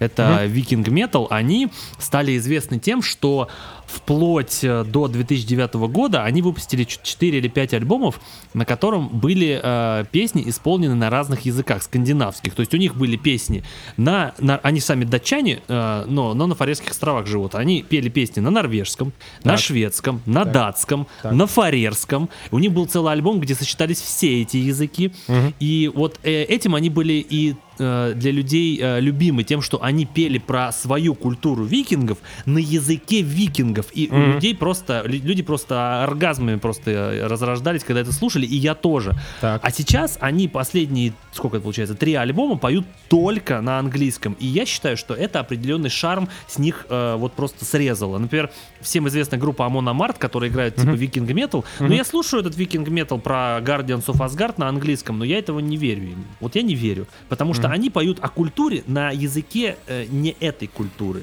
Это 0.00 0.44
Викинг 0.46 0.88
Метал. 0.88 1.28
Они 1.30 1.68
стали 1.98 2.36
известны 2.36 2.80
тем, 2.80 3.00
что 3.00 3.48
вплоть 3.94 4.64
э, 4.64 4.84
до 4.84 5.08
2009 5.08 5.74
года 5.74 6.24
они 6.24 6.42
выпустили 6.42 6.84
4 6.84 7.38
или 7.38 7.48
5 7.48 7.74
альбомов, 7.74 8.20
на 8.52 8.64
котором 8.64 9.08
были 9.08 9.60
э, 9.62 10.04
песни 10.10 10.42
исполнены 10.46 10.94
на 10.94 11.10
разных 11.10 11.42
языках, 11.46 11.82
скандинавских. 11.82 12.54
То 12.54 12.60
есть 12.60 12.74
у 12.74 12.76
них 12.76 12.94
были 12.96 13.16
песни 13.16 13.62
на... 13.96 14.34
на- 14.38 14.58
они 14.58 14.80
сами 14.80 15.04
датчане, 15.04 15.60
э, 15.68 16.04
но, 16.08 16.34
но 16.34 16.46
на 16.46 16.54
Фарерских 16.54 16.90
островах 16.90 17.26
живут. 17.26 17.54
Они 17.54 17.82
пели 17.82 18.08
песни 18.08 18.40
на 18.40 18.50
норвежском, 18.50 19.12
на 19.44 19.52
Так. 19.52 19.60
шведском, 19.60 20.20
на 20.26 20.44
Так. 20.44 20.52
датском, 20.52 21.06
Так. 21.22 21.32
на 21.32 21.46
фарерском. 21.46 22.28
У 22.50 22.58
них 22.58 22.72
был 22.72 22.86
целый 22.86 23.12
альбом, 23.12 23.40
где 23.40 23.54
сочетались 23.54 24.00
все 24.00 24.42
эти 24.42 24.56
языки. 24.56 25.12
Мгм. 25.28 25.54
И 25.60 25.90
вот 25.94 26.18
э, 26.22 26.42
этим 26.44 26.74
они 26.74 26.90
были 26.90 27.14
и 27.14 27.54
для 27.78 28.30
людей 28.30 28.78
э, 28.80 29.00
любимый 29.00 29.44
тем, 29.44 29.60
что 29.62 29.82
они 29.82 30.06
пели 30.06 30.38
про 30.38 30.72
свою 30.72 31.14
культуру 31.14 31.64
викингов 31.64 32.18
на 32.46 32.58
языке 32.58 33.22
викингов. 33.22 33.86
И 33.94 34.08
у 34.10 34.14
Мгм. 34.14 34.32
людей 34.34 34.54
просто, 34.54 35.02
лю- 35.06 35.20
люди 35.22 35.42
просто 35.42 36.02
оргазмами 36.04 36.56
просто 36.56 36.90
э, 36.90 37.26
разрождались, 37.26 37.84
когда 37.84 38.00
это 38.00 38.12
слушали, 38.12 38.46
и 38.46 38.56
я 38.56 38.74
тоже. 38.74 39.14
Так. 39.40 39.60
А 39.64 39.70
сейчас 39.70 40.18
они 40.20 40.48
последние, 40.48 41.12
сколько 41.32 41.56
это 41.56 41.62
получается, 41.64 41.94
три 41.94 42.14
альбома 42.14 42.56
поют 42.56 42.86
только 43.08 43.60
на 43.60 43.78
английском. 43.78 44.36
И 44.40 44.46
я 44.46 44.66
считаю, 44.66 44.96
что 44.96 45.14
это 45.14 45.40
определенный 45.40 45.90
шарм 45.90 46.28
с 46.48 46.58
них 46.58 46.86
э, 46.88 47.16
вот 47.16 47.32
просто 47.34 47.64
срезало. 47.64 48.18
Например, 48.18 48.50
всем 48.80 49.08
известна 49.08 49.38
группа 49.38 49.66
Amon 49.66 49.88
Amarth, 49.88 50.18
которая 50.18 50.50
играет 50.50 50.76
типа 50.76 50.88
Мгм. 50.88 50.96
viking 50.96 51.30
metal. 51.30 51.64
Но 51.80 51.92
я 51.94 52.04
слушаю 52.04 52.40
этот 52.40 52.56
viking 52.56 52.88
metal 52.88 53.18
про 53.18 53.58
Guardians 53.60 54.06
of 54.06 54.18
Asgard 54.20 54.54
на 54.58 54.68
английском, 54.68 55.18
но 55.18 55.24
я 55.24 55.38
этого 55.38 55.58
не 55.60 55.76
верю 55.76 56.04
им. 56.04 56.24
Вот 56.40 56.54
я 56.56 56.62
не 56.62 56.74
верю. 56.74 57.06
Потому 57.28 57.54
что 57.54 57.63
Мгм. 57.68 57.74
они 57.74 57.90
поют 57.90 58.18
о 58.20 58.28
культуре 58.28 58.82
на 58.86 59.10
языке 59.10 59.76
э, 59.86 60.06
не 60.10 60.36
этой 60.40 60.68
культуры. 60.68 61.22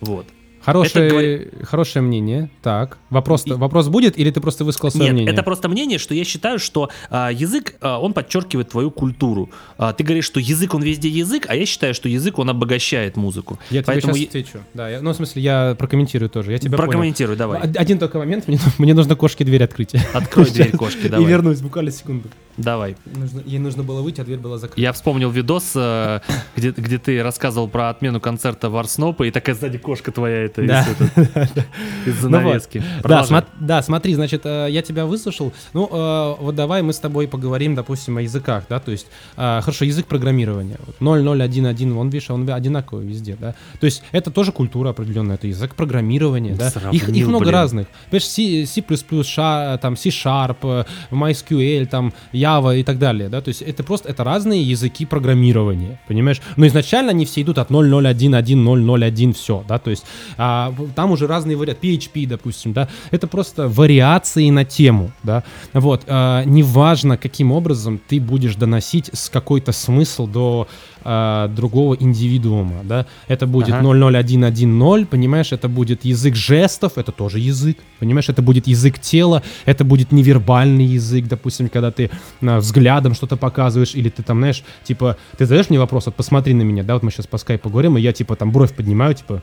Вот. 0.00 0.26
Хорошее, 0.60 1.06
это 1.06 1.14
говорит- 1.14 1.66
хорошее 1.66 2.02
мнение. 2.02 2.50
Так. 2.62 2.98
Вопрос, 3.10 3.46
И- 3.46 3.52
вопрос 3.52 3.88
будет, 3.88 4.18
или 4.18 4.30
ты 4.30 4.40
просто 4.40 4.64
высказал 4.64 4.90
свое 4.90 5.06
Нет, 5.06 5.12
мнение? 5.14 5.32
это 5.32 5.42
просто 5.42 5.68
мнение, 5.68 5.98
что 5.98 6.14
я 6.14 6.24
считаю, 6.24 6.58
что 6.58 6.90
а, 7.10 7.30
язык, 7.32 7.76
а, 7.80 7.98
он 7.98 8.12
подчеркивает 8.12 8.68
твою 8.68 8.90
культуру. 8.90 9.48
А, 9.78 9.92
ты 9.94 10.04
говоришь, 10.04 10.24
что 10.26 10.40
язык, 10.40 10.74
он 10.74 10.82
везде 10.82 11.08
язык, 11.08 11.46
а 11.48 11.54
я 11.54 11.64
считаю, 11.64 11.94
что 11.94 12.08
язык, 12.08 12.38
он 12.38 12.50
обогащает 12.50 13.16
музыку. 13.16 13.58
Я 13.70 13.82
тебе 13.82 13.86
Поэтому 13.94 14.12
сейчас 14.14 14.20
я- 14.22 14.28
отвечу. 14.40 14.58
Да, 14.74 14.90
я- 14.90 15.00
ну, 15.00 15.12
в 15.12 15.16
смысле, 15.16 15.42
я 15.42 15.74
прокомментирую 15.78 16.28
тоже. 16.28 16.52
Я 16.52 16.58
тебя 16.58 16.76
понял. 16.76 16.90
Прокомментируй, 16.90 17.36
давай. 17.36 17.62
Од- 17.62 17.76
Один 17.76 17.98
только 17.98 18.18
момент, 18.18 18.46
мне, 18.48 18.58
мне 18.78 18.92
нужно 18.94 19.14
кошке 19.16 19.44
дверь 19.44 19.62
открыть. 19.62 19.94
Открой 20.12 20.50
дверь 20.50 20.72
кошки, 20.76 21.06
И 21.06 21.08
давай. 21.08 21.24
вернусь, 21.26 21.60
буквально 21.60 21.92
секунду. 21.92 22.28
Давай. 22.58 22.96
Нужно- 23.06 23.42
ей 23.46 23.58
нужно 23.58 23.82
было 23.84 24.02
выйти, 24.02 24.20
а 24.20 24.24
дверь 24.24 24.38
была 24.38 24.58
закрыта. 24.58 24.80
Я 24.80 24.92
вспомнил 24.92 25.30
видос, 25.30 25.72
э, 25.76 26.20
где, 26.56 26.70
где 26.72 26.98
ты 26.98 27.22
рассказывал 27.22 27.68
про 27.68 27.88
отмену 27.88 28.20
концерта 28.20 28.68
Варснопа, 28.68 29.22
и 29.22 29.30
такая 29.30 29.54
сзади 29.54 29.78
кошка 29.78 30.12
твоя 30.12 30.38
это 30.44 30.62
Да. 30.66 30.80
из, 30.82 30.88
это- 31.24 31.66
из 32.04 32.06
Ну 32.06 32.12
вот. 32.12 32.20
занавески. 32.20 32.78
Да, 32.78 33.02
Продолжай. 33.02 33.40
смо- 33.40 33.44
да, 33.60 33.82
смотри, 33.82 34.14
значит, 34.14 34.42
э, 34.44 34.66
я 34.70 34.82
тебя 34.82 35.06
выслушал. 35.06 35.52
Ну, 35.72 35.88
э, 35.90 36.34
вот 36.40 36.54
давай 36.54 36.82
мы 36.82 36.92
с 36.92 36.98
тобой 36.98 37.28
поговорим, 37.28 37.74
допустим, 37.74 38.16
о 38.18 38.22
языках, 38.22 38.64
да, 38.68 38.80
то 38.80 38.90
есть, 38.90 39.06
э, 39.36 39.60
хорошо, 39.62 39.84
язык 39.84 40.06
программирования. 40.06 40.78
Вот 40.84 40.96
0.0.1.1, 41.00 41.96
он, 41.96 42.10
видишь, 42.10 42.30
он 42.30 42.48
одинаковый 42.50 43.06
везде, 43.06 43.36
да. 43.40 43.54
То 43.80 43.86
есть, 43.86 44.02
это 44.10 44.30
тоже 44.32 44.50
культура 44.52 44.90
определенная, 44.90 45.36
это 45.36 45.46
язык 45.46 45.74
программирования, 45.76 46.54
да. 46.54 46.70
Сравнил, 46.70 46.92
Их, 46.92 47.08
их 47.08 47.26
много 47.28 47.44
блин. 47.44 47.54
разных. 47.54 47.86
Понимаешь, 48.10 48.26
C, 48.26 48.66
C++, 48.66 48.80
Sha- 48.80 49.78
там, 49.78 49.96
C-Sharp, 49.96 50.86
MySQL, 51.12 51.86
там, 51.86 52.12
Java 52.48 52.78
и 52.78 52.82
так 52.82 52.98
далее, 52.98 53.28
да, 53.28 53.40
то 53.40 53.48
есть, 53.48 53.62
это 53.62 53.82
просто, 53.82 54.08
это 54.08 54.24
разные 54.24 54.62
языки 54.62 55.06
программирования, 55.06 56.00
понимаешь. 56.08 56.40
Но 56.56 56.66
изначально 56.66 57.10
они 57.10 57.24
все 57.24 57.42
идут 57.42 57.58
от 57.58 57.70
0.0.1.1.0.0.1, 57.70 59.32
все, 59.32 59.64
да, 59.68 59.78
то 59.78 59.90
есть, 59.90 60.04
а, 60.36 60.74
там 60.94 61.12
уже 61.12 61.26
разные 61.26 61.56
варианты, 61.56 61.86
PHP, 61.86 62.26
допустим, 62.26 62.72
да, 62.72 62.88
это 63.10 63.26
просто 63.26 63.68
вариации 63.68 64.50
на 64.50 64.64
тему, 64.64 65.10
да, 65.22 65.44
вот, 65.72 66.02
а, 66.06 66.44
неважно, 66.44 67.16
каким 67.16 67.52
образом 67.52 68.00
ты 68.08 68.20
будешь 68.20 68.54
доносить 68.54 69.10
с 69.12 69.28
какой-то 69.28 69.72
смысл 69.72 70.26
до 70.26 70.68
а, 71.04 71.48
другого 71.48 71.96
индивидуума, 71.98 72.80
да, 72.84 73.06
это 73.28 73.46
будет 73.46 73.74
Ага. 73.74 73.82
00110, 73.82 75.08
понимаешь, 75.08 75.52
это 75.52 75.68
будет 75.68 76.04
язык 76.04 76.34
жестов, 76.34 76.98
это 76.98 77.12
тоже 77.12 77.38
язык, 77.38 77.78
понимаешь, 77.98 78.28
это 78.28 78.42
будет 78.42 78.66
язык 78.66 78.98
тела, 78.98 79.42
это 79.64 79.84
будет 79.84 80.12
невербальный 80.12 80.84
язык, 80.84 81.26
допустим, 81.26 81.68
когда 81.68 81.90
ты 81.90 82.10
а, 82.42 82.58
взглядом 82.58 83.14
что-то 83.14 83.36
показываешь, 83.36 83.94
или 83.94 84.08
ты 84.08 84.22
там, 84.22 84.38
знаешь, 84.38 84.64
типа, 84.84 85.16
ты 85.36 85.46
задаешь 85.46 85.70
мне 85.70 85.78
вопрос, 85.78 86.06
вот 86.06 86.14
посмотри 86.14 86.54
на 86.54 86.62
меня, 86.62 86.82
да, 86.82 86.94
вот 86.94 87.02
мы 87.02 87.10
сейчас 87.10 87.26
по 87.26 87.38
скайпу 87.38 87.70
говорим, 87.70 87.96
и 87.96 88.00
я 88.00 88.12
типа 88.12 88.36
там 88.36 88.52
бровь 88.52 88.74
поднимаю, 88.74 89.14
типа, 89.14 89.42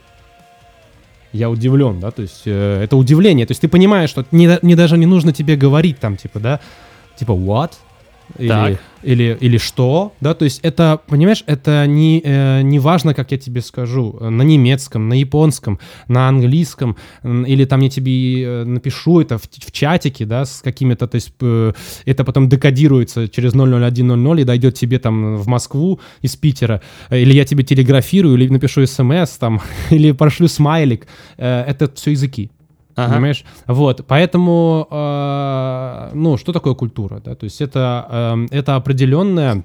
я 1.31 1.49
удивлен, 1.49 1.99
да, 1.99 2.11
то 2.11 2.21
есть 2.21 2.43
э, 2.45 2.83
это 2.83 2.95
удивление, 2.95 3.45
то 3.45 3.51
есть 3.51 3.61
ты 3.61 3.67
понимаешь, 3.67 4.09
что 4.09 4.25
не, 4.31 4.57
не 4.61 4.75
даже 4.75 4.97
не 4.97 5.05
нужно 5.05 5.33
тебе 5.33 5.55
говорить 5.55 5.99
там, 5.99 6.15
типа, 6.15 6.39
да, 6.39 6.59
типа, 7.17 7.31
what? 7.31 7.71
Или, 8.37 8.47
Так. 8.49 8.79
или, 9.03 9.37
или 9.39 9.57
что, 9.57 10.13
да, 10.19 10.33
то 10.33 10.45
есть 10.45 10.59
это, 10.61 10.99
понимаешь, 11.07 11.43
это 11.47 11.85
не, 11.87 12.21
э, 12.23 12.61
не 12.63 12.79
важно, 12.79 13.13
как 13.13 13.31
я 13.31 13.37
тебе 13.37 13.61
скажу, 13.61 14.17
на 14.19 14.41
немецком, 14.41 15.07
на 15.09 15.13
японском, 15.13 15.79
на 16.07 16.27
английском, 16.27 16.97
или 17.23 17.65
там 17.65 17.81
я 17.81 17.89
тебе 17.89 18.43
э, 18.43 18.63
напишу 18.65 19.21
это 19.21 19.37
в, 19.37 19.43
в 19.43 19.71
чатике, 19.71 20.25
да, 20.25 20.45
с 20.45 20.61
какими-то, 20.61 21.07
то 21.07 21.15
есть 21.15 21.33
э, 21.41 21.73
это 22.05 22.23
потом 22.23 22.49
декодируется 22.49 23.27
через 23.27 23.53
00100 23.53 24.35
и 24.35 24.43
дойдет 24.43 24.75
тебе 24.75 24.99
там 24.99 25.37
в 25.37 25.47
Москву 25.47 25.99
из 26.21 26.35
Питера, 26.35 26.81
Э, 27.09 27.19
или 27.19 27.33
я 27.33 27.45
тебе 27.45 27.63
телеграфирую, 27.63 28.35
или 28.35 28.47
напишу 28.49 28.85
смс 28.85 29.37
там, 29.37 29.61
или 29.91 30.11
пошлю 30.11 30.47
смайлик, 30.47 31.07
Э, 31.37 31.63
это 31.67 31.91
все 31.95 32.11
языки. 32.11 32.49
Ага. 32.95 33.13
Понимаешь? 33.13 33.43
Вот, 33.67 34.05
поэтому, 34.07 34.87
э, 34.89 36.11
ну, 36.13 36.37
что 36.37 36.53
такое 36.53 36.75
культура, 36.75 37.19
да? 37.19 37.35
То 37.35 37.43
есть 37.43 37.61
это, 37.61 38.07
эм, 38.09 38.47
это 38.51 38.75
определенная 38.75 39.63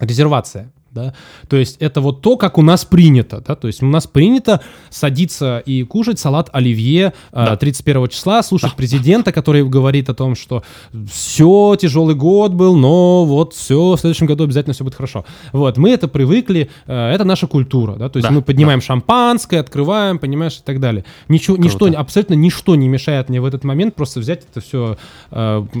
резервация, 0.00 0.72
да? 0.92 1.14
То 1.48 1.56
есть 1.56 1.76
это 1.80 2.00
вот 2.00 2.20
то, 2.20 2.36
как 2.36 2.58
у 2.58 2.62
нас 2.62 2.84
принято, 2.84 3.42
да? 3.46 3.54
То 3.56 3.66
есть 3.66 3.82
у 3.82 3.86
нас 3.86 4.06
принято 4.06 4.60
садиться 4.90 5.62
и 5.64 5.82
кушать 5.84 6.18
салат 6.18 6.50
оливье 6.52 7.12
э, 7.32 7.44
Да. 7.44 7.56
31 7.56 8.08
числа, 8.08 8.42
слушать 8.42 8.74
президента, 8.74 9.32
который 9.32 9.64
говорит 9.66 10.10
о 10.10 10.14
том, 10.14 10.34
что 10.34 10.62
все, 11.10 11.76
тяжелый 11.80 12.14
год 12.14 12.52
был, 12.52 12.76
но 12.76 13.24
вот 13.24 13.54
все, 13.54 13.94
в 13.96 13.98
следующем 14.00 14.26
году 14.26 14.44
обязательно 14.44 14.74
все 14.74 14.84
будет 14.84 14.94
хорошо. 14.94 15.24
Вот, 15.52 15.78
мы 15.78 15.90
это 15.90 16.08
привыкли, 16.08 16.70
э, 16.86 17.10
это 17.12 17.24
наша 17.24 17.46
культура, 17.46 17.94
да? 17.94 18.08
То 18.08 18.18
есть 18.18 18.28
Да, 18.28 18.34
мы 18.34 18.42
поднимаем 18.42 18.80
шампанское, 18.80 19.60
открываем, 19.60 20.18
понимаешь, 20.18 20.58
и 20.58 20.62
так 20.62 20.80
далее. 20.80 21.04
Ничего, 21.28 21.56
ничто, 21.56 21.86
Круто. 21.86 21.98
абсолютно 21.98 22.34
ничто 22.34 22.74
не 22.76 22.88
мешает 22.88 23.28
мне 23.28 23.40
в 23.40 23.44
этот 23.46 23.64
момент 23.64 23.94
просто 23.94 24.20
взять 24.20 24.42
это 24.50 24.60
все, 24.60 24.96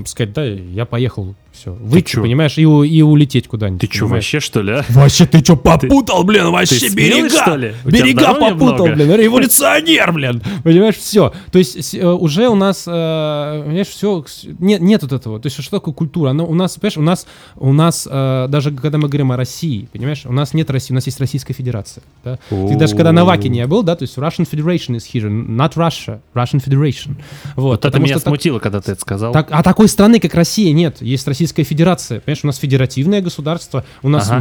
сказать, 0.06 0.32
да, 0.32 0.44
я 0.44 0.86
поехал, 0.86 1.34
все, 1.52 1.72
выйти, 1.72 2.16
понимаешь, 2.16 2.56
и, 2.56 2.62
и 2.62 3.02
улететь 3.02 3.46
куда-нибудь. 3.46 3.80
Ты 3.80 3.94
что, 3.94 4.06
вообще 4.06 4.40
что 4.40 4.62
ли, 4.62 4.72
а? 4.72 4.84
Вообще, 5.02 5.26
ты 5.26 5.40
что, 5.40 5.56
попутал, 5.56 6.22
блин, 6.22 6.50
вообще 6.50 6.78
ты 6.78 6.90
смелый, 6.90 7.22
берега, 7.22 7.42
что 7.42 7.56
ли? 7.56 7.74
У 7.84 7.88
берега 7.88 8.34
попутал, 8.34 8.86
много? 8.86 8.94
блин, 8.94 9.14
революционер, 9.14 10.12
блин, 10.12 10.42
понимаешь, 10.62 10.96
все. 10.96 11.32
То 11.50 11.58
есть 11.58 11.94
э, 11.94 12.06
уже 12.06 12.48
у 12.48 12.54
нас, 12.54 12.84
э, 12.86 13.62
понимаешь, 13.64 13.88
все, 13.88 14.24
нет, 14.60 14.80
нет 14.80 15.02
вот 15.02 15.12
этого. 15.12 15.40
То 15.40 15.46
есть 15.46 15.60
что 15.60 15.78
такое 15.78 15.92
культура? 15.92 16.30
Она 16.30 16.44
у 16.44 16.54
нас, 16.54 16.76
понимаешь, 16.76 16.96
у 16.98 17.02
нас, 17.02 17.26
у 17.56 17.72
нас 17.72 18.08
э, 18.10 18.46
даже 18.48 18.70
когда 18.70 18.98
мы 18.98 19.08
говорим 19.08 19.32
о 19.32 19.36
России, 19.36 19.88
понимаешь, 19.92 20.22
у 20.24 20.32
нас 20.32 20.54
нет 20.54 20.70
России, 20.70 20.92
у 20.92 20.94
нас 20.94 21.06
есть 21.06 21.18
Российская 21.18 21.54
Федерация. 21.54 22.04
Да? 22.24 22.38
Ты 22.48 22.76
даже 22.76 22.94
когда 22.94 23.12
на 23.12 23.24
Ваке 23.24 23.48
не 23.48 23.66
был, 23.66 23.82
да, 23.82 23.96
то 23.96 24.04
есть 24.04 24.16
Russian 24.16 24.48
Federation 24.48 24.96
is 24.96 25.04
here, 25.12 25.28
not 25.28 25.74
Russia, 25.74 26.20
Russian 26.34 26.62
Federation. 26.64 27.16
Вот, 27.56 27.82
Вот 27.82 27.84
это 27.84 27.98
меня 27.98 28.18
смутило, 28.18 28.60
когда 28.60 28.80
ты 28.80 28.92
это 28.92 29.00
сказал. 29.00 29.32
так, 29.32 29.48
а 29.50 29.62
такой 29.62 29.88
страны, 29.88 30.20
как 30.20 30.34
Россия, 30.34 30.72
нет. 30.72 31.02
Есть 31.02 31.26
Российская 31.26 31.64
Федерация. 31.64 32.20
Понимаешь, 32.20 32.44
у 32.44 32.46
нас 32.46 32.56
федеративное 32.58 33.20
государство, 33.20 33.84
у 34.02 34.08
нас 34.08 34.30
Ага. 34.30 34.40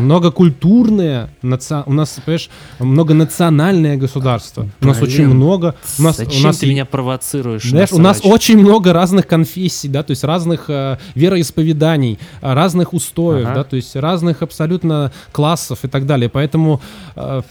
Многокультурное, 0.52 1.30
наци- 1.44 1.84
у 1.86 1.94
нас, 1.94 2.20
понимаешь, 2.26 2.50
многонациональное 2.80 3.98
государство. 3.98 4.68
У 4.82 4.86
нас 4.86 4.98
Блин, 4.98 5.10
очень 5.10 5.28
много. 5.28 5.76
У 6.00 6.04
нас, 6.04 6.18
Зачем 6.18 6.42
у 6.44 6.48
нас 6.48 6.58
ты 6.58 6.68
меня 6.68 6.86
провоцируешь? 6.86 7.64
знаешь, 7.64 7.92
на 7.92 7.98
у 7.98 8.00
нас 8.00 8.22
очень 8.24 8.58
много 8.58 8.94
разных 8.94 9.28
конфессий, 9.28 9.88
да, 9.88 10.04
то 10.04 10.12
есть 10.12 10.24
разных 10.24 10.66
э, 10.70 10.98
вероисповеданий, 11.16 12.20
разных 12.42 12.94
устоев, 12.94 13.46
Ага. 13.46 13.56
да, 13.56 13.64
то 13.64 13.76
есть 13.76 13.96
разных 13.96 14.42
абсолютно 14.42 15.12
классов 15.32 15.80
и 15.84 15.88
так 15.88 16.06
далее. 16.06 16.30
Поэтому 16.30 16.82
э, 17.16 17.42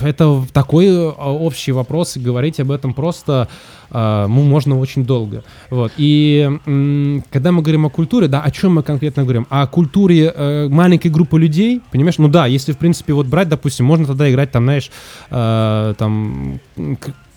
это 0.00 0.44
такой 0.52 0.86
э, 0.86 1.08
общий 1.08 1.72
вопрос, 1.72 2.16
и 2.16 2.20
говорить 2.20 2.60
об 2.60 2.70
этом 2.70 2.94
просто 2.94 3.48
э, 3.90 4.26
ну, 4.28 4.42
можно 4.42 4.78
очень 4.78 5.04
долго. 5.04 5.44
Вот. 5.70 5.92
И 5.96 6.50
м, 6.66 7.24
когда 7.30 7.52
мы 7.52 7.62
говорим 7.62 7.86
о 7.86 7.90
культуре, 7.90 8.28
да, 8.28 8.42
о 8.42 8.50
чем 8.50 8.74
мы 8.74 8.82
конкретно 8.82 9.22
говорим? 9.22 9.46
О 9.50 9.66
культуре 9.66 10.32
э, 10.34 10.68
маленькой 10.68 11.10
группы 11.10 11.38
людей, 11.38 11.80
понимаешь? 11.90 12.18
Ну 12.18 12.28
да, 12.28 12.46
если, 12.46 12.72
в 12.72 12.78
принципе, 12.78 13.12
вот 13.12 13.26
брать, 13.26 13.48
допустим, 13.48 13.86
можно 13.86 14.06
тогда 14.06 14.30
играть, 14.30 14.50
там, 14.50 14.64
знаешь, 14.64 14.90
э, 15.30 15.94
там, 15.98 16.60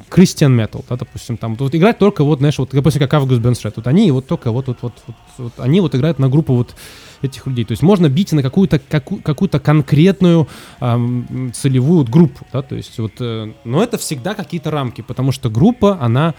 к- 0.09 0.17
Christian 0.17 0.55
Metal, 0.55 0.83
да, 0.89 0.95
допустим, 0.95 1.37
там, 1.37 1.55
вот 1.55 1.73
играть 1.75 1.97
только 1.97 2.23
вот, 2.23 2.39
знаешь, 2.39 2.57
вот, 2.59 2.69
допустим, 2.71 2.99
как 3.01 3.13
Август 3.13 3.41
Беншред, 3.41 3.73
вот 3.75 3.87
они 3.87 4.11
вот 4.11 4.27
только 4.27 4.51
вот, 4.51 4.67
вот, 4.67 4.77
вот, 4.81 4.93
вот, 5.07 5.15
вот, 5.37 5.53
они 5.59 5.79
вот 5.81 5.95
играют 5.95 6.19
на 6.19 6.29
группу 6.29 6.53
вот 6.55 6.75
этих 7.21 7.47
людей, 7.47 7.65
то 7.65 7.71
есть 7.71 7.81
можно 7.83 8.09
бить 8.09 8.31
на 8.31 8.43
какую-то 8.43 8.79
какую, 8.79 9.21
какую-то 9.21 9.59
конкретную 9.59 10.47
ам, 10.79 11.51
целевую 11.53 11.99
вот 11.99 12.09
группу, 12.09 12.45
да, 12.53 12.61
то 12.61 12.75
есть 12.75 12.97
вот, 12.99 13.13
э, 13.19 13.51
но 13.63 13.81
это 13.83 13.97
всегда 13.97 14.33
какие-то 14.35 14.69
рамки, 14.71 15.01
потому 15.01 15.31
что 15.31 15.49
группа, 15.49 15.97
она 16.01 16.35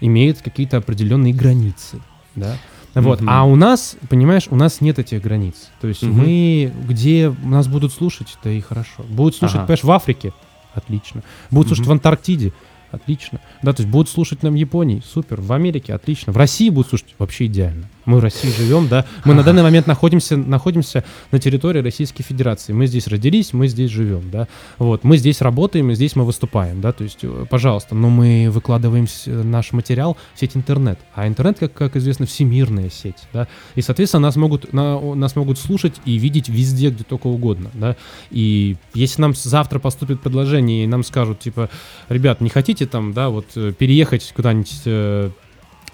имеет 0.00 0.40
какие-то 0.42 0.78
определенные 0.78 1.32
границы, 1.34 2.00
да, 2.34 2.56
вот, 2.94 3.20
Мгм. 3.20 3.28
а 3.30 3.44
у 3.44 3.56
нас, 3.56 3.96
понимаешь, 4.08 4.46
у 4.50 4.56
нас 4.56 4.80
нет 4.80 4.98
этих 4.98 5.20
границ, 5.22 5.70
то 5.80 5.88
есть 5.88 6.02
Мгм. 6.02 6.18
мы, 6.18 6.72
где 6.88 7.34
нас 7.44 7.68
будут 7.68 7.92
слушать, 7.92 8.36
да 8.42 8.50
и 8.50 8.60
хорошо, 8.60 9.02
будут 9.08 9.36
слушать, 9.36 9.56
Ага. 9.56 9.66
понимаешь, 9.66 9.84
в 9.84 9.90
Африке, 9.90 10.32
отлично, 10.74 11.22
будут 11.50 11.68
слушать 11.68 11.84
Мгм. 11.86 11.88
в 11.90 11.92
Антарктиде, 11.92 12.52
Отлично. 12.92 13.40
Да, 13.62 13.72
то 13.72 13.82
есть 13.82 13.90
будут 13.90 14.08
слушать 14.08 14.42
нам 14.42 14.52
в 14.52 14.56
Японии, 14.56 15.02
супер. 15.04 15.40
В 15.40 15.52
Америке, 15.52 15.94
отлично. 15.94 16.32
В 16.32 16.36
России 16.36 16.68
будут 16.68 16.90
слушать, 16.90 17.14
вообще 17.18 17.46
идеально. 17.46 17.88
Мы 18.04 18.18
в 18.18 18.20
России 18.20 18.50
живем, 18.50 18.88
да. 18.88 19.04
Мы 19.24 19.34
на 19.34 19.42
данный 19.42 19.62
момент 19.62 19.86
находимся, 19.86 20.36
находимся 20.36 21.04
на 21.30 21.38
территории 21.38 21.80
Российской 21.80 22.22
Федерации. 22.22 22.72
Мы 22.72 22.86
здесь 22.86 23.06
родились, 23.06 23.52
мы 23.52 23.68
здесь 23.68 23.90
живем, 23.90 24.30
да. 24.30 24.48
Вот, 24.78 25.04
мы 25.04 25.16
здесь 25.16 25.40
работаем, 25.40 25.90
и 25.90 25.94
здесь 25.94 26.16
мы 26.16 26.24
выступаем, 26.24 26.80
да. 26.80 26.92
То 26.92 27.04
есть, 27.04 27.18
э, 27.22 27.46
пожалуйста, 27.48 27.94
но 27.94 28.10
мы 28.10 28.48
выкладываем 28.50 29.06
с- 29.06 29.26
наш 29.26 29.72
материал 29.72 30.16
в 30.34 30.40
сеть 30.40 30.56
интернет. 30.56 30.98
А 31.14 31.28
интернет, 31.28 31.58
как, 31.58 31.72
как 31.74 31.96
известно, 31.96 32.26
всемирная 32.26 32.90
сеть, 32.90 33.18
да. 33.32 33.46
И, 33.76 33.82
соответственно, 33.82 34.22
нас 34.22 34.36
могут, 34.36 34.72
на- 34.72 35.14
нас 35.14 35.36
могут 35.36 35.58
слушать 35.58 35.94
и 36.04 36.16
видеть 36.18 36.48
везде, 36.48 36.90
где 36.90 37.04
только 37.04 37.28
угодно, 37.28 37.70
да. 37.74 37.96
И 38.30 38.76
если 38.94 39.20
нам 39.22 39.34
завтра 39.34 39.78
поступит 39.78 40.20
предложение, 40.20 40.84
и 40.84 40.86
нам 40.86 41.04
скажут, 41.04 41.38
типа, 41.40 41.70
ребят, 42.08 42.40
не 42.40 42.50
хотите 42.50 42.86
там, 42.86 43.12
да, 43.12 43.28
вот 43.28 43.46
э, 43.54 43.72
переехать 43.78 44.32
куда-нибудь 44.34 44.72
э, 44.86 45.30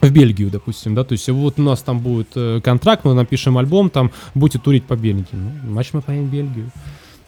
в 0.01 0.11
Бельгию, 0.11 0.51
допустим, 0.51 0.95
да, 0.95 1.05
то 1.05 1.13
есть 1.13 1.29
вот 1.29 1.59
у 1.59 1.63
нас 1.63 1.83
там 1.83 1.99
будет 2.01 2.29
э, 2.37 2.61
контракт, 2.63 3.05
мы 3.05 3.15
напишем 3.15 3.59
альбом, 3.59 3.91
там 3.91 4.11
будете 4.35 4.59
турить 4.59 4.85
по 4.85 4.95
Бельгии, 4.97 5.27
ну, 5.33 5.73
значит 5.73 5.95
мы 5.95 6.03
поедем 6.03 6.27
в 6.29 6.31
Бельгию. 6.33 6.71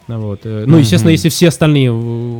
Ну, 0.07 0.19
вот. 0.19 0.41
э, 0.45 0.65
ну, 0.67 0.77
естественно, 0.77 1.09
Мгм. 1.09 1.13
если 1.13 1.29
все 1.29 1.47
остальные 1.49 1.87
э, 1.87 1.91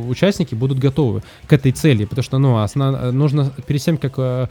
участники 0.08 0.54
будут 0.54 0.78
готовы 0.78 1.22
к 1.46 1.52
этой 1.52 1.72
цели, 1.72 2.04
потому 2.06 2.22
что, 2.22 2.38
ну, 2.38 2.56
основ- 2.62 3.12
нужно 3.12 3.52
перед 3.66 3.80
тем, 3.82 3.96
как 3.98 4.50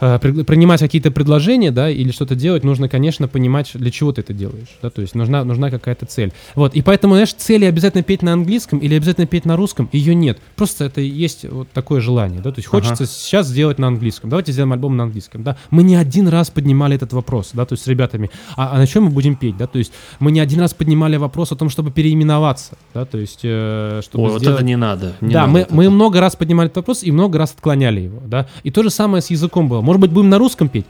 принимать 0.00 0.80
какие-то 0.80 1.10
предложения, 1.10 1.70
да, 1.70 1.90
или 1.90 2.10
что-то 2.10 2.34
делать, 2.34 2.64
нужно, 2.64 2.88
конечно, 2.88 3.28
понимать, 3.28 3.70
для 3.74 3.90
чего 3.90 4.12
ты 4.12 4.22
это 4.22 4.32
делаешь, 4.32 4.68
да, 4.82 4.90
то 4.90 5.02
есть 5.02 5.14
нужна, 5.14 5.44
нужна 5.44 5.70
какая-то 5.70 6.06
цель. 6.06 6.32
Вот, 6.54 6.74
и 6.74 6.82
поэтому, 6.82 7.14
знаешь, 7.14 7.34
цели 7.34 7.66
обязательно 7.66 8.02
петь 8.02 8.22
на 8.22 8.32
английском 8.32 8.78
или 8.78 8.94
обязательно 8.94 9.26
петь 9.26 9.44
на 9.44 9.56
русском, 9.56 9.88
ее 9.92 10.14
нет. 10.14 10.38
Просто 10.56 10.84
это 10.84 11.00
есть 11.00 11.44
вот 11.44 11.68
такое 11.72 12.00
желание, 12.00 12.40
да, 12.40 12.50
то 12.50 12.58
есть 12.58 12.68
Ага. 12.68 12.78
хочется 12.78 13.06
сейчас 13.06 13.46
сделать 13.46 13.78
на 13.78 13.88
английском, 13.88 14.30
давайте 14.30 14.52
сделаем 14.52 14.72
альбом 14.72 14.96
на 14.96 15.04
английском, 15.04 15.42
да. 15.42 15.56
Мы 15.70 15.82
не 15.82 15.96
один 15.96 16.28
раз 16.28 16.50
поднимали 16.50 16.96
этот 16.96 17.12
вопрос, 17.12 17.50
да, 17.52 17.66
то 17.66 17.74
есть 17.74 17.84
с 17.84 17.86
ребятами, 17.86 18.30
а, 18.56 18.70
а 18.74 18.78
на 18.78 18.86
чем 18.86 19.04
мы 19.04 19.10
будем 19.10 19.36
петь, 19.36 19.56
да, 19.56 19.66
то 19.66 19.78
есть 19.78 19.92
мы 20.18 20.32
не 20.32 20.40
один 20.40 20.60
раз 20.60 20.72
поднимали 20.72 21.16
вопрос 21.16 21.52
о 21.52 21.56
том, 21.56 21.68
чтобы 21.68 21.90
переименоваться, 21.90 22.78
да, 22.94 23.04
то 23.04 23.18
есть 23.18 23.40
э, 23.42 24.00
чтобы 24.02 24.24
Ой, 24.24 24.30
вот 24.32 24.40
сделать... 24.40 24.58
это 24.58 24.64
не 24.64 24.76
надо. 24.76 25.14
не 25.20 25.34
да, 25.34 25.40
надо 25.40 25.52
мы, 25.52 25.60
это. 25.60 25.74
мы 25.74 25.90
много 25.90 26.20
раз 26.20 26.36
поднимали 26.36 26.68
этот 26.68 26.76
вопрос 26.76 27.02
и 27.02 27.12
много 27.12 27.38
раз 27.38 27.52
отклоняли 27.52 28.00
его, 28.00 28.22
да. 28.26 28.48
И 28.62 28.70
то 28.70 28.82
же 28.82 28.90
самое 28.90 29.22
с 29.22 29.30
языком 29.30 29.68
было. 29.68 29.80
Может 29.90 30.02
быть, 30.02 30.12
будем 30.12 30.28
на 30.28 30.38
русском 30.38 30.68
петь? 30.68 30.86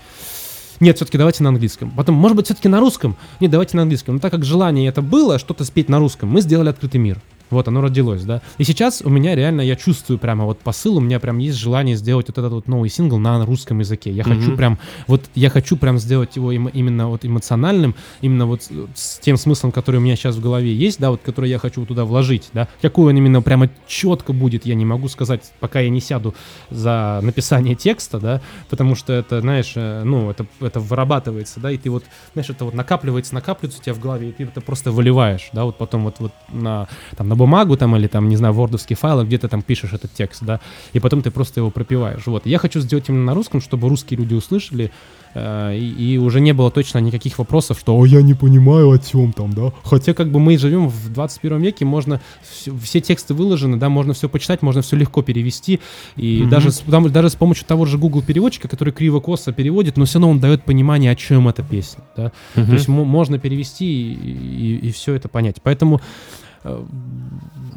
Нет, 0.79 0.97
все-таки 0.97 1.17
давайте 1.17 1.43
на 1.43 1.49
английском. 1.49 1.91
Потом, 1.91 2.17
может 2.17 2.37
быть, 2.37 2.45
все-таки 2.45 2.69
на 2.69 2.81
русском? 2.81 3.17
Нет, 3.41 3.51
давайте 3.51 3.75
на 3.79 3.85
английском. 3.85 4.17
Но 4.17 4.21
так 4.21 4.31
как 4.31 4.45
желание 4.45 4.87
это 4.91 5.01
было, 5.01 5.39
что-то 5.39 5.65
спеть 5.65 5.89
на 5.89 5.99
русском, 5.99 6.29
мы 6.29 6.43
сделали 6.43 6.69
открытый 6.69 7.01
мир. 7.01 7.19
Вот 7.51 7.67
оно 7.69 7.81
родилось, 7.81 8.23
да. 8.23 8.43
И 8.59 8.65
сейчас 8.65 9.03
у 9.05 9.11
меня 9.11 9.35
реально, 9.35 9.61
я 9.63 9.77
чувствую 9.77 10.19
прямо 10.19 10.45
вот 10.45 10.61
посыл, 10.61 10.97
у 10.97 11.01
меня 11.01 11.19
прям 11.21 11.39
есть 11.39 11.59
желание 11.59 11.97
сделать 11.97 12.29
вот 12.29 12.39
этот 12.39 12.53
вот 12.53 12.69
новый 12.69 12.89
сингл 12.89 13.19
на 13.19 13.45
русском 13.45 13.81
языке. 13.81 14.11
Я 14.11 14.23
хочу 14.25 14.49
Мгм. 14.49 14.57
прям, 14.57 14.79
вот 15.07 15.23
я 15.35 15.51
хочу 15.51 15.77
прям 15.77 15.99
сделать 15.99 16.37
его 16.37 16.53
им- 16.53 16.69
именно 16.69 17.09
вот 17.09 17.25
эмоциональным, 17.25 17.95
именно 18.21 18.47
вот 18.47 18.63
с, 18.63 18.71
с 18.95 19.19
тем 19.19 19.37
смыслом, 19.37 19.73
который 19.73 19.97
у 19.97 20.01
меня 20.01 20.17
сейчас 20.17 20.37
в 20.37 20.41
голове 20.41 20.73
есть, 20.75 21.01
да, 21.01 21.11
вот 21.11 21.21
который 21.23 21.51
я 21.51 21.59
хочу 21.59 21.85
туда 21.85 22.05
вложить, 22.05 22.51
да. 22.53 22.69
Какой 22.83 23.13
он 23.13 23.19
именно 23.19 23.43
прямо 23.43 23.69
четко 23.87 24.33
будет, 24.33 24.65
я 24.67 24.75
не 24.75 24.85
могу 24.85 25.09
сказать, 25.09 25.51
пока 25.61 25.81
я 25.81 25.91
не 25.91 26.01
сяду 26.01 26.35
за 26.71 27.21
написание 27.23 27.75
текста, 27.75 28.19
да, 28.21 28.41
потому 28.69 28.95
что 28.95 29.13
это, 29.13 29.41
знаешь, 29.41 29.73
э, 29.75 30.03
ну, 30.05 30.31
это, 30.31 30.47
это 30.61 30.81
вырабатывается, 30.81 31.61
да, 31.61 31.71
и 31.71 31.77
ты 31.77 31.91
вот, 31.91 32.05
знаешь, 32.33 32.51
это 32.51 32.65
вот 32.65 32.75
накапливается, 32.75 33.35
накапливается 33.35 33.81
у 33.81 33.85
тебя 33.85 33.95
в 33.95 33.99
голове, 34.01 34.29
и 34.29 34.33
ты 34.33 34.45
это 34.45 34.61
просто 34.61 34.93
выливаешь, 34.93 35.51
да, 35.53 35.65
вот 35.65 35.77
потом 35.79 36.05
вот, 36.05 36.17
вот 36.21 36.33
на, 36.53 36.89
там, 37.17 37.29
на 37.29 37.35
бумагу 37.41 37.77
там 37.77 37.97
или 37.97 38.07
там, 38.09 38.29
не 38.29 38.37
знаю, 38.37 38.55
вордовский 38.55 38.97
файл, 38.97 39.25
где 39.25 39.37
ты 39.39 39.49
там 39.49 39.63
пишешь 39.63 39.93
этот 39.93 40.13
текст, 40.15 40.43
да, 40.45 40.61
и 40.95 41.01
потом 41.01 41.23
ты 41.23 41.31
просто 41.31 41.61
его 41.61 41.71
пропиваешь, 41.71 42.27
вот. 42.27 42.47
Я 42.47 42.59
хочу 42.59 42.81
сделать 42.81 43.09
именно 43.09 43.25
на 43.25 43.35
русском, 43.35 43.61
чтобы 43.61 43.89
русские 43.89 44.19
люди 44.21 44.35
услышали, 44.35 44.91
э, 45.35 45.77
и, 45.79 46.15
и 46.15 46.19
уже 46.19 46.41
не 46.41 46.53
было 46.55 46.71
точно 46.71 46.99
никаких 47.01 47.39
вопросов, 47.39 47.79
что 47.81 47.97
«О, 47.97 48.07
я 48.07 48.23
не 48.23 48.35
понимаю, 48.35 48.91
о 48.91 48.99
чем 48.99 49.33
там, 49.33 49.53
да?» 49.55 49.73
Хотя 49.85 50.13
как 50.15 50.29
бы 50.31 50.39
мы 50.41 50.59
живем 50.59 50.89
в 50.89 51.13
21 51.13 51.61
веке, 51.63 51.85
можно, 51.85 52.21
всё- 52.43 52.77
все 52.83 53.01
тексты 53.01 53.35
выложены, 53.35 53.77
да, 53.77 53.89
можно 53.89 54.13
все 54.13 54.29
почитать, 54.29 54.63
можно 54.63 54.81
все 54.83 54.97
легко 54.97 55.23
перевести, 55.23 55.79
и 56.17 56.41
Мгм. 56.43 56.51
даже, 56.51 56.71
с, 56.71 56.79
там- 56.91 57.11
даже 57.13 57.29
с 57.31 57.35
помощью 57.37 57.65
того 57.67 57.87
же 57.87 57.97
Google 57.99 58.23
переводчика, 58.23 58.69
который 58.69 58.93
криво-косо 58.93 59.53
переводит, 59.53 59.97
но 59.97 60.05
все 60.05 60.15
равно 60.19 60.31
он 60.31 60.41
дает 60.41 60.65
понимание, 60.65 61.11
о 61.13 61.17
чем 61.17 61.49
эта 61.49 61.63
песня, 61.63 62.03
да. 62.17 62.33
Мгм. 62.57 62.67
То 62.67 62.73
есть 62.75 62.89
мо- 62.89 63.05
можно 63.05 63.39
перевести 63.39 63.87
и, 63.87 64.91
все 64.93 65.15
это 65.15 65.29
понять. 65.29 65.57
Поэтому 65.63 66.01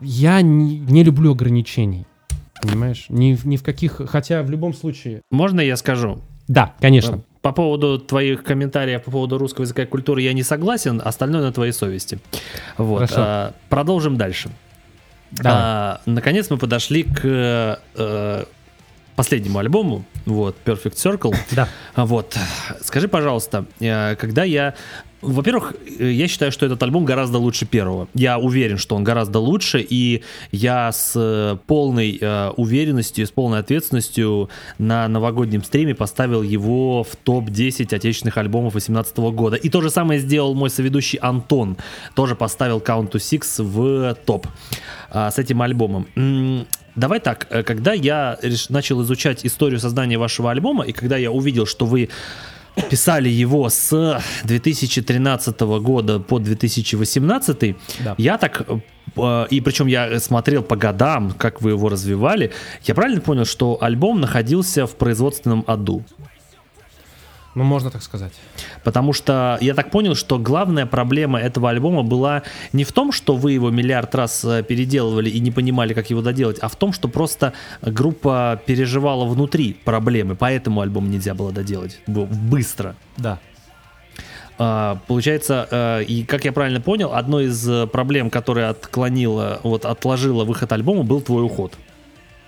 я 0.02 0.42
не, 0.42 0.80
не 0.80 1.04
люблю 1.04 1.32
ограничений. 1.32 2.06
Понимаешь? 2.62 3.06
Ни, 3.10 3.34
в- 3.36 3.46
ни 3.46 3.58
в 3.58 3.64
каких. 3.64 4.02
Хотя 4.08 4.42
в 4.44 4.50
любом 4.50 4.74
случае. 4.74 5.22
Можно 5.32 5.62
я 5.62 5.76
скажу? 5.78 6.22
Да, 6.48 6.74
конечно. 6.80 7.22
По 7.42 7.52
поводу 7.52 8.00
твоих 8.00 8.44
комментариев 8.44 9.04
по 9.04 9.12
поводу 9.12 9.38
русского 9.38 9.64
языка 9.64 9.84
и 9.84 9.86
культуры 9.86 10.22
я 10.22 10.32
не 10.34 10.44
согласен, 10.44 11.02
остальное 11.04 11.42
на 11.42 11.52
твоей 11.52 11.74
совести. 11.74 12.20
Вот. 12.78 13.00
Хорошо. 13.00 13.16
а, 13.18 13.54
продолжим 13.70 14.16
дальше. 14.18 14.50
Давай. 15.32 15.54
А, 15.62 16.02
наконец 16.06 16.50
мы 16.50 16.58
подошли 16.58 17.04
к 17.04 17.80
э, 17.96 18.46
последнему 19.16 19.60
альбому, 19.60 20.06
вот, 20.26 20.56
Perfect 20.64 20.94
Circle. 20.96 21.36
Да. 21.52 21.68
Вот. 21.96 22.38
Скажи, 22.82 23.08
пожалуйста, 23.08 23.66
э, 23.80 24.16
когда 24.16 24.44
я... 24.44 24.76
Во-первых, 25.24 25.74
э, 26.00 26.12
я 26.12 26.28
считаю, 26.28 26.52
что 26.52 26.66
этот 26.66 26.84
альбом 26.84 27.06
гораздо 27.06 27.38
лучше 27.38 27.66
первого. 27.66 28.08
Я 28.14 28.38
уверен, 28.38 28.78
что 28.78 28.96
он 28.96 29.04
гораздо 29.04 29.40
лучше, 29.40 29.86
и 29.90 30.22
я 30.52 30.92
с 30.92 31.14
э, 31.16 31.58
полной 31.66 32.18
э, 32.20 32.50
уверенностью, 32.58 33.26
с 33.26 33.32
полной 33.32 33.60
ответственностью 33.60 34.50
на 34.78 35.08
новогоднем 35.08 35.64
стриме 35.64 35.96
поставил 35.96 36.44
его 36.44 37.04
в 37.04 37.16
топ-10 37.16 37.96
отечественных 37.96 38.38
альбомов 38.38 38.74
2018 38.74 39.18
года. 39.18 39.56
И 39.56 39.70
то 39.70 39.82
же 39.82 39.90
самое 39.90 40.20
сделал 40.20 40.54
мой 40.54 40.70
соведущий 40.70 41.20
Антон. 41.20 41.78
Тоже 42.16 42.36
поставил 42.36 42.80
Count 42.80 43.12
to 43.12 43.18
Six 43.18 43.64
в 43.64 44.16
топ 44.26 44.48
а, 45.10 45.32
с 45.32 45.40
этим 45.40 45.62
альбомом. 45.62 46.08
Давай 46.96 47.20
так, 47.20 47.48
э, 47.50 47.64
когда 47.64 47.94
я 47.94 48.38
начал 48.70 49.02
изучать 49.02 49.46
историю 49.46 49.80
создания 49.80 50.18
вашего 50.18 50.52
альбома, 50.52 50.86
и 50.86 50.92
когда 50.92 51.18
я 51.18 51.32
увидел, 51.32 51.66
что 51.66 51.86
вы 51.86 52.10
писали 52.90 53.30
его 53.30 53.70
с 53.70 54.22
2013 54.46 55.60
года 55.62 56.20
по 56.20 56.40
2018, 56.40 57.76
Да. 58.04 58.16
я 58.18 58.38
так, 58.38 58.66
э, 59.18 59.46
и 59.50 59.62
причем 59.62 59.88
я 59.88 60.20
смотрел 60.20 60.64
по 60.64 60.76
годам, 60.76 61.32
как 61.38 61.62
вы 61.62 61.72
его 61.72 61.90
развивали, 61.90 62.52
я 62.84 62.96
правильно 62.96 63.22
понял, 63.22 63.46
что 63.46 63.78
альбом 63.82 64.20
находился 64.20 64.88
в 64.88 64.96
производственном 64.96 65.64
аду? 65.68 66.04
Ну, 67.56 67.64
можно 67.64 67.92
так 67.92 68.02
сказать. 68.02 68.34
Потому 68.84 69.14
что 69.14 69.58
я 69.62 69.76
так 69.76 69.92
понял, 69.92 70.16
что 70.16 70.40
главная 70.40 70.86
проблема 70.86 71.40
этого 71.40 71.70
альбома 71.70 72.02
была 72.04 72.44
не 72.72 72.84
в 72.84 72.92
том, 72.92 73.12
что 73.12 73.36
вы 73.36 73.52
его 73.52 73.70
миллиард 73.70 74.16
раз 74.16 74.44
э, 74.44 74.64
переделывали 74.64 75.30
и 75.30 75.40
не 75.40 75.52
понимали, 75.52 75.94
как 75.94 76.10
его 76.10 76.22
доделать, 76.22 76.58
а 76.60 76.68
в 76.68 76.76
том, 76.76 76.94
что 76.94 77.08
просто 77.08 77.54
группа 77.82 78.60
переживала 78.66 79.26
внутри 79.26 79.74
проблемы, 79.74 80.36
поэтому 80.36 80.82
альбом 80.82 81.12
нельзя 81.12 81.36
было 81.36 81.52
доделать 81.52 82.00
быстро. 82.08 82.96
Да. 83.18 83.40
А, 84.58 85.00
Получается, 85.08 85.68
э, 85.70 86.04
и 86.04 86.24
как 86.24 86.46
я 86.46 86.54
правильно 86.54 86.82
понял, 86.82 87.14
одной 87.14 87.46
из 87.46 87.68
э, 87.68 87.88
проблем, 87.88 88.30
которая 88.30 88.70
отклонила, 88.70 89.60
вот 89.64 89.86
отложила 89.86 90.44
выход 90.44 90.72
альбома, 90.72 91.04
был 91.04 91.22
твой 91.22 91.44
уход. 91.44 91.74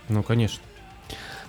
Ну, 0.09 0.23
конечно. 0.23 0.61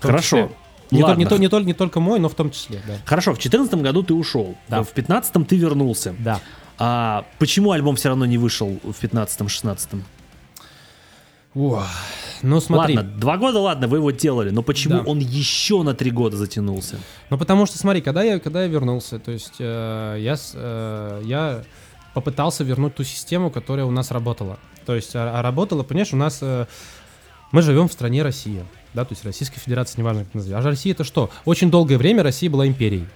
Хорошо. 0.00 0.36
числе. 0.36 0.56
Не, 0.90 1.00
то- 1.00 1.06
Ладно. 1.08 1.18
не, 1.20 1.26
то- 1.26 1.38
не, 1.38 1.48
только- 1.48 1.66
не 1.66 1.74
только 1.74 2.00
мой, 2.00 2.18
но 2.20 2.28
в 2.28 2.34
том 2.34 2.50
числе, 2.50 2.80
да. 2.86 2.94
Хорошо, 3.04 3.32
в 3.32 3.36
2014 3.36 3.82
году 3.82 4.02
ты 4.02 4.14
ушел, 4.14 4.56
Да. 4.68 4.82
в 4.82 4.92
2015 4.92 5.46
ты 5.46 5.56
вернулся. 5.56 6.14
Да. 6.18 6.40
А 6.78 7.24
почему 7.38 7.72
альбом 7.72 7.96
все 7.96 8.08
равно 8.10 8.26
не 8.26 8.38
вышел 8.38 8.78
в 8.82 8.92
15-16? 9.02 10.02
О, 11.54 11.82
ну, 12.42 12.60
смотри. 12.60 12.96
Ладно, 12.96 13.10
два 13.18 13.38
года, 13.38 13.60
ладно, 13.60 13.88
вы 13.88 13.96
его 13.96 14.10
делали, 14.10 14.50
но 14.50 14.62
почему 14.62 14.96
Да. 14.96 15.10
он 15.10 15.18
еще 15.20 15.82
на 15.82 15.94
три 15.94 16.10
года 16.10 16.36
затянулся? 16.36 16.98
Ну, 17.30 17.38
потому 17.38 17.64
что, 17.64 17.78
смотри, 17.78 18.02
когда 18.02 18.22
я, 18.22 18.38
когда 18.38 18.62
я 18.62 18.68
вернулся, 18.68 19.18
то 19.18 19.30
есть 19.32 19.54
э, 19.58 20.16
я, 20.20 20.36
э, 20.54 21.22
я 21.24 21.62
попытался 22.12 22.62
вернуть 22.62 22.94
ту 22.94 23.04
систему, 23.04 23.50
которая 23.50 23.86
у 23.86 23.90
нас 23.90 24.10
работала. 24.10 24.58
То 24.84 24.94
есть, 24.94 25.16
а, 25.16 25.38
а 25.38 25.42
работала, 25.42 25.82
понимаешь, 25.82 26.12
у 26.12 26.16
нас... 26.16 26.38
э, 26.42 26.66
мы 27.52 27.62
живем 27.62 27.88
в 27.88 27.92
стране 27.92 28.22
Россия, 28.22 28.66
да, 28.96 29.04
то 29.04 29.12
есть 29.12 29.24
Российская 29.24 29.60
Федерация, 29.60 30.00
неважно 30.00 30.24
как 30.24 30.34
назовем. 30.34 30.56
А 30.56 30.62
же 30.62 30.68
Россия 30.68 30.94
это 30.94 31.04
что? 31.04 31.30
Очень 31.44 31.70
долгое 31.70 31.98
время 31.98 32.22
Россия 32.22 32.48
была 32.48 32.66
империей. 32.66 33.06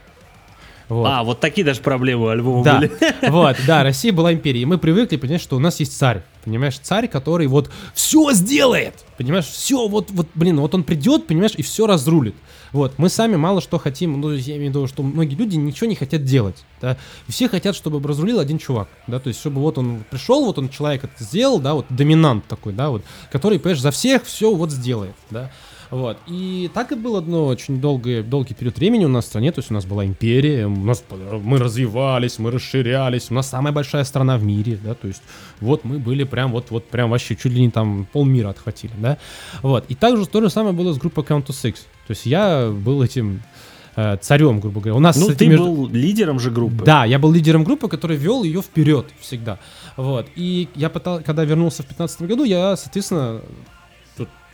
Вот. 0.91 1.07
А, 1.07 1.23
вот 1.23 1.41
такие 1.41 1.65
даже 1.65 1.81
проблемы 1.81 2.27
у 2.27 2.29
альбома 2.29 2.65
Да, 2.65 2.79
были. 2.79 2.93
вот, 3.31 3.57
да, 3.67 3.83
Россия 3.85 4.13
была 4.13 4.33
империей. 4.33 4.65
И 4.65 4.67
мы 4.67 4.77
привыкли, 4.77 5.17
понимаешь, 5.17 5.41
что 5.41 5.57
у 5.57 5.61
нас 5.61 5.81
есть 5.81 5.97
царь. 5.97 6.23
Понимаешь, 6.45 6.79
царь, 6.81 7.07
который 7.07 7.47
вот 7.47 7.71
все 7.95 8.33
сделает. 8.33 9.05
Понимаешь, 9.17 9.47
все, 9.47 9.87
вот, 9.89 10.11
вот, 10.11 10.27
блин, 10.35 10.61
вот 10.61 10.75
он 10.75 10.83
придет, 10.83 11.27
понимаешь, 11.27 11.53
и 11.57 11.63
все 11.63 11.87
разрулит. 11.87 12.35
Вот, 12.73 12.99
мы 12.99 13.09
сами 13.09 13.37
мало 13.37 13.61
что 13.61 13.79
хотим, 13.79 14.21
ну, 14.21 14.33
я 14.33 14.57
имею 14.57 14.73
в 14.73 14.77
виду, 14.77 14.87
что 14.87 15.03
многие 15.03 15.35
люди 15.35 15.57
ничего 15.57 15.89
не 15.89 15.97
хотят 15.97 16.25
делать, 16.25 16.65
да, 16.81 16.97
и 17.27 17.33
все 17.33 17.49
хотят, 17.49 17.75
чтобы 17.75 18.07
разрулил 18.07 18.39
один 18.39 18.59
чувак, 18.59 18.89
да, 19.09 19.19
то 19.19 19.27
есть, 19.27 19.41
чтобы 19.41 19.61
вот 19.61 19.77
он 19.77 20.05
пришел, 20.09 20.45
вот 20.45 20.59
он 20.59 20.69
человек 20.69 21.03
это 21.03 21.25
сделал, 21.25 21.59
да, 21.59 21.75
вот 21.75 21.87
доминант 21.89 22.47
такой, 22.47 22.73
да, 22.73 22.91
вот, 22.91 23.03
который, 23.33 23.59
понимаешь, 23.59 23.81
за 23.81 23.91
всех 23.91 24.25
все 24.25 24.55
вот 24.55 24.71
сделает, 24.71 25.17
да, 25.31 25.51
Вот. 25.91 26.19
И 26.29 26.71
так 26.73 26.93
и 26.93 26.95
было, 26.95 27.21
ну, 27.21 27.47
очень 27.47 27.81
долгий, 27.81 28.23
долгий 28.23 28.55
период 28.55 28.77
времени 28.79 29.05
у 29.05 29.09
нас 29.09 29.25
в 29.25 29.29
стране, 29.29 29.51
то 29.51 29.59
есть 29.59 29.71
у 29.71 29.75
нас 29.75 29.85
была 29.85 30.05
империя, 30.05 30.67
у 30.67 30.77
нас, 30.77 31.03
мы 31.43 31.59
развивались, 31.59 32.39
мы 32.39 32.51
расширялись, 32.53 33.31
у 33.31 33.35
нас 33.35 33.49
самая 33.49 33.73
большая 33.73 34.05
страна 34.05 34.37
в 34.39 34.45
мире, 34.45 34.79
да, 34.85 34.95
то 34.95 35.09
есть 35.09 35.23
вот 35.61 35.85
мы 35.85 35.99
были 35.99 36.23
прям, 36.25 36.53
вот, 36.53 36.71
вот 36.71 36.89
прям 36.89 37.11
вообще 37.11 37.35
чуть 37.35 37.53
ли 37.53 37.61
не 37.61 37.71
там 37.71 38.07
полмира 38.13 38.51
отхватили, 38.51 38.93
да. 38.99 39.19
Вот. 39.63 39.85
И 39.89 39.95
также 39.97 40.27
то 40.27 40.41
же 40.41 40.49
самое 40.49 40.75
было 40.75 40.93
с 40.93 40.99
группой 40.99 41.25
Count 41.25 41.47
to 41.47 41.51
Six. 41.51 41.75
То 42.07 42.11
есть 42.13 42.25
я 42.27 42.71
был 42.71 43.03
этим 43.03 43.43
э, 43.97 44.17
царем, 44.21 44.61
грубо 44.61 44.81
говоря. 44.81 44.95
У 44.97 45.01
нас 45.01 45.17
Ну, 45.17 45.23
кстати, 45.23 45.39
ты 45.41 45.47
между- 45.49 45.65
был 45.65 45.89
лидером 45.89 46.39
же 46.39 46.51
группы. 46.53 46.85
да, 46.85 47.05
я 47.05 47.19
был 47.19 47.33
лидером 47.33 47.65
группы, 47.65 47.89
который 47.89 48.17
вел 48.17 48.45
ее 48.45 48.63
вперед 48.63 49.07
всегда. 49.21 49.59
Вот. 49.97 50.27
И 50.37 50.69
я 50.77 50.89
пытал, 50.89 51.21
когда 51.21 51.45
вернулся 51.45 51.83
в 51.83 51.87
2015 51.87 52.23
году, 52.23 52.45
я, 52.45 52.77
соответственно, 52.77 53.41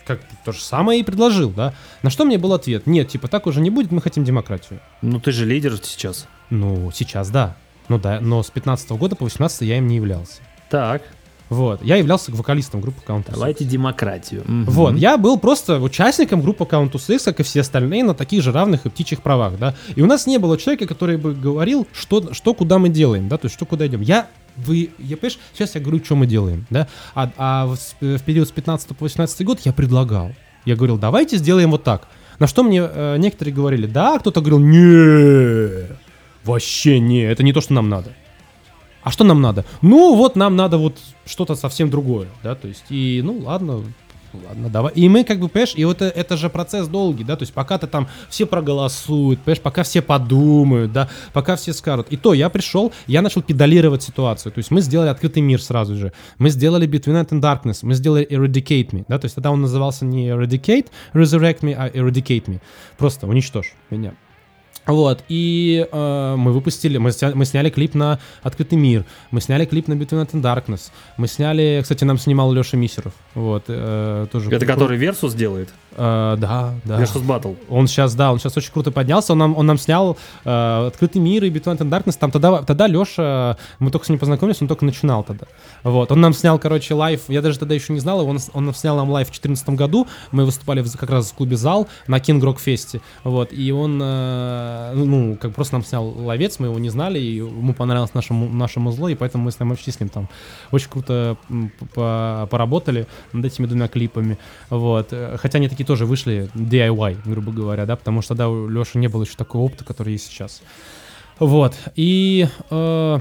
как 0.06 0.20
то 0.44 0.52
же 0.52 0.60
самое 0.60 1.00
и 1.00 1.02
предложил, 1.02 1.50
да. 1.50 1.74
На 2.02 2.10
что 2.10 2.24
мне 2.24 2.38
был 2.38 2.52
ответ? 2.52 2.86
Нет, 2.86 3.08
типа, 3.08 3.28
так 3.28 3.46
уже 3.46 3.60
не 3.60 3.70
будет, 3.70 3.90
мы 3.90 4.00
хотим 4.00 4.24
демократию. 4.24 4.80
Ну, 5.02 5.20
ты 5.20 5.32
же 5.32 5.44
лидер 5.44 5.76
сейчас. 5.82 6.26
Ну, 6.50 6.90
сейчас 6.92 7.30
да. 7.30 7.56
Ну 7.88 7.98
да, 7.98 8.20
но 8.20 8.42
с 8.42 8.50
15 8.50 8.90
года 8.92 9.16
по 9.16 9.24
18 9.24 9.62
я 9.62 9.78
им 9.78 9.86
не 9.86 9.96
являлся. 9.96 10.40
Так, 10.70 11.02
Вот. 11.48 11.82
Я 11.85 11.97
являлся 11.97 12.32
вокалистом 12.32 12.81
группы 12.81 13.01
Counter 13.06 13.32
давайте 13.32 13.64
демократию. 13.64 14.43
Вот, 14.66 14.97
я 14.97 15.16
был 15.16 15.39
просто 15.39 15.81
участником 15.81 16.40
группы 16.43 16.64
Countess 16.64 17.14
X, 17.14 17.24
как 17.24 17.39
и 17.40 17.43
все 17.44 17.60
остальные, 17.60 18.02
на 18.05 18.14
таких 18.14 18.43
же 18.43 18.51
равных 18.52 18.85
и 18.86 18.89
птичьих 18.90 19.23
правах, 19.23 19.59
да. 19.59 19.74
И 19.94 20.02
у 20.02 20.06
нас 20.06 20.27
не 20.27 20.39
было 20.39 20.59
человека, 20.59 20.86
который 20.86 21.16
бы 21.18 21.35
говорил, 21.35 21.86
что, 21.93 22.35
что 22.35 22.52
куда 22.55 22.78
мы 22.78 22.89
делаем, 22.89 23.28
да, 23.28 23.39
то 23.39 23.47
есть 23.47 23.55
что 23.55 23.64
куда 23.64 23.86
идем. 23.86 24.01
Я, 24.01 24.27
вы, 24.56 24.90
я, 24.98 25.16
понимаешь, 25.16 25.39
сейчас 25.55 25.74
я 25.77 25.81
говорю, 25.81 26.05
что 26.05 26.16
мы 26.16 26.27
делаем, 26.27 26.66
да, 26.70 26.89
а, 27.14 27.31
а 27.36 27.66
в, 27.66 27.77
с- 27.77 27.94
в 28.01 28.23
период 28.23 28.48
с 28.48 28.51
15 28.52 28.89
по 28.97 29.05
18 29.05 29.44
год 29.47 29.60
я 29.64 29.73
предлагал. 29.73 30.32
Я 30.64 30.74
говорил, 30.74 30.98
давайте 30.98 31.36
сделаем 31.36 31.70
вот 31.70 31.85
так. 31.85 32.09
На 32.40 32.47
что 32.48 32.64
мне 32.64 32.81
э, 32.82 33.16
некоторые 33.18 33.55
говорили, 33.55 33.86
да, 33.86 34.16
а 34.16 34.18
кто-то 34.18 34.40
говорил, 34.40 34.59
не, 34.59 35.86
вообще 36.44 36.98
не, 36.98 37.20
это 37.23 37.43
не 37.43 37.52
то, 37.52 37.60
что 37.60 37.73
нам 37.73 37.89
надо. 37.89 38.12
А 39.06 39.12
что 39.12 39.22
нам 39.22 39.40
надо? 39.40 39.64
Ну, 39.82 40.16
вот 40.16 40.34
нам 40.34 40.56
надо 40.56 40.78
вот 40.78 40.98
что-то 41.26 41.54
совсем 41.54 41.90
другое, 41.90 42.26
да, 42.42 42.56
то 42.56 42.66
есть, 42.66 42.86
и, 42.88 43.20
ну, 43.22 43.38
ладно, 43.38 43.84
ладно, 44.48 44.68
давай. 44.68 44.92
И 44.94 45.08
мы, 45.08 45.22
как 45.22 45.38
бы, 45.38 45.48
понимаешь, 45.48 45.74
и 45.76 45.84
вот 45.84 46.02
это, 46.02 46.18
это 46.18 46.36
же 46.36 46.50
процесс 46.50 46.88
долгий, 46.88 47.22
да, 47.22 47.36
то 47.36 47.44
есть, 47.44 47.52
пока 47.52 47.78
ты 47.78 47.86
там 47.86 48.08
все 48.28 48.46
проголосуют, 48.46 49.38
понимаешь, 49.42 49.62
пока 49.62 49.84
все 49.84 50.02
подумают, 50.02 50.92
да, 50.92 51.08
пока 51.32 51.54
все 51.54 51.72
скажут. 51.72 52.08
И 52.10 52.16
то, 52.16 52.34
я 52.34 52.48
пришел, 52.48 52.92
я 53.06 53.22
начал 53.22 53.42
педалировать 53.42 54.02
ситуацию, 54.02 54.50
то 54.50 54.58
есть, 54.58 54.72
мы 54.72 54.80
сделали 54.80 55.08
открытый 55.08 55.40
мир 55.40 55.62
сразу 55.62 55.94
же, 55.94 56.12
мы 56.38 56.50
сделали 56.50 56.88
Between 56.88 57.14
Night 57.14 57.28
and 57.28 57.40
Darkness, 57.40 57.78
мы 57.82 57.94
сделали 57.94 58.26
Eradicate 58.28 58.90
Me, 58.90 59.04
да, 59.06 59.20
то 59.20 59.26
есть, 59.26 59.36
тогда 59.36 59.52
он 59.52 59.60
назывался 59.60 60.04
не 60.04 60.30
Eradicate, 60.30 60.86
Resurrect 61.14 61.60
Me, 61.60 61.76
а 61.78 61.88
Eradicate 61.88 62.46
Me, 62.46 62.60
просто 62.98 63.28
уничтожь 63.28 63.72
меня. 63.88 64.14
Вот, 64.86 65.24
и 65.28 65.86
э, 65.90 66.34
мы 66.36 66.52
выпустили, 66.52 66.98
мы, 66.98 67.10
мы 67.34 67.44
сняли 67.44 67.70
клип 67.70 67.94
на 67.94 68.20
«Открытый 68.42 68.78
мир», 68.78 69.04
мы 69.32 69.40
сняли 69.40 69.64
клип 69.64 69.88
на 69.88 69.94
«Between 69.94 70.18
Night 70.18 70.30
and 70.30 70.42
Darkness», 70.42 70.90
мы 71.16 71.26
сняли, 71.26 71.80
кстати, 71.82 72.04
нам 72.04 72.18
снимал 72.18 72.52
Леша 72.52 72.76
Мисеров, 72.76 73.12
вот, 73.34 73.64
э, 73.66 74.26
тоже. 74.30 74.50
Это 74.50 74.64
который 74.64 74.96
Versus 74.96 75.34
делает? 75.34 75.70
Э, 75.97 76.36
да, 76.39 76.74
да. 76.85 76.98
Versus 76.98 77.22
Battle. 77.22 77.52
Он 77.68 77.86
сейчас, 77.89 78.14
да, 78.14 78.32
он 78.32 78.39
сейчас 78.39 78.56
очень 78.56 78.73
круто 78.73 78.90
поднялся. 78.90 79.32
Он 79.32 79.39
нам, 79.39 79.56
он 79.56 79.66
нам 79.66 79.78
снял 79.78 80.16
э, 80.44 80.86
«Открытый 80.89 81.20
мир» 81.23 81.44
и 81.44 81.51
«Between 81.51 81.77
Night 81.77 81.78
and 81.78 81.90
Darkness». 81.90 82.16
Там 82.18 82.31
тогда, 82.31 82.62
тогда 82.62 82.86
Леша, 82.86 83.56
мы 83.78 83.90
только 83.90 84.06
с 84.06 84.09
ним 84.09 84.18
познакомились, 84.18 84.60
он 84.62 84.68
только 84.68 84.85
начинал 84.85 85.24
тогда. 85.24 85.47
Вот, 85.82 86.12
он 86.12 86.20
нам 86.20 86.32
снял, 86.35 86.59
короче, 86.59 86.94
live, 86.94 87.22
я 87.28 87.40
даже 87.43 87.59
тогда 87.59 87.74
еще 87.74 87.93
не 87.93 88.01
знал 88.01 88.20
его, 88.20 88.31
он, 88.31 88.39
он 88.52 88.64
нам 88.66 88.74
снял 88.74 88.97
нам 88.97 89.10
лайв 89.10 89.28
в 89.28 89.31
2014 89.31 89.68
году, 89.70 90.06
мы 90.32 90.44
выступали 90.44 90.82
в- 90.82 90.97
как 90.97 91.10
раз 91.10 91.31
в 91.31 91.35
клубе 91.35 91.56
«Зал» 91.56 91.86
на 92.06 92.16
King 92.18 92.40
Rock 92.40 92.59
Фесте, 92.60 93.01
вот, 93.24 93.52
и 93.52 93.73
он, 93.73 94.01
э, 94.02 94.93
ну, 94.94 95.36
как 95.40 95.55
просто 95.55 95.74
нам 95.74 95.85
снял 95.85 96.06
ловец, 96.09 96.59
мы 96.59 96.66
его 96.66 96.78
не 96.78 96.90
знали, 96.90 97.18
и 97.18 97.36
ему 97.36 97.73
понравилось 97.74 98.14
наше, 98.14 98.32
му- 98.35 98.48
наше 98.48 98.81
музло, 98.81 99.09
и 99.09 99.14
поэтому 99.14 99.44
мы 99.44 99.51
с 99.52 99.60
ним 99.60 99.70
вообще 99.70 99.93
с 99.93 100.01
ним 100.01 100.09
там 100.09 100.28
очень 100.73 100.89
круто 100.90 101.36
поработали 101.94 103.06
над 103.32 103.44
этими 103.44 103.66
двумя 103.66 103.89
клипами, 103.89 104.39
вот, 104.70 105.06
Э, 105.12 105.36
хотя 105.39 105.59
они 105.59 105.68
такие 105.68 105.85
тоже 105.86 106.04
вышли 106.04 106.50
DIY, 106.54 107.18
грубо 107.24 107.52
говоря, 107.52 107.86
да, 107.86 107.96
потому 107.96 108.20
что 108.20 108.30
тогда 108.30 108.48
у 108.48 108.68
Леши 108.68 108.98
не 108.98 109.08
было 109.08 109.22
еще 109.22 109.36
такого 109.36 109.62
опыта, 109.62 109.84
который 109.84 110.12
есть 110.12 110.26
сейчас. 110.26 110.62
Вот, 111.38 111.74
и... 111.94 112.48
э, 112.70 113.18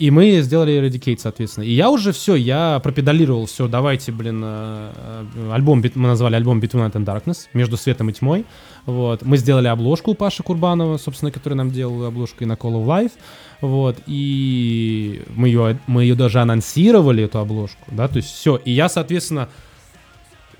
и 0.00 0.10
мы 0.10 0.40
сделали 0.40 0.74
Eradicate, 0.74 1.18
соответственно. 1.18 1.64
И 1.64 1.72
я 1.72 1.88
уже 1.88 2.12
все, 2.12 2.34
я 2.34 2.80
пропедалировал 2.82 3.46
все, 3.46 3.68
давайте, 3.68 4.10
блин, 4.10 4.42
э, 4.44 4.90
э, 5.36 5.52
альбом, 5.52 5.84
мы 5.94 6.08
назвали 6.08 6.34
альбом 6.34 6.58
Between 6.58 6.90
Night 6.90 6.94
and 6.94 7.04
Darkness, 7.04 7.46
между 7.52 7.76
светом 7.76 8.10
и 8.10 8.12
тьмой. 8.12 8.44
Вот. 8.86 9.22
Мы 9.22 9.36
сделали 9.36 9.68
обложку 9.68 10.10
у 10.10 10.14
Паши 10.14 10.42
Курбанова, 10.42 10.96
собственно, 10.96 11.30
который 11.30 11.54
нам 11.54 11.70
делал 11.70 12.06
обложку 12.06 12.42
и 12.42 12.46
на 12.46 12.54
Call 12.54 12.72
of 12.72 12.86
Life. 12.86 13.12
Вот. 13.60 13.98
И 14.06 15.22
мы 15.36 15.48
ее, 15.48 15.78
мы 15.86 16.02
ее 16.02 16.16
даже 16.16 16.40
анонсировали, 16.40 17.24
эту 17.24 17.38
обложку, 17.38 17.84
да, 17.92 18.08
то 18.08 18.16
есть 18.16 18.28
все. 18.28 18.56
И 18.56 18.72
я, 18.72 18.88
соответственно, 18.88 19.48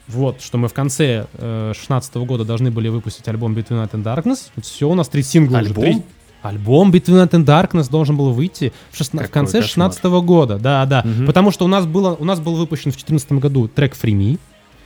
вот, 0.09 0.41
что 0.43 0.59
мы 0.59 0.69
в 0.69 0.75
конце 0.75 1.27
э, 1.35 1.73
16 1.75 2.15
года 2.17 2.45
должны 2.45 2.71
были 2.71 2.89
выпустить 2.89 3.27
альбом 3.29 3.55
Between 3.55 3.83
Night 3.85 3.93
and 3.93 4.03
Darkness. 4.03 4.51
все, 4.61 4.89
у 4.89 4.95
нас 4.95 5.09
три 5.09 5.23
сингла 5.23 5.59
уже. 5.59 5.69
Альбом? 5.69 5.85
Три- 5.85 6.03
Альбом 6.43 6.91
Between 6.93 7.27
Night 7.27 7.31
and 7.31 7.45
Darkness 7.47 7.91
должен 7.91 8.17
был 8.19 8.33
выйти 8.33 8.73
в, 8.91 8.99
шестна- 9.01 9.25
в 9.25 9.31
конце 9.31 9.63
кошмар. 9.63 9.91
16 9.93 10.05
года. 10.23 10.59
Да, 10.59 10.85
да. 10.85 11.03
Мгм. 11.05 11.27
Потому 11.27 11.51
что 11.51 11.65
у 11.65 11.69
нас, 11.69 11.87
было, 11.87 12.15
у 12.15 12.25
нас 12.27 12.39
был 12.39 12.55
выпущен 12.57 12.91
в 12.91 12.97
2014 12.97 13.33
году 13.41 13.67
трек 13.67 13.95
Free 13.95 14.13
Me. 14.13 14.39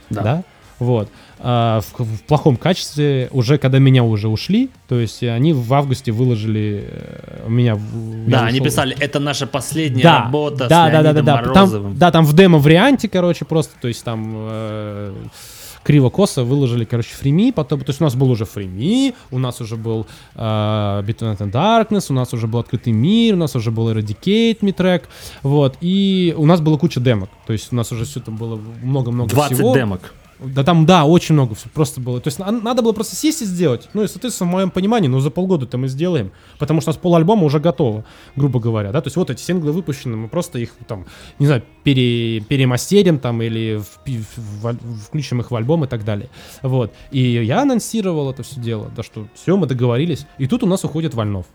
Да. 0.09 0.23
Да. 0.23 0.43
Вот. 0.79 1.09
А, 1.41 1.79
в, 1.79 2.03
в 2.03 2.23
плохом 2.23 2.57
качестве, 2.57 3.29
уже 3.31 3.57
когда 3.57 3.79
меня 3.79 4.03
уже 4.03 4.27
ушли, 4.27 4.69
то 4.89 4.99
есть 4.99 5.23
они 5.23 5.53
в 5.53 5.73
августе 5.73 6.11
выложили 6.11 6.85
э, 6.89 7.45
меня. 7.47 7.79
Да, 8.27 8.45
они 8.45 8.59
писали, 8.59 8.93
это 8.99 9.19
наша 9.19 9.47
последняя 9.47 10.03
да, 10.03 10.23
работа 10.23 10.67
да, 10.67 10.89
с 10.89 10.91
да, 10.91 11.01
да, 11.01 11.13
да, 11.13 11.21
да. 11.21 11.53
Там, 11.53 11.97
да, 11.97 12.11
там 12.11 12.25
в 12.25 12.33
демо-варианте, 12.33 13.07
короче, 13.07 13.45
просто, 13.45 13.73
то 13.79 13.87
есть 13.87 14.03
там 14.03 14.33
э, 14.35 15.15
криво-косо 15.83 16.43
выложили, 16.43 16.83
короче, 16.83 17.15
фрими, 17.15 17.53
потом, 17.53 17.79
то 17.79 17.89
есть 17.89 18.01
у 18.01 18.03
нас 18.03 18.15
был 18.15 18.29
уже 18.29 18.43
фрими, 18.43 19.13
у 19.31 19.39
нас 19.39 19.61
уже 19.61 19.77
был 19.77 20.07
э, 20.35 20.39
Between 20.39 21.37
and 21.37 21.51
Darkness, 21.53 22.07
у 22.09 22.13
нас 22.13 22.33
уже 22.33 22.47
был 22.47 22.59
Открытый 22.59 22.91
мир, 22.91 23.35
у 23.35 23.37
нас 23.37 23.55
уже 23.55 23.71
был 23.71 23.89
Eradicate 23.89 24.59
Me 24.59 24.73
трек, 24.73 25.07
вот, 25.41 25.77
и 25.79 26.33
у 26.37 26.45
нас 26.45 26.59
была 26.59 26.77
куча 26.77 26.99
демок, 26.99 27.29
то 27.47 27.53
есть 27.53 27.71
у 27.71 27.77
нас 27.77 27.93
уже 27.93 28.03
все 28.03 28.19
там 28.19 28.35
было 28.35 28.59
много-много 28.83 29.29
20 29.29 29.55
всего. 29.55 29.73
демок. 29.73 30.13
Да 30.41 30.63
там, 30.63 30.85
да, 30.85 31.03
очень 31.05 31.33
много 31.35 31.53
всё 31.53 31.67
просто 31.73 31.99
было. 31.99 32.21
То 32.21 32.29
есть 32.29 32.39
на- 32.39 32.49
надо 32.51 32.81
было 32.81 32.93
просто 32.93 33.15
сесть 33.15 33.41
и 33.41 33.45
сделать. 33.45 33.89
Ну 33.93 34.03
и, 34.03 34.07
соответственно, 34.07 34.49
в 34.49 34.53
моем 34.53 34.71
понимании, 34.71 35.09
ну 35.09 35.19
за 35.19 35.31
полгода-то 35.31 35.77
мы 35.77 35.89
сделаем. 35.89 36.31
Потому 36.57 36.79
что 36.79 36.91
у 36.91 36.93
нас 36.93 36.97
полальбома 37.01 37.43
уже 37.43 37.59
готово, 37.59 38.05
грубо 38.37 38.61
говоря, 38.61 38.91
да. 38.93 39.01
То 39.01 39.07
есть 39.07 39.17
вот 39.17 39.29
эти 39.29 39.41
синглы 39.41 39.73
выпущены, 39.73 40.15
мы 40.15 40.27
просто 40.29 40.57
их 40.59 40.71
там, 40.87 41.05
не 41.39 41.45
знаю, 41.45 41.63
пере, 41.83 42.39
перемастерим 42.39 43.19
там 43.19 43.41
или 43.41 43.81
впи- 43.81 44.23
в- 44.37 44.63
в- 44.71 45.01
включим 45.07 45.41
их 45.41 45.51
в 45.51 45.55
альбом 45.55 45.83
и 45.83 45.87
так 45.87 46.05
далее. 46.05 46.29
Вот. 46.61 46.93
И 47.11 47.19
я 47.21 47.63
анонсировал 47.63 48.31
это 48.31 48.43
все 48.43 48.61
дело, 48.61 48.89
да, 48.95 49.03
что 49.03 49.27
все, 49.35 49.57
мы 49.57 49.67
договорились. 49.67 50.25
И 50.37 50.47
тут 50.47 50.63
у 50.63 50.67
нас 50.67 50.85
уходит 50.85 51.13
Вольнов. 51.15 51.47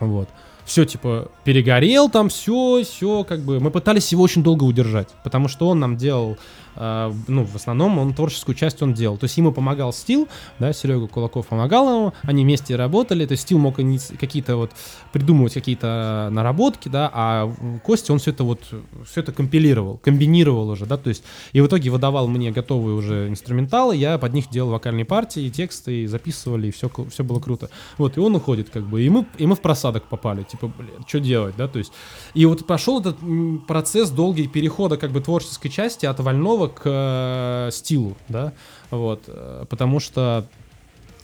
Вот. 0.00 0.28
Все, 0.64 0.84
типа, 0.84 1.30
перегорел 1.44 2.10
там, 2.10 2.28
все, 2.28 2.82
все, 2.82 3.22
как 3.22 3.40
бы. 3.42 3.60
Мы 3.60 3.70
пытались 3.70 4.10
его 4.10 4.24
очень 4.24 4.42
долго 4.42 4.64
удержать, 4.64 5.08
потому 5.22 5.46
что 5.46 5.68
он 5.68 5.78
нам 5.78 5.96
делал, 5.96 6.36
ну, 6.76 7.44
в 7.44 7.56
основном 7.56 7.98
он 7.98 8.14
творческую 8.14 8.54
часть 8.54 8.82
он 8.82 8.94
делал. 8.94 9.16
То 9.16 9.24
есть 9.24 9.36
ему 9.36 9.52
помогал 9.52 9.92
Стил, 9.92 10.28
да, 10.58 10.72
Серега 10.72 11.06
Кулаков 11.06 11.46
помогал 11.46 11.88
ему, 11.88 12.12
они 12.22 12.44
вместе 12.44 12.76
работали, 12.76 13.26
то 13.26 13.32
есть 13.32 13.44
Стил 13.44 13.58
мог 13.58 13.76
какие-то 13.76 14.56
вот 14.56 14.72
придумывать 15.12 15.54
какие-то 15.54 16.28
наработки, 16.30 16.88
да, 16.88 17.10
а 17.12 17.52
Костя, 17.82 18.12
он 18.12 18.18
все 18.18 18.30
это 18.30 18.44
вот, 18.44 18.60
все 19.08 19.20
это 19.20 19.32
компилировал, 19.32 19.98
комбинировал 19.98 20.68
уже, 20.68 20.86
да, 20.86 20.96
то 20.96 21.08
есть 21.08 21.24
и 21.52 21.60
в 21.60 21.66
итоге 21.66 21.90
выдавал 21.90 22.28
мне 22.28 22.50
готовые 22.50 22.96
уже 22.96 23.28
инструменталы, 23.28 23.96
я 23.96 24.18
под 24.18 24.34
них 24.34 24.50
делал 24.50 24.70
вокальные 24.70 25.04
партии, 25.04 25.48
тексты, 25.48 26.02
и 26.02 26.06
записывали, 26.06 26.68
и 26.68 26.70
все, 26.70 26.90
все 27.10 27.24
было 27.24 27.40
круто. 27.40 27.70
Вот, 27.98 28.16
и 28.16 28.20
он 28.20 28.34
уходит, 28.34 28.70
как 28.70 28.84
бы, 28.84 29.02
и 29.02 29.08
мы, 29.08 29.26
и 29.38 29.46
мы 29.46 29.54
в 29.54 29.60
просадок 29.60 30.04
попали, 30.04 30.42
типа, 30.42 30.70
блин, 30.76 31.04
что 31.06 31.20
делать, 31.20 31.54
да, 31.56 31.68
то 31.68 31.78
есть, 31.78 31.92
и 32.34 32.44
вот 32.46 32.66
пошел 32.66 33.00
этот 33.00 33.16
процесс 33.66 34.10
долгий 34.10 34.46
перехода, 34.46 34.96
как 34.96 35.10
бы, 35.10 35.20
творческой 35.20 35.68
части 35.68 36.06
от 36.06 36.20
Вольного 36.20 36.65
к 36.68 36.82
э, 36.84 37.70
стилу, 37.72 38.16
да, 38.28 38.52
вот, 38.90 39.24
э, 39.26 39.64
потому 39.68 40.00
что 40.00 40.46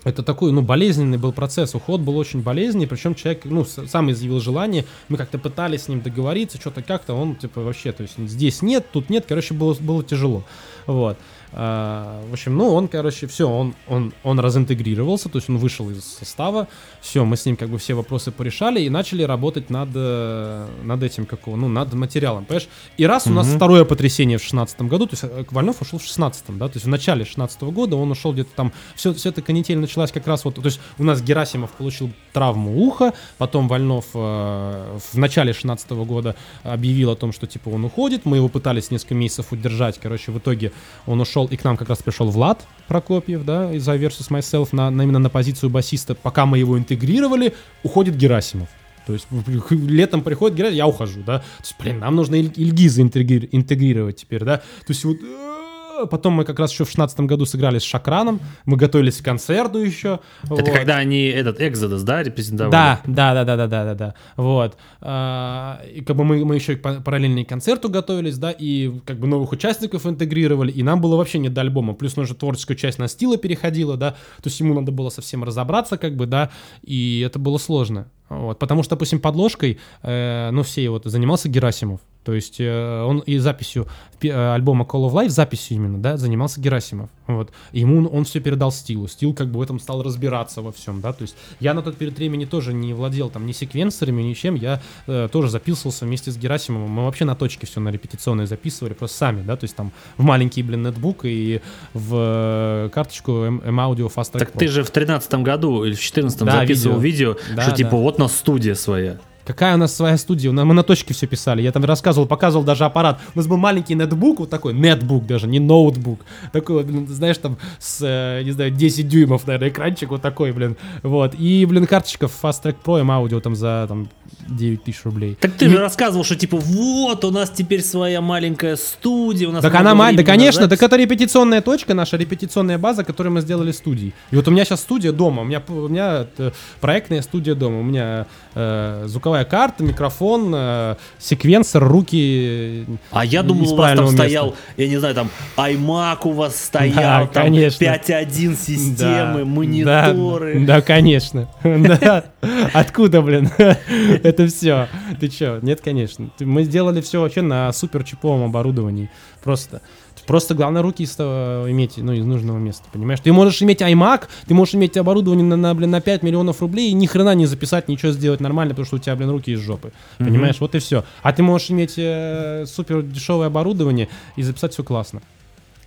это 0.05 0.23
такой, 0.23 0.51
ну, 0.53 0.63
болезненный 0.63 1.19
был 1.19 1.33
процесс. 1.33 1.75
Уход 1.75 2.01
был 2.01 2.17
очень 2.17 2.43
болезненный, 2.43 2.89
причем 2.89 3.15
человек, 3.15 3.45
ну, 3.45 3.65
сам 3.65 4.11
изъявил 4.11 4.41
желание. 4.41 4.85
Мы 5.09 5.17
как-то 5.17 5.39
пытались 5.39 5.85
с 5.85 5.89
ним 5.89 6.01
договориться, 6.01 6.59
что-то 6.59 6.83
как-то, 6.83 7.15
он, 7.15 7.37
типа, 7.37 7.61
вообще, 7.61 7.93
то 7.93 8.03
есть 8.03 8.19
здесь 8.19 8.63
нет, 8.63 8.87
тут 8.93 9.11
нет, 9.11 9.25
короче, 9.29 9.55
было, 9.55 9.75
было 9.75 10.03
тяжело. 10.03 10.45
Вот. 10.87 11.19
А, 11.55 12.23
в 12.29 12.33
общем, 12.33 12.57
ну, 12.57 12.73
он, 12.73 12.89
короче, 12.89 13.27
все, 13.27 13.49
он, 13.49 13.75
он, 13.87 14.13
он 14.23 14.41
разинтегрировался, 14.41 15.29
то 15.29 15.37
есть 15.37 15.51
он 15.51 15.59
вышел 15.59 15.91
из 15.91 16.03
состава, 16.05 16.67
все, 17.01 17.25
мы 17.25 17.37
с 17.37 17.45
ним 17.45 17.57
как 17.57 17.69
бы 17.69 17.79
все 17.79 17.95
вопросы 17.95 18.31
порешали 18.31 18.81
и 18.81 18.89
начали 18.89 19.23
работать 19.23 19.69
над, 19.69 19.91
э, 19.95 20.67
над 20.83 21.03
этим, 21.03 21.27
какого, 21.27 21.57
ну, 21.57 21.69
над 21.69 21.93
материалом, 21.93 22.47
понимаешь? 22.47 22.69
И 22.97 23.05
раз 23.07 23.27
у 23.27 23.31
нас 23.31 23.47
второе 23.47 23.85
потрясение 23.85 24.39
в 24.39 24.43
шестнадцатом 24.43 24.89
году, 24.89 25.07
то 25.07 25.15
есть 25.15 25.25
э, 25.25 25.45
Вольнов 25.51 25.83
ушел 25.83 25.99
в 25.99 26.03
шестнадцатом, 26.03 26.59
да, 26.59 26.69
то 26.69 26.75
есть 26.77 26.87
в 26.87 26.89
начале 26.89 27.25
шестнадцатого 27.25 27.71
года 27.71 27.97
он 27.97 28.11
ушел 28.11 28.33
где-то 28.33 28.51
там, 28.57 28.73
все, 28.97 29.13
все 29.13 29.29
эта 29.29 29.43
канитель 29.43 29.79
началась 29.79 30.11
как 30.11 30.27
раз 30.27 30.45
вот, 30.47 30.55
то 30.55 30.63
есть 30.65 30.81
у 30.99 31.05
нас 31.05 31.21
Герасимов 31.21 31.71
получил 31.73 32.11
травму 32.33 32.83
уха, 32.83 33.13
потом 33.37 33.69
Вольнов 33.69 34.07
э, 34.15 34.99
в 35.13 35.19
начале 35.19 35.53
шестнадцатого 35.53 36.07
года 36.07 36.35
объявил 36.63 37.11
о 37.11 37.17
том, 37.17 37.33
что 37.33 37.47
типа 37.47 37.69
он 37.69 37.85
уходит, 37.85 38.25
мы 38.25 38.39
его 38.39 38.49
пытались 38.49 38.91
несколько 38.91 39.15
месяцев 39.15 39.53
удержать, 39.53 39.99
короче, 40.01 40.33
в 40.33 40.39
итоге 40.39 40.73
он 41.07 41.21
ушел, 41.21 41.42
и 41.47 41.57
к 41.57 41.65
нам 41.65 41.77
как 41.77 41.89
раз 41.89 42.03
пришел 42.03 42.29
Влад 42.31 42.65
Прокопьев, 42.89 43.45
да, 43.45 43.73
из 43.73 43.87
Versus 43.89 44.29
Myself, 44.31 44.69
на, 44.73 44.91
на- 44.91 45.03
именно 45.03 45.19
на 45.19 45.31
позицию 45.31 45.71
басиста, 45.71 46.15
пока 46.15 46.47
мы 46.47 46.59
его 46.59 46.79
интегрировали, 46.79 47.55
уходит 47.83 48.17
Герасимов. 48.17 48.69
То 49.07 49.15
есть 49.15 49.27
летом 49.71 50.23
приходит 50.23 50.57
Герасимов, 50.57 50.77
я 50.79 50.87
ухожу, 50.87 51.21
да. 51.27 51.39
То 51.39 51.45
есть, 51.61 51.75
блин, 51.81 51.99
нам 52.01 52.15
нужно 52.17 52.37
Иль- 52.37 52.53
Ильгиза 52.57 53.03
интегри- 53.03 53.49
интегрировать 53.53 54.17
теперь, 54.17 54.45
да. 54.45 54.59
То 54.59 54.91
есть 54.91 55.05
вот 55.05 55.17
э, 55.23 55.62
потом 56.11 56.35
мы 56.35 56.45
как 56.45 56.59
раз 56.59 56.73
еще 56.73 56.85
в 56.85 56.89
шестнадцатом 56.89 57.27
году 57.27 57.47
сыграли 57.47 57.79
с 57.79 57.83
Шакраном, 57.83 58.41
мы 58.65 58.77
готовились 58.77 59.21
к 59.21 59.25
концерту 59.25 59.79
еще. 59.79 60.21
Это 60.45 60.55
вот. 60.55 60.71
когда 60.71 60.97
они 60.97 61.25
этот 61.27 61.61
Экзодус, 61.61 62.03
да, 62.03 62.23
репрезентовали? 62.23 62.73
Да, 62.73 63.01
да, 63.07 63.35
да, 63.35 63.45
да, 63.45 63.57
да, 63.57 63.67
да, 63.67 63.85
да, 63.85 63.95
да. 63.95 64.15
Вот. 64.37 64.77
А, 65.01 65.81
И 65.95 66.01
как 66.03 66.17
бы 66.17 66.25
мы, 66.25 66.45
мы 66.45 66.55
еще 66.55 66.77
параллельно 66.77 67.41
и 67.41 67.45
к 67.45 67.49
концерту 67.49 67.89
готовились, 67.89 68.39
да, 68.39 68.51
и 68.51 69.01
как 69.05 69.19
бы 69.19 69.27
новых 69.27 69.53
участников 69.53 70.07
интегрировали, 70.07 70.71
и 70.71 70.83
нам 70.83 71.01
было 71.01 71.17
вообще 71.17 71.39
не 71.39 71.49
до 71.49 71.61
альбома. 71.61 71.95
Плюс 71.95 72.17
уже 72.17 72.35
творческую 72.35 72.77
часть 72.77 72.99
на 72.99 73.09
стила 73.09 73.37
переходила, 73.37 73.97
да, 73.97 74.13
то 74.13 74.49
есть 74.49 74.61
ему 74.61 74.75
надо 74.75 74.93
было 74.93 75.11
совсем 75.11 75.45
разобраться, 75.45 75.99
как 75.99 76.17
бы, 76.17 76.27
да, 76.27 76.51
и 76.83 77.25
это 77.27 77.39
было 77.39 77.59
сложно. 77.59 78.09
Вот. 78.29 78.59
Потому 78.59 78.83
что, 78.83 78.97
допустим, 78.97 79.21
подложкой, 79.21 79.79
э, 80.03 80.51
ну, 80.53 80.63
все 80.63 80.89
вот 80.89 81.05
занимался 81.05 81.49
Герасимов. 81.49 82.01
То 82.25 82.35
есть 82.35 82.61
э, 82.61 83.03
он 83.03 83.19
и 83.21 83.39
записью 83.39 83.89
э, 84.23 84.55
альбома 84.55 84.85
Call 84.85 85.09
of 85.09 85.13
Life, 85.13 85.31
записью 85.31 85.77
именно, 85.77 85.99
да, 85.99 86.17
занимался 86.17 86.61
Герасимов. 86.61 87.11
Вот. 87.27 87.51
Ему 87.73 88.09
он 88.09 88.25
все 88.25 88.41
передал 88.41 88.71
Стилу. 88.71 89.09
Стил 89.09 89.35
как 89.35 89.49
бы 89.49 89.59
в 89.59 89.63
этом 89.63 89.81
стал 89.81 90.03
разбираться 90.03 90.63
во 90.63 90.71
всем, 90.73 91.01
да. 91.01 91.13
То 91.13 91.23
есть 91.23 91.35
я 91.61 91.75
на 91.75 91.83
тот 91.83 91.97
период 91.97 92.17
времени 92.17 92.45
тоже 92.45 92.73
не 92.73 92.95
владел 92.95 93.31
там 93.31 93.47
ни 93.47 93.53
секвенсорами, 93.53 94.23
ничем. 94.23 94.55
Я 94.55 94.81
э, 95.07 95.29
тоже 95.33 95.49
записывался 95.49 96.05
вместе 96.05 96.31
с 96.31 96.37
Герасимовым. 96.37 96.91
Мы 96.91 97.05
вообще 97.05 97.25
на 97.25 97.35
точке 97.35 97.67
все 97.67 97.81
на 97.81 97.89
репетиционной 97.89 98.47
записывали, 98.47 98.93
просто 98.93 99.17
сами, 99.17 99.43
да. 99.43 99.57
То 99.57 99.65
есть 99.65 99.75
там 99.75 99.93
в 100.17 100.23
маленький, 100.23 100.63
блин, 100.63 100.83
нетбук 100.83 101.25
и 101.25 101.61
в 101.93 102.15
э, 102.17 102.91
карточку 102.93 103.33
M-Audio 103.33 104.13
Fast 104.13 104.33
Track 104.33 104.39
Так 104.39 104.51
Pro. 104.51 104.59
ты 104.59 104.69
же 104.69 104.85
в 104.85 104.91
тринадцатом 104.91 105.43
году 105.43 105.85
или 105.85 105.95
в 105.95 106.01
четырнадцатом 106.01 106.47
Да, 106.47 106.61
записывал 106.61 107.01
видео, 107.01 107.37
Да, 107.57 107.63
что 107.63 107.73
типа 107.73 107.91
да. 107.91 107.97
вот 107.97 108.19
у 108.19 108.23
нас 108.23 108.37
студия 108.37 108.75
своя. 108.75 109.19
Какая 109.45 109.75
у 109.75 109.79
нас 109.79 109.95
своя 109.95 110.17
студия? 110.17 110.53
Мы 110.53 110.75
на 110.75 110.83
точке 110.83 111.15
все 111.15 111.27
писали. 111.27 111.63
Я 111.63 111.73
там 111.73 111.85
рассказывал, 111.85 112.27
показывал 112.27 112.65
даже 112.65 112.85
аппарат. 112.85 113.21
У 113.35 113.39
нас 113.39 113.47
был 113.47 113.57
маленький 113.57 113.95
нетбук, 113.95 114.41
вот 114.41 114.51
такой, 114.51 114.75
нетбук 114.75 115.27
даже, 115.27 115.47
не 115.47 115.61
ноутбук. 115.61 116.21
Такой, 116.53 116.77
вот, 116.77 116.87
блин, 116.87 117.07
знаешь, 117.09 117.39
там 117.39 117.59
с, 117.79 117.99
э, 118.03 118.43
не 118.45 118.53
знаю, 118.53 118.71
10 118.71 119.09
дюймов, 119.09 119.47
наверное, 119.47 119.69
экранчик 119.69 120.11
вот 120.11 120.23
такой, 120.23 120.53
блин. 120.53 120.77
Вот. 121.03 121.35
И, 121.35 121.67
блин, 121.67 121.87
карточка 121.87 122.29
в 122.29 122.43
Fast 122.43 122.63
Track 122.63 122.77
Pro, 122.85 123.09
аудио 123.11 123.41
там 123.41 123.55
за 123.55 123.87
там 123.89 124.09
9 124.49 124.85
тысяч 124.85 125.05
рублей. 125.05 125.37
Так 125.41 125.53
ты 125.53 125.69
же 125.69 125.79
рассказывал, 125.79 126.25
что 126.25 126.37
типа 126.37 126.57
вот 126.57 127.25
у 127.25 127.31
нас 127.31 127.51
теперь 127.51 127.83
своя 127.83 128.21
маленькая 128.21 128.77
студия, 128.77 129.49
у 129.49 129.53
нас 129.53 129.63
Так 129.63 129.75
она 129.75 129.95
маленькая, 129.95 130.25
да 130.25 130.33
конечно, 130.33 130.63
запись. 130.63 130.79
так 130.79 130.89
это 130.89 130.97
репетиционная 130.97 131.61
точка, 131.61 131.95
наша 131.95 132.17
репетиционная 132.17 132.79
база, 132.79 133.05
которую 133.05 133.33
мы 133.33 133.41
сделали 133.41 133.73
студией. 133.73 134.15
И 134.31 134.37
вот 134.37 134.49
у 134.49 134.51
меня 134.51 134.65
сейчас 134.65 134.81
студия 134.81 135.13
дома, 135.13 135.43
у 135.43 135.45
меня, 135.45 135.63
у 135.69 135.89
меня 135.89 136.27
э, 136.39 136.51
проектная 136.81 137.23
студия 137.23 137.55
дома, 137.55 137.81
у 137.81 137.83
меня 137.83 138.27
э, 138.55 139.05
звуковая 139.07 139.42
карта, 139.45 139.83
микрофон, 139.85 140.53
э, 140.55 140.97
секвенсор, 141.19 141.85
руки. 141.87 142.87
А 143.11 143.25
я 143.25 143.43
думал, 143.43 143.73
у 143.73 143.77
вас 143.77 143.97
там 143.97 144.05
места. 144.07 144.17
стоял, 144.19 144.55
я 144.77 144.89
не 144.89 144.97
знаю, 144.99 145.15
там 145.15 145.31
iMac 145.57 146.19
у 146.25 146.31
вас 146.33 146.57
стоял, 146.57 147.27
Да, 147.27 147.27
там 147.27 147.45
конечно. 147.45 147.85
5.1 147.85 148.57
системы, 148.57 149.39
Да, 149.41 149.45
мониторы. 149.45 150.61
Да, 150.61 150.67
да, 150.77 150.81
конечно. 150.83 151.49
Да. 151.63 152.25
Откуда, 152.73 153.23
блин, 153.23 153.51
это 153.59 154.47
все? 154.47 154.89
Ты 155.21 155.29
чё? 155.29 155.59
Нет, 155.63 155.81
конечно. 155.81 156.31
Мы 156.41 156.65
сделали 156.65 157.01
все 157.01 157.21
вообще 157.21 157.43
на 157.43 157.73
супер 157.73 158.05
чиповом 158.05 158.45
оборудовании. 158.45 159.11
Просто. 159.43 159.83
Просто 160.27 160.55
главное 160.55 160.83
руки 160.83 161.03
из 161.03 161.15
того 161.15 161.71
иметь, 161.71 161.97
ну, 161.97 162.13
из 162.13 162.25
нужного 162.25 162.59
места, 162.59 162.85
понимаешь? 162.93 163.21
Ты 163.21 163.33
можешь 163.33 163.61
иметь 163.63 163.81
iMac, 163.81 164.25
ты 164.47 164.55
можешь 164.55 164.75
иметь 164.75 164.97
оборудование 164.97 165.45
на, 165.45 165.57
на, 165.57 165.75
блин, 165.75 165.91
на 165.91 166.01
5 166.01 166.23
миллионов 166.23 166.61
рублей 166.61 166.91
и 166.91 166.95
ни 166.95 167.07
хрена 167.07 167.35
не 167.35 167.47
записать, 167.47 167.89
ничего 167.89 168.13
сделать 168.13 168.41
нормально, 168.41 168.75
потому 168.75 168.87
что 168.87 168.97
у 168.97 168.99
тебя, 168.99 169.17
блин, 169.17 169.31
руки 169.31 169.53
из 169.53 169.61
жопы. 169.61 169.93
Понимаешь? 170.19 170.61
Вот 170.61 170.75
и 170.75 170.79
все. 170.79 171.05
А 171.23 171.33
ты 171.33 171.43
можешь 171.43 171.71
иметь 171.71 171.95
э, 171.97 172.65
супер 172.67 173.03
дешевое 173.03 173.49
оборудование 173.49 174.09
и 174.37 174.43
записать 174.43 174.73
все 174.73 174.85
классно. 174.85 175.23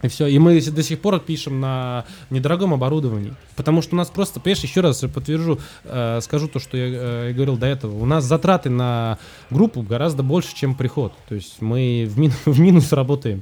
И 0.02 0.08
все. 0.08 0.28
И 0.28 0.38
мы 0.40 0.60
до 0.62 0.84
сих 0.84 1.00
пор 1.00 1.20
пишем 1.20 1.60
на 1.60 2.06
недорогом 2.30 2.74
оборудовании. 2.74 3.34
Потому 3.56 3.82
что 3.82 3.96
у 3.96 3.98
нас 3.98 4.10
просто, 4.10 4.40
понимаешь, 4.40 4.64
еще 4.64 4.82
раз 4.82 5.00
подтвержу, 5.14 5.60
э, 5.86 6.20
скажу 6.22 6.48
то, 6.48 6.60
что 6.60 6.78
я 6.78 6.86
э, 7.30 7.34
говорил 7.34 7.58
до 7.58 7.66
этого. 7.68 7.98
У 7.98 8.06
нас 8.06 8.26
затраты 8.26 8.70
на 8.70 9.18
группу 9.50 9.82
гораздо 9.82 10.22
больше, 10.22 10.54
чем 10.56 10.76
приход. 10.76 11.14
То 11.30 11.36
есть 11.36 11.62
мы 11.62 12.08
в, 12.10 12.20
мин- 12.20 12.34
в 12.46 12.60
минус 12.60 12.92
работаем. 12.92 13.42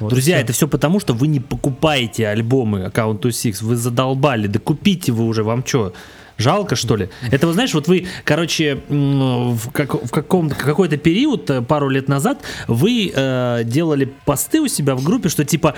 Вот 0.00 0.10
Друзья, 0.10 0.36
всё. 0.36 0.44
это 0.44 0.52
все 0.52 0.68
потому, 0.68 1.00
что 1.00 1.14
вы 1.14 1.26
не 1.26 1.40
покупаете 1.40 2.28
альбомы 2.28 2.80
Account 2.84 3.20
to 3.20 3.30
Six. 3.30 3.64
Вы 3.64 3.76
задолбали. 3.76 4.46
Да 4.46 4.58
купите 4.58 5.10
вы 5.12 5.24
уже, 5.24 5.42
вам 5.42 5.64
что? 5.66 5.94
Жалко, 6.36 6.76
что 6.76 6.96
ли? 6.96 7.10
Это, 7.30 7.46
вы 7.46 7.52
знаешь, 7.52 7.74
вот 7.74 7.86
вы, 7.88 8.06
короче, 8.24 8.80
в, 8.88 9.70
как, 9.70 9.94
в 9.94 10.10
каком-то 10.10 10.54
какой-то 10.54 10.96
период, 10.96 11.48
э, 11.50 11.62
пару 11.62 11.88
лет 11.88 12.08
назад, 12.08 12.42
вы 12.66 13.12
э, 13.14 13.62
делали 13.64 14.12
посты 14.24 14.60
у 14.60 14.68
себя 14.68 14.96
в 14.96 15.04
группе, 15.04 15.28
что 15.28 15.44
типа 15.44 15.74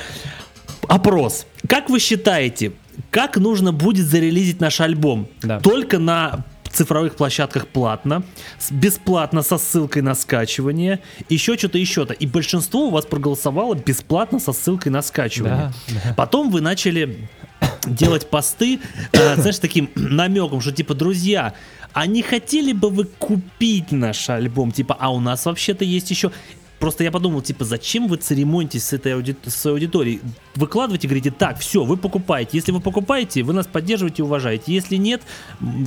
опрос. 0.88 1.46
Как 1.68 1.90
вы 1.90 1.98
считаете, 1.98 2.72
как 3.10 3.36
нужно 3.36 3.72
будет 3.72 4.06
зарелизить 4.06 4.60
наш 4.60 4.80
альбом? 4.80 5.28
Да. 5.42 5.60
Только 5.60 5.98
на 5.98 6.44
цифровых 6.76 7.16
площадках 7.16 7.66
платно, 7.66 8.22
бесплатно 8.70 9.42
со 9.42 9.58
ссылкой 9.58 10.02
на 10.02 10.14
скачивание, 10.14 11.00
еще 11.28 11.56
что-то, 11.56 11.78
еще-то. 11.78 12.12
И 12.12 12.26
большинство 12.26 12.88
у 12.88 12.90
вас 12.90 13.06
проголосовало 13.06 13.74
бесплатно 13.74 14.38
со 14.38 14.52
ссылкой 14.52 14.92
на 14.92 15.02
скачивание. 15.02 15.72
Да, 15.88 16.14
Потом 16.16 16.50
вы 16.50 16.60
начали 16.60 17.28
делать 17.86 18.28
посты, 18.30 18.80
э, 19.12 19.36
знаешь, 19.36 19.58
таким 19.58 19.90
намеком, 19.94 20.60
что 20.60 20.72
типа, 20.72 20.94
друзья, 20.94 21.54
а 21.92 22.06
не 22.06 22.22
хотели 22.22 22.72
бы 22.72 22.90
вы 22.90 23.04
купить 23.04 23.90
наш 23.90 24.28
альбом? 24.28 24.70
Типа, 24.70 24.96
а 25.00 25.12
у 25.12 25.20
нас 25.20 25.46
вообще-то 25.46 25.84
есть 25.84 26.10
еще... 26.10 26.30
Просто 26.78 27.04
я 27.04 27.10
подумал, 27.10 27.40
типа, 27.40 27.64
зачем 27.64 28.06
вы 28.06 28.16
церемонитесь 28.18 28.84
с 28.84 28.92
этой 28.92 29.12
ауди- 29.12 29.36
с 29.48 29.66
аудиторией? 29.66 30.20
Выкладывайте, 30.54 31.08
говорите, 31.08 31.30
так, 31.30 31.58
все, 31.58 31.84
вы 31.84 31.96
покупаете. 31.96 32.50
Если 32.58 32.70
вы 32.72 32.80
покупаете, 32.80 33.42
вы 33.42 33.54
нас 33.54 33.66
поддерживаете 33.66 34.22
и 34.22 34.24
уважаете. 34.26 34.72
Если 34.74 34.96
нет, 34.96 35.22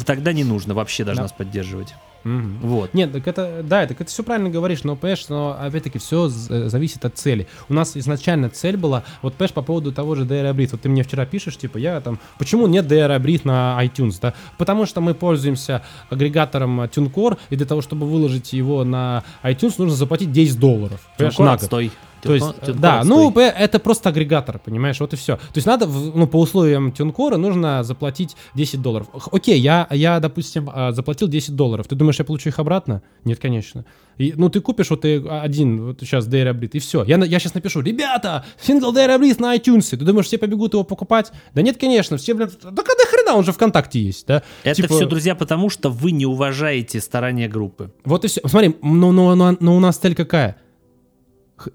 тогда 0.06 0.34
не 0.34 0.44
нужно 0.44 0.74
вообще 0.74 1.04
даже 1.04 1.18
Да. 1.18 1.24
нас 1.24 1.32
поддерживать. 1.32 1.94
Мгм. 2.24 2.60
Вот. 2.62 2.94
Нет, 2.94 3.12
так 3.12 3.28
это, 3.28 3.62
да, 3.64 3.86
так 3.88 4.02
это 4.02 4.10
все 4.10 4.24
правильно 4.24 4.50
говоришь, 4.50 4.84
но, 4.84 4.96
понимаешь, 4.96 5.28
но 5.30 5.58
опять-таки 5.60 6.00
все 6.00 6.28
зависит 6.28 7.06
от 7.06 7.18
цели. 7.18 7.48
У 7.70 7.74
нас 7.74 7.96
изначально 7.96 8.50
цель 8.50 8.78
была, 8.78 9.04
вот, 9.22 9.36
понимаешь, 9.36 9.54
по 9.54 9.62
поводу 9.62 9.92
того 9.92 10.16
же 10.16 10.26
DR 10.26 10.54
Breed, 10.54 10.70
вот 10.72 10.82
ты 10.82 10.90
мне 10.90 11.04
вчера 11.04 11.26
пишешь, 11.26 11.58
типа, 11.58 11.78
я 11.78 12.02
там, 12.02 12.20
почему 12.38 12.68
нет 12.68 12.86
DR 12.92 13.20
Breed 13.22 13.42
на 13.44 13.78
iTunes, 13.84 14.18
да? 14.22 14.34
Потому 14.58 14.86
что 14.86 15.02
мы 15.02 15.14
пользуемся 15.14 15.82
агрегатором 16.10 16.82
TuneCore, 16.82 17.38
и 17.50 17.56
для 17.56 17.66
того, 17.66 17.82
чтобы 17.82 18.08
выложить 18.08 18.54
его 18.54 18.84
на 18.84 19.24
iTunes, 19.44 19.76
нужно 19.78 19.96
заплатить 19.96 20.32
10 20.32 20.60
долларов, 20.60 21.08
на 21.18 21.30
год. 21.30 21.48
отстой. 21.48 21.92
То 22.22 22.34
есть, 22.34 22.46
Тюнкор 22.46 22.76
да, 22.76 23.04
ну, 23.04 23.32
п- 23.32 23.42
это 23.42 23.80
просто 23.80 24.10
агрегатор, 24.10 24.60
понимаешь, 24.60 25.00
вот 25.00 25.14
и 25.14 25.16
все. 25.16 25.38
То 25.38 25.56
есть 25.56 25.68
надо, 25.68 25.88
ну, 25.88 26.28
по 26.28 26.40
условиям 26.40 26.92
Тюнкора 26.92 27.38
нужно 27.38 27.84
заплатить 27.84 28.36
10 28.56 28.82
долларов. 28.82 29.08
Окей, 29.32 29.60
я, 29.60 29.88
я, 29.92 30.20
допустим, 30.20 30.70
а, 30.74 30.92
заплатил 30.92 31.28
10 31.28 31.56
долларов. 31.56 31.88
Ты 31.88 31.96
думаешь, 31.96 32.20
я 32.20 32.26
получу 32.26 32.50
их 32.50 32.60
обратно? 32.60 33.02
Нет, 33.24 33.40
конечно. 33.40 33.86
И, 34.18 34.34
ну, 34.36 34.50
ты 34.50 34.60
купишь 34.60 34.90
вот 34.90 35.02
ты 35.02 35.18
один, 35.28 35.88
вот 35.88 36.00
сейчас 36.02 36.28
Dare 36.28 36.54
Breed, 36.54 36.72
и 36.74 36.80
все. 36.80 37.04
Я, 37.04 37.18
я 37.18 37.40
сейчас 37.40 37.54
напишу, 37.54 37.80
ребята, 37.82 38.44
сингл 38.62 38.94
Dare 38.94 39.18
Breed 39.18 39.42
на 39.42 39.56
iTunes. 39.56 39.90
Ты 39.90 39.98
думаешь, 39.98 40.26
все 40.26 40.38
побегут 40.38 40.74
его 40.74 40.84
покупать? 40.84 41.32
Да 41.54 41.62
нет, 41.62 41.78
конечно, 41.78 42.18
все, 42.18 42.34
блин, 42.34 42.50
да 42.62 42.84
когда 42.84 43.06
хрена, 43.10 43.36
он 43.36 43.46
же 43.46 43.54
ВКонтакте 43.54 44.02
есть, 44.02 44.28
да? 44.28 44.44
Это 44.64 44.82
Типа, 44.82 44.94
все, 44.94 45.06
друзья, 45.06 45.36
потому 45.36 45.70
что 45.70 45.90
вы 45.90 46.12
не 46.12 46.26
уважаете 46.26 47.00
старания 47.00 47.48
группы. 47.48 47.92
Вот 48.04 48.26
и 48.26 48.28
все. 48.28 48.42
Смотри, 48.46 48.76
но, 48.82 49.12
но, 49.14 49.36
но, 49.36 49.56
но 49.60 49.78
у 49.78 49.80
нас 49.80 49.98
цель 49.98 50.16
какая? 50.16 50.58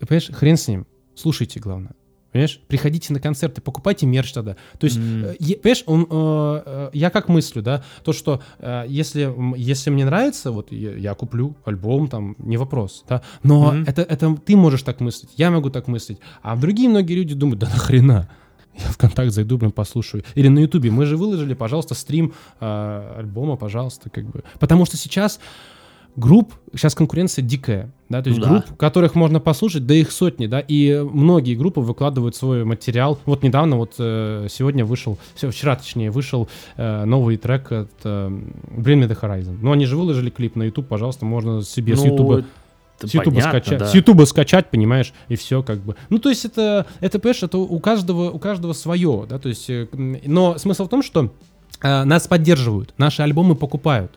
Понимаешь, 0.00 0.30
хрен 0.32 0.56
с 0.56 0.68
ним. 0.68 0.86
Слушайте, 1.14 1.60
главное. 1.60 1.92
Понимаешь? 2.34 2.60
Приходите 2.66 3.12
на 3.12 3.20
концерты, 3.20 3.60
покупайте 3.60 4.06
мерч 4.06 4.32
тогда. 4.32 4.56
То 4.80 4.86
есть, 4.86 4.96
mm. 4.96 5.36
э, 5.38 5.54
понимаешь, 5.54 5.84
он, 5.86 6.06
э, 6.10 6.62
э, 6.66 6.90
я 6.92 7.10
как 7.10 7.28
мыслю, 7.28 7.62
да, 7.62 7.84
то, 8.02 8.12
что 8.12 8.42
э, 8.58 8.86
если, 8.88 9.32
если 9.56 9.90
мне 9.90 10.04
нравится, 10.04 10.50
вот 10.50 10.72
я, 10.72 10.96
я 10.96 11.14
куплю 11.14 11.54
альбом, 11.64 12.08
там, 12.08 12.34
не 12.38 12.56
вопрос, 12.56 13.04
да, 13.08 13.22
но 13.44 13.72
mm-hmm. 13.72 13.84
это, 13.86 14.02
это 14.02 14.36
ты 14.44 14.56
можешь 14.56 14.82
так 14.82 14.98
мыслить, 14.98 15.30
я 15.36 15.52
могу 15.52 15.70
так 15.70 15.86
мыслить, 15.86 16.18
а 16.42 16.56
другие 16.56 16.88
многие 16.88 17.14
люди 17.14 17.36
думают, 17.36 17.60
да 17.60 17.68
нахрена, 17.68 18.28
я 18.76 18.90
в 18.90 18.98
контакт 18.98 19.30
зайду, 19.30 19.56
блин, 19.56 19.70
послушаю. 19.70 20.24
Или 20.34 20.48
на 20.48 20.58
Ютубе. 20.58 20.90
Мы 20.90 21.06
же 21.06 21.16
выложили, 21.16 21.54
пожалуйста, 21.54 21.94
стрим 21.94 22.34
э, 22.58 23.14
альбома, 23.18 23.54
пожалуйста, 23.54 24.10
как 24.10 24.28
бы. 24.28 24.42
Потому 24.58 24.84
что 24.86 24.96
сейчас 24.96 25.38
групп, 26.16 26.54
сейчас 26.72 26.94
конкуренция 26.94 27.42
дикая, 27.42 27.90
да, 28.08 28.22
то 28.22 28.28
есть 28.28 28.40
ну, 28.40 28.48
групп, 28.48 28.64
да. 28.68 28.76
которых 28.76 29.14
можно 29.14 29.40
послушать, 29.40 29.86
да 29.86 29.94
их 29.94 30.12
сотни, 30.12 30.46
да, 30.46 30.60
и 30.60 31.00
многие 31.00 31.54
группы 31.54 31.80
выкладывают 31.80 32.36
свой 32.36 32.64
материал. 32.64 33.18
Вот 33.24 33.42
недавно, 33.42 33.76
вот 33.76 33.94
э, 33.98 34.46
сегодня 34.50 34.84
вышел, 34.84 35.18
вчера 35.34 35.76
точнее, 35.76 36.10
вышел 36.10 36.48
э, 36.76 37.04
новый 37.04 37.36
трек 37.36 37.72
от 37.72 37.90
э, 38.04 38.28
Bring 38.76 39.00
Me 39.00 39.08
The 39.08 39.18
Horizon. 39.20 39.58
Ну, 39.60 39.72
они 39.72 39.86
же 39.86 39.96
выложили 39.96 40.30
клип 40.30 40.56
на 40.56 40.64
YouTube, 40.64 40.86
пожалуйста, 40.86 41.24
можно 41.24 41.62
себе 41.62 41.94
ну, 41.94 42.00
с 42.00 42.04
YouTube 42.04 42.44
с 43.02 43.12
Ютуба 43.12 43.40
скачать, 43.40 43.78
да. 43.78 43.86
с 43.86 43.94
Ютуба 43.94 44.24
скачать, 44.24 44.70
понимаешь, 44.70 45.12
и 45.28 45.36
все 45.36 45.62
как 45.62 45.78
бы. 45.78 45.96
Ну 46.10 46.18
то 46.18 46.28
есть 46.28 46.44
это, 46.44 46.86
это 47.00 47.18
понимаешь, 47.18 47.42
это 47.42 47.58
у 47.58 47.78
каждого, 47.80 48.30
у 48.30 48.38
каждого 48.38 48.72
свое, 48.72 49.26
да, 49.28 49.38
то 49.38 49.48
есть, 49.48 49.68
э, 49.68 49.88
но 49.92 50.58
смысл 50.58 50.86
в 50.86 50.88
том, 50.88 51.02
что 51.02 51.32
э, 51.82 52.04
нас 52.04 52.28
поддерживают, 52.28 52.94
наши 52.96 53.22
альбомы 53.22 53.56
покупают, 53.56 54.12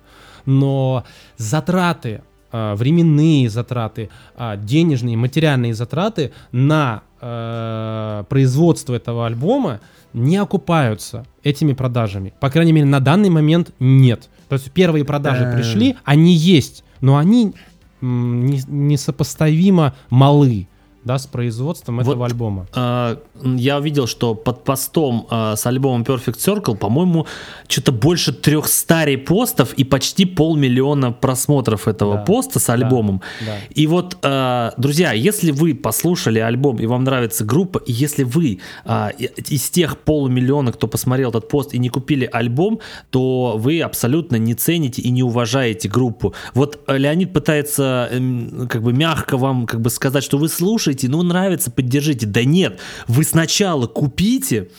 но 0.48 1.04
затраты 1.38 2.22
э, 2.52 2.74
временные 2.74 3.50
затраты, 3.50 4.10
э, 4.36 4.58
денежные, 4.58 5.16
материальные 5.18 5.76
затраты 5.76 6.32
на 6.52 7.04
э, 7.22 8.24
производство 8.30 8.96
этого 8.96 9.28
альбома 9.28 9.82
не 10.14 10.38
окупаются 10.38 11.26
этими 11.44 11.74
продажами. 11.74 12.34
По 12.40 12.50
крайней 12.50 12.72
мере, 12.72 12.88
на 12.88 13.00
данный 13.00 13.30
момент 13.30 13.72
нет. 13.80 14.30
То 14.50 14.54
есть 14.54 14.72
первые 14.72 15.06
продажи 15.06 15.52
пришли, 15.54 15.98
они 16.06 16.34
есть, 16.34 16.84
но 17.02 17.18
они 17.18 17.54
несопоставимо 18.02 19.94
малы 20.10 20.68
да, 21.08 21.18
с 21.18 21.26
производством 21.26 21.98
вот, 21.98 22.08
этого 22.08 22.26
альбома. 22.26 22.68
Э, 22.76 23.18
я 23.44 23.78
увидел, 23.78 24.06
что 24.08 24.36
под 24.36 24.64
постом 24.64 25.26
э, 25.32 25.56
с 25.56 25.66
альбомом 25.66 26.04
Perfect 26.04 26.38
Circle, 26.38 26.78
по-моему, 26.78 27.26
что-то 27.68 27.92
больше 27.92 28.34
300 28.34 29.06
репостов 29.06 29.74
и 29.74 29.84
почти 29.84 30.26
полмиллиона 30.26 31.12
просмотров 31.12 31.88
этого 31.88 32.16
да, 32.16 32.22
поста 32.24 32.60
с 32.60 32.70
альбомом. 32.70 33.22
Да, 33.40 33.46
да. 33.48 33.58
И 33.74 33.88
вот, 33.88 34.18
э, 34.22 34.72
друзья, 34.78 35.14
если 35.14 35.52
вы 35.52 35.74
послушали 35.74 36.40
альбом 36.40 36.78
и 36.78 36.86
вам 36.86 37.04
нравится 37.04 37.46
группа, 37.46 37.80
и 37.80 37.94
если 37.94 38.24
вы 38.24 38.60
э, 38.86 39.10
из 39.50 39.70
тех 39.70 39.98
полумиллиона, 39.98 40.72
кто 40.74 40.88
посмотрел 40.88 41.30
этот 41.30 41.48
пост 41.48 41.74
и 41.74 41.80
не 41.80 41.90
купили 41.90 42.30
альбом, 42.32 42.80
то 43.10 43.56
вы 43.58 43.80
абсолютно 43.82 44.36
не 44.36 44.54
цените 44.54 45.02
и 45.02 45.10
не 45.10 45.24
уважаете 45.24 45.88
группу. 45.88 46.34
Вот 46.54 46.80
Леонид 46.88 47.32
пытается 47.32 48.10
э, 48.12 48.68
как 48.70 48.84
бы 48.84 48.92
мягко 48.92 49.38
вам 49.38 49.66
как 49.66 49.80
бы 49.80 49.90
сказать, 49.90 50.24
что 50.24 50.38
вы 50.38 50.50
слушаете 50.50 50.97
слушайте, 50.98 51.10
ну 51.10 51.24
нравится, 51.24 51.72
поддержите. 51.72 52.26
Да 52.26 52.44
нет, 52.44 52.80
вы 53.08 53.24
сначала 53.24 53.88
купите, 53.88 54.70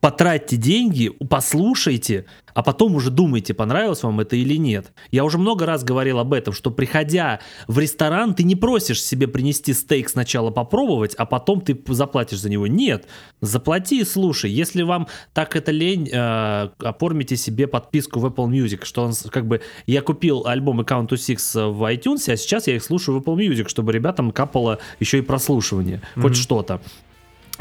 потратьте 0.00 0.56
деньги, 0.56 1.10
послушайте, 1.28 2.26
а 2.54 2.62
потом 2.62 2.94
уже 2.94 3.10
думайте, 3.10 3.54
понравилось 3.54 4.02
вам 4.02 4.20
это 4.20 4.36
или 4.36 4.56
нет. 4.56 4.92
Я 5.10 5.24
уже 5.24 5.38
много 5.38 5.66
раз 5.66 5.84
говорил 5.84 6.18
об 6.18 6.32
этом, 6.32 6.52
что 6.52 6.70
приходя 6.70 7.40
в 7.66 7.78
ресторан, 7.78 8.34
ты 8.34 8.42
не 8.42 8.56
просишь 8.56 9.02
себе 9.02 9.26
принести 9.26 9.72
стейк 9.72 10.08
сначала 10.08 10.50
попробовать, 10.50 11.14
а 11.14 11.24
потом 11.24 11.60
ты 11.60 11.80
заплатишь 11.88 12.40
за 12.40 12.50
него. 12.50 12.66
Нет, 12.66 13.06
заплати 13.40 14.00
и 14.00 14.04
слушай. 14.04 14.50
Если 14.50 14.82
вам 14.82 15.08
так 15.32 15.56
это 15.56 15.70
лень, 15.70 16.08
э, 16.12 16.68
оформите 16.78 17.36
себе 17.36 17.66
подписку 17.66 18.20
в 18.20 18.26
Apple 18.26 18.48
Music, 18.48 18.84
что 18.84 19.04
он 19.04 19.12
как 19.30 19.46
бы... 19.46 19.62
Я 19.86 20.02
купил 20.02 20.46
альбом 20.46 20.80
Account 20.80 21.08
to 21.08 21.14
Six 21.14 21.70
в 21.70 21.82
iTunes, 21.92 22.30
а 22.30 22.36
сейчас 22.36 22.66
я 22.66 22.76
их 22.76 22.84
слушаю 22.84 23.18
в 23.18 23.22
Apple 23.22 23.36
Music, 23.36 23.68
чтобы 23.68 23.92
ребятам 23.92 24.30
капало 24.30 24.78
еще 25.00 25.18
и 25.18 25.22
прослушивание, 25.22 26.02
mm-hmm. 26.16 26.22
хоть 26.22 26.36
что-то. 26.36 26.80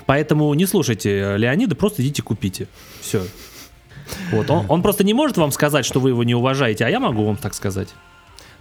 Поэтому 0.06 0.54
не 0.54 0.66
слушайте 0.66 1.38
Леонида, 1.38 1.76
просто 1.76 2.02
идите 2.02 2.22
купите. 2.22 2.68
Все. 3.02 3.24
Вот, 4.32 4.50
он, 4.50 4.66
он 4.68 4.82
просто 4.82 5.04
не 5.04 5.14
может 5.14 5.38
вам 5.38 5.52
сказать, 5.52 5.86
что 5.86 6.00
вы 6.00 6.10
его 6.10 6.24
не 6.24 6.36
уважаете, 6.36 6.86
а 6.86 6.90
я 6.90 7.00
могу 7.00 7.26
вам 7.26 7.38
так 7.38 7.54
сказать. 7.54 7.90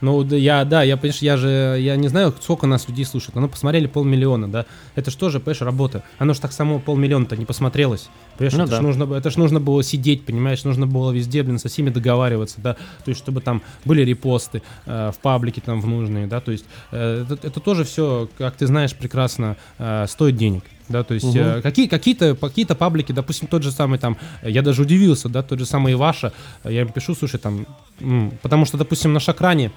Ну, 0.01 0.25
я, 0.25 0.65
да, 0.65 0.83
я, 0.83 0.97
понимаешь, 0.97 1.21
я 1.21 1.37
же, 1.37 1.77
я 1.79 1.97
не 1.97 2.09
знаю, 2.09 2.35
сколько 2.41 2.67
нас 2.67 2.89
людей 2.89 3.05
слушает. 3.05 3.35
Ну, 3.35 3.49
посмотрели 3.49 3.87
полмиллиона, 3.87 4.49
да. 4.49 4.65
Это 4.95 5.11
что 5.11 5.29
же, 5.29 5.41
понимаешь, 5.41 5.61
работа. 5.61 6.03
Оно 6.19 6.33
же 6.33 6.41
так 6.41 6.53
само 6.53 6.79
полмиллиона-то 6.79 7.37
не 7.37 7.45
посмотрелось. 7.45 8.09
Понимаешь, 8.39 8.55
ну, 8.55 8.63
это, 8.65 8.71
да. 8.71 8.77
ж 8.79 8.81
нужно, 8.81 9.15
это 9.15 9.31
ж 9.31 9.37
нужно 9.37 9.61
было 9.61 9.83
сидеть, 9.83 10.25
понимаешь, 10.25 10.65
нужно 10.65 10.87
было 10.87 11.13
везде, 11.13 11.43
блин, 11.43 11.59
со 11.59 11.69
всеми 11.69 11.91
договариваться, 11.91 12.61
да. 12.63 12.75
То 13.05 13.11
есть, 13.11 13.21
чтобы 13.21 13.43
там 13.43 13.63
были 13.85 14.03
репосты 14.03 14.63
э, 14.87 15.13
в 15.15 15.19
паблике 15.19 15.61
там 15.61 15.83
в 15.83 15.87
нужные, 15.87 16.27
да. 16.27 16.41
То 16.41 16.53
есть, 16.53 16.65
э, 16.93 17.27
это, 17.29 17.47
это 17.47 17.61
тоже 17.61 17.85
все, 17.85 18.29
как 18.39 18.57
ты 18.57 18.67
знаешь 18.67 18.95
прекрасно, 18.95 19.57
э, 19.79 20.07
стоит 20.09 20.37
денег 20.37 20.65
да, 20.91 21.05
то 21.05 21.15
есть 21.15 21.27
угу. 21.27 21.39
э, 21.39 21.63
какие, 21.63 21.87
какие-то 21.87 22.35
какие 22.35 22.67
паблики, 22.67 23.13
допустим, 23.13 23.49
тот 23.49 23.63
же 23.63 23.71
самый 23.71 23.99
там, 23.99 24.17
я 24.43 24.61
даже 24.61 24.83
удивился, 24.83 25.29
да, 25.29 25.43
тот 25.43 25.59
же 25.59 25.67
самый 25.67 25.95
Ваша, 25.95 26.33
я 26.65 26.83
им 26.83 26.89
пишу, 26.89 27.15
слушай, 27.15 27.39
там, 27.39 27.67
потому 28.43 28.65
что, 28.67 28.77
допустим, 28.77 29.13
на 29.13 29.21
Шакране 29.21 29.71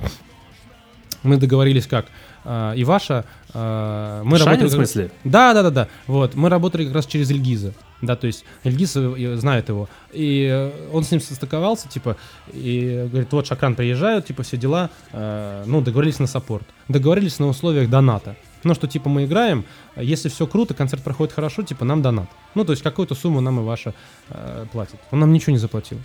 мы 1.22 1.38
договорились 1.38 1.88
как, 1.88 2.08
э, 2.44 2.74
Иваша, 2.78 3.26
э, 3.54 4.22
мы 4.26 4.38
Шанин, 4.38 4.52
работали... 4.52 4.68
в 4.68 4.72
смысле? 4.72 5.12
Да, 5.24 5.54
да, 5.54 5.64
да, 5.64 5.70
да, 5.70 5.88
вот, 6.08 6.36
мы 6.36 6.50
работали 6.50 6.86
как 6.86 6.96
раз 6.96 7.06
через 7.06 7.30
Эльгиза, 7.30 7.74
да, 8.02 8.16
то 8.16 8.28
есть 8.28 8.44
Эльгиз 8.64 8.96
э, 8.96 9.36
знает 9.38 9.70
его, 9.70 9.88
и 10.12 10.50
э, 10.52 10.90
он 10.92 11.04
с 11.04 11.12
ним 11.12 11.22
состыковался, 11.22 11.88
типа, 11.88 12.18
и 12.52 13.08
говорит, 13.10 13.32
вот 13.32 13.48
Шакран 13.48 13.76
приезжают, 13.76 14.26
типа, 14.26 14.44
все 14.44 14.58
дела, 14.58 14.90
э, 15.12 15.64
ну, 15.68 15.82
договорились 15.82 16.20
на 16.20 16.28
саппорт, 16.28 16.66
договорились 16.88 17.40
на 17.40 17.48
условиях 17.48 17.90
доната, 17.90 18.36
ну, 18.64 18.74
что, 18.74 18.88
типа, 18.88 19.10
мы 19.10 19.26
играем, 19.26 19.66
если 19.96 20.30
все 20.30 20.48
круто, 20.48 20.74
концерт 20.74 21.04
проходит 21.04 21.34
хорошо, 21.34 21.64
типа, 21.64 21.86
нам 21.86 22.02
донат. 22.02 22.30
Ну, 22.56 22.66
то 22.66 22.72
есть 22.72 22.84
какую-то 22.84 23.16
сумму 23.16 23.42
нам 23.42 23.60
и 23.60 23.64
ваша 23.64 23.94
э, 24.30 24.66
платит. 24.72 25.00
Он 25.12 25.20
нам 25.20 25.34
ничего 25.34 25.52
не 25.52 25.60
заплатил. 25.60 26.00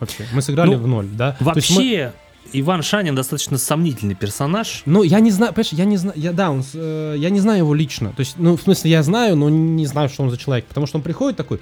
Вообще. 0.00 0.26
Мы 0.32 0.42
сыграли 0.42 0.74
ну, 0.74 0.82
в 0.82 0.86
ноль, 0.86 1.06
да? 1.06 1.36
Вообще. 1.40 2.12
Иван 2.52 2.82
Шанин 2.82 3.14
достаточно 3.14 3.58
сомнительный 3.58 4.14
персонаж. 4.14 4.82
Ну, 4.86 5.02
я 5.02 5.20
не 5.20 5.30
знаю, 5.30 5.52
понимаешь, 5.52 5.72
я 5.72 5.84
не 5.84 5.96
знаю, 5.96 6.16
я, 6.16 6.32
да, 6.32 6.50
он, 6.50 6.64
э, 6.74 7.16
я 7.18 7.30
не 7.30 7.40
знаю 7.40 7.58
его 7.58 7.74
лично. 7.74 8.10
То 8.10 8.20
есть, 8.20 8.34
ну, 8.38 8.56
в 8.56 8.62
смысле, 8.62 8.90
я 8.90 9.02
знаю, 9.02 9.36
но 9.36 9.48
не 9.48 9.86
знаю, 9.86 10.08
что 10.08 10.22
он 10.22 10.30
за 10.30 10.36
человек. 10.36 10.66
Потому 10.66 10.86
что 10.86 10.98
он 10.98 11.02
приходит 11.02 11.36
такой, 11.36 11.60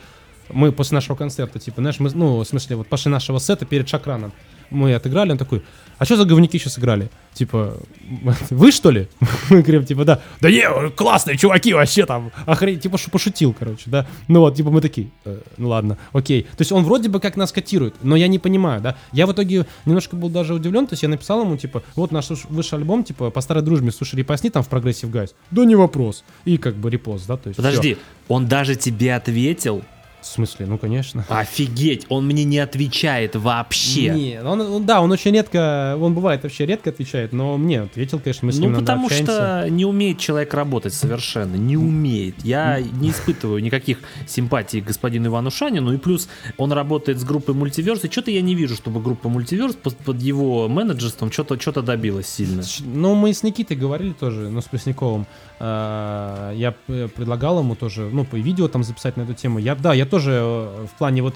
мы 0.50 0.72
после 0.72 0.96
нашего 0.96 1.16
концерта, 1.16 1.58
типа, 1.58 1.80
знаешь, 1.80 1.98
мы, 2.00 2.10
ну, 2.12 2.38
в 2.38 2.44
смысле, 2.44 2.76
вот 2.76 2.86
после 2.86 3.10
нашего 3.10 3.38
сета 3.38 3.64
перед 3.64 3.88
Шакраном 3.88 4.32
мы 4.74 4.94
отыграли, 4.94 5.32
он 5.32 5.38
такой, 5.38 5.62
а 5.98 6.04
что 6.04 6.16
за 6.16 6.24
говнюки 6.24 6.58
сейчас 6.58 6.78
играли? 6.78 7.10
Типа, 7.34 7.76
вы 8.50 8.72
что 8.72 8.90
ли? 8.90 9.08
Мы 9.50 9.62
говорим, 9.62 9.84
типа, 9.84 10.04
да. 10.04 10.20
Да 10.40 10.50
не, 10.50 10.90
классные 10.90 11.36
чуваки 11.36 11.72
вообще 11.72 12.06
там. 12.06 12.30
Охренеть, 12.46 12.82
типа, 12.82 12.98
пошутил, 13.10 13.54
короче, 13.58 13.84
да. 13.86 14.06
Ну 14.28 14.40
вот, 14.40 14.56
типа, 14.56 14.70
мы 14.70 14.80
такие, 14.80 15.10
э, 15.24 15.40
ну 15.56 15.68
ладно, 15.68 15.98
окей. 16.12 16.42
То 16.42 16.60
есть 16.60 16.72
он 16.72 16.84
вроде 16.84 17.08
бы 17.08 17.20
как 17.20 17.36
нас 17.36 17.52
котирует, 17.52 17.94
но 18.02 18.16
я 18.16 18.28
не 18.28 18.38
понимаю, 18.38 18.80
да. 18.80 18.96
Я 19.12 19.26
в 19.26 19.32
итоге 19.32 19.66
немножко 19.84 20.16
был 20.16 20.28
даже 20.28 20.54
удивлен, 20.54 20.86
то 20.86 20.92
есть 20.92 21.02
я 21.02 21.08
написал 21.08 21.42
ему, 21.42 21.56
типа, 21.56 21.82
вот 21.96 22.12
наш 22.12 22.28
высший 22.48 22.78
альбом, 22.78 23.04
типа, 23.04 23.30
по 23.30 23.40
старой 23.40 23.62
дружбе, 23.62 23.90
слушай, 23.90 24.16
репостни 24.16 24.50
там 24.50 24.62
в 24.62 24.70
Progressive 24.70 25.10
Guys. 25.10 25.30
Да 25.50 25.64
не 25.64 25.76
вопрос. 25.76 26.24
И 26.44 26.56
как 26.58 26.76
бы 26.76 26.90
репост, 26.90 27.26
да, 27.26 27.36
то 27.36 27.48
есть 27.48 27.56
Подожди, 27.56 27.94
все. 27.94 28.02
он 28.28 28.46
даже 28.46 28.76
тебе 28.76 29.14
ответил, 29.14 29.82
в 30.24 30.28
смысле? 30.28 30.66
Ну, 30.66 30.78
конечно. 30.78 31.24
Офигеть, 31.28 32.06
он 32.08 32.26
мне 32.26 32.44
не 32.44 32.58
отвечает 32.58 33.36
вообще. 33.36 34.10
Не, 34.10 34.42
он, 34.42 34.60
он, 34.60 34.86
да, 34.86 35.00
он 35.00 35.12
очень 35.12 35.32
редко, 35.32 35.96
он 36.00 36.14
бывает 36.14 36.42
вообще 36.42 36.66
редко 36.66 36.90
отвечает, 36.90 37.32
но 37.32 37.56
мне 37.56 37.82
ответил, 37.82 38.18
конечно, 38.18 38.46
мы 38.46 38.52
с 38.52 38.58
ним 38.58 38.72
Ну, 38.72 38.80
потому 38.80 39.10
что 39.10 39.66
не 39.68 39.84
умеет 39.84 40.18
человек 40.18 40.54
работать 40.54 40.94
совершенно, 40.94 41.56
не 41.56 41.76
умеет. 41.76 42.36
Я 42.44 42.80
не 42.80 43.10
испытываю 43.10 43.62
никаких 43.62 43.98
симпатий 44.26 44.80
к 44.80 44.86
господину 44.86 45.28
Ивану 45.28 45.50
Шанину, 45.50 45.92
и 45.92 45.98
плюс 45.98 46.28
он 46.56 46.72
работает 46.72 47.20
с 47.20 47.24
группой 47.24 47.54
Мультиверс, 47.54 48.04
и 48.04 48.10
что-то 48.10 48.30
я 48.30 48.40
не 48.40 48.54
вижу, 48.54 48.76
чтобы 48.76 49.00
группа 49.00 49.28
Мультиверс 49.28 49.74
под, 49.74 49.96
под 49.96 50.20
его 50.20 50.68
менеджерством 50.68 51.30
что-то 51.30 51.60
что 51.60 51.82
добилась 51.82 52.28
сильно. 52.28 52.62
Ну, 52.80 53.14
мы 53.14 53.32
с 53.32 53.42
Никитой 53.42 53.76
говорили 53.76 54.12
тоже, 54.12 54.48
ну, 54.48 54.60
с 54.60 54.64
Плесниковым, 54.64 55.26
я 55.60 56.74
предлагал 56.86 57.60
ему 57.60 57.74
тоже, 57.76 58.08
ну, 58.12 58.24
по 58.24 58.36
видео 58.36 58.68
там 58.68 58.82
записать 58.82 59.16
на 59.16 59.22
эту 59.22 59.34
тему. 59.34 59.58
Я, 59.58 59.74
да, 59.74 59.94
я 59.94 60.06
тоже 60.06 60.32
э, 60.32 60.86
в 60.92 60.98
плане 60.98 61.22
вот 61.22 61.34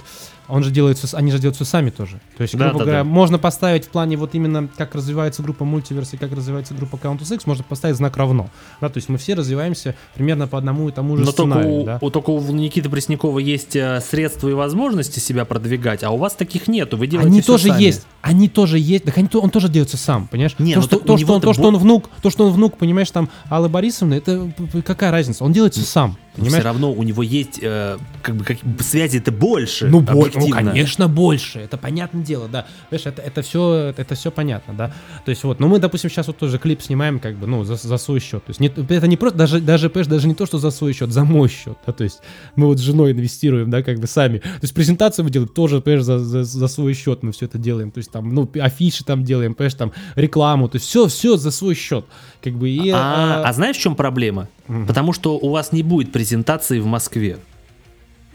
он 0.49 0.65
же 0.65 0.71
делает 0.71 0.99
все, 0.99 1.17
они 1.17 1.31
же 1.31 1.39
делают 1.39 1.57
все 1.57 1.65
сами 1.65 1.91
тоже. 1.91 2.21
То 2.37 2.43
есть, 2.43 2.55
грубо 2.55 2.79
да, 2.79 2.85
говоря, 2.85 2.99
да. 2.99 3.05
можно 3.05 3.39
поставить 3.39 3.85
в 3.85 3.89
плане 3.89 4.17
вот 4.17 4.35
именно 4.35 4.69
как 4.77 4.95
развивается 4.95 5.43
группа 5.43 5.65
мультиверс 5.65 6.15
и 6.15 6.17
как 6.17 6.33
развивается 6.33 6.75
группа 6.75 6.97
Countess 6.97 7.35
X, 7.35 7.47
можно 7.47 7.65
поставить 7.65 7.97
знак 7.97 8.17
равно. 8.17 8.49
Да, 8.81 8.89
то 8.89 8.97
есть 8.97 9.09
мы 9.09 9.19
все 9.19 9.35
развиваемся 9.35 9.95
примерно 10.15 10.47
по 10.47 10.59
одному 10.59 10.89
и 10.89 10.93
тому 10.93 11.17
же 11.17 11.25
Но 11.25 11.33
сценарию. 11.33 11.65
Только 11.65 11.83
у, 11.83 11.85
да? 11.85 11.99
у, 12.01 12.11
только 12.11 12.31
у 12.31 12.53
Никиты 12.53 12.89
Преснякова 12.89 13.39
есть 13.39 13.77
э, 13.77 14.01
средства 14.01 14.49
и 14.49 14.55
возможности 14.55 15.21
себя 15.21 15.45
продвигать, 15.45 16.03
а 16.03 16.11
у 16.11 16.17
вас 16.17 16.35
таких 16.35 16.67
нету. 16.67 16.97
Вы 16.97 17.07
делаете 17.07 17.31
Они 17.31 17.43
тоже 17.43 17.69
сами. 17.69 17.83
есть. 17.83 18.07
Они 18.23 18.49
тоже 18.49 18.79
есть. 18.79 19.05
Так 19.05 19.19
они, 19.19 19.29
он 19.35 19.51
тоже 19.51 19.69
делается 19.69 19.97
сам, 19.97 20.29
понимаешь? 20.29 20.55
Не, 20.59 20.75
то, 20.75 20.81
ну, 20.81 20.87
что, 20.87 20.99
то, 20.99 21.17
что, 21.19 21.35
он, 21.35 21.41
то, 21.41 21.53
что 21.53 21.69
он 21.69 21.77
внук, 21.77 22.09
то, 22.23 22.31
что 22.31 22.47
он 22.47 22.53
внук, 22.53 22.79
понимаешь, 22.79 23.11
там, 23.11 23.29
Аллы 23.51 23.69
Борисовны, 23.69 24.15
это 24.15 24.51
какая 24.85 25.11
разница? 25.11 25.45
Он 25.45 25.53
делает 25.53 25.75
все 25.75 25.85
сам. 25.85 26.17
Все 26.45 26.63
равно 26.63 26.93
у 26.93 27.03
него 27.03 27.23
есть 27.23 27.59
э, 27.63 27.99
как 28.23 28.37
бы 28.37 28.45
как, 28.45 28.59
связи 28.81 29.19
это 29.19 29.33
больше. 29.33 29.87
Ну, 29.89 30.01
бо- 30.01 30.13
ну, 30.35 30.49
конечно, 30.49 31.09
больше. 31.09 31.61
Это 31.61 31.77
понятное 31.77 32.23
дело, 32.23 32.49
да. 32.49 32.67
Знаешь, 32.89 33.07
это, 33.07 33.23
это 33.23 33.43
все, 33.43 33.93
это 33.97 34.15
все 34.15 34.31
понятно, 34.31 34.75
да. 34.75 34.93
То 35.25 35.31
есть 35.31 35.45
вот, 35.45 35.61
ну 35.61 35.69
мы, 35.69 35.79
допустим, 35.79 36.11
сейчас 36.11 36.27
вот 36.27 36.39
тоже 36.39 36.59
клип 36.59 36.83
снимаем, 36.83 37.19
как 37.21 37.37
бы, 37.37 37.47
ну, 37.47 37.65
за, 37.65 37.77
за 37.77 37.97
свой 37.99 38.21
счет. 38.21 38.45
То 38.45 38.51
есть 38.51 38.61
не, 38.61 38.69
это 38.69 39.07
не 39.07 39.17
просто, 39.17 39.39
даже, 39.39 39.61
даже, 39.61 39.89
понимаешь, 39.91 40.09
даже 40.09 40.29
не 40.29 40.35
то, 40.35 40.47
что 40.47 40.59
за 40.59 40.71
свой 40.71 40.93
счет, 40.93 41.11
за 41.13 41.25
мой 41.25 41.49
счет, 41.49 41.79
да, 41.87 41.93
то 41.93 42.05
есть 42.05 42.21
мы 42.57 42.67
вот 42.67 42.79
с 42.79 42.83
женой 42.83 43.13
инвестируем, 43.13 43.71
да, 43.71 43.83
как 43.83 43.99
бы 43.99 44.07
сами. 44.07 44.39
То 44.39 44.61
есть 44.63 44.75
презентацию 44.75 45.25
мы 45.25 45.31
делаем 45.31 45.49
тоже, 45.49 45.81
понимаешь, 45.81 46.05
за, 46.05 46.19
за, 46.19 46.45
за 46.45 46.69
свой 46.69 46.95
счет 46.95 47.23
мы 47.23 47.33
все 47.33 47.47
это 47.47 47.59
делаем. 47.59 47.91
То 47.91 47.99
есть 47.99 48.11
там, 48.11 48.35
ну, 48.35 48.51
афиши 48.61 49.05
там 49.05 49.25
делаем, 49.25 49.55
понимаешь, 49.55 49.75
там 49.75 49.93
рекламу, 50.15 50.69
то 50.69 50.77
есть 50.77 50.87
все, 50.87 51.07
все 51.09 51.37
за 51.37 51.51
свой 51.51 51.75
счет. 51.75 52.05
Как 52.43 52.53
бы, 52.53 52.71
и, 52.71 52.91
а, 52.91 53.43
а, 53.43 53.49
а 53.49 53.53
знаешь, 53.53 53.77
в 53.77 53.81
чем 53.81 53.97
проблема? 53.97 54.49
Угу. 54.69 54.87
Потому 54.87 55.13
что 55.13 55.37
у 55.37 55.51
вас 55.51 55.73
не 55.73 55.83
будет 55.83 56.13
презентации 56.13 56.79
в 56.79 56.87
Москве. 56.87 57.39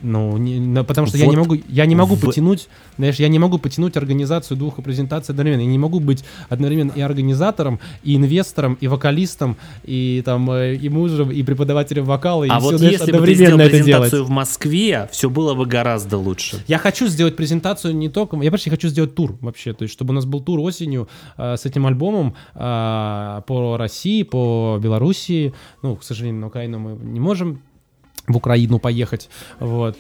Ну, 0.04 0.38
не, 0.38 0.60
ну, 0.60 0.84
потому 0.84 1.08
что 1.08 1.18
вот 1.18 1.24
я 1.24 1.30
не 1.30 1.38
могу, 1.38 1.58
я 1.70 1.86
не 1.86 1.96
могу 1.96 2.16
в... 2.16 2.22
потянуть, 2.22 2.68
знаешь, 2.98 3.16
я 3.16 3.30
не 3.30 3.40
могу 3.40 3.58
потянуть 3.58 3.96
организацию 3.96 4.58
двух 4.58 4.76
презентаций 4.84 5.32
одновременно. 5.34 5.62
Я 5.62 5.68
не 5.68 5.80
могу 5.80 6.00
быть 6.02 6.26
одновременно 6.50 6.92
и 6.94 7.02
организатором, 7.02 7.80
и 8.04 8.16
инвестором, 8.16 8.78
и 8.82 8.88
вокалистом, 8.88 9.56
и 9.84 10.22
там 10.26 10.52
э, 10.52 10.76
и 10.76 10.90
мужем, 10.90 11.32
и 11.32 11.42
преподавателем 11.42 12.04
вокала, 12.04 12.44
и 12.44 12.50
а 12.50 12.60
все, 12.60 12.72
вот 12.72 12.80
знаешь, 12.80 13.00
если 13.00 13.12
бы 13.12 13.26
ты 13.26 13.34
сделал 13.34 13.58
презентацию 13.58 14.26
в 14.26 14.30
Москве, 14.30 15.10
все 15.12 15.30
было 15.30 15.54
бы 15.54 15.66
гораздо 15.66 16.18
лучше. 16.18 16.62
Я 16.68 16.78
хочу 16.78 17.08
сделать 17.08 17.36
презентацию 17.36 17.96
не 17.96 18.10
только, 18.10 18.38
я 18.38 18.52
почти 18.52 18.70
хочу 18.70 18.90
сделать 18.90 19.16
тур 19.16 19.38
вообще, 19.40 19.74
то 19.74 19.84
есть 19.84 19.94
чтобы 19.94 20.12
у 20.12 20.16
нас 20.16 20.26
был 20.26 20.42
тур 20.42 20.60
осенью 20.60 21.08
э, 21.38 21.56
с 21.56 21.66
этим 21.66 21.86
альбомом 21.88 22.36
э, 22.56 23.42
по 23.48 23.78
России, 23.78 24.24
по 24.24 24.80
Белоруссии. 24.82 25.54
Ну, 25.82 25.96
к 25.96 26.04
сожалению, 26.04 26.42
на 26.42 26.48
Украину 26.48 26.80
мы 26.80 26.92
не 27.04 27.20
можем 27.20 27.62
в 28.28 28.38
Украину 28.38 28.80
поехать. 28.80 29.30
Вот. 29.60 29.98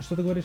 Что 0.00 0.16
ты 0.16 0.22
говоришь? 0.22 0.44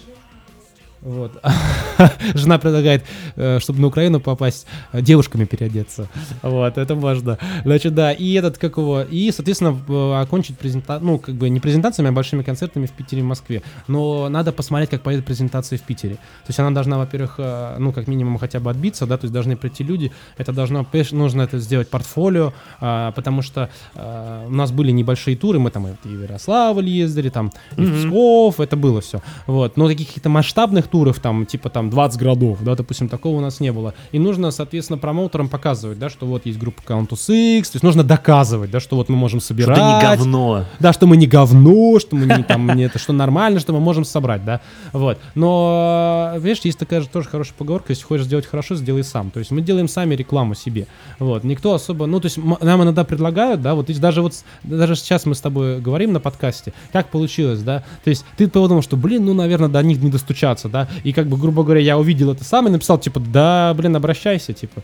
Вот. 1.01 1.31
Жена 2.33 2.59
предлагает, 2.59 3.05
э, 3.35 3.59
чтобы 3.59 3.79
на 3.79 3.87
Украину 3.87 4.19
попасть, 4.19 4.67
э, 4.91 5.01
девушками 5.01 5.45
переодеться. 5.45 6.09
Вот, 6.41 6.77
это 6.77 6.95
можно. 6.95 7.37
Значит, 7.63 7.95
да, 7.95 8.11
и 8.11 8.33
этот, 8.33 8.57
как 8.57 8.77
его, 8.77 9.01
и, 9.01 9.31
соответственно, 9.31 10.21
окончить 10.21 10.57
презентацию, 10.57 11.05
ну, 11.05 11.19
как 11.19 11.35
бы 11.35 11.49
не 11.49 11.59
презентациями, 11.59 12.09
а 12.09 12.11
большими 12.11 12.43
концертами 12.43 12.85
в 12.85 12.91
Питере 12.91 13.21
и 13.21 13.23
Москве. 13.23 13.61
Но 13.87 14.27
надо 14.29 14.51
посмотреть, 14.51 14.89
как 14.89 15.01
поедет 15.01 15.25
презентация 15.25 15.79
в 15.79 15.83
Питере. 15.83 16.15
То 16.15 16.49
есть 16.49 16.59
она 16.59 16.71
должна, 16.71 16.97
во-первых, 16.97 17.35
э, 17.37 17.77
ну, 17.79 17.93
как 17.93 18.07
минимум 18.07 18.37
хотя 18.37 18.59
бы 18.59 18.69
отбиться, 18.69 19.05
да, 19.05 19.17
то 19.17 19.25
есть 19.25 19.33
должны 19.33 19.55
прийти 19.55 19.83
люди, 19.83 20.11
это 20.37 20.51
должно, 20.51 20.85
нужно 21.11 21.43
это 21.43 21.59
сделать 21.59 21.89
портфолио, 21.89 22.53
потому 22.79 23.41
что 23.41 23.69
у 23.95 24.51
нас 24.51 24.71
были 24.71 24.91
небольшие 24.91 25.37
туры, 25.37 25.59
мы 25.59 25.71
там 25.71 25.87
и 25.87 25.91
в 26.03 26.21
Ярославль 26.21 26.87
ездили, 26.87 27.29
там, 27.29 27.51
и 27.77 27.81
в 27.81 27.99
Псков, 27.99 28.59
это 28.59 28.75
было 28.75 29.01
все. 29.01 29.21
Вот, 29.47 29.77
но 29.77 29.87
таких 29.87 30.07
каких-то 30.07 30.29
масштабных 30.29 30.88
туров, 30.89 31.19
там, 31.19 31.45
типа 31.45 31.69
там 31.69 31.89
20 31.89 32.19
городов, 32.19 32.59
да, 32.61 32.75
допустим, 32.75 33.09
такого 33.09 33.37
у 33.37 33.41
нас 33.41 33.59
не 33.59 33.71
было. 33.71 33.93
И 34.11 34.19
нужно, 34.19 34.51
соответственно, 34.51 34.97
промоутерам 34.97 35.49
показывать, 35.49 35.99
да, 35.99 36.09
что 36.09 36.25
вот 36.25 36.45
есть 36.45 36.59
группа 36.59 36.81
Countess 36.81 37.57
X, 37.59 37.71
то 37.71 37.75
есть 37.75 37.83
нужно 37.83 38.03
доказывать, 38.03 38.71
да, 38.71 38.79
что 38.79 38.95
вот 38.95 39.09
мы 39.09 39.15
можем 39.15 39.39
собирать. 39.39 39.77
Что 39.77 39.95
не 39.95 40.01
говно. 40.01 40.65
Да, 40.79 40.93
что 40.93 41.07
мы 41.07 41.17
не 41.17 41.27
говно, 41.27 41.99
что 41.99 42.15
мы 42.15 42.25
не 42.25 42.43
там, 42.43 42.67
не 42.75 42.83
это, 42.83 42.99
что 42.99 43.13
нормально, 43.13 43.59
что 43.59 43.73
мы 43.73 43.79
можем 43.79 44.05
собрать, 44.05 44.43
да, 44.45 44.61
вот. 44.93 45.19
Но, 45.35 46.33
видишь, 46.37 46.61
есть 46.63 46.79
такая 46.79 47.01
же 47.01 47.07
тоже 47.07 47.29
хорошая 47.29 47.55
поговорка, 47.57 47.91
если 47.91 48.03
хочешь 48.03 48.25
сделать 48.25 48.45
хорошо, 48.45 48.75
сделай 48.75 49.03
сам. 49.03 49.31
То 49.31 49.39
есть 49.39 49.51
мы 49.51 49.61
делаем 49.61 49.87
сами 49.87 50.15
рекламу 50.15 50.55
себе, 50.55 50.87
вот. 51.19 51.43
Никто 51.43 51.73
особо, 51.73 52.05
ну, 52.05 52.19
то 52.19 52.25
есть 52.25 52.37
нам 52.37 52.83
иногда 52.83 53.03
предлагают, 53.03 53.61
да, 53.61 53.75
вот 53.75 53.89
даже 53.99 54.21
вот, 54.21 54.33
даже 54.63 54.95
сейчас 54.95 55.25
мы 55.25 55.35
с 55.35 55.41
тобой 55.41 55.79
говорим 55.79 56.13
на 56.13 56.19
подкасте, 56.19 56.73
как 56.93 57.09
получилось, 57.09 57.61
да, 57.61 57.83
то 58.03 58.09
есть 58.09 58.25
ты 58.37 58.47
подумал, 58.47 58.81
что, 58.81 58.97
блин, 58.97 59.25
ну, 59.25 59.33
наверное, 59.33 59.69
до 59.69 59.81
них 59.81 60.01
не 60.01 60.09
достучаться, 60.09 60.69
да, 60.69 60.78
да, 60.79 60.87
и 61.03 61.13
как 61.13 61.27
бы, 61.27 61.37
грубо 61.37 61.63
говоря, 61.63 61.81
я 61.81 61.97
увидел 61.97 62.31
это 62.31 62.43
сам 62.43 62.67
и 62.67 62.71
написал, 62.71 62.97
типа, 62.97 63.19
да, 63.19 63.73
блин, 63.75 63.95
обращайся, 63.95 64.53
типа, 64.53 64.83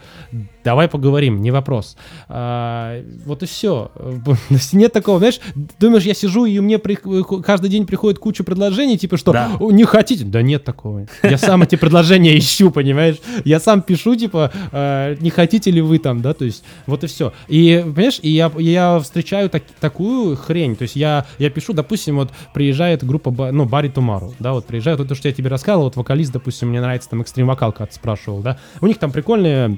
давай 0.64 0.88
поговорим, 0.88 1.42
не 1.42 1.52
вопрос. 1.52 1.96
А, 2.28 3.02
вот 3.26 3.44
и 3.44 3.46
все. 3.46 3.92
Нет 4.74 4.94
такого, 4.94 5.20
знаешь, 5.20 5.40
думаешь, 5.80 6.04
я 6.04 6.14
сижу, 6.14 6.46
и 6.46 6.60
мне 6.60 6.80
при... 6.80 6.98
каждый 7.42 7.70
день 7.70 7.86
приходит 7.86 8.20
куча 8.20 8.44
предложений, 8.44 9.00
типа, 9.00 9.18
что, 9.18 9.32
да. 9.32 9.52
не 9.60 9.84
хотите? 9.86 10.26
Да 10.26 10.42
нет 10.42 10.64
такого. 10.64 11.08
Я 11.24 11.38
сам 11.38 11.64
эти 11.64 11.76
предложения 11.76 12.38
ищу, 12.38 12.72
понимаешь? 12.72 13.18
Я 13.44 13.60
сам 13.60 13.82
пишу, 13.82 14.16
типа, 14.16 14.52
«А, 14.72 15.16
не 15.20 15.30
хотите 15.30 15.72
ли 15.72 15.82
вы 15.82 16.00
там, 16.00 16.22
да, 16.22 16.34
то 16.34 16.46
есть, 16.46 16.64
вот 16.88 17.04
и 17.04 17.08
все. 17.08 17.34
И, 17.48 17.82
понимаешь, 17.84 18.20
и 18.22 18.30
я, 18.30 18.52
я 18.58 19.00
встречаю 19.00 19.50
так, 19.50 19.64
такую 19.80 20.36
хрень, 20.36 20.76
то 20.76 20.84
есть 20.84 20.96
я, 20.96 21.26
я 21.38 21.50
пишу, 21.50 21.74
допустим, 21.74 22.18
вот 22.18 22.32
приезжает 22.54 23.04
группа, 23.04 23.52
ну, 23.52 23.66
Барри 23.66 23.90
Тумару, 23.90 24.34
да, 24.40 24.54
вот 24.54 24.66
приезжает, 24.66 25.00
вот 25.00 25.08
то, 25.08 25.16
что 25.16 25.28
я 25.28 25.34
тебе 25.34 25.50
рассказывал, 25.50 25.85
вот 25.86 25.96
вокалист, 25.96 26.32
допустим, 26.32 26.70
мне 26.70 26.82
нравится 26.82 27.10
там 27.10 27.22
экстрим 27.22 27.48
вокал, 27.48 27.72
как 27.72 27.94
спрашивал, 27.94 28.42
да, 28.42 28.58
у 28.82 28.88
них 28.88 29.00
там 29.00 29.12
прикольные 29.12 29.78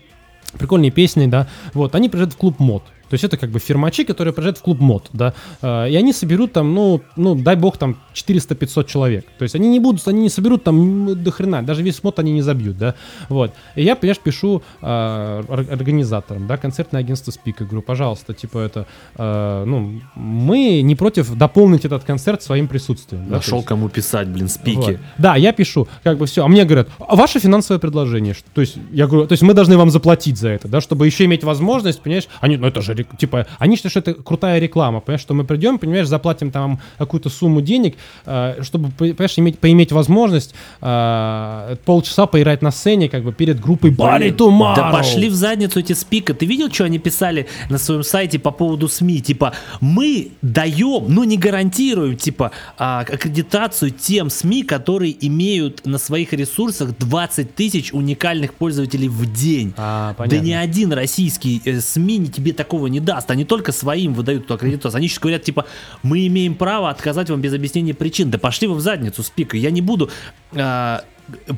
прикольные 0.57 0.91
песни, 0.91 1.27
да, 1.27 1.47
вот, 1.73 1.93
они 1.95 2.09
приезжают 2.09 2.33
в 2.33 2.37
клуб 2.37 2.59
мод, 2.59 2.83
то 3.09 3.13
есть 3.13 3.23
это 3.23 3.37
как 3.37 3.49
бы 3.49 3.59
фирмачи, 3.59 4.03
которые 4.03 4.33
приезжают 4.33 4.57
в 4.57 4.61
клуб 4.61 4.79
мод, 4.79 5.09
да, 5.13 5.33
э, 5.61 5.89
и 5.89 5.95
они 5.95 6.13
соберут 6.13 6.53
там, 6.53 6.73
ну, 6.73 7.01
ну, 7.15 7.35
дай 7.35 7.55
бог, 7.55 7.77
там 7.77 7.97
400-500 8.13 8.85
человек. 8.85 9.25
То 9.37 9.43
есть 9.43 9.55
они 9.55 9.69
не 9.69 9.79
будут, 9.79 10.07
они 10.07 10.21
не 10.21 10.29
соберут 10.29 10.63
там 10.63 11.23
до 11.23 11.31
хрена, 11.31 11.63
даже 11.63 11.83
весь 11.83 12.03
мод 12.03 12.19
они 12.19 12.31
не 12.31 12.41
забьют, 12.41 12.77
да, 12.77 12.95
вот. 13.29 13.53
И 13.75 13.83
я, 13.83 13.95
понимаешь, 13.95 14.19
пишу 14.19 14.61
э, 14.81 15.43
организаторам, 15.47 16.47
да, 16.47 16.57
концертное 16.57 17.01
агентство 17.01 17.31
Спика, 17.31 17.63
говорю, 17.63 17.81
пожалуйста, 17.81 18.33
типа 18.33 18.59
это, 18.59 18.87
э, 19.17 19.63
ну, 19.65 20.01
мы 20.15 20.81
не 20.81 20.95
против 20.95 21.33
дополнить 21.35 21.85
этот 21.85 22.03
концерт 22.03 22.41
своим 22.43 22.67
присутствием. 22.67 23.29
Нашел 23.29 23.57
есть, 23.57 23.67
кому 23.67 23.89
писать, 23.89 24.27
блин, 24.27 24.49
Спики. 24.49 24.77
Вот. 24.77 24.97
Да, 25.17 25.35
я 25.35 25.53
пишу, 25.53 25.87
как 26.03 26.17
бы 26.17 26.25
все, 26.25 26.43
а 26.43 26.47
мне 26.47 26.65
говорят, 26.65 26.89
а 26.99 27.15
ваше 27.15 27.39
финансовое 27.39 27.79
предложение, 27.79 28.35
то 28.53 28.61
есть 28.61 28.77
я 28.91 29.07
говорю, 29.07 29.27
то 29.27 29.33
есть 29.33 29.43
мы 29.43 29.53
должны 29.53 29.77
вам 29.77 29.89
заплатить 29.89 30.37
за 30.37 30.49
это, 30.49 30.67
да, 30.67 30.81
чтобы 30.81 31.05
еще 31.05 31.25
иметь 31.25 31.43
возможность, 31.43 32.01
понимаешь, 32.01 32.27
они, 32.41 32.57
ну 32.57 32.67
это 32.67 32.81
же 32.81 32.93
типа, 33.03 33.47
они 33.59 33.75
считают, 33.75 33.91
что 33.91 33.99
это 33.99 34.13
крутая 34.13 34.59
реклама, 34.59 34.99
понимаешь, 34.99 35.21
что 35.21 35.33
мы 35.33 35.43
придем, 35.43 35.79
понимаешь, 35.79 36.07
заплатим 36.07 36.51
там 36.51 36.79
какую-то 36.97 37.29
сумму 37.29 37.61
денег, 37.61 37.95
э, 38.25 38.61
чтобы, 38.61 38.89
понимаешь, 38.91 39.37
иметь, 39.37 39.59
поиметь 39.59 39.91
возможность 39.91 40.53
э, 40.81 41.75
полчаса 41.85 42.25
поиграть 42.25 42.61
на 42.61 42.71
сцене, 42.71 43.09
как 43.09 43.23
бы 43.23 43.31
перед 43.31 43.59
группой 43.59 43.91
Body 43.91 44.35
Tomorrow. 44.35 44.75
Да 44.75 44.91
пошли 44.91 45.29
в 45.29 45.35
задницу 45.35 45.79
эти 45.79 45.93
спика. 45.93 46.33
Ты 46.33 46.45
видел, 46.45 46.71
что 46.71 46.85
они 46.85 46.99
писали 46.99 47.47
на 47.69 47.77
своем 47.77 48.03
сайте 48.03 48.39
по 48.39 48.51
поводу 48.51 48.87
СМИ? 48.87 49.21
Типа, 49.21 49.53
мы 49.81 50.31
даем, 50.41 51.05
но 51.07 51.23
не 51.23 51.37
гарантируем, 51.37 52.17
типа, 52.17 52.51
а, 52.77 53.01
аккредитацию 53.01 53.91
тем 53.91 54.29
СМИ, 54.29 54.63
которые 54.63 55.15
имеют 55.27 55.85
на 55.85 55.97
своих 55.97 56.33
ресурсах 56.33 56.97
20 56.97 57.55
тысяч 57.55 57.93
уникальных 57.93 58.53
пользователей 58.53 59.07
в 59.07 59.31
день. 59.31 59.73
А, 59.77 60.15
да 60.17 60.37
ни 60.37 60.51
один 60.51 60.93
российский 60.93 61.61
э, 61.65 61.79
СМИ 61.79 62.27
тебе 62.27 62.53
такого 62.53 62.86
не 62.89 62.99
даст. 62.99 63.29
Они 63.31 63.45
только 63.45 63.71
своим 63.71 64.13
выдают 64.13 64.45
эту 64.45 64.53
аккредитацию. 64.53 64.97
Они 64.97 65.07
сейчас 65.07 65.19
говорят, 65.19 65.43
типа, 65.43 65.65
мы 66.03 66.25
имеем 66.27 66.55
право 66.55 66.89
отказать 66.89 67.29
вам 67.29 67.41
без 67.41 67.53
объяснения 67.53 67.93
причин. 67.93 68.29
Да 68.29 68.37
пошли 68.37 68.67
вы 68.67 68.75
в 68.75 68.81
задницу, 68.81 69.23
спика. 69.23 69.57
Я 69.57 69.71
не 69.71 69.81
буду... 69.81 70.09
Э, 70.53 70.99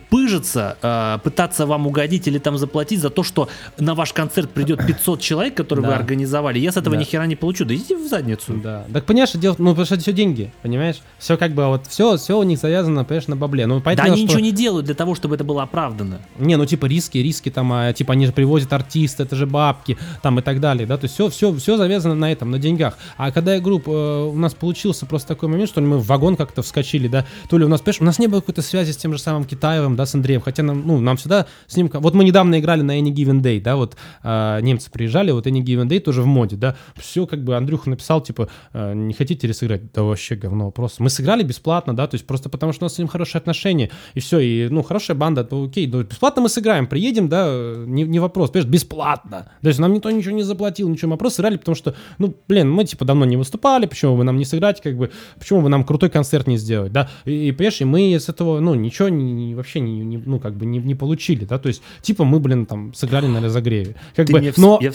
пыжиться, 0.10 0.78
э, 0.82 1.18
пытаться 1.24 1.66
вам 1.66 1.88
угодить 1.88 2.28
или 2.28 2.38
там 2.40 2.58
заплатить 2.58 3.02
за 3.02 3.10
то, 3.10 3.24
что 3.24 3.50
на 3.78 3.96
ваш 3.96 4.14
концерт 4.14 4.50
придет 4.50 4.86
500 4.86 5.22
человек, 5.22 5.56
которые 5.56 5.84
да. 5.84 5.90
вы 5.90 5.96
организовали, 5.96 6.60
я 6.60 6.72
с 6.72 6.78
этого 6.78 6.96
да. 6.96 7.02
ни 7.02 7.06
хера 7.06 7.26
не 7.26 7.36
получу. 7.36 7.66
Да 7.66 7.76
идите 7.76 7.96
в 7.96 8.08
задницу. 8.08 8.54
Да. 8.54 8.86
Так 8.92 9.06
понимаешь, 9.06 9.32
дело, 9.34 9.56
ну 9.58 9.72
потому 9.72 9.86
что 9.86 9.96
это 9.96 10.04
все 10.04 10.14
деньги, 10.14 10.52
понимаешь? 10.62 10.98
Все 11.18 11.38
как 11.38 11.54
бы 11.54 11.68
вот 11.68 11.88
все, 11.88 12.18
все 12.18 12.38
у 12.38 12.44
них 12.44 12.60
завязано, 12.60 13.04
понимаешь, 13.04 13.28
на 13.28 13.36
бабле. 13.36 13.66
Ну, 13.66 13.80
да 13.80 13.92
они 13.92 14.16
что... 14.16 14.24
ничего 14.24 14.40
не 14.40 14.52
делают 14.52 14.86
для 14.86 14.96
того, 14.96 15.16
чтобы 15.16 15.36
это 15.36 15.44
было 15.44 15.64
оправдано. 15.64 16.20
Не, 16.38 16.56
ну 16.56 16.66
типа 16.66 16.86
риски, 16.86 17.18
риски 17.18 17.50
там, 17.50 17.72
а, 17.72 17.94
типа 17.94 18.14
они 18.14 18.26
же 18.26 18.32
привозят 18.32 18.74
артиста, 18.74 19.24
это 19.24 19.36
же 19.36 19.46
бабки, 19.46 19.98
там 20.22 20.40
и 20.40 20.42
так 20.42 20.60
далее, 20.60 20.86
да, 20.86 20.98
то 20.98 21.06
есть 21.06 21.16
все, 21.16 21.30
все, 21.30 21.54
все 21.56 21.78
завязано 21.78 22.16
на 22.16 22.32
этом, 22.32 22.52
на 22.52 22.60
деньгах. 22.60 22.98
А 23.18 23.32
когда 23.32 23.56
я 23.56 23.62
групп, 23.62 23.88
э, 23.88 23.92
у 23.92 24.36
нас 24.36 24.54
получился 24.54 25.06
просто 25.06 25.30
такой 25.30 25.50
момент, 25.50 25.70
что 25.70 25.82
ли 25.82 25.88
мы 25.88 25.98
в 25.98 26.06
вагон 26.06 26.36
как-то 26.36 26.62
вскочили, 26.62 27.08
да, 27.08 27.26
то 27.50 27.58
ли 27.58 27.66
у 27.66 27.68
нас, 27.68 27.82
понимаешь, 27.82 28.02
у 28.02 28.06
нас 28.06 28.20
не 28.20 28.28
было 28.28 28.40
какой-то 28.40 28.62
связи 28.62 28.92
с 28.92 28.98
тем 28.98 29.14
же 29.14 29.20
самым 29.20 29.46
Китаевым, 29.60 29.96
да, 29.96 30.06
с 30.06 30.16
Андреем, 30.16 30.42
хотя 30.42 30.64
нам, 30.64 30.88
ну, 30.88 31.00
нам 31.00 31.18
всегда 31.18 31.46
с 31.68 31.76
ним, 31.76 31.90
вот 31.92 32.14
мы 32.14 32.24
недавно 32.24 32.60
играли 32.60 32.82
на 32.82 32.98
Any 33.00 33.14
Given 33.14 33.42
Day, 33.42 33.62
да, 33.62 33.76
вот 33.76 33.98
э, 34.24 34.60
немцы 34.62 34.90
приезжали, 34.90 35.32
вот 35.32 35.48
Any 35.48 35.62
Given 35.62 35.88
Day 35.88 36.00
тоже 36.00 36.22
в 36.22 36.26
моде, 36.26 36.56
да, 36.56 36.76
все 36.96 37.28
как 37.28 37.44
бы 37.44 37.58
Андрюха 37.58 37.90
написал, 37.90 38.22
типа, 38.22 38.48
э, 38.74 38.94
не 38.94 39.14
хотите 39.14 39.48
ли 39.48 39.54
сыграть? 39.54 39.92
Да 39.92 40.04
вообще 40.04 40.36
говно 40.36 40.72
просто. 40.72 41.04
Мы 41.04 41.10
сыграли 41.10 41.44
бесплатно, 41.44 41.94
да, 41.96 42.08
то 42.08 42.16
есть 42.16 42.26
просто 42.26 42.50
потому 42.50 42.72
что 42.72 42.84
у 42.84 42.86
нас 42.86 42.96
с 42.96 42.98
ним 42.98 43.08
хорошие 43.08 43.40
отношения, 43.40 43.90
и 44.14 44.20
все, 44.20 44.40
и, 44.40 44.70
ну, 44.70 44.82
хорошая 44.82 45.18
банда, 45.18 45.44
то 45.44 45.62
окей, 45.62 45.88
ну, 45.88 46.04
бесплатно 46.04 46.42
мы 46.42 46.50
сыграем, 46.50 46.88
приедем, 46.88 47.28
да, 47.28 47.76
не, 47.86 48.04
не 48.04 48.20
вопрос, 48.20 48.52
понимаешь, 48.52 48.72
бесплатно. 48.72 49.52
То 49.62 49.68
есть 49.68 49.80
нам 49.80 49.94
никто 49.94 50.10
ничего 50.10 50.36
не 50.36 50.44
заплатил, 50.44 50.88
ничего, 50.88 51.12
мы 51.12 51.18
просто 51.18 51.38
сыграли, 51.38 51.58
потому 51.58 51.76
что, 51.76 51.96
ну, 52.18 52.34
блин, 52.48 52.72
мы, 52.72 52.86
типа, 52.86 53.04
давно 53.04 53.26
не 53.26 53.36
выступали, 53.36 53.88
почему 53.88 54.16
бы 54.16 54.24
нам 54.24 54.38
не 54.38 54.46
сыграть, 54.46 54.82
как 54.82 54.96
бы, 54.96 55.12
почему 55.38 55.62
бы 55.62 55.70
нам 55.70 55.84
крутой 55.84 56.10
концерт 56.10 56.48
не 56.48 56.58
сделать, 56.58 56.94
да, 56.94 57.10
и, 57.26 57.50
и 57.50 57.52
понимаешь, 57.52 57.82
и 57.82 57.86
мы 57.86 58.14
с 58.16 58.30
этого, 58.30 58.60
ну, 58.60 58.76
ничего 58.76 59.10
не, 59.10 59.49
вообще 59.56 59.80
не, 59.80 60.00
не, 60.00 60.18
ну, 60.18 60.40
как 60.40 60.56
бы 60.56 60.66
не, 60.66 60.80
не 60.80 60.96
получили, 60.96 61.46
да, 61.46 61.58
то 61.60 61.68
есть, 61.68 61.82
типа, 62.02 62.24
мы, 62.24 62.40
блин, 62.40 62.66
там, 62.66 62.94
сыграли 62.94 63.28
на 63.28 63.42
разогреве. 63.42 63.96
Как 64.16 64.28
Ты 64.28 64.34
бы, 64.34 64.54
но... 64.58 64.80
Я... 64.82 64.92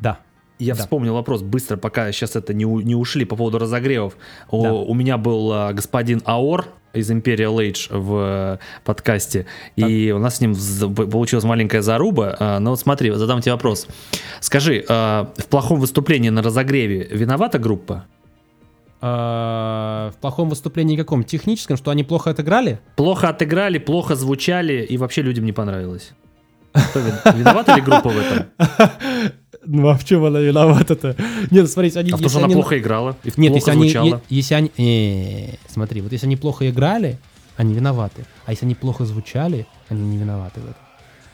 Да. 0.00 0.20
Я 0.58 0.74
Да. 0.74 0.82
вспомнил 0.82 1.14
вопрос 1.14 1.42
быстро, 1.42 1.76
пока 1.76 2.10
сейчас 2.12 2.34
это 2.34 2.52
не, 2.52 2.64
не 2.64 2.94
ушли 2.94 3.24
по 3.24 3.36
поводу 3.36 3.58
разогревов. 3.58 4.16
У, 4.50 4.62
Да. 4.62 4.72
у 4.72 4.94
меня 4.94 5.16
был 5.16 5.52
а, 5.52 5.72
господин 5.72 6.20
Аор 6.24 6.66
из 6.94 7.10
Imperial 7.10 7.56
Age 7.56 7.96
в 7.96 8.58
э, 8.58 8.58
подкасте, 8.84 9.46
и 9.76 10.12
у 10.14 10.18
нас 10.18 10.36
с 10.36 10.40
ним 10.40 10.56
получилась 10.94 11.44
маленькая 11.44 11.82
заруба. 11.82 12.36
А, 12.38 12.58
но 12.58 12.70
вот 12.70 12.80
смотри, 12.80 13.10
задам 13.12 13.40
тебе 13.40 13.52
вопрос. 13.52 13.86
Скажи, 14.40 14.84
а, 14.88 15.32
в 15.36 15.46
плохом 15.46 15.78
выступлении 15.78 16.30
на 16.30 16.42
разогреве 16.42 17.04
виновата 17.04 17.58
группа? 17.58 18.06
А, 19.00 20.10
в 20.10 20.16
плохом 20.20 20.48
выступлении 20.48 20.96
каком? 20.96 21.22
Техническом, 21.24 21.76
что 21.76 21.90
они 21.90 22.04
плохо 22.04 22.30
отыграли? 22.30 22.80
Плохо 22.96 23.28
отыграли, 23.28 23.78
плохо 23.78 24.16
звучали, 24.16 24.84
и 24.84 24.96
вообще 24.96 25.22
людям 25.22 25.44
не 25.44 25.52
понравилось. 25.52 26.12
Кто 26.72 27.00
вин- 27.00 27.36
Виновата 27.38 27.74
ли 27.76 27.80
группа 27.80 28.08
в 28.08 28.18
этом? 28.18 28.46
Ну, 29.70 29.88
а 29.88 29.94
в 29.98 30.04
чем 30.04 30.24
она 30.24 30.38
виновата-то? 30.40 31.14
Нет, 31.50 31.68
смотрите, 31.70 31.98
они... 31.98 32.10
А 32.10 32.12
потому 32.12 32.30
что 32.30 32.38
она 32.44 32.48
плохо 32.48 32.78
играла 32.78 33.16
и 33.22 33.30
Нет, 33.36 33.52
плохо 33.52 33.72
если 33.72 33.98
они, 33.98 34.14
если 34.30 34.54
они, 34.54 34.70
э, 34.78 35.56
смотри, 35.68 36.00
вот 36.00 36.12
если 36.12 36.26
они 36.26 36.36
плохо 36.36 36.70
играли, 36.70 37.18
они 37.56 37.74
виноваты. 37.74 38.24
А 38.46 38.52
если 38.52 38.64
они 38.64 38.74
плохо 38.74 39.04
звучали, 39.04 39.66
они 39.90 40.08
не 40.08 40.16
виноваты 40.16 40.60
в 40.60 40.64
этом. 40.64 40.82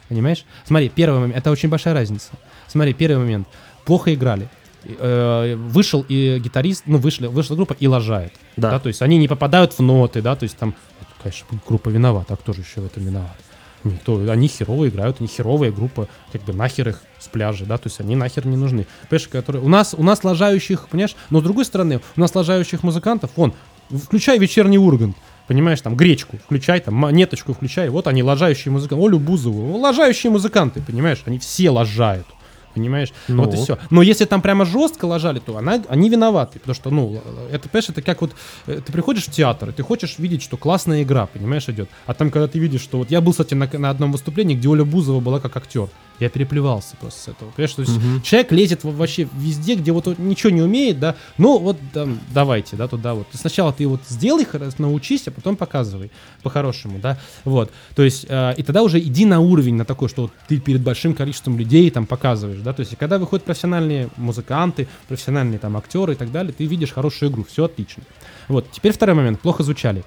Понимаешь? 0.09 0.45
Смотри, 0.65 0.89
первый 0.89 1.21
момент, 1.21 1.37
это 1.37 1.51
очень 1.53 1.69
большая 1.69 1.95
разница. 1.95 2.31
Смотри, 2.67 2.93
первый 2.93 3.19
момент, 3.19 3.47
плохо 3.85 4.13
играли. 4.13 4.49
Э, 4.87 5.57
Вышел 5.57 6.05
и 6.09 6.39
гитарист, 6.39 6.85
ну 6.87 6.99
вышли, 6.99 7.27
вышла 7.27 7.57
группа 7.57 7.75
и 7.79 7.87
лажает. 7.87 8.33
Да. 8.57 8.71
Да. 8.71 8.79
то 8.79 8.89
есть 8.89 9.03
они 9.03 9.19
не 9.19 9.29
попадают 9.29 9.73
в 9.73 9.81
ноты, 9.81 10.23
да, 10.23 10.37
то 10.37 10.45
есть 10.45 10.57
там, 10.57 10.75
конечно, 11.23 11.47
группа 11.67 11.89
виновата, 11.89 12.35
а 12.35 12.37
кто 12.37 12.53
же 12.53 12.61
еще 12.61 12.81
в 12.81 12.87
этом 12.87 13.05
виноват? 13.05 13.37
Никто, 13.85 14.19
они 14.31 14.49
херово 14.49 14.89
играют, 14.89 15.17
они 15.21 15.29
херовая 15.29 15.71
группа, 15.71 16.09
как 16.33 16.43
бы 16.43 16.55
нахер 16.55 16.89
их 16.89 17.03
с 17.19 17.29
пляжа, 17.29 17.67
да, 17.67 17.77
то 17.77 17.89
есть 17.89 18.01
они 18.01 18.17
нахер 18.17 18.47
не 18.47 18.57
нужны. 18.57 18.87
Понимаешь, 19.09 19.29
которые... 19.29 19.63
У 19.63 19.69
нас, 19.69 19.95
у 19.97 20.03
нас 20.03 20.25
лажающих, 20.25 20.89
понимаешь, 20.89 21.15
но 21.29 21.41
с 21.41 21.43
другой 21.43 21.67
стороны, 21.67 22.01
у 22.17 22.21
нас 22.21 22.35
лажающих 22.35 22.83
музыкантов, 22.83 23.31
вон, 23.37 23.53
включай 23.91 24.39
вечерний 24.39 24.79
Ургант, 24.79 25.17
понимаешь, 25.47 25.83
там, 25.83 25.97
гречку 25.97 26.39
включай, 26.45 26.81
там, 26.81 26.95
монеточку 26.95 27.53
включай, 27.53 27.91
вот 27.91 28.07
они, 28.07 28.23
лажающие 28.23 28.73
музыканты, 28.73 29.05
Олю 29.05 29.19
Бузову, 29.19 29.77
лажающие 29.77 30.33
музыканты, 30.33 30.81
понимаешь, 30.81 31.23
они 31.27 31.39
все 31.39 31.69
лажают. 31.69 32.27
Понимаешь? 32.75 33.13
Ну. 33.29 33.45
Вот 33.45 33.55
и 33.55 33.57
все. 33.57 33.79
Но 33.91 34.03
если 34.03 34.25
там 34.25 34.43
прямо 34.43 34.65
жестко 34.65 35.05
ложали, 35.05 35.39
то 35.39 35.57
она, 35.57 35.83
они 35.89 36.09
виноваты. 36.09 36.59
Потому 36.59 36.75
что, 36.75 36.91
ну, 36.91 37.21
это, 37.51 37.69
понимаешь, 37.69 37.89
это 37.91 38.03
как 38.03 38.21
вот 38.21 38.33
э, 38.67 38.81
ты 38.85 38.93
приходишь 38.93 39.25
в 39.27 39.31
театр, 39.31 39.69
и 39.71 39.73
ты 39.73 39.83
хочешь 39.83 40.19
видеть, 40.19 40.43
что 40.43 40.57
классная 40.57 41.03
игра, 41.03 41.27
понимаешь, 41.27 41.69
идет. 41.69 41.89
А 42.07 42.15
там, 42.15 42.31
когда 42.31 42.49
ты 42.49 42.59
видишь, 42.59 42.81
что 42.83 42.99
вот 42.99 43.11
я 43.11 43.21
был, 43.21 43.33
кстати, 43.33 43.55
на, 43.55 43.69
на 43.79 43.91
одном 43.91 44.13
выступлении, 44.13 44.55
где 44.57 44.69
Оля 44.69 44.85
Бузова 44.85 45.21
была 45.21 45.41
как 45.41 45.57
актер. 45.57 45.89
Я 46.21 46.29
переплевался 46.29 46.97
просто 47.01 47.21
с 47.21 47.29
этого. 47.29 47.51
Понимаешь, 47.51 47.75
то 47.75 47.83
есть 47.83 47.97
Мгм. 47.97 48.23
человек 48.23 48.53
лезет 48.53 48.85
во- 48.85 48.93
вообще 48.93 49.27
везде, 49.37 49.75
где 49.75 49.91
вот 49.91 50.07
он 50.07 50.15
ничего 50.19 50.51
не 50.51 50.63
умеет, 50.63 51.01
да. 51.01 51.17
Ну, 51.39 51.59
вот 51.59 51.77
там, 51.93 52.21
давайте, 52.33 52.77
да, 52.77 52.87
туда 52.87 53.15
вот. 53.15 53.27
Сначала 53.33 53.73
ты 53.73 53.87
вот 53.89 54.01
сделай, 54.09 54.47
научись, 54.79 55.27
а 55.27 55.33
потом 55.33 55.57
показывай 55.57 56.13
по-хорошему, 56.45 57.01
да. 57.01 57.19
Вот. 57.45 57.73
То 57.97 58.03
есть, 58.05 58.27
э, 58.29 58.55
и 58.57 58.63
тогда 58.63 58.83
уже 58.83 59.01
иди 59.01 59.25
на 59.27 59.41
уровень, 59.41 59.75
на 59.75 59.85
такой, 59.85 60.09
что 60.09 60.23
вот 60.23 60.33
ты 60.47 60.61
перед 60.61 60.83
большим 60.83 61.15
количеством 61.15 61.59
людей 61.59 61.91
там 61.91 62.07
показываешь, 62.07 62.61
да. 62.65 62.73
То 62.73 62.81
есть, 62.81 62.97
когда 62.97 63.19
выходят 63.19 63.45
профессиональные 63.45 64.09
музыканты, 64.17 64.89
профессиональные 65.09 65.59
там 65.59 65.77
актеры 65.77 66.15
и 66.15 66.17
так 66.17 66.33
далее, 66.33 66.53
ты 66.53 66.65
видишь 66.65 66.93
хорошую 66.93 67.31
игру, 67.31 67.45
все 67.49 67.65
отлично. 67.67 68.03
Вот. 68.49 68.71
Теперь 68.73 68.93
второй 68.93 69.15
момент. 69.15 69.41
Плохо 69.41 69.63
звучали. 69.63 70.03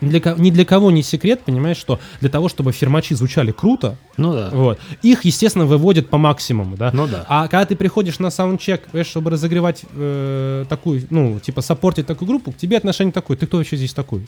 Ни 0.00 0.10
для, 0.10 0.34
ни 0.34 0.50
для 0.50 0.64
кого 0.64 0.92
не 0.92 1.02
секрет, 1.02 1.40
понимаешь, 1.44 1.76
что 1.76 1.98
для 2.20 2.28
того, 2.30 2.48
чтобы 2.48 2.70
фермачи 2.70 3.14
звучали 3.14 3.50
круто, 3.50 3.96
Ну 4.16 4.32
да. 4.32 4.50
вот. 4.52 4.78
Их, 5.02 5.24
естественно, 5.24 5.66
выводят 5.66 6.08
по 6.08 6.18
максимуму, 6.18 6.76
да. 6.76 6.90
Ну 6.92 7.08
да. 7.08 7.24
А 7.28 7.48
когда 7.48 7.66
ты 7.66 7.74
приходишь 7.74 8.20
на 8.20 8.30
саундчек, 8.30 8.82
понимаешь, 8.86 9.08
чтобы 9.08 9.30
разогревать 9.30 9.84
э, 9.92 10.66
такую, 10.68 11.04
ну, 11.10 11.40
типа, 11.40 11.62
саппортить 11.62 12.06
такую 12.06 12.28
группу, 12.28 12.52
к 12.52 12.56
тебе 12.56 12.76
отношение 12.76 13.12
такое. 13.12 13.36
Ты 13.36 13.46
кто 13.48 13.56
вообще 13.56 13.76
здесь 13.76 13.92
такой? 13.92 14.24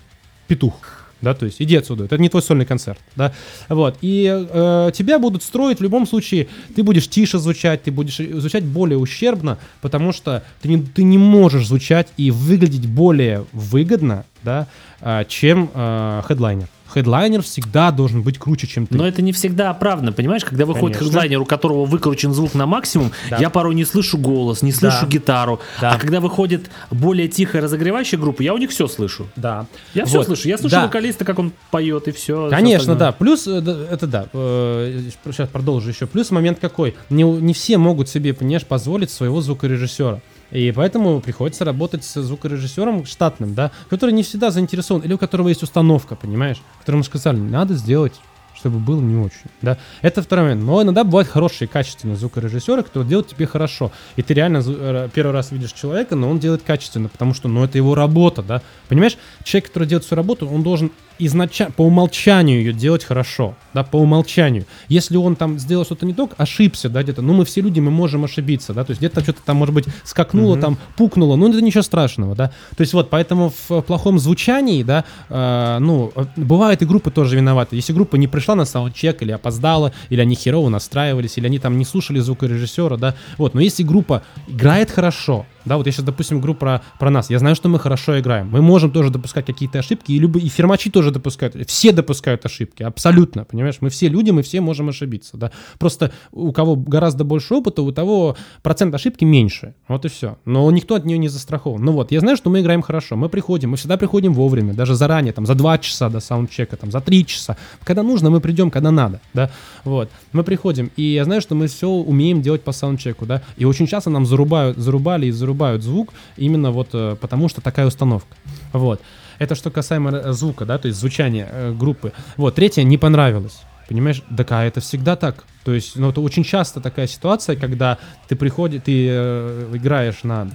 Петух. 0.49 0.75
Да, 1.23 1.35
то 1.35 1.47
есть 1.47 1.61
иди 1.61 1.77
отсюда, 1.77 2.05
это 2.05 2.17
не 2.19 2.29
твой 2.29 2.43
сольный 2.43 2.65
концерт, 2.65 2.99
да, 3.15 3.33
вот, 3.69 3.99
и 4.01 4.47
э, 4.51 4.91
тебя 4.95 5.19
будут 5.19 5.43
строить 5.43 5.79
в 5.79 5.83
любом 5.83 6.07
случае, 6.07 6.49
ты 6.75 6.83
будешь 6.83 7.09
тише 7.09 7.39
звучать, 7.39 7.83
ты 7.83 7.91
будешь 7.91 8.17
звучать 8.17 8.65
более 8.65 8.99
ущербно, 8.99 9.59
потому 9.83 10.13
что 10.13 10.43
ты 10.63 10.69
не, 10.69 10.83
ты 10.83 11.03
не 11.03 11.19
можешь 11.19 11.67
звучать 11.67 12.09
и 12.17 12.31
выглядеть 12.31 12.87
более 12.87 13.45
выгодно, 13.53 14.25
да, 14.43 14.67
а, 15.01 15.25
чем 15.25 15.71
э, 15.75 16.23
хедлайнер. 16.27 16.69
Хедлайнер 16.93 17.43
всегда 17.43 17.91
должен 17.91 18.23
быть 18.23 18.39
круче, 18.39 18.67
чем 18.67 18.87
ты. 18.87 18.97
Но 18.97 19.07
это 19.07 19.23
не 19.23 19.33
всегда 19.33 19.71
оправдано, 19.71 20.13
понимаешь? 20.13 20.45
Когда 20.45 20.67
выходит 20.67 20.97
Конечно. 20.99 21.07
хедлайнер, 21.21 21.41
у 21.41 21.45
которого 21.45 21.85
выкручен 21.85 22.33
звук 22.35 22.55
на 22.55 22.67
максимум, 22.67 23.13
Да. 23.31 23.37
я 23.39 23.51
порой 23.51 23.75
не 23.75 23.85
слышу 23.85 24.19
голос, 24.19 24.63
не 24.63 24.73
слышу 24.73 24.99
Да. 25.03 25.07
гитару. 25.07 25.61
Да. 25.81 25.93
А 25.93 25.99
когда 25.99 26.21
выходит 26.21 26.71
более 26.91 27.29
тихая 27.29 27.63
разогревающая 27.63 28.19
группа, 28.19 28.43
я 28.43 28.55
у 28.55 28.59
них 28.59 28.71
все 28.71 28.87
слышу. 28.89 29.27
да. 29.37 29.67
Я 29.95 30.05
все 30.07 30.19
Вот. 30.19 30.27
слышу. 30.27 30.49
Я 30.49 30.59
слышу 30.59 30.77
Да. 30.77 30.85
вокалиста, 30.87 31.25
как 31.25 31.39
он 31.39 31.53
поет, 31.71 32.09
и 32.09 32.13
все. 32.13 32.49
Конечно, 32.51 32.95
да. 32.97 33.13
Плюс, 33.13 33.47
э, 33.47 33.59
это 33.91 34.07
да, 34.07 34.27
сейчас 34.33 35.49
продолжу 35.49 35.89
еще. 35.91 36.07
Плюс 36.07 36.31
момент 36.31 36.59
какой. 36.61 36.95
Не, 37.09 37.23
не 37.25 37.55
все 37.55 37.79
могут 37.79 38.09
себе, 38.09 38.35
понимаешь, 38.35 38.65
позволить 38.65 39.11
своего 39.11 39.41
звукорежиссера. 39.41 40.21
И 40.51 40.73
поэтому 40.73 41.21
приходится 41.21 41.65
работать 41.65 42.05
с 42.05 42.21
звукорежиссером 42.21 43.07
штатным, 43.07 43.55
да, 43.55 43.71
который 43.89 44.13
не 44.13 44.23
всегда 44.23 44.51
заинтересован, 44.51 45.03
или 45.03 45.13
у 45.13 45.19
которого 45.19 45.49
есть 45.49 45.63
установка, 45.63 46.17
понимаешь, 46.17 46.61
которому 46.81 47.05
сказали, 47.05 47.39
надо 47.39 47.75
сделать 47.75 48.21
чтобы 48.61 48.79
было 48.79 49.01
не 49.01 49.17
очень, 49.17 49.51
да. 49.63 49.79
Это 50.03 50.23
второй 50.23 50.45
момент. 50.45 50.65
Но 50.65 50.83
иногда 50.83 51.03
бывают 51.03 51.29
хорошие, 51.29 51.67
качественные 51.67 52.17
звукорежиссеры, 52.17 52.83
которые 52.83 53.09
делают 53.09 53.29
тебе 53.29 53.47
хорошо. 53.47 53.91
И 54.17 54.23
ты 54.23 54.35
реально 54.35 54.63
э, 54.67 55.09
первый 55.15 55.33
раз 55.33 55.51
видишь 55.51 55.73
человека, 55.73 56.15
но 56.15 56.29
он 56.29 56.39
делает 56.39 56.63
качественно, 56.63 57.09
потому 57.09 57.33
что, 57.33 57.49
ну, 57.49 57.65
это 57.65 57.79
его 57.79 57.95
работа, 57.95 58.43
да. 58.43 58.61
Понимаешь, 58.89 59.17
человек, 59.45 59.69
который 59.69 59.89
делает 59.89 60.05
свою 60.05 60.19
работу, 60.19 60.47
он 60.47 60.63
должен 60.63 60.93
изначально, 61.21 61.73
по 61.73 61.83
умолчанию 61.83 62.59
ее 62.59 62.73
делать 62.73 63.05
хорошо, 63.05 63.55
да, 63.75 63.83
по 63.83 63.97
умолчанию. 63.97 64.67
Если 64.89 65.17
он 65.17 65.37
там 65.37 65.59
сделал 65.59 65.85
что-то 65.85 66.07
не 66.07 66.15
так, 66.15 66.31
ошибся, 66.37 66.89
да, 66.89 67.03
где-то, 67.03 67.23
ну, 67.23 67.35
мы 67.35 67.45
все 67.45 67.61
люди, 67.61 67.81
мы 67.81 67.91
можем 67.91 68.25
ошибиться, 68.25 68.73
да, 68.73 68.85
то 68.85 68.91
есть 68.91 69.01
где-то 69.01 69.21
что-то 69.23 69.41
там, 69.45 69.57
может 69.57 69.75
быть, 69.75 69.87
скакнуло, 70.05 70.59
там, 70.59 70.79
пукнуло, 70.97 71.37
ну, 71.37 71.49
это 71.51 71.61
ничего 71.61 71.83
страшного, 71.83 72.35
да. 72.35 72.49
То 72.77 72.81
есть 72.81 72.93
вот, 72.93 73.11
поэтому 73.11 73.53
в 73.69 73.83
плохом 73.83 74.19
звучании, 74.19 74.83
да, 74.83 75.05
э, 75.29 75.79
ну, 75.81 76.13
э, 76.15 76.25
бывает 76.37 76.83
и 76.83 76.87
группы 76.87 77.11
тоже 77.11 77.37
виноваты. 77.37 77.77
Если 77.77 77.93
группа 77.93 78.17
не 78.17 78.27
пришла 78.27 78.55
на 78.55 78.65
саундчек 78.65 79.23
или 79.23 79.33
опоздала, 79.33 79.93
или 80.09 80.21
они 80.21 80.35
херово 80.35 80.69
настраивались, 80.69 81.39
или 81.39 81.47
они 81.47 81.59
там 81.59 81.79
не 81.79 81.85
слушали 81.85 82.19
звукорежиссера, 82.21 82.97
да, 82.97 83.15
вот, 83.39 83.55
но 83.55 83.61
если 83.61 83.83
группа 83.83 84.23
играет 84.49 84.91
хорошо, 84.91 85.47
да, 85.65 85.77
вот 85.77 85.87
я 85.87 85.93
сейчас, 85.93 86.05
допустим, 86.05 86.39
говорю 86.39 86.55
про, 86.55 86.83
про 86.99 87.11
нас. 87.11 87.31
Я 87.31 87.39
знаю, 87.39 87.55
что 87.55 87.69
мы 87.69 87.79
хорошо 87.79 88.19
играем. 88.19 88.49
Мы 88.51 88.63
можем 88.63 88.91
тоже 88.91 89.11
допускать 89.11 89.47
какие-то 89.47 89.79
ошибки, 89.79 90.13
и, 90.13 90.19
любые, 90.19 90.47
и 90.47 90.49
фермачи 90.49 90.91
тоже 90.91 91.11
допускают. 91.11 91.55
Все 91.69 91.93
допускают 91.93 92.45
ошибки, 92.47 92.83
абсолютно, 92.83 93.45
понимаешь? 93.45 93.77
Мы 93.81 93.91
все 93.91 94.09
люди, 94.09 94.31
мы 94.31 94.43
все 94.43 94.61
можем 94.61 94.89
ошибиться, 94.89 95.37
да. 95.37 95.51
Просто 95.79 96.13
у 96.33 96.53
кого 96.53 96.77
гораздо 96.77 97.25
больше 97.25 97.55
опыта, 97.55 97.83
у 97.83 97.93
того 97.93 98.37
процент 98.63 98.95
ошибки 98.95 99.25
меньше. 99.25 99.75
Вот 99.89 100.05
и 100.05 100.09
все. 100.09 100.39
Но 100.45 100.71
никто 100.71 100.95
от 100.95 101.05
нее 101.05 101.19
не 101.19 101.29
застрахован. 101.29 101.85
Ну 101.85 101.93
вот, 101.93 102.13
я 102.13 102.21
знаю, 102.21 102.37
что 102.37 102.51
мы 102.51 102.61
играем 102.61 102.83
хорошо. 102.83 103.17
Мы 103.17 103.29
приходим, 103.29 103.71
мы 103.71 103.77
всегда 103.77 103.97
приходим 103.97 104.33
вовремя, 104.33 104.75
даже 104.75 104.95
заранее, 104.95 105.33
там, 105.33 105.47
за 105.47 105.55
2 105.55 105.79
часа 105.79 106.09
до 106.09 106.21
саундчека, 106.21 106.77
там, 106.77 106.91
за 106.91 107.01
3 107.01 107.27
часа. 107.27 107.57
Когда 107.85 108.03
нужно, 108.03 108.31
мы 108.31 108.41
придем, 108.41 108.71
когда 108.71 108.91
надо, 108.91 109.21
да. 109.35 109.51
Вот. 109.85 110.11
Мы 110.33 110.45
приходим, 110.45 110.91
и 110.97 111.03
я 111.03 111.25
знаю, 111.25 111.41
что 111.41 111.55
мы 111.55 111.67
все 111.67 111.89
умеем 111.89 112.43
делать 112.43 112.63
по 112.63 112.73
саундчеку, 112.73 113.27
да. 113.27 113.43
И 113.57 113.65
очень 113.65 113.87
часто 113.87 114.11
нам 114.11 114.27
зарубают, 114.27 114.79
зарубали 114.79 115.27
и 115.27 115.31
зарубают 115.51 115.83
звук 115.83 116.13
именно 116.37 116.71
вот 116.71 116.91
э, 116.93 117.17
потому, 117.21 117.49
что 117.49 117.61
такая 117.61 117.87
установка. 117.87 118.37
Вот. 118.73 119.01
Это 119.39 119.55
что 119.55 119.71
касаемо 119.71 120.11
э, 120.11 120.33
звука, 120.33 120.65
да, 120.65 120.79
то 120.79 120.89
есть 120.89 121.01
звучания 121.01 121.49
э, 121.51 121.73
группы. 121.73 122.13
Вот. 122.37 122.55
Третье, 122.55 122.85
не 122.85 122.99
понравилось. 122.99 123.63
Понимаешь, 123.89 124.23
так 124.37 124.53
а 124.53 124.65
это 124.65 124.81
всегда 124.81 125.17
так. 125.17 125.45
То 125.65 125.75
есть, 125.75 125.97
ну, 125.97 126.11
это 126.11 126.21
очень 126.21 126.45
часто 126.45 126.81
такая 126.81 127.09
ситуация, 127.09 127.57
когда 127.57 127.99
ты 128.29 128.37
приходишь, 128.37 128.83
ты 128.85 129.09
э, 129.11 129.71
играешь 129.75 130.23
на 130.23 130.49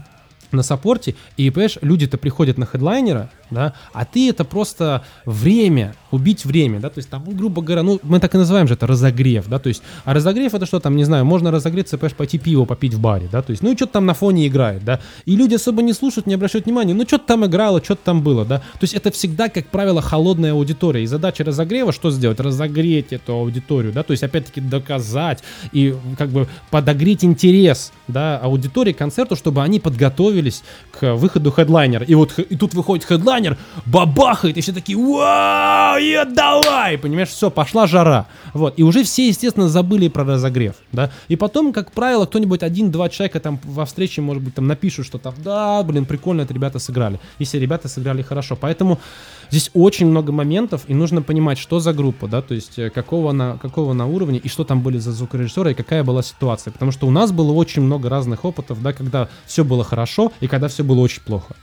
на 0.52 0.64
саппорте, 0.64 1.16
и, 1.36 1.50
понимаешь, 1.50 1.78
люди-то 1.82 2.18
приходят 2.18 2.58
на 2.58 2.66
хедлайнера, 2.66 3.30
да, 3.50 3.74
а 3.94 4.06
ты 4.06 4.30
это 4.30 4.44
просто 4.44 5.04
время, 5.26 5.96
убить 6.12 6.46
время, 6.46 6.80
да, 6.80 6.90
то 6.90 7.00
есть 7.00 7.10
там, 7.10 7.24
ну, 7.26 7.34
грубо 7.34 7.62
говоря, 7.62 7.84
ну, 7.84 8.00
мы 8.04 8.20
так 8.20 8.34
и 8.36 8.38
называем 8.38 8.68
же 8.68 8.74
это 8.74 8.88
разогрев, 8.88 9.48
да, 9.48 9.60
то 9.60 9.70
есть, 9.70 9.84
а 10.04 10.14
разогрев 10.14 10.54
это 10.54 10.66
что 10.66 10.80
там, 10.80 10.96
не 10.96 11.04
знаю, 11.04 11.26
можно 11.26 11.52
разогреться, 11.52 11.98
понимаешь, 11.98 12.16
пойти 12.16 12.38
пиво 12.38 12.66
попить 12.66 12.94
в 12.94 13.00
баре, 13.00 13.28
да, 13.32 13.42
то 13.42 13.52
есть, 13.52 13.64
ну, 13.64 13.72
и 13.72 13.76
что-то 13.76 13.94
там 13.94 14.06
на 14.06 14.14
фоне 14.14 14.48
играет, 14.48 14.84
да, 14.84 15.00
и 15.26 15.36
люди 15.36 15.56
особо 15.56 15.82
не 15.82 15.94
слушают, 15.94 16.28
не 16.28 16.34
обращают 16.34 16.66
внимания, 16.66 16.94
ну, 16.94 17.04
что-то 17.06 17.26
там 17.28 17.46
играло, 17.46 17.84
что-то 17.84 18.02
там 18.04 18.22
было, 18.22 18.46
да, 18.46 18.60
то 18.60 18.84
есть, 18.84 18.94
это 18.94 19.12
всегда, 19.12 19.50
как 19.50 19.68
правило, 19.68 20.02
холодная 20.02 20.54
аудитория, 20.54 21.04
и 21.04 21.08
задача 21.08 21.44
разогрева 21.44 21.92
что 21.92 22.12
сделать? 22.12 22.40
Разогреть 22.40 23.14
эту 23.14 23.34
аудиторию, 23.34 23.94
да, 23.94 24.04
то 24.04 24.12
есть, 24.12 24.24
опять-таки, 24.24 24.62
доказать 24.62 25.44
и, 25.72 25.96
как 26.18 26.30
бы, 26.30 26.48
подогреть 26.72 27.24
интерес, 27.24 27.92
да, 28.08 28.38
аудитории 28.38 28.94
к 28.94 28.98
концерту, 28.98 29.36
чтобы 29.36 29.62
они 29.64 29.80
подготовились 29.80 30.64
к 30.92 31.16
выходу 31.16 31.52
хедлайнера, 31.52 32.06
и 32.06 32.16
вот 32.16 32.38
и 32.38 32.56
тут 32.56 32.74
выходит 32.74 33.06
хедлайнер, 33.06 33.35
лайнер, 33.36 33.58
бабахает, 33.86 34.58
и 34.58 34.62
все 34.62 34.72
такие, 34.72 34.98
вау, 34.98 35.98
и 36.00 36.18
давай, 36.34 36.98
понимаешь, 36.98 37.30
все, 37.30 37.52
пошла 37.52 37.86
жара. 37.86 38.28
Вот, 38.54 38.76
и 38.78 38.84
уже 38.84 39.04
все, 39.04 39.28
естественно, 39.28 39.68
забыли 39.68 40.08
про 40.08 40.24
разогрев, 40.24 40.76
да. 40.92 41.12
И 41.28 41.36
потом, 41.36 41.74
как 41.74 41.92
правило, 41.92 42.26
кто-нибудь 42.26 42.64
один-два 42.64 43.10
человека 43.10 43.40
там 43.40 43.60
во 43.64 43.86
встрече, 43.86 44.22
может 44.22 44.42
быть, 44.42 44.56
там 44.56 44.68
напишут, 44.68 45.06
что 45.06 45.18
там, 45.18 45.34
да, 45.38 45.84
блин, 45.84 46.06
прикольно 46.06 46.42
это 46.42 46.54
ребята 46.54 46.80
сыграли. 46.80 47.20
Если 47.40 47.58
ребята 47.58 47.90
сыграли 47.90 48.22
хорошо. 48.22 48.56
Поэтому 48.56 49.00
здесь 49.50 49.70
очень 49.74 50.08
много 50.08 50.32
моментов, 50.32 50.84
и 50.88 50.94
нужно 50.94 51.22
понимать, 51.22 51.58
что 51.58 51.80
за 51.80 51.94
группа, 51.94 52.28
да, 52.28 52.42
то 52.42 52.54
есть 52.54 52.80
э, 52.80 52.90
какого 52.90 53.34
на, 53.34 53.58
какого 53.58 53.94
на 53.94 54.06
уровне, 54.06 54.40
и 54.40 54.48
что 54.48 54.64
там 54.64 54.82
были 54.82 54.98
за 54.98 55.12
звукорежиссеры, 55.12 55.72
и 55.72 55.74
какая 55.74 56.04
была 56.04 56.24
ситуация. 56.24 56.72
Потому 56.72 56.92
что 56.92 57.08
у 57.08 57.12
нас 57.12 57.32
было 57.32 57.52
очень 57.52 57.82
много 57.82 58.10
разных 58.10 58.46
опытов, 58.46 58.82
да, 58.82 58.94
когда 58.94 59.28
все 59.46 59.64
было 59.66 59.84
хорошо, 59.84 60.32
и 60.40 60.48
когда 60.48 60.68
все 60.68 60.84
было 60.84 61.02
очень 61.02 61.22
плохо. 61.22 61.56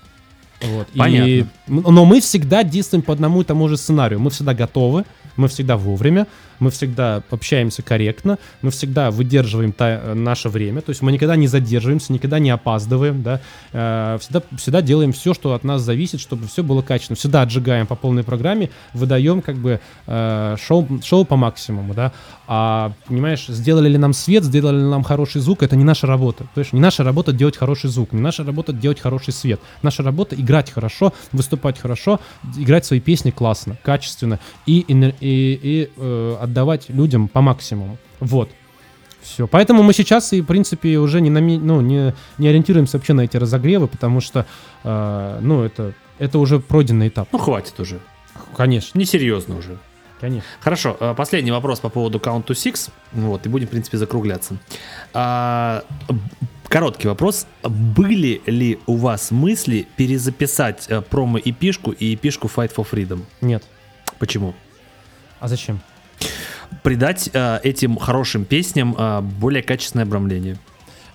Вот. 0.62 0.88
Понятно. 0.96 1.28
И, 1.28 1.44
но 1.66 2.04
мы 2.04 2.20
всегда 2.20 2.62
действуем 2.62 3.02
по 3.02 3.12
одному 3.12 3.40
и 3.40 3.44
тому 3.44 3.68
же 3.68 3.76
сценарию. 3.76 4.20
Мы 4.20 4.30
всегда 4.30 4.54
готовы, 4.54 5.04
мы 5.36 5.48
всегда 5.48 5.76
вовремя, 5.76 6.26
мы 6.58 6.70
всегда 6.70 7.22
общаемся 7.30 7.82
корректно, 7.82 8.38
мы 8.62 8.70
всегда 8.70 9.10
выдерживаем 9.10 9.72
та- 9.72 10.00
э, 10.02 10.14
наше 10.14 10.48
время, 10.48 10.80
то 10.80 10.90
есть 10.90 11.02
мы 11.02 11.12
никогда 11.12 11.36
не 11.36 11.46
задерживаемся, 11.46 12.12
никогда 12.12 12.38
не 12.38 12.50
опаздываем, 12.50 13.22
да, 13.22 13.40
Э, 13.72 14.18
всегда, 14.20 14.42
всегда 14.56 14.82
делаем 14.82 15.12
все, 15.12 15.32
что 15.34 15.54
от 15.54 15.64
нас 15.64 15.82
зависит, 15.82 16.20
чтобы 16.20 16.46
все 16.46 16.62
было 16.62 16.82
качественно, 16.82 17.16
всегда 17.16 17.42
отжигаем 17.42 17.86
по 17.86 17.94
полной 17.94 18.22
программе, 18.22 18.70
выдаем 18.92 19.40
как 19.40 19.56
бы 19.56 19.80
э, 20.06 20.56
шоу, 20.60 20.86
шоу 21.02 21.24
по 21.24 21.36
максимуму, 21.36 21.94
да, 21.94 22.12
а, 22.46 22.92
понимаешь, 23.06 23.46
сделали 23.46 23.88
ли 23.88 23.98
нам 23.98 24.12
свет, 24.12 24.44
сделали 24.44 24.76
ли 24.76 24.84
нам 24.84 25.02
хороший 25.04 25.40
звук, 25.40 25.62
это 25.62 25.74
не 25.76 25.84
наша 25.84 26.06
работа, 26.06 26.44
понимаешь, 26.54 26.72
не 26.72 26.80
наша 26.80 27.02
работа 27.02 27.32
делать 27.32 27.56
хороший 27.56 27.88
звук, 27.88 28.12
не 28.12 28.20
наша 28.20 28.44
работа 28.44 28.72
делать 28.72 29.00
хороший 29.00 29.32
свет, 29.32 29.60
наша 29.82 30.02
работа 30.02 30.36
играть 30.36 30.70
хорошо, 30.70 31.14
выступать 31.32 31.78
хорошо, 31.78 32.20
играть 32.56 32.84
свои 32.84 33.00
песни 33.00 33.30
классно, 33.30 33.78
качественно 33.82 34.38
и, 34.66 34.80
и, 34.80 35.14
и, 35.20 35.60
и, 35.62 35.90
э, 35.96 36.36
отдавать 36.42 36.88
людям 36.90 37.28
по 37.28 37.40
максимуму, 37.40 37.96
вот. 38.20 38.50
Все. 39.20 39.46
Поэтому 39.46 39.84
мы 39.84 39.92
сейчас 39.92 40.32
и, 40.32 40.40
в 40.40 40.46
принципе, 40.46 40.98
уже 40.98 41.20
не, 41.20 41.30
нами- 41.30 41.56
ну, 41.58 41.80
не, 41.80 42.12
не 42.38 42.48
ориентируемся 42.48 42.96
вообще 42.98 43.12
на 43.12 43.20
эти 43.22 43.36
разогревы, 43.36 43.86
потому 43.86 44.20
что, 44.20 44.46
э, 44.82 45.38
ну, 45.40 45.62
это, 45.62 45.92
это 46.18 46.38
уже 46.40 46.58
пройденный 46.58 47.06
этап. 47.06 47.28
Ну, 47.32 47.38
хватит 47.38 47.78
уже. 47.78 48.00
Конечно, 48.56 48.98
Несерьезно 48.98 49.56
уже. 49.58 49.78
конечно. 50.20 50.48
Хорошо, 50.60 50.96
э, 50.98 51.14
последний 51.16 51.52
вопрос 51.52 51.78
по 51.78 51.88
поводу 51.88 52.18
Count 52.18 52.44
to 52.46 52.54
Six. 52.54 52.90
Вот, 53.12 53.46
и 53.46 53.48
будем, 53.48 53.68
в 53.68 53.70
принципе, 53.70 53.96
закругляться. 53.96 54.56
А, 55.14 55.84
Короткий 56.68 57.06
вопрос. 57.08 57.46
Были 57.62 58.40
ли 58.46 58.78
у 58.86 58.96
вас 58.96 59.30
мысли 59.30 59.86
перезаписать 59.96 60.86
э, 60.88 61.00
промо-эпишку 61.00 61.92
и 61.92 62.14
эпишку 62.14 62.48
Fight 62.48 62.74
for 62.74 62.84
Freedom? 62.90 63.20
Нет. 63.40 63.62
Почему? 64.18 64.54
А 65.38 65.46
зачем? 65.48 65.80
Придать 66.82 67.30
э, 67.32 67.60
этим 67.62 67.96
хорошим 67.96 68.44
песням 68.44 68.94
э, 68.98 69.20
более 69.20 69.62
качественное 69.62 70.04
обрамление. 70.04 70.58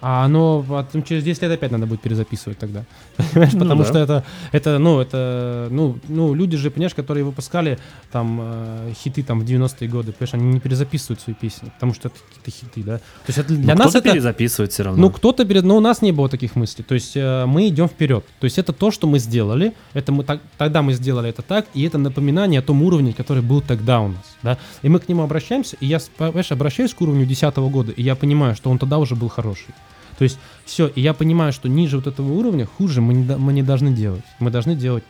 А 0.10 0.24
оно 0.24 0.64
потом 0.66 1.04
через 1.04 1.22
10 1.22 1.42
лет 1.42 1.52
опять 1.52 1.70
надо 1.70 1.86
будет 1.86 2.00
перезаписывать 2.00 2.58
тогда. 2.58 2.86
Понимаешь, 3.18 3.52
Ну 3.52 3.60
потому 3.60 3.84
да. 3.84 3.90
что 3.90 4.00
это, 4.00 4.24
это, 4.54 4.80
ну, 4.80 5.02
это, 5.02 5.68
ну, 5.70 5.98
ну, 6.08 6.34
люди 6.34 6.56
же, 6.56 6.72
понимаешь, 6.72 6.94
которые 6.94 7.26
выпускали 7.26 7.78
там 8.10 8.40
э, 8.42 8.94
хиты 8.96 9.22
там 9.22 9.42
в 9.42 9.44
90-е 9.44 9.90
годы, 9.90 10.14
понимаешь, 10.14 10.34
они 10.34 10.54
не 10.54 10.60
перезаписывают 10.62 11.20
свои 11.20 11.36
песни, 11.36 11.72
потому 11.74 11.94
что 11.94 12.08
это 12.08 12.18
какие-то 12.20 12.52
хиты, 12.52 12.84
да. 12.84 12.98
То 13.00 13.04
есть 13.28 13.40
это 13.40 13.54
для 13.54 13.76
Но 13.76 13.84
нас 13.84 13.90
кто-то 13.90 13.98
это... 13.98 14.12
перезаписывает 14.14 14.72
все 14.72 14.84
равно. 14.84 15.02
Ну, 15.02 15.10
кто-то 15.10 15.44
перед... 15.44 15.66
Но 15.66 15.76
у 15.76 15.82
нас 15.82 16.02
не 16.02 16.14
было 16.14 16.30
таких 16.30 16.56
мыслей. 16.56 16.86
То 16.88 16.94
есть 16.94 17.18
э, 17.18 17.46
мы 17.46 17.68
идем 17.68 17.90
вперед. 17.90 18.24
То 18.40 18.46
есть 18.46 18.58
это 18.58 18.72
то, 18.72 18.92
что 18.92 19.08
мы 19.08 19.20
сделали. 19.20 19.74
Это 19.94 20.14
мы 20.14 20.24
так... 20.24 20.40
Тогда 20.58 20.82
мы 20.84 20.94
сделали 20.94 21.32
это 21.32 21.42
так. 21.42 21.66
И 21.74 21.84
это 21.84 21.98
напоминание 21.98 22.62
о 22.62 22.64
том 22.64 22.82
уровне, 22.82 23.12
который 23.12 23.44
был 23.44 23.60
тогда 23.60 24.00
у 24.00 24.08
нас. 24.08 24.38
Да? 24.42 24.58
И 24.84 24.88
мы 24.88 25.00
к 25.00 25.10
нему 25.10 25.24
обращаемся. 25.24 25.76
И 25.82 25.86
я, 25.86 26.00
понимаешь, 26.18 26.54
обращаюсь 26.54 26.94
к 26.94 27.02
уровню 27.02 27.26
2010 27.26 27.58
года. 27.58 27.92
И 27.92 28.02
я 28.02 28.16
понимаю, 28.16 28.56
что 28.56 28.70
он 28.70 28.78
тогда 28.80 29.00
уже 29.00 29.16
был 29.16 29.28
хороший. 29.28 29.74
То 30.18 30.24
есть 30.24 30.40
все. 30.66 30.88
И 30.88 31.02
я 31.02 31.14
понимаю, 31.14 31.54
что 31.54 31.70
ниже 31.70 31.98
вот 31.98 32.08
этого 32.08 32.32
уровня 32.34 32.66
хуже 32.66 33.02
мы 33.02 33.14
не, 33.14 33.36
мы 33.36 33.54
не 33.54 33.64
должны 33.64 33.92
делать. 33.92 34.24
Мы 34.40 34.50
должны 34.50 34.76
делать 34.76 35.04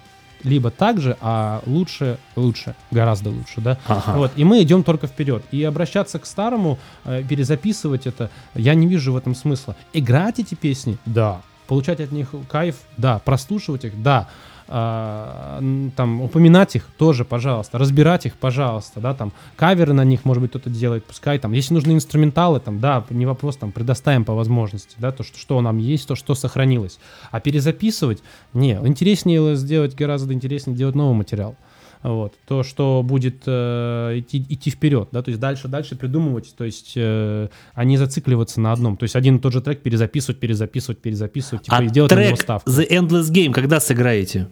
либо 0.43 0.69
так 0.69 0.99
же, 0.99 1.17
а 1.21 1.61
лучше, 1.65 2.17
лучше, 2.35 2.75
гораздо 2.91 3.29
лучше, 3.29 3.61
да. 3.61 3.77
Ага. 3.87 4.17
Вот, 4.17 4.31
и 4.35 4.43
мы 4.43 4.61
идем 4.61 4.83
только 4.83 5.07
вперед. 5.07 5.43
И 5.51 5.63
обращаться 5.63 6.19
к 6.19 6.25
старому, 6.25 6.77
э, 7.05 7.23
перезаписывать 7.27 8.07
это, 8.07 8.29
я 8.53 8.75
не 8.75 8.87
вижу 8.87 9.13
в 9.13 9.17
этом 9.17 9.35
смысла. 9.35 9.75
Играть 9.93 10.39
эти 10.39 10.55
песни, 10.55 10.97
да. 11.05 11.41
Получать 11.67 11.99
от 11.99 12.11
них 12.11 12.29
кайф, 12.49 12.75
да. 12.97 13.19
Прослушивать 13.19 13.85
их, 13.85 14.01
да. 14.01 14.29
А, 14.69 15.61
там 15.95 16.21
упоминать 16.21 16.75
их 16.75 16.87
тоже, 16.97 17.23
пожалуйста, 17.23 17.77
разбирать 17.77 18.25
их, 18.25 18.35
пожалуйста, 18.35 18.99
да, 18.99 19.13
там 19.13 19.31
каверы 19.55 19.93
на 19.93 20.03
них, 20.03 20.25
может 20.25 20.41
быть, 20.41 20.51
кто-то 20.51 20.69
делает, 20.69 21.05
пускай 21.05 21.39
там, 21.39 21.53
если 21.53 21.73
нужны 21.73 21.93
инструменталы, 21.93 22.59
там, 22.59 22.79
да, 22.79 23.05
не 23.09 23.25
вопрос, 23.25 23.57
там, 23.57 23.71
предоставим 23.71 24.25
по 24.25 24.33
возможности, 24.33 24.95
да, 24.97 25.11
то, 25.11 25.23
что, 25.23 25.37
что 25.37 25.61
нам 25.61 25.77
есть, 25.77 26.07
то, 26.07 26.15
что 26.15 26.35
сохранилось. 26.35 26.99
А 27.31 27.39
перезаписывать, 27.39 28.21
не, 28.53 28.73
интереснее 28.73 29.55
сделать, 29.55 29.95
гораздо 29.95 30.33
интереснее 30.33 30.77
делать 30.77 30.95
новый 30.95 31.15
материал. 31.15 31.55
Вот. 32.07 32.33
То, 32.47 32.63
что 32.63 33.03
будет 33.03 33.43
э, 33.45 34.19
идти, 34.19 34.45
идти 34.47 34.69
вперед, 34.69 35.09
да, 35.11 35.21
то 35.21 35.29
есть 35.29 35.41
дальше, 35.41 35.67
дальше 35.67 35.97
придумывать, 35.97 36.53
то 36.57 36.63
есть, 36.63 36.93
э, 36.95 37.49
а 37.73 37.83
не 37.83 37.97
зацикливаться 37.97 38.61
на 38.61 38.71
одном. 38.71 38.95
То 38.95 39.03
есть 39.03 39.15
один 39.17 39.37
и 39.37 39.39
тот 39.39 39.51
же 39.51 39.61
трек 39.61 39.81
перезаписывать, 39.81 40.39
перезаписывать, 40.39 40.99
перезаписывать, 40.99 41.65
типа, 41.65 41.77
а 41.77 41.83
и 41.83 41.89
делать 41.89 42.11
на 42.11 42.15
него 42.15 42.27
трек 42.27 42.41
ставку. 42.41 42.69
The 42.69 42.89
Endless 42.89 43.29
Game 43.29 43.51
когда 43.51 43.81
сыграете? 43.81 44.47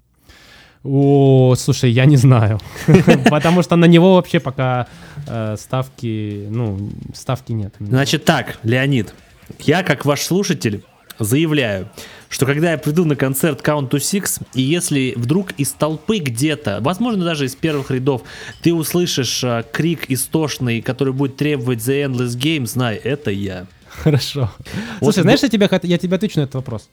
О, 0.83 1.55
слушай, 1.57 1.89
я 1.89 2.03
не 2.05 2.17
знаю. 2.17 2.59
Потому 3.29 3.63
что 3.63 3.77
на 3.77 3.85
него 3.85 4.15
вообще 4.15 4.41
пока 4.41 4.87
э, 5.25 5.55
ставки, 5.57 6.47
ну, 6.49 6.89
ставки 7.13 7.53
нет. 7.53 7.73
Значит 7.79 8.25
так, 8.25 8.59
Леонид, 8.63 9.13
я 9.61 9.81
как 9.83 10.03
ваш 10.03 10.21
слушатель 10.23 10.83
заявляю, 11.17 11.89
что 12.35 12.45
когда 12.45 12.71
я 12.71 12.77
приду 12.77 13.05
на 13.05 13.15
концерт 13.15 13.65
Count 13.65 13.91
to 13.91 13.97
Six, 13.97 14.41
и 14.55 14.61
если 14.61 15.13
вдруг 15.15 15.53
из 15.53 15.71
толпы 15.71 16.17
где-то, 16.17 16.79
возможно 16.81 17.23
даже 17.23 17.45
из 17.45 17.55
первых 17.55 17.91
рядов, 17.91 18.23
ты 18.61 18.73
услышишь 18.73 19.41
а, 19.45 19.63
крик 19.63 20.11
истошный, 20.11 20.81
который 20.81 21.13
будет 21.13 21.37
требовать 21.37 21.79
The 21.79 22.07
Endless 22.07 22.37
Game, 22.37 22.65
знай, 22.65 22.97
это 22.97 23.31
я. 23.31 23.67
Хорошо. 23.87 24.51
Вот 24.99 25.13
Слушай, 25.13 25.21
знаешь, 25.21 25.43
я 25.43 25.47
тебе, 25.47 25.67
хот- 25.67 25.87
я 25.87 25.97
тебе 25.97 26.17
отвечу 26.17 26.39
на 26.39 26.43
этот 26.43 26.55
вопрос. 26.55 26.89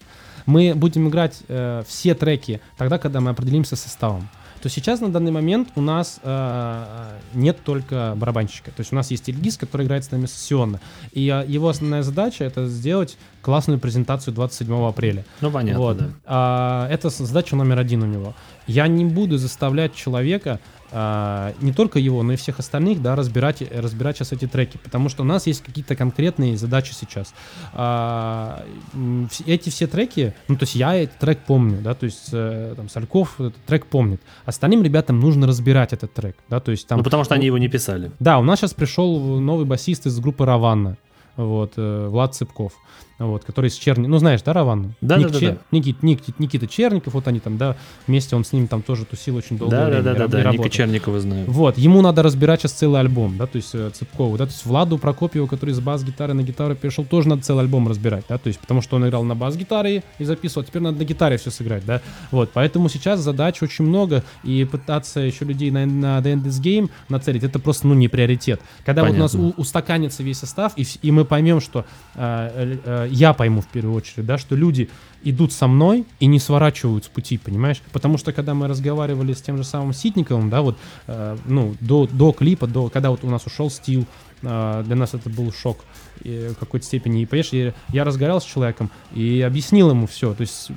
Мы 0.46 0.74
будем 0.76 1.08
играть 1.08 1.40
э, 1.48 1.82
все 1.88 2.14
треки 2.14 2.60
тогда, 2.78 2.98
когда 2.98 3.20
мы 3.20 3.32
определимся 3.32 3.74
с 3.74 3.80
составом. 3.80 4.28
То 4.62 4.68
сейчас 4.68 5.00
на 5.00 5.10
данный 5.10 5.32
момент 5.32 5.70
у 5.74 5.80
нас 5.80 6.20
э, 6.22 7.18
нет 7.34 7.58
только 7.64 8.14
барабанщика. 8.16 8.70
То 8.70 8.80
есть 8.80 8.92
у 8.92 8.96
нас 8.96 9.10
есть 9.10 9.28
Ильгиз, 9.28 9.56
который 9.56 9.86
играет 9.86 10.04
с 10.04 10.12
нами 10.12 10.26
сессионно. 10.26 10.80
И 11.10 11.28
э, 11.28 11.44
его 11.48 11.68
основная 11.68 12.04
задача 12.04 12.44
это 12.44 12.68
сделать 12.68 13.16
классную 13.42 13.80
презентацию 13.80 14.32
27 14.32 14.86
апреля. 14.86 15.24
Ну 15.40 15.50
понятно, 15.50 15.80
Вот. 15.80 15.96
да. 15.98 16.10
А, 16.24 16.88
это 16.90 17.10
задача 17.10 17.56
номер 17.56 17.80
один 17.80 18.04
у 18.04 18.06
него. 18.06 18.34
Я 18.68 18.86
не 18.86 19.04
буду 19.04 19.36
заставлять 19.36 19.96
человека, 19.96 20.60
а, 20.92 21.54
не 21.60 21.72
только 21.72 21.98
его, 21.98 22.22
но 22.22 22.34
и 22.34 22.36
всех 22.36 22.58
остальных, 22.58 23.00
да, 23.00 23.16
разбирать, 23.16 23.62
разбирать 23.72 24.16
сейчас 24.16 24.32
эти 24.32 24.46
треки, 24.46 24.76
потому 24.76 25.08
что 25.08 25.22
у 25.22 25.26
нас 25.26 25.46
есть 25.46 25.62
какие-то 25.62 25.96
конкретные 25.96 26.56
задачи 26.56 26.92
сейчас. 26.92 27.34
Вс- 27.72 29.42
эти 29.46 29.70
все 29.70 29.86
треки, 29.86 30.34
ну, 30.48 30.56
то 30.56 30.64
есть 30.64 30.74
я 30.74 30.94
этот 30.94 31.18
трек 31.18 31.40
помню, 31.46 31.80
да, 31.80 31.94
то 31.94 32.04
есть 32.04 32.28
э, 32.32 32.74
там 32.76 32.88
Сальков 32.88 33.40
этот 33.40 33.56
трек 33.64 33.86
помнит. 33.86 34.20
Остальным 34.44 34.82
ребятам 34.82 35.18
нужно 35.18 35.46
разбирать 35.46 35.92
этот 35.92 36.12
трек, 36.12 36.36
да, 36.48 36.60
то 36.60 36.70
есть 36.70 36.86
там... 36.86 36.98
ну 36.98 37.04
потому 37.04 37.24
что 37.24 37.34
они 37.34 37.46
его 37.46 37.58
не 37.58 37.68
писали. 37.68 38.10
Да, 38.20 38.38
у 38.38 38.42
нас 38.42 38.60
сейчас 38.60 38.74
пришел 38.74 39.40
новый 39.40 39.64
басист 39.64 40.06
из 40.06 40.18
группы 40.20 40.44
Раванна, 40.44 40.98
вот, 41.36 41.72
э, 41.76 42.08
Влад 42.08 42.34
Цыпков, 42.34 42.74
вот, 43.18 43.44
который 43.44 43.70
с 43.70 43.74
Черни... 43.76 44.06
Ну, 44.06 44.18
знаешь, 44.18 44.42
да, 44.42 44.52
Раванну? 44.52 44.92
Да, 45.00 45.16
Ник 45.16 45.28
да, 45.28 45.32
да, 45.32 45.38
Чер- 45.38 45.50
да. 45.52 45.58
Никит- 45.78 46.02
Ник- 46.02 46.38
Никита 46.38 46.66
Черников, 46.66 47.14
вот 47.14 47.26
они 47.28 47.40
там, 47.40 47.56
да, 47.56 47.76
вместе 48.06 48.36
он 48.36 48.44
с 48.44 48.52
ним 48.52 48.68
там 48.68 48.82
тоже 48.82 49.04
тусил 49.06 49.36
очень 49.36 49.56
долгое 49.58 49.76
Да, 49.76 49.84
да, 49.86 49.90
время. 50.00 50.02
да, 50.02 50.26
да, 50.28 50.40
и 50.40 50.42
да, 50.44 50.50
Ника. 50.52 50.68
Черникова 50.68 51.20
знаю. 51.20 51.44
Вот, 51.48 51.78
ему 51.78 52.02
надо 52.02 52.22
разбирать 52.22 52.60
сейчас 52.60 52.72
целый 52.72 53.00
альбом, 53.00 53.38
да, 53.38 53.46
то 53.46 53.56
есть 53.56 53.70
э, 53.74 53.90
Цыпкову, 53.94 54.36
да, 54.36 54.44
то 54.46 54.52
есть 54.52 54.66
Владу 54.66 54.98
Прокопьеву, 54.98 55.46
который 55.46 55.72
с 55.72 55.80
бас-гитары 55.80 56.34
на 56.34 56.42
гитару 56.42 56.74
перешел, 56.74 57.04
тоже 57.04 57.28
надо 57.28 57.42
целый 57.42 57.60
альбом 57.62 57.88
разбирать, 57.88 58.24
да, 58.28 58.36
то 58.38 58.48
есть 58.48 58.60
потому 58.60 58.82
что 58.82 58.96
он 58.96 59.06
играл 59.08 59.24
на 59.24 59.34
бас-гитаре 59.34 60.02
и 60.18 60.24
записывал, 60.24 60.64
теперь 60.66 60.82
надо 60.82 60.98
на 60.98 61.04
гитаре 61.04 61.38
все 61.38 61.50
сыграть, 61.50 61.84
да, 61.86 62.02
вот, 62.30 62.50
поэтому 62.52 62.88
сейчас 62.88 63.20
задач 63.20 63.62
очень 63.62 63.86
много, 63.86 64.22
и 64.44 64.64
пытаться 64.64 65.20
еще 65.20 65.44
людей 65.46 65.70
на, 65.70 65.86
на 65.86 66.18
The 66.18 66.34
End 66.34 66.44
This 66.44 66.60
Game 66.62 66.90
нацелить, 67.08 67.42
это 67.44 67.58
просто, 67.58 67.86
ну, 67.86 67.94
не 67.94 68.08
приоритет. 68.08 68.60
Когда 68.84 69.02
вот 69.04 69.12
у 69.12 69.16
нас 69.18 69.32
Понятно. 69.32 69.54
у- 69.56 69.60
устаканится 69.62 70.22
весь 70.22 70.38
состав, 70.38 70.72
и, 70.76 70.84
и 71.02 71.10
мы 71.10 71.22
мы 71.22 71.26
поймем, 71.26 71.60
что 71.60 71.84
э, 72.16 72.76
э, 72.84 73.08
я 73.12 73.32
пойму 73.34 73.60
в 73.60 73.68
первую 73.68 73.94
очередь, 73.94 74.26
да, 74.26 74.38
что 74.38 74.56
люди 74.56 74.88
идут 75.22 75.52
со 75.52 75.66
мной 75.66 76.06
и 76.18 76.26
не 76.26 76.40
сворачивают 76.40 77.04
с 77.04 77.08
пути, 77.08 77.38
понимаешь? 77.38 77.80
Потому 77.92 78.18
что 78.18 78.32
когда 78.32 78.54
мы 78.54 78.68
разговаривали 78.68 79.34
с 79.34 79.42
тем 79.42 79.56
же 79.56 79.64
самым 79.64 79.92
Ситниковым, 79.92 80.50
да, 80.50 80.62
вот, 80.62 80.78
э, 81.06 81.36
ну, 81.44 81.76
до, 81.80 82.08
до 82.10 82.32
клипа, 82.32 82.66
до, 82.66 82.88
когда 82.88 83.10
вот 83.10 83.22
у 83.22 83.30
нас 83.30 83.46
ушел 83.46 83.70
стил, 83.70 84.06
э, 84.42 84.82
для 84.86 84.96
нас 84.96 85.14
это 85.14 85.28
был 85.28 85.52
шок 85.52 85.78
и 86.24 86.50
в 86.52 86.58
какой-то 86.58 86.86
степени. 86.86 87.22
И, 87.22 87.26
понимаешь, 87.26 87.52
я, 87.52 87.74
я 87.90 88.04
разговаривал 88.04 88.40
с 88.40 88.44
человеком 88.44 88.90
и 89.12 89.42
объяснил 89.42 89.90
ему 89.90 90.06
все, 90.06 90.34
то 90.34 90.40
есть 90.40 90.68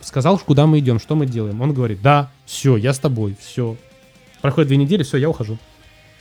сказал, 0.00 0.38
куда 0.38 0.66
мы 0.66 0.78
идем, 0.78 0.98
что 0.98 1.14
мы 1.16 1.26
делаем. 1.26 1.60
Он 1.60 1.74
говорит, 1.74 2.00
да, 2.02 2.30
все, 2.46 2.76
я 2.76 2.92
с 2.92 2.98
тобой, 2.98 3.36
все. 3.40 3.76
Проходит 4.40 4.68
две 4.68 4.76
недели, 4.76 5.02
все, 5.02 5.16
я 5.16 5.28
ухожу. 5.28 5.58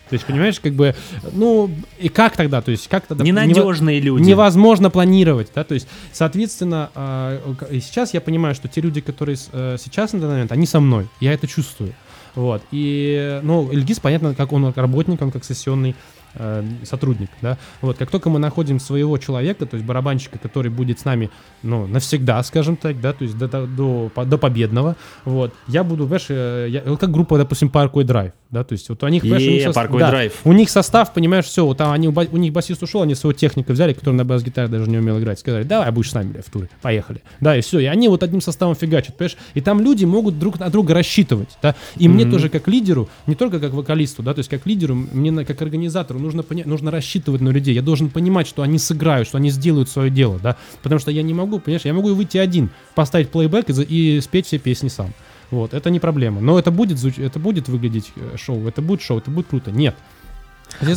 То 0.10 0.16
есть, 0.16 0.26
понимаешь, 0.26 0.60
как 0.60 0.74
бы, 0.74 0.94
ну, 1.32 1.72
и 1.98 2.10
как 2.10 2.36
тогда? 2.36 2.62
То 2.62 2.72
есть, 2.72 2.88
как 2.88 3.08
тогда? 3.08 3.24
Ненадежные 3.24 4.00
нево- 4.00 4.04
люди. 4.04 4.24
Невозможно 4.24 4.90
планировать, 4.90 5.50
да, 5.56 5.64
то 5.64 5.74
есть, 5.74 5.88
соответственно, 6.12 6.92
э, 6.94 7.56
сейчас 7.82 8.14
я 8.14 8.22
понимаю, 8.22 8.54
что 8.54 8.68
те 8.68 8.82
люди, 8.82 9.02
которые 9.02 9.38
э, 9.52 9.78
сейчас 9.80 10.14
на 10.14 10.20
данный 10.20 10.34
момент, 10.34 10.52
они 10.52 10.66
со 10.66 10.80
мной, 10.80 11.08
я 11.20 11.34
это 11.34 11.48
чувствую. 11.48 11.94
Вот, 12.36 12.62
и, 12.72 13.40
ну, 13.44 13.72
Ильгиз, 13.72 14.00
понятно, 14.00 14.36
как 14.36 14.52
он 14.54 14.72
работник, 14.76 15.22
он 15.22 15.32
как 15.32 15.46
сессионный 15.46 15.96
э, 16.36 16.64
сотрудник, 16.84 17.30
да, 17.42 17.58
вот, 17.82 17.98
как 17.98 18.10
только 18.12 18.30
мы 18.30 18.40
находим 18.40 18.80
своего 18.80 19.18
человека, 19.18 19.66
то 19.66 19.76
есть 19.76 19.86
барабанщика, 19.86 20.40
который 20.40 20.70
будет 20.72 21.00
с 21.00 21.06
нами, 21.06 21.30
ну, 21.62 21.88
навсегда, 21.88 22.42
скажем 22.44 22.76
так, 22.76 23.00
да, 23.02 23.14
то 23.14 23.24
есть 23.24 23.38
до, 23.38 23.48
до, 23.48 23.66
до, 23.68 24.12
по- 24.14 24.26
до 24.26 24.38
победного, 24.38 24.96
вот, 25.26 25.54
я 25.68 25.84
буду, 25.84 26.08
знаешь, 26.08 26.26
э, 26.30 26.68
я- 26.70 26.82
как 26.98 27.12
группа, 27.12 27.38
допустим, 27.38 27.70
Parkway 27.70 28.04
Drive, 28.04 28.32
да, 28.50 28.64
то 28.64 28.74
есть 28.74 28.90
вот 28.90 29.04
у 29.04 29.08
них, 29.08 29.22
понимаешь, 29.24 29.44
у 29.48 29.52
них 29.52 29.62
Е, 29.62 29.70
сос- 29.70 29.74
Parkway 29.76 30.00
да, 30.00 30.12
Drive. 30.14 30.34
у 30.44 30.54
них 30.54 30.70
состав, 30.70 31.14
понимаешь, 31.14 31.46
все, 31.46 31.66
вот 31.66 31.78
там 31.78 31.92
они, 31.92 32.08
у 32.08 32.38
них 32.38 32.54
басист 32.54 32.84
ушел, 32.84 33.02
они 33.02 33.16
своего 33.16 33.34
техника 33.38 33.74
взяли, 33.74 33.94
который 33.94 34.16
на 34.16 34.26
бас-гитаре 34.26 34.68
даже 34.68 34.90
не 34.90 34.98
умел 34.98 35.20
играть, 35.20 35.40
сказали, 35.40 35.64
давай 35.64 35.92
будешь 35.92 36.12
с 36.12 36.14
нами, 36.14 36.42
в 36.46 36.50
туре, 36.52 36.70
поехали. 36.82 37.22
Да, 37.40 37.56
и 37.58 37.62
все, 37.62 37.80
и 37.80 37.86
они 37.86 38.08
вот 38.10 38.24
одним 38.24 38.42
составом 38.42 38.76
фигачат, 38.76 39.16
понимаешь, 39.18 39.38
и 39.54 39.62
там 39.62 39.82
люди 39.82 40.06
могут 40.06 40.40
друг 40.40 40.60
на 40.60 40.70
друга 40.70 40.94
рассчитывать, 40.94 41.50
да, 41.62 41.76
и 41.98 42.08
мне 42.08 42.26
тоже 42.26 42.50
как 42.50 42.68
лидеру, 42.68 43.10
не 43.28 43.36
только 43.36 43.60
как 43.60 43.74
вокалисту, 43.74 44.24
да, 44.24 44.34
то 44.34 44.40
есть 44.40 44.50
как 44.50 44.66
лидеру, 44.66 44.96
мне 44.96 45.44
как 45.46 45.62
организатору 45.62 46.20
нужно, 46.24 46.42
поня- 46.42 46.68
нужно 46.68 46.90
рассчитывать 46.90 47.42
на 47.42 47.50
людей, 47.50 47.76
я 47.76 47.82
должен 47.82 48.10
понимать, 48.10 48.48
что 48.48 48.64
они 48.64 48.80
сыграют, 48.80 49.28
что 49.28 49.38
они 49.38 49.52
сделают 49.52 49.90
свое 49.90 50.10
дело, 50.10 50.40
да, 50.42 50.58
потому 50.82 51.00
что 51.00 51.12
я 51.12 51.22
не 51.22 51.34
могу, 51.34 51.60
понимаешь, 51.60 51.86
я 51.86 51.94
могу 51.94 52.14
выйти 52.14 52.38
один, 52.38 52.70
поставить 52.96 53.30
плейбэк 53.30 53.70
и, 53.70 53.84
и 53.84 54.22
спеть 54.22 54.48
все 54.48 54.58
песни 54.58 54.88
сам. 54.88 55.14
Вот, 55.52 55.76
это 55.76 55.92
не 55.92 56.00
проблема. 56.00 56.42
Но 56.42 56.58
это 56.58 56.72
будет, 56.72 56.98
это 57.20 57.38
будет 57.38 57.70
выглядеть 57.70 58.12
э, 58.16 58.38
шоу, 58.38 58.68
это 58.68 58.82
будет 58.82 59.04
шоу, 59.04 59.20
это 59.20 59.30
будет 59.30 59.48
круто. 59.48 59.72
Нет. 59.72 59.96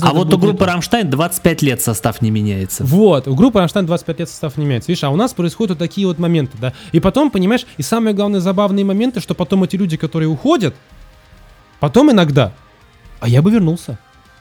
А 0.00 0.14
вот 0.14 0.32
у 0.32 0.38
группы 0.38 0.58
круто. 0.58 0.72
Рамштайн 0.72 1.10
25 1.10 1.62
лет 1.62 1.82
состав 1.82 2.22
не 2.22 2.30
меняется. 2.30 2.82
Вот, 2.84 3.28
у 3.28 3.34
группы 3.34 3.58
Рамштайн 3.58 3.84
25 3.84 4.20
лет 4.20 4.30
состав 4.30 4.56
не 4.56 4.64
меняется. 4.64 4.90
Видишь, 4.90 5.04
а 5.04 5.10
у 5.10 5.16
нас 5.16 5.34
происходят 5.34 5.72
вот 5.72 5.78
такие 5.78 6.06
вот 6.06 6.18
моменты, 6.18 6.56
да. 6.58 6.72
И 6.92 7.00
потом, 7.00 7.30
понимаешь, 7.30 7.66
и 7.76 7.82
самые 7.82 8.14
главные 8.14 8.40
забавные 8.40 8.84
моменты, 8.84 9.20
что 9.20 9.34
потом 9.34 9.64
эти 9.64 9.76
люди, 9.76 9.98
которые 9.98 10.28
уходят, 10.28 10.74
потом 11.78 12.10
иногда, 12.10 12.54
а 13.20 13.28
я 13.28 13.42
бы 13.42 13.50
вернулся, 13.50 13.98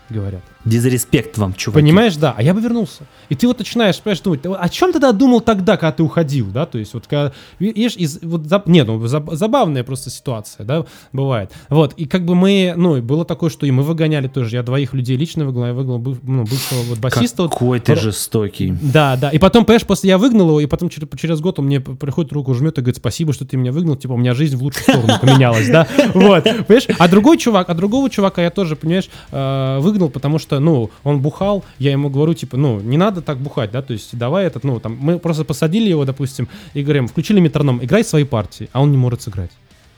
говорят. 0.10 0.44
Disrespect 0.66 1.38
вам, 1.38 1.54
чуваки. 1.54 1.80
Понимаешь, 1.82 2.16
да, 2.16 2.34
а 2.36 2.42
я 2.44 2.54
бы 2.54 2.60
вернулся. 2.62 3.04
И 3.30 3.36
ты 3.36 3.48
вот 3.48 3.60
начинаешь, 3.60 4.00
понимаешь, 4.00 4.20
думать, 4.22 4.42
«Да 4.42 4.56
о 4.56 4.68
чем 4.70 4.92
тогда 4.92 5.12
думал 5.12 5.42
тогда, 5.42 5.78
когда 5.78 5.92
ты 5.92 6.04
уходил, 6.04 6.48
да, 6.48 6.66
то 6.66 6.78
есть 6.78 6.94
вот 6.94 7.06
когда, 7.08 7.32
видишь, 7.60 7.96
из, 7.96 8.20
вот, 8.24 8.46
за- 8.48 8.64
не, 8.66 8.84
ну, 8.84 9.00
заб- 9.06 9.36
забавная 9.36 9.84
просто 9.84 10.10
ситуация, 10.10 10.66
да, 10.66 10.86
бывает. 11.14 11.52
Вот, 11.70 11.94
и 11.98 12.06
как 12.06 12.26
бы 12.26 12.34
мы, 12.36 12.74
ну, 12.76 12.98
и 12.98 13.02
было 13.02 13.26
такое, 13.26 13.50
что 13.50 13.66
и 13.66 13.72
мы 13.72 13.84
выгоняли 13.84 14.28
тоже, 14.28 14.56
я 14.56 14.64
двоих 14.64 14.94
людей 14.94 15.18
лично 15.18 15.46
выгнал, 15.46 15.68
я 15.68 15.74
выгнал 15.74 16.00
ну, 16.24 16.44
бывшего 16.44 16.82
вот 16.90 17.00
басиста. 17.00 17.44
вот, 17.44 17.52
Какой 17.52 17.80
ты 17.80 17.94
Ро- 17.94 18.00
жестокий. 18.02 18.74
да, 18.82 19.16
да. 19.18 19.30
И 19.30 19.38
потом, 19.38 19.66
понимаешь, 19.66 19.86
после 19.86 20.10
я 20.10 20.18
выгнал 20.18 20.48
его, 20.50 20.60
и 20.62 20.66
потом 20.66 20.90
через, 20.90 21.08
через 21.20 21.42
год 21.42 21.60
он 21.60 21.66
мне 21.66 21.80
приходит 21.80 22.34
руку, 22.34 22.54
жмет 22.56 22.78
и 22.78 22.82
говорит, 22.82 22.98
спасибо, 22.98 23.34
что 23.34 23.46
ты 23.46 23.56
меня 23.58 23.72
выгнал, 23.72 23.96
типа, 23.98 24.14
у 24.14 24.18
меня 24.18 24.34
жизнь 24.34 24.58
в 24.58 24.64
лучшую 24.64 24.84
сторону 24.84 25.14
поменялась, 25.22 25.70
да. 25.70 25.88
Вот, 26.14 26.44
понимаешь? 26.44 26.88
А 26.98 27.08
другой 27.08 27.38
чувак, 27.38 27.70
а 27.70 27.74
другого 27.76 28.10
чувака 28.10 28.42
я 28.42 28.50
тоже, 28.50 28.76
понимаешь, 28.76 29.10
э, 29.32 29.78
выгнал, 29.80 30.10
потому 30.10 30.40
что, 30.40 30.55
ну, 30.60 30.90
он 31.04 31.20
бухал, 31.20 31.64
я 31.80 31.92
ему 31.92 32.10
говорю, 32.10 32.34
типа, 32.34 32.58
ну, 32.58 32.80
не 32.80 32.98
надо 32.98 33.22
так 33.22 33.38
бухать, 33.38 33.72
да, 33.72 33.82
то 33.82 33.94
есть 33.94 34.18
давай 34.18 34.46
этот, 34.46 34.64
ну, 34.64 34.80
там, 34.80 34.98
мы 35.00 35.20
просто 35.20 35.44
посадили 35.44 35.90
его, 35.90 36.06
допустим, 36.06 36.48
и 36.74 36.84
говорим, 36.84 37.08
включили 37.08 37.40
метроном, 37.40 37.84
играй 37.84 38.04
свои 38.04 38.24
партии, 38.24 38.70
а 38.74 38.82
он 38.82 38.92
не 38.92 38.98
может 38.98 39.22
сыграть. 39.22 39.52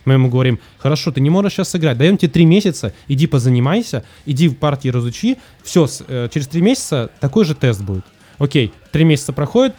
Мы 0.05 0.13
ему 0.13 0.29
говорим, 0.29 0.59
хорошо, 0.77 1.11
ты 1.11 1.19
не 1.19 1.29
можешь 1.29 1.53
сейчас 1.53 1.69
сыграть, 1.69 1.97
даем 1.97 2.17
тебе 2.17 2.31
три 2.31 2.45
месяца, 2.45 2.93
иди 3.09 3.27
позанимайся, 3.27 4.05
иди 4.25 4.47
в 4.47 4.55
партии 4.55 4.87
разучи, 4.87 5.37
все, 5.63 5.85
через 5.87 6.47
три 6.47 6.61
месяца 6.61 7.09
такой 7.19 7.43
же 7.43 7.55
тест 7.55 7.81
будет. 7.81 8.05
Окей, 8.37 8.71
три 8.91 9.03
месяца 9.03 9.33
проходит, 9.33 9.75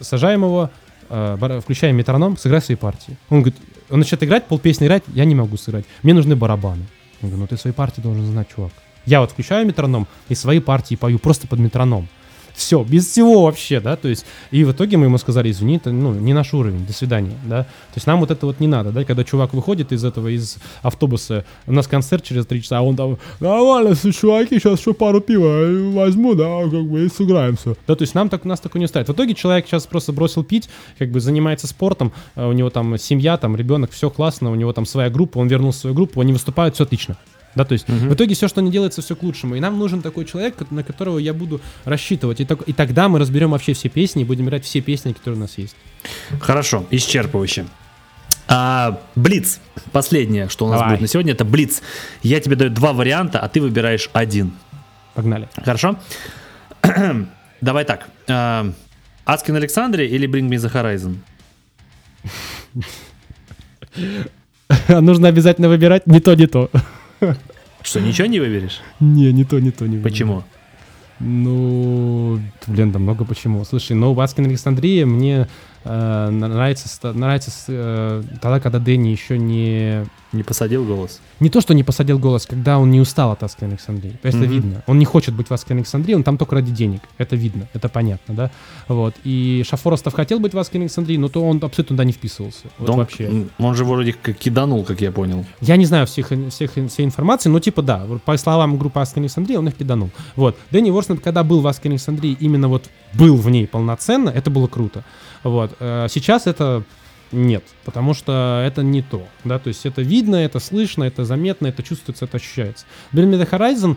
сажаем 0.00 0.44
его, 0.44 0.70
э, 1.08 1.60
включаем 1.60 1.96
метроном, 1.96 2.36
сыграй 2.36 2.62
свои 2.62 2.76
партии. 2.76 3.16
Он 3.30 3.40
говорит, 3.40 3.60
он 3.90 3.98
начинает 3.98 4.22
играть, 4.22 4.46
полпесни 4.46 4.86
играть, 4.86 5.02
я 5.12 5.24
не 5.24 5.34
могу 5.34 5.56
сыграть, 5.56 5.86
мне 6.02 6.14
нужны 6.14 6.36
барабаны. 6.36 6.86
Я 7.20 7.28
говорю, 7.28 7.42
ну 7.42 7.46
ты 7.48 7.56
свои 7.56 7.72
партии 7.72 8.00
должен 8.00 8.26
знать, 8.26 8.48
чувак. 8.54 8.72
Я 9.06 9.20
вот 9.20 9.32
включаю 9.32 9.66
метроном 9.66 10.06
и 10.28 10.34
свои 10.34 10.60
партии 10.60 10.94
пою 10.94 11.18
просто 11.18 11.46
под 11.46 11.58
метроном. 11.58 12.08
Все, 12.54 12.84
без 12.84 13.08
всего 13.08 13.42
вообще, 13.42 13.80
да, 13.80 13.96
то 13.96 14.06
есть, 14.06 14.24
и 14.52 14.62
в 14.62 14.70
итоге 14.70 14.96
мы 14.96 15.06
ему 15.06 15.18
сказали, 15.18 15.50
извини, 15.50 15.76
это, 15.76 15.90
ну, 15.90 16.14
не 16.14 16.32
наш 16.32 16.54
уровень, 16.54 16.86
до 16.86 16.92
свидания, 16.92 17.36
да, 17.44 17.64
то 17.64 17.96
есть 17.96 18.06
нам 18.06 18.20
вот 18.20 18.30
это 18.30 18.46
вот 18.46 18.60
не 18.60 18.68
надо, 18.68 18.92
да, 18.92 19.04
когда 19.04 19.24
чувак 19.24 19.54
выходит 19.54 19.90
из 19.90 20.04
этого, 20.04 20.28
из 20.28 20.58
автобуса, 20.82 21.44
у 21.66 21.72
нас 21.72 21.88
концерт 21.88 22.22
через 22.22 22.46
три 22.46 22.62
часа, 22.62 22.78
а 22.78 22.82
он 22.82 22.94
там, 22.94 23.18
нормально, 23.40 23.96
все, 23.96 24.12
чуваки, 24.12 24.60
сейчас 24.60 24.78
еще 24.78 24.94
пару 24.94 25.20
пива 25.20 25.64
э, 25.64 25.90
возьму, 25.90 26.34
да, 26.34 26.62
как 26.62 26.84
бы, 26.84 27.06
и 27.06 27.08
сыграем 27.08 27.56
все. 27.56 27.74
Да, 27.88 27.96
то 27.96 28.02
есть 28.02 28.14
нам 28.14 28.28
так, 28.28 28.44
нас 28.44 28.60
такое 28.60 28.78
не 28.78 28.84
устраивает. 28.84 29.08
В 29.08 29.12
итоге 29.14 29.34
человек 29.34 29.66
сейчас 29.66 29.88
просто 29.88 30.12
бросил 30.12 30.44
пить, 30.44 30.68
как 30.96 31.10
бы 31.10 31.18
занимается 31.18 31.66
спортом, 31.66 32.12
э, 32.36 32.46
у 32.46 32.52
него 32.52 32.70
там 32.70 32.96
семья, 32.98 33.36
там 33.36 33.56
ребенок, 33.56 33.90
все 33.90 34.10
классно, 34.10 34.52
у 34.52 34.54
него 34.54 34.72
там 34.72 34.86
своя 34.86 35.10
группа, 35.10 35.38
он 35.38 35.48
вернулся 35.48 35.78
в 35.78 35.80
свою 35.80 35.96
группу, 35.96 36.20
они 36.20 36.32
выступают, 36.32 36.76
все 36.76 36.84
отлично. 36.84 37.16
Да, 37.54 37.64
то 37.64 37.72
есть 37.72 37.88
в 37.88 38.12
итоге 38.14 38.34
все, 38.34 38.48
что 38.48 38.60
не 38.60 38.70
делается, 38.70 39.00
все 39.02 39.14
к 39.14 39.22
лучшему. 39.22 39.54
И 39.54 39.60
нам 39.60 39.78
нужен 39.78 40.02
такой 40.02 40.24
человек, 40.24 40.56
на 40.70 40.82
которого 40.82 41.18
я 41.18 41.32
буду 41.32 41.60
рассчитывать. 41.84 42.40
И, 42.40 42.44
так- 42.44 42.62
и 42.68 42.72
тогда 42.72 43.08
мы 43.08 43.18
разберем 43.18 43.50
вообще 43.52 43.72
все 43.74 43.88
песни 43.88 44.22
и 44.22 44.24
будем 44.24 44.46
играть 44.46 44.64
все 44.64 44.80
песни, 44.80 45.12
которые 45.12 45.38
у 45.38 45.40
нас 45.42 45.56
есть. 45.58 45.76
Хорошо, 46.40 46.84
исчерпывающе. 46.90 47.66
А, 48.48 49.00
Блиц. 49.14 49.60
Последнее, 49.92 50.48
что 50.48 50.66
у 50.66 50.68
нас 50.68 50.78
Давай. 50.78 50.94
будет 50.94 51.02
на 51.02 51.08
сегодня, 51.08 51.32
это 51.32 51.44
Блиц. 51.44 51.80
Я 52.22 52.40
тебе 52.40 52.56
даю 52.56 52.70
два 52.70 52.92
варианта, 52.92 53.38
а 53.40 53.48
ты 53.48 53.60
выбираешь 53.60 54.10
один. 54.12 54.52
Погнали. 55.14 55.48
Хорошо? 55.64 55.96
Давай 57.60 57.84
так. 57.84 58.08
А, 58.28 58.70
Аскин 59.24 59.56
Александре 59.56 60.06
или 60.08 60.28
Bring 60.28 60.48
Me 60.48 60.56
the 60.56 60.70
Horizon? 60.72 61.16
Нужно 65.00 65.28
обязательно 65.28 65.68
выбирать 65.68 66.06
не 66.06 66.20
то, 66.20 66.34
не 66.34 66.46
то. 66.46 66.70
Что, 67.82 68.00
ничего 68.00 68.26
не 68.26 68.40
выберешь? 68.40 68.80
Не, 69.00 69.32
не 69.32 69.44
то, 69.44 69.60
не 69.60 69.70
то, 69.70 69.86
не 69.86 69.98
Почему? 69.98 70.42
Ну, 71.20 72.40
блин, 72.66 72.92
да 72.92 72.98
много 72.98 73.24
почему. 73.24 73.64
Слушай, 73.64 73.92
ну, 73.92 74.14
Asking 74.14 74.46
Alexandria 74.46 75.06
мне 75.06 75.48
э, 75.84 76.30
нравится, 76.30 77.12
нравится 77.12 77.50
э, 77.68 78.22
тогда, 78.40 78.60
когда 78.60 78.78
Дэнни 78.78 79.08
еще 79.08 79.38
не... 79.38 80.04
Не 80.32 80.42
посадил 80.42 80.84
голос? 80.84 81.20
Не 81.38 81.48
то, 81.48 81.60
что 81.60 81.74
не 81.74 81.84
посадил 81.84 82.18
голос, 82.18 82.44
когда 82.46 82.80
он 82.80 82.90
не 82.90 83.00
устал 83.00 83.30
от 83.30 83.44
Asking 83.44 83.62
Alexandria. 83.64 84.18
Это 84.24 84.36
Мгм. 84.38 84.46
видно. 84.50 84.82
Он 84.88 84.98
не 84.98 85.04
хочет 85.04 85.32
быть 85.32 85.48
в 85.48 85.54
Asking 85.54 85.72
Alexandria, 85.72 86.14
он 86.14 86.24
там 86.24 86.38
только 86.38 86.56
ради 86.56 86.72
денег. 86.72 87.02
Это 87.18 87.36
видно, 87.36 87.68
это 87.72 87.88
понятно, 87.88 88.34
да? 88.34 88.50
Вот. 88.88 89.14
И 89.22 89.62
Шафоростов 89.68 90.12
хотел 90.12 90.40
быть 90.40 90.52
в 90.52 90.58
Asking 90.58 90.76
Alexandria, 90.76 91.18
но 91.18 91.28
то 91.28 91.40
он 91.44 91.58
абсолютно 91.62 91.94
туда 91.96 92.04
не 92.04 92.12
вписывался. 92.12 92.64
Вот 92.78 92.90
он, 92.90 92.96
вообще. 92.96 93.46
он 93.58 93.74
же 93.76 93.84
вроде 93.84 94.12
как 94.12 94.36
киданул, 94.36 94.82
как 94.82 95.00
я 95.00 95.12
понял. 95.12 95.44
Я 95.60 95.76
не 95.76 95.84
знаю 95.86 96.06
всех, 96.08 96.32
всех, 96.50 96.72
всей 96.72 97.04
информации, 97.04 97.48
но 97.48 97.60
типа 97.60 97.82
да, 97.82 98.04
по 98.24 98.36
словам 98.36 98.76
группы 98.76 98.98
Asking 98.98 99.20
Alexandria, 99.20 99.54
он 99.56 99.68
их 99.68 99.76
киданул. 99.76 100.10
Вот. 100.34 100.58
Дэнни 100.72 100.90
Ворсноп, 100.90 101.20
когда 101.20 101.44
был 101.44 101.60
в 101.60 101.66
Asking 101.68 101.86
Alexandria, 101.86 102.36
именно 102.40 102.66
вот 102.68 102.90
был 103.12 103.36
в 103.36 103.48
ней 103.50 103.68
полноценно, 103.68 104.30
это 104.30 104.50
было 104.50 104.66
круто. 104.66 105.04
Вот. 105.44 105.76
Э, 105.78 106.08
Сейчас 106.10 106.46
это 106.46 106.82
нет, 107.32 107.64
потому 107.84 108.14
что 108.14 108.62
это 108.64 108.82
не 108.82 109.02
то, 109.02 109.26
да, 109.44 109.58
то 109.58 109.68
есть 109.68 109.86
это 109.86 110.02
видно, 110.02 110.36
это 110.36 110.60
слышно, 110.60 111.04
это 111.04 111.24
заметно, 111.24 111.66
это 111.66 111.82
чувствуется, 111.82 112.26
это 112.26 112.36
ощущается. 112.36 112.86
Bring 113.12 113.30
Me 113.30 113.40
The 113.40 113.50
Horizon, 113.50 113.96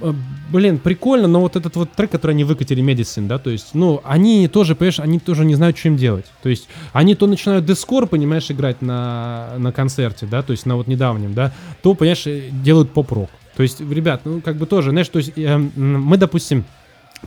э, 0.00 0.12
блин, 0.50 0.78
прикольно, 0.78 1.26
но 1.26 1.40
вот 1.40 1.56
этот 1.56 1.74
вот 1.76 1.92
трек, 1.92 2.10
который 2.10 2.32
они 2.32 2.44
выкатили, 2.44 2.82
Medicine, 2.82 3.26
да, 3.26 3.38
то 3.38 3.50
есть, 3.50 3.74
ну, 3.74 4.00
они 4.04 4.46
тоже, 4.48 4.74
понимаешь, 4.74 5.00
они 5.00 5.18
тоже 5.18 5.44
не 5.44 5.56
знают, 5.56 5.78
им 5.84 5.96
делать. 5.96 6.26
То 6.42 6.48
есть, 6.48 6.68
они 6.92 7.14
то 7.14 7.26
начинают 7.26 7.64
дискор, 7.64 8.06
понимаешь, 8.06 8.50
играть 8.50 8.82
на, 8.82 9.54
на 9.58 9.72
концерте, 9.72 10.26
да, 10.26 10.42
то 10.42 10.52
есть 10.52 10.64
на 10.64 10.76
вот 10.76 10.86
недавнем, 10.86 11.34
да, 11.34 11.52
то, 11.82 11.94
понимаешь, 11.94 12.26
э, 12.26 12.50
делают 12.52 12.92
поп-рок. 12.92 13.30
То 13.56 13.64
есть, 13.64 13.80
ребят, 13.80 14.22
ну, 14.24 14.40
как 14.40 14.56
бы 14.56 14.66
тоже, 14.66 14.90
знаешь, 14.90 15.08
то 15.08 15.18
есть, 15.18 15.32
э, 15.36 15.58
мы, 15.58 16.16
допустим, 16.16 16.64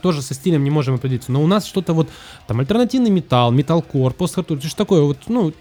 тоже 0.02 0.22
со 0.22 0.34
стилем 0.34 0.64
не 0.64 0.70
можем 0.70 0.95
определиться, 0.95 1.32
но 1.32 1.41
у 1.41 1.48
нас 1.48 1.65
что-то 1.65 1.94
вот, 1.94 2.10
там, 2.48 2.60
альтернативный 2.60 3.10
металл, 3.10 3.52
металкор, 3.52 4.14
пост-хардкор, 4.14 4.61
что 4.61 4.76
такое 4.76 5.02
вот, 5.02 5.18
ну, 5.28 5.53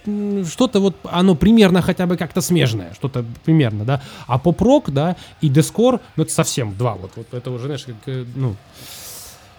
что-то 0.44 0.80
вот, 0.80 0.96
оно 1.04 1.34
примерно 1.34 1.82
хотя 1.82 2.06
бы 2.06 2.16
как-то 2.16 2.40
смежное, 2.40 2.94
что-то 2.94 3.24
примерно, 3.44 3.84
да, 3.84 4.02
а 4.26 4.38
поп-рок, 4.38 4.90
да, 4.90 5.16
и 5.40 5.48
дескор, 5.48 6.00
ну, 6.16 6.24
это 6.24 6.32
совсем 6.32 6.76
два, 6.76 6.94
вот, 6.94 7.12
вот 7.16 7.26
это 7.32 7.50
уже, 7.50 7.66
знаешь, 7.66 7.84
как, 7.84 7.96
э, 8.06 8.24
ну, 8.34 8.56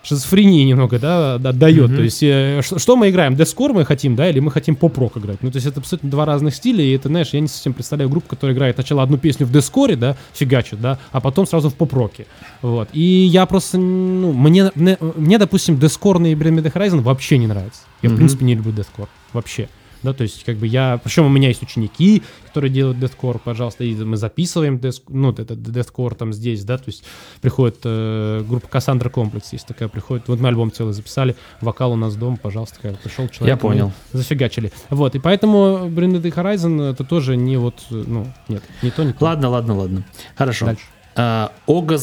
шизофрении 0.03 0.63
немного, 0.63 0.99
да, 0.99 1.35
отдает. 1.35 1.87
Мгм. 1.89 1.95
То 1.97 2.01
есть, 2.03 2.21
э, 2.21 2.61
что, 2.63 2.77
что 2.79 2.95
мы 2.95 3.09
играем? 3.09 3.35
Дескор 3.35 3.73
мы 3.73 3.85
хотим, 3.85 4.15
да, 4.15 4.29
или 4.29 4.39
мы 4.39 4.51
хотим 4.51 4.75
поп-рок 4.75 5.17
играть? 5.17 5.37
Ну, 5.41 5.49
то 5.51 5.57
есть, 5.57 5.67
это 5.67 5.79
абсолютно 5.79 6.09
два 6.09 6.25
разных 6.25 6.53
стиля, 6.55 6.83
и 6.83 6.91
это, 6.91 7.07
знаешь, 7.09 7.29
я 7.31 7.39
не 7.39 7.47
совсем 7.47 7.73
представляю 7.73 8.09
группу, 8.09 8.27
которая 8.29 8.55
играет 8.55 8.75
сначала 8.75 9.03
одну 9.03 9.17
песню 9.17 9.45
в 9.45 9.51
дескоре, 9.51 9.95
да, 9.95 10.15
фигачит, 10.33 10.81
да, 10.81 10.99
а 11.11 11.21
потом 11.21 11.47
сразу 11.47 11.69
в 11.69 11.75
поп-роке. 11.75 12.25
Вот. 12.61 12.89
И 12.93 13.01
я 13.01 13.45
просто, 13.45 13.77
ну, 13.77 14.33
мне, 14.33 14.71
мне, 14.75 14.97
мне, 15.15 15.37
допустим, 15.37 15.79
дескорный 15.79 16.33
Bring 16.33 16.55
Me 16.59 16.63
The 16.63 16.73
Horizon 16.73 17.01
вообще 17.01 17.37
не 17.37 17.47
нравится. 17.47 17.81
Я, 18.01 18.09
в 18.09 18.11
Мгм. 18.13 18.17
принципе, 18.17 18.45
не 18.45 18.55
люблю 18.55 18.71
дескор. 18.73 19.07
Вообще. 19.31 19.69
Да, 20.03 20.13
то 20.13 20.23
есть, 20.23 20.43
как 20.43 20.57
бы 20.57 20.67
я... 20.67 20.99
Причем 21.03 21.25
у 21.25 21.29
меня 21.29 21.47
есть 21.47 21.63
ученики, 21.63 22.21
которые 22.45 22.69
делают 22.69 22.99
дескор, 22.99 23.39
пожалуйста, 23.39 23.83
и 23.83 23.95
мы 23.95 24.17
записываем 24.17 24.79
деск, 24.79 25.03
ну, 25.07 25.31
этот 25.31 25.61
дескор 25.63 26.13
там 26.13 26.33
здесь, 26.33 26.63
да, 26.63 26.77
то 26.77 26.85
есть 26.87 27.03
приходит 27.41 27.77
э, 27.85 28.43
группа 28.47 28.67
Кассандра 28.67 29.09
Комплекс, 29.09 29.53
есть 29.53 29.65
такая, 29.65 29.87
приходит, 29.89 30.27
вот 30.27 30.39
мы 30.39 30.49
альбом 30.49 30.71
целый 30.71 30.93
записали, 30.93 31.35
вокал 31.61 31.93
у 31.93 31.95
нас 31.95 32.15
дома, 32.15 32.37
пожалуйста, 32.37 32.79
как 32.81 32.99
пришел 32.99 33.27
человек. 33.29 33.55
Я 33.55 33.57
понял. 33.57 33.91
Зафигачили. 34.11 34.71
Вот, 34.89 35.15
и 35.15 35.19
поэтому 35.19 35.87
Bring 35.87 36.21
The 36.21 36.33
Horizon 36.33 36.91
это 36.91 37.03
тоже 37.03 37.37
не 37.37 37.57
вот, 37.57 37.85
ну, 37.89 38.31
нет, 38.49 38.63
не 38.81 38.91
то, 38.91 39.03
не 39.03 39.13
то. 39.13 39.23
Ладно, 39.23 39.49
ладно, 39.49 39.77
ладно. 39.77 40.05
Хорошо. 40.35 40.65
Дальше. 40.65 40.83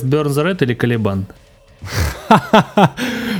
Burns 0.04 0.36
Red 0.36 0.62
или 0.64 0.74
Калибан? 0.74 1.26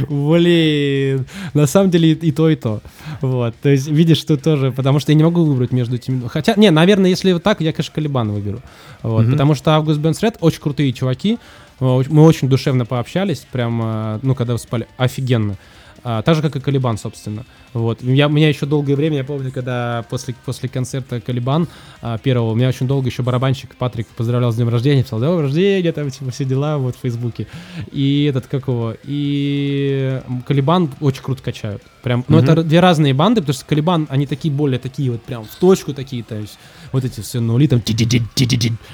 Блин, 0.08 1.26
на 1.54 1.66
самом 1.66 1.90
деле 1.90 2.12
и, 2.12 2.32
то, 2.32 2.48
и 2.48 2.56
то. 2.56 2.80
Вот, 3.20 3.54
то 3.62 3.68
есть 3.68 3.88
видишь, 3.88 4.18
что 4.18 4.36
тоже, 4.36 4.72
потому 4.72 4.98
что 5.00 5.12
я 5.12 5.16
не 5.16 5.24
могу 5.24 5.44
выбрать 5.44 5.72
между 5.72 5.96
этими. 5.96 6.26
Хотя, 6.28 6.54
не, 6.56 6.70
наверное, 6.70 7.10
если 7.10 7.32
вот 7.32 7.42
так, 7.42 7.60
я, 7.60 7.72
конечно, 7.72 7.94
Калибан 7.94 8.32
выберу. 8.32 8.60
Вот, 9.02 9.30
потому 9.30 9.54
что 9.54 9.72
Август 9.72 9.98
Бенс 10.00 10.22
Ред 10.22 10.36
очень 10.40 10.60
крутые 10.60 10.92
чуваки. 10.92 11.38
Мы 11.80 12.22
очень 12.24 12.48
душевно 12.48 12.84
пообщались, 12.84 13.46
прям, 13.50 13.80
э, 13.82 14.18
ну, 14.22 14.34
когда 14.34 14.52
выступали, 14.52 14.86
офигенно. 14.98 15.56
А, 16.02 16.22
так 16.22 16.34
же, 16.36 16.42
как 16.42 16.56
и 16.56 16.60
Калибан, 16.60 16.96
собственно. 16.96 17.44
Вот. 17.74 18.02
Я, 18.02 18.26
у 18.26 18.30
меня 18.30 18.48
еще 18.48 18.66
долгое 18.66 18.96
время, 18.96 19.18
я 19.18 19.24
помню, 19.24 19.52
когда 19.52 20.04
после, 20.08 20.34
после 20.44 20.68
концерта 20.68 21.20
Калибан 21.20 21.68
а, 22.00 22.18
первого, 22.18 22.52
у 22.52 22.54
меня 22.54 22.68
очень 22.68 22.86
долго 22.86 23.08
еще 23.08 23.22
барабанщик 23.22 23.76
Патрик 23.76 24.06
поздравлял 24.08 24.50
с 24.50 24.56
днем 24.56 24.70
рождения, 24.70 25.02
писал, 25.02 25.18
днем 25.18 25.40
рождения, 25.40 25.92
там, 25.92 26.10
типа, 26.10 26.30
все 26.30 26.44
дела, 26.44 26.78
вот, 26.78 26.96
в 26.96 27.00
Фейсбуке. 27.00 27.46
И 27.92 28.24
этот, 28.24 28.46
как 28.46 28.68
его, 28.68 28.94
и 29.04 30.20
Калибан 30.46 30.90
очень 31.00 31.22
круто 31.22 31.42
качают. 31.42 31.82
Прям, 32.02 32.24
ну, 32.28 32.38
Мгм. 32.38 32.44
это 32.48 32.62
две 32.62 32.80
разные 32.80 33.12
банды, 33.12 33.42
потому 33.42 33.54
что 33.54 33.66
Калибан, 33.66 34.06
они 34.10 34.26
такие 34.26 34.52
более 34.52 34.78
такие 34.78 35.10
вот 35.10 35.22
прям 35.22 35.44
в 35.44 35.54
точку 35.56 35.92
такие, 35.92 36.22
то 36.22 36.34
есть 36.36 36.58
вот 36.92 37.04
эти 37.04 37.20
все 37.20 37.40
нули 37.40 37.66
там. 37.66 37.82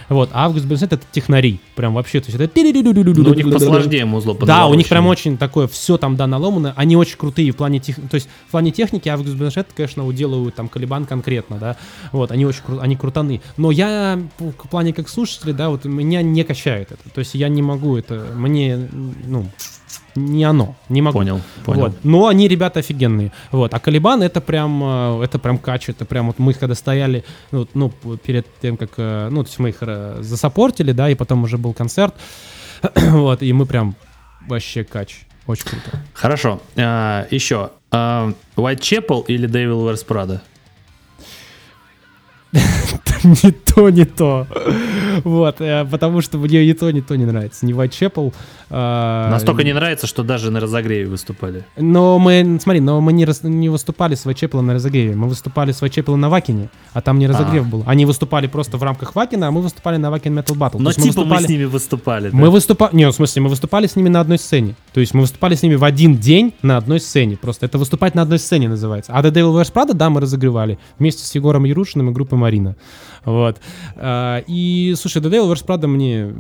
Вот, 0.08 0.30
а 0.32 0.46
Август 0.46 0.66
Бенсет 0.66 0.92
это 0.92 1.04
технари, 1.12 1.60
прям 1.74 1.94
вообще, 1.94 2.20
то 2.20 2.30
есть 2.30 2.40
это 2.40 2.48
Ну, 3.24 3.30
у 3.30 3.34
них 3.34 3.50
посложнее 3.52 4.04
музло 4.04 4.34
да, 4.46 4.66
у 4.66 4.74
них 4.74 4.88
прям 4.88 5.06
очень 5.06 5.36
такое, 5.36 5.66
все 5.66 5.96
там, 5.98 6.16
да, 6.16 6.26
наломано. 6.26 6.72
Они 6.76 6.96
очень 6.96 7.16
крутые 7.16 7.52
в 7.52 7.56
плане 7.56 7.80
тех... 7.80 7.96
То 7.96 8.14
есть 8.14 8.28
в 8.48 8.50
плане 8.50 8.70
техники 8.70 9.08
Август 9.08 9.34
Беншет, 9.34 9.68
конечно, 9.74 10.06
уделывают 10.06 10.54
там 10.54 10.68
Калибан 10.68 11.06
конкретно, 11.06 11.58
да. 11.58 11.76
Вот, 12.12 12.30
они 12.30 12.44
очень 12.46 12.62
кру... 12.62 12.78
они 12.80 12.96
крутаны. 12.96 13.40
Но 13.56 13.70
я 13.70 14.20
в 14.38 14.68
плане 14.68 14.92
как 14.92 15.08
слушателя, 15.08 15.52
да, 15.52 15.70
вот 15.70 15.84
меня 15.84 16.22
не 16.22 16.44
качает 16.44 16.92
это. 16.92 17.10
То 17.12 17.20
есть 17.20 17.34
я 17.34 17.48
не 17.48 17.62
могу 17.62 17.96
это... 17.96 18.26
Мне, 18.34 18.88
ну, 19.26 19.46
не 20.14 20.44
оно. 20.44 20.74
Не 20.88 21.02
могу. 21.02 21.18
Понял, 21.18 21.40
понял. 21.64 21.80
Вот. 21.82 22.04
Но 22.04 22.26
они 22.26 22.48
ребята 22.48 22.80
офигенные. 22.80 23.32
Вот. 23.52 23.74
А 23.74 23.78
Калибан 23.78 24.22
это 24.22 24.40
прям, 24.40 24.82
э, 24.82 25.24
это 25.24 25.38
прям 25.38 25.58
кач, 25.58 25.88
это 25.88 26.04
прям 26.04 26.26
вот 26.26 26.38
мы 26.38 26.54
когда 26.54 26.74
стояли, 26.74 27.24
ну, 27.52 27.68
ну, 27.74 27.90
перед 28.24 28.46
тем, 28.60 28.76
как, 28.76 28.90
э, 28.96 29.28
ну, 29.30 29.42
то 29.42 29.48
есть 29.48 29.58
мы 29.58 29.68
их 29.70 29.76
э, 29.80 30.18
засаппортили, 30.20 30.92
да, 30.92 31.10
и 31.10 31.14
потом 31.14 31.44
уже 31.44 31.58
был 31.58 31.74
концерт, 31.74 32.14
вот, 32.94 33.42
и 33.42 33.52
мы 33.52 33.66
прям 33.66 33.94
вообще 34.48 34.84
кач. 34.84 35.26
Очень 35.46 35.64
круто. 35.68 36.02
Хорошо. 36.14 36.60
А, 36.76 37.26
еще. 37.30 37.70
А, 37.90 38.32
Whitechapel 38.56 39.24
или 39.28 39.48
Devil 39.48 39.84
Wears 39.84 40.04
Prada? 40.06 40.40
не 43.42 43.50
то, 43.50 43.90
не 43.90 44.04
то. 44.04 44.46
Вот, 45.24 45.60
э, 45.60 45.84
потому 45.90 46.20
что 46.20 46.38
мне 46.38 46.66
ни 46.66 46.72
то, 46.72 46.90
ни 46.90 47.00
то 47.00 47.16
не 47.16 47.24
нравится. 47.24 47.66
Ни 47.66 47.74
Whitechapel. 47.74 48.32
а, 48.70 49.30
Настолько 49.30 49.64
не 49.64 49.72
нравится, 49.72 50.06
что 50.06 50.22
даже 50.22 50.50
на 50.50 50.60
разогреве 50.60 51.06
выступали. 51.08 51.64
Но 51.76 52.18
мы, 52.18 52.58
смотри, 52.62 52.80
но 52.80 53.00
мы 53.00 53.12
не, 53.12 53.26
не 53.42 53.68
выступали 53.68 54.14
с 54.14 54.26
Whitechapel 54.26 54.60
на 54.60 54.74
разогреве. 54.74 55.14
Мы 55.14 55.28
выступали 55.28 55.72
с 55.72 55.82
Whitechapel 55.82 56.16
на 56.16 56.28
Вакине, 56.28 56.68
а 56.92 57.00
там 57.00 57.18
не 57.18 57.26
разогрев 57.26 57.64
А. 57.66 57.68
был. 57.68 57.82
Они 57.86 58.06
выступали 58.06 58.46
просто 58.46 58.76
в 58.76 58.82
рамках 58.82 59.14
Вакина, 59.14 59.48
а 59.48 59.50
мы 59.50 59.62
выступали 59.62 59.96
на 59.96 60.10
Вакин 60.10 60.38
Metal 60.38 60.54
Battle. 60.56 60.78
Но 60.78 60.92
типа 60.92 61.24
мы 61.24 61.40
с 61.40 61.48
ними 61.48 61.64
выступали. 61.64 62.30
Мы 62.32 62.50
выступали... 62.50 62.94
Не, 62.94 63.06
в 63.08 63.12
смысле, 63.12 63.42
мы 63.42 63.48
выступали 63.48 63.86
с 63.86 63.96
ними 63.96 64.08
на 64.08 64.20
одной 64.20 64.38
сцене. 64.38 64.74
То 64.92 65.00
есть 65.00 65.14
мы 65.14 65.22
выступали 65.22 65.54
с 65.54 65.62
ними 65.62 65.74
в 65.74 65.84
один 65.84 66.16
день 66.16 66.54
на 66.62 66.76
одной 66.76 67.00
сцене. 67.00 67.36
Просто 67.36 67.66
это 67.66 67.78
выступать 67.78 68.14
на 68.14 68.22
одной 68.22 68.38
сцене 68.38 68.68
называется. 68.68 69.12
А 69.12 69.22
The 69.22 69.30
Devil 69.30 69.54
Wears 69.60 69.72
Prada, 69.72 69.94
да, 69.94 70.10
мы 70.10 70.20
разогревали. 70.20 70.78
Вместе 70.98 71.24
с 71.24 71.34
Егором 71.34 71.64
Ярушиным 71.64 72.10
и 72.10 72.12
группой 72.12 72.38
Марина. 72.38 72.76
Вот. 73.26 73.60
А, 73.96 74.42
И, 74.46 74.94
слушай, 74.98 75.20
The 75.20 75.28
Devil 75.30 75.52
Wears 75.52 75.66
Prada 75.66 75.86
мне 75.86 76.32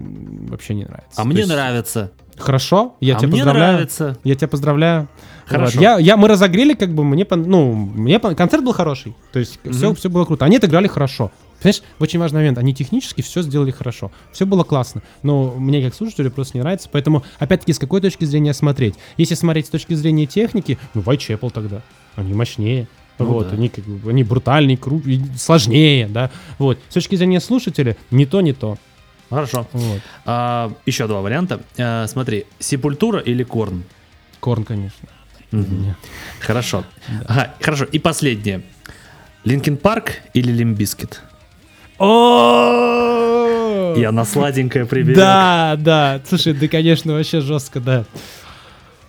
вообще 0.48 0.74
не 0.74 0.84
нравится. 0.84 1.20
А 1.20 1.22
То 1.22 1.28
мне 1.28 1.38
есть- 1.40 1.50
нравится. 1.50 2.12
Хорошо, 2.38 2.96
я 3.00 3.16
а 3.16 3.18
тебя 3.18 3.28
мне 3.28 3.36
поздравляю. 3.38 3.72
нравится. 3.72 4.18
Я 4.22 4.34
тебя 4.34 4.48
поздравляю. 4.48 5.08
Хорошо. 5.46 5.74
Вот. 5.76 5.82
Я, 5.82 5.98
я, 5.98 6.16
мы 6.18 6.28
разогрели, 6.28 6.74
как 6.74 6.94
бы, 6.94 7.02
мне, 7.02 7.26
ну, 7.30 7.72
мне 7.72 8.18
концерт 8.18 8.62
был 8.62 8.72
хороший. 8.72 9.14
То 9.32 9.38
есть 9.38 9.58
все, 9.70 9.86
Мгм. 9.88 9.94
все 9.96 10.10
было 10.10 10.24
круто. 10.26 10.44
Они 10.44 10.56
отыграли 10.58 10.86
хорошо. 10.86 11.30
Понимаешь, 11.62 11.82
очень 11.98 12.20
важный 12.20 12.40
момент. 12.40 12.58
Они 12.58 12.74
технически 12.74 13.22
все 13.22 13.40
сделали 13.40 13.70
хорошо. 13.70 14.10
Все 14.32 14.44
было 14.44 14.64
классно. 14.64 15.02
Но 15.22 15.54
мне, 15.56 15.82
как 15.82 15.94
слушателю, 15.94 16.30
просто 16.30 16.58
не 16.58 16.62
нравится. 16.62 16.90
Поэтому, 16.92 17.24
опять-таки, 17.38 17.72
с 17.72 17.78
какой 17.78 18.02
точки 18.02 18.26
зрения 18.26 18.52
смотреть? 18.52 18.96
Если 19.16 19.34
смотреть 19.34 19.68
с 19.68 19.70
точки 19.70 19.94
зрения 19.94 20.26
техники, 20.26 20.78
ну, 20.92 21.00
Whitechapel 21.00 21.50
тогда. 21.50 21.80
Они 22.16 22.34
мощнее. 22.34 22.86
Ну 23.18 23.24
вот, 23.26 23.48
да. 23.48 23.54
они 23.56 23.68
как 23.68 23.84
бы, 23.84 24.10
они 24.10 24.24
брутальнее, 24.24 24.76
кру- 24.76 25.02
сложнее, 25.36 26.06
да. 26.06 26.30
Вот. 26.58 26.78
С 26.88 26.94
точки 26.94 27.16
зрения 27.16 27.40
слушателя, 27.40 27.96
не 28.10 28.26
то, 28.26 28.40
не 28.40 28.52
то. 28.52 28.76
Хорошо. 29.30 29.66
Вот. 29.72 30.00
А, 30.24 30.72
еще 30.84 31.06
два 31.06 31.20
варианта. 31.20 31.60
А, 31.78 32.06
смотри, 32.06 32.44
Sepultura 32.58 33.18
или 33.20 33.42
Korn? 33.42 33.84
Korn, 34.40 34.64
конечно. 34.64 35.08
Хорошо. 36.40 36.84
Ага, 37.26 37.54
хорошо. 37.60 37.84
И 37.84 37.98
последнее. 37.98 38.62
Linkin 39.44 39.76
Park 39.76 40.12
или 40.34 40.52
Limp 40.52 40.78
Bizkit? 40.78 41.22
О! 41.98 43.94
Я 43.96 44.12
на 44.12 44.24
сладенькое 44.24 44.84
приберег. 44.86 45.16
Да, 45.16 45.76
да. 45.78 46.20
Слушай, 46.28 46.52
да, 46.52 46.68
конечно, 46.68 47.14
вообще 47.14 47.40
жестко, 47.40 47.80
да. 47.80 48.04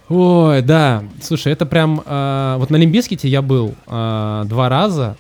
Ой, 0.10 0.62
да. 0.62 1.04
Слушай, 1.22 1.54
это 1.54 1.66
прям... 1.66 2.02
э, 2.06 2.56
вот 2.60 2.70
на 2.70 2.78
Limp 2.78 2.96
Bizkit 2.96 3.23
е 3.23 3.28
я 3.28 3.42
был 3.42 3.76
э, 3.88 4.44
два 4.48 4.70
раза. 4.70 5.18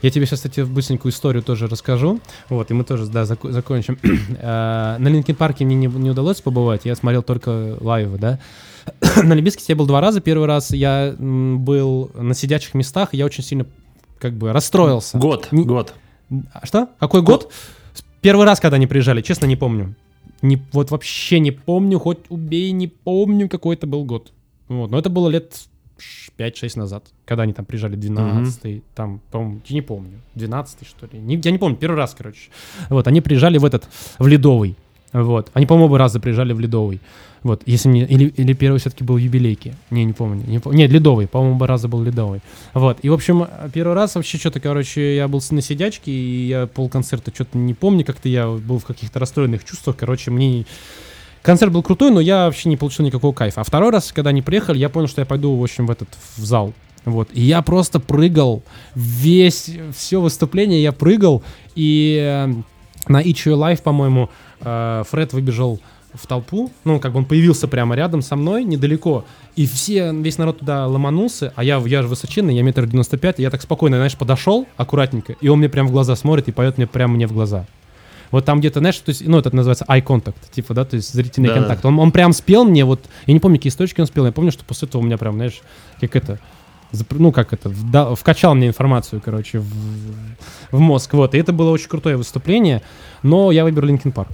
Я 0.00 0.10
тебе 0.10 0.26
сейчас, 0.26 0.38
кстати, 0.40 0.60
быстренькую 0.60 1.10
историю 1.10 1.42
тоже 1.42 1.66
расскажу. 1.66 2.20
Вот, 2.48 2.70
и 2.70 2.74
мы 2.74 2.84
тоже, 2.84 3.06
да, 3.06 3.22
зако- 3.24 3.50
закончим. 3.50 3.98
Э, 4.38 4.96
на 5.00 5.08
Linkin 5.08 5.34
Park 5.34 5.58
е 5.58 5.64
мне 5.64 5.74
не, 5.74 5.86
не 5.88 6.10
удалось 6.10 6.40
побывать. 6.40 6.82
Я 6.84 6.94
смотрел 6.94 7.22
только 7.22 7.76
live 7.80 8.04
ы, 8.04 8.16
да. 8.18 8.38
на 9.22 9.32
Limp 9.32 9.47
Bizkit 9.47 9.68
е 9.68 9.72
я 9.72 9.76
был 9.76 9.86
два 9.86 10.00
раза. 10.00 10.20
Первый 10.20 10.46
раз 10.46 10.70
я 10.70 11.14
был 11.18 12.12
на 12.14 12.34
сидячих 12.34 12.74
местах, 12.74 13.08
и 13.12 13.16
я 13.16 13.24
очень 13.26 13.42
сильно 13.42 13.66
как 14.20 14.34
бы 14.34 14.52
расстроился. 14.52 15.18
Год, 15.18 15.48
Не- 15.50 15.64
год. 15.64 15.94
Что? 16.62 16.88
Какой 17.00 17.22
год? 17.22 17.52
Первый 18.20 18.46
раз, 18.46 18.60
когда 18.60 18.76
они 18.76 18.86
приезжали, 18.86 19.20
честно, 19.22 19.46
не 19.46 19.56
помню. 19.56 19.94
Не, 20.42 20.62
вот 20.72 20.90
вообще 20.90 21.40
не 21.40 21.50
помню, 21.50 21.98
хоть 21.98 22.18
убей, 22.28 22.70
не 22.72 22.86
помню, 22.86 23.48
какой 23.48 23.74
это 23.76 23.86
был 23.86 24.04
год. 24.04 24.32
Вот, 24.68 24.90
но 24.90 24.98
это 24.98 25.08
было 25.10 25.28
лет 25.28 25.54
ш- 25.98 26.30
5-6 26.36 26.78
назад, 26.78 27.04
когда 27.24 27.42
они 27.42 27.52
там 27.52 27.64
приезжали, 27.64 27.96
12 27.96 28.82
там, 28.94 29.20
по-моему, 29.30 29.60
я 29.66 29.74
не 29.74 29.82
помню, 29.82 30.20
12 30.34 30.86
что 30.86 31.06
ли. 31.06 31.18
Не- 31.18 31.40
я 31.42 31.50
не 31.50 31.58
помню, 31.58 31.76
первый 31.76 31.96
раз, 31.96 32.14
короче. 32.16 32.50
Вот, 32.90 33.06
они 33.08 33.20
приезжали 33.20 33.58
в 33.58 33.64
этот, 33.64 33.88
в 34.18 34.26
Ледовый. 34.26 34.76
Вот, 35.12 35.50
они, 35.54 35.66
по-моему, 35.66 35.86
оба 35.86 35.98
раза 35.98 36.20
приезжали 36.20 36.52
в 36.52 36.60
Ледовый. 36.60 37.00
Вот, 37.42 37.62
если 37.66 37.88
мне, 37.88 38.04
или, 38.04 38.26
или 38.26 38.52
первый 38.52 38.78
все-таки 38.78 39.04
был 39.04 39.16
юбилейки. 39.16 39.74
Не, 39.90 40.04
не 40.04 40.12
помню. 40.12 40.44
Не, 40.46 40.58
пом- 40.58 40.74
Нет, 40.74 40.90
Ледовый, 40.90 41.28
по-моему, 41.28 41.54
оба 41.54 41.66
раза 41.66 41.88
был 41.88 42.02
Ледовый. 42.02 42.40
Вот, 42.74 42.98
и, 43.02 43.08
в 43.08 43.14
общем, 43.14 43.46
первый 43.72 43.94
раз 43.94 44.16
вообще 44.16 44.38
что-то, 44.38 44.60
короче, 44.60 45.16
я 45.16 45.28
был 45.28 45.40
на 45.50 45.62
сидячке, 45.62 46.10
и 46.10 46.48
я 46.48 46.66
полконцерта 46.66 47.32
что-то 47.32 47.56
не 47.56 47.74
помню, 47.74 48.04
как-то 48.04 48.28
я 48.28 48.48
был 48.48 48.78
в 48.78 48.84
каких-то 48.84 49.18
расстроенных 49.18 49.64
чувствах, 49.64 49.96
короче, 49.96 50.30
мне... 50.30 50.66
Концерт 51.42 51.72
был 51.72 51.82
крутой, 51.82 52.10
но 52.10 52.20
я 52.20 52.46
вообще 52.46 52.68
не 52.68 52.76
получил 52.76 53.06
никакого 53.06 53.32
кайфа. 53.32 53.60
А 53.60 53.64
второй 53.64 53.90
раз, 53.90 54.12
когда 54.12 54.30
они 54.30 54.42
приехали, 54.42 54.76
я 54.78 54.88
понял, 54.88 55.06
что 55.06 55.22
я 55.22 55.24
пойду, 55.24 55.54
в 55.54 55.62
общем, 55.62 55.86
в 55.86 55.90
этот, 55.90 56.08
в 56.36 56.44
зал. 56.44 56.74
Вот, 57.04 57.28
и 57.32 57.40
я 57.40 57.62
просто 57.62 58.00
прыгал 58.00 58.62
весь, 58.94 59.70
все 59.96 60.20
выступление 60.20 60.82
я 60.82 60.92
прыгал, 60.92 61.42
и 61.74 62.18
э, 62.20 62.52
на 63.06 63.22
Your 63.22 63.56
Life, 63.56 63.82
по-моему, 63.82 64.28
э, 64.60 65.02
Фред 65.10 65.32
выбежал 65.32 65.80
в 66.14 66.26
толпу, 66.26 66.72
ну, 66.84 67.00
как 67.00 67.12
бы 67.12 67.18
он 67.18 67.24
появился 67.26 67.68
прямо 67.68 67.94
рядом 67.94 68.22
со 68.22 68.34
мной, 68.34 68.64
недалеко, 68.64 69.24
и 69.56 69.66
все, 69.66 70.12
весь 70.12 70.38
народ 70.38 70.60
туда 70.60 70.86
ломанулся, 70.86 71.52
а 71.54 71.62
я, 71.62 71.78
я 71.84 72.02
же 72.02 72.08
высоченный, 72.08 72.56
я 72.56 72.62
метр 72.62 72.86
девяносто 72.86 73.18
пять, 73.18 73.38
и 73.38 73.42
я 73.42 73.50
так 73.50 73.60
спокойно, 73.60 73.98
знаешь, 73.98 74.16
подошел 74.16 74.66
аккуратненько, 74.76 75.34
и 75.40 75.48
он 75.48 75.58
мне 75.58 75.68
прям 75.68 75.86
в 75.86 75.92
глаза 75.92 76.16
смотрит 76.16 76.48
и 76.48 76.52
поет 76.52 76.78
мне 76.78 76.86
прямо 76.86 77.14
мне 77.14 77.26
в 77.26 77.32
глаза. 77.32 77.66
Вот 78.30 78.44
там 78.44 78.60
где-то, 78.60 78.80
знаешь, 78.80 78.98
то 78.98 79.10
есть, 79.10 79.26
ну, 79.26 79.38
это 79.38 79.54
называется 79.54 79.84
eye 79.86 80.02
contact, 80.02 80.36
типа, 80.50 80.74
да, 80.74 80.84
то 80.84 80.96
есть 80.96 81.12
зрительный 81.12 81.48
Да. 81.48 81.54
контакт. 81.54 81.84
Он, 81.84 81.98
он 81.98 82.10
прям 82.10 82.32
спел 82.32 82.64
мне, 82.64 82.84
вот, 82.84 83.00
я 83.26 83.34
не 83.34 83.40
помню, 83.40 83.58
какие 83.58 83.70
строчки 83.70 84.00
он 84.00 84.06
спел, 84.06 84.24
я 84.26 84.32
помню, 84.32 84.50
что 84.50 84.64
после 84.64 84.88
этого 84.88 85.02
у 85.02 85.04
меня 85.04 85.18
прям, 85.18 85.34
знаешь, 85.34 85.60
как 86.00 86.16
это, 86.16 86.38
ну, 87.10 87.32
как 87.32 87.52
это, 87.52 87.70
вкачал 88.16 88.54
мне 88.54 88.68
информацию, 88.68 89.20
короче, 89.22 89.60
в, 89.60 89.70
в 90.72 90.78
мозг, 90.78 91.12
вот, 91.14 91.34
и 91.34 91.38
это 91.38 91.52
было 91.52 91.70
очень 91.70 91.88
крутое 91.88 92.16
выступление, 92.16 92.82
но 93.22 93.50
я 93.52 93.64
выберу 93.64 93.86
Linkin 93.86 94.12
Park, 94.12 94.30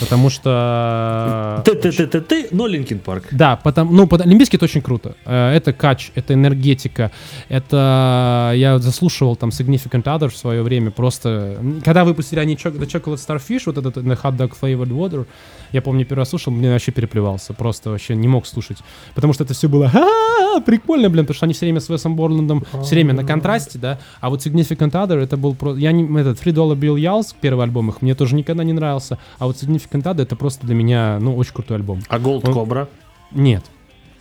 потому 0.00 0.30
что... 0.30 1.62
Ты, 1.64 1.74
ты, 1.74 1.92
ты, 1.92 2.06
ты, 2.06 2.20
ты, 2.20 2.48
но 2.50 2.66
Linkin 2.66 2.98
Park. 2.98 3.28
Да, 3.30 3.56
потому, 3.56 3.92
ну, 3.92 4.06
под, 4.06 4.20
Limp 4.22 4.36
Bizkit 4.36 4.56
это 4.56 4.64
очень 4.64 4.82
круто. 4.82 5.16
Э, 5.24 5.54
Это 5.54 5.72
кач, 5.72 6.10
это 6.14 6.34
энергетика, 6.34 7.10
это 7.48 8.52
я 8.54 8.78
заслушивал 8.78 9.36
там 9.36 9.50
Significant 9.50 10.04
Other 10.04 10.28
в 10.28 10.36
свое 10.36 10.62
время, 10.62 10.90
просто, 10.90 11.58
когда 11.84 12.04
выпустили 12.04 12.40
они 12.40 12.54
The 12.54 12.86
Chocolate 12.86 13.16
Starfish, 13.26 13.62
вот 13.66 13.78
этот 13.78 13.96
The 13.96 14.18
Hot 14.22 14.36
Dog 14.36 14.52
Flavored 14.60 14.88
Water, 14.90 15.26
я 15.72 15.82
помню, 15.82 16.04
первый 16.04 16.20
раз 16.20 16.30
слушал, 16.30 16.52
мне 16.52 16.70
вообще 16.70 16.92
переплевался, 16.92 17.52
просто 17.52 17.90
вообще 17.90 18.14
не 18.16 18.28
мог 18.28 18.46
слушать, 18.46 18.78
потому 19.14 19.32
что 19.32 19.44
это 19.44 19.54
все 19.54 19.68
было 19.68 19.88
«Ха-ха-ха, 19.88 20.60
прикольно, 20.60 21.10
блин, 21.10 21.24
потому 21.24 21.36
что 21.36 21.46
они 21.46 21.54
все 21.54 21.66
время 21.66 21.80
с 21.80 21.88
Весом 21.88 22.16
Борландом 22.16 22.64
все 22.82 22.94
время 22.94 23.14
на 23.14 23.24
контрасте, 23.24 23.78
да, 23.78 23.98
а 24.20 24.30
вот 24.30 24.44
Significant 24.44 24.92
Other 24.92 25.22
это 25.22 25.36
был 25.36 25.54
просто, 25.54 25.80
я 25.80 25.92
не, 25.92 26.04
этот 26.20 26.40
Free 26.42 26.52
Dollar 26.52 26.76
Bill 26.76 26.96
Yals, 26.96 27.34
первый 27.40 27.64
альбом 27.64 27.90
их, 27.90 28.02
мне 28.02 28.14
тоже 28.14 28.34
никогда 28.34 28.64
не 28.64 28.72
нравился, 28.72 29.18
а 29.38 29.46
вот 29.46 29.56
Significant 29.56 29.75
Other 30.02 30.22
это 30.22 30.36
просто 30.36 30.66
для 30.66 30.74
меня, 30.74 31.18
ну, 31.20 31.36
очень 31.36 31.52
крутой 31.52 31.76
альбом. 31.78 32.00
А 32.08 32.18
Gold 32.18 32.42
Он- 32.48 32.54
Cobra? 32.54 32.88
Нет, 33.32 33.64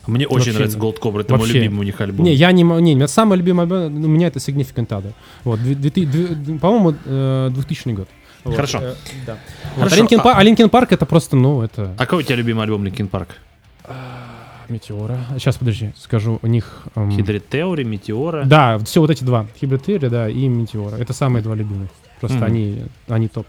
Мне 0.08 0.28
очень 0.28 0.36
Вообще 0.36 0.52
нравится. 0.54 0.78
Gold 0.78 1.00
Cobra, 1.00 1.22
это 1.22 1.34
мой 1.34 1.40
Вообще. 1.42 1.60
любимый 1.60 1.80
у 1.80 1.84
них 1.84 2.00
альбом. 2.00 2.26
Не, 2.26 2.34
я 2.34 2.52
не. 2.52 2.62
Не, 2.64 2.72
у 2.94 2.96
меня 2.96 3.08
самый 3.08 3.38
любимый 3.38 3.62
альбом 3.64 3.86
у 4.04 4.08
меня 4.08 4.28
это 4.28 4.38
Significant 4.40 4.88
Other. 4.90 5.14
Вот, 5.44 5.60
по-моему, 6.60 6.96
э, 7.06 7.50
2000 7.54 7.94
год. 7.96 8.08
Вот, 8.44 8.56
Хорошо. 8.56 8.80
э, 8.82 8.94
да. 9.26 9.38
Вот, 9.76 9.90
Хорошо, 9.90 9.96
а, 9.96 10.06
Linkin 10.06 10.20
а- 10.20 10.26
Park, 10.28 10.36
а 10.38 10.44
Park 10.70 10.88
это 10.92 11.06
просто, 11.08 11.36
ну, 11.36 11.64
это 11.64 11.94
А 11.98 12.06
какой 12.06 12.20
у 12.20 12.22
тебя 12.22 12.36
любимый 12.36 12.62
альбом 12.64 12.86
Linkin 12.86 13.08
Park? 13.08 13.30
Meteora. 14.70 15.20
Сейчас, 15.38 15.58
подожди, 15.58 15.92
скажу, 15.98 16.40
у 16.42 16.48
них... 16.48 16.84
эм, 16.96 17.12
Hybrid 17.12 17.48
Theory, 17.50 17.84
Meteora. 17.84 18.44
Да, 18.46 18.80
все 18.80 19.00
вот 19.02 19.10
эти 19.10 19.24
два. 19.24 19.48
Hybrid 19.60 20.10
да, 20.10 20.30
и 20.30 20.48
Метеора. 20.48 20.96
Это 20.98 21.14
самые 21.14 21.44
два 21.44 21.56
любимых. 21.56 21.90
Просто 22.20 22.38
Мгм. 22.38 22.46
они, 22.46 22.84
они 23.08 23.28
топ. 23.28 23.48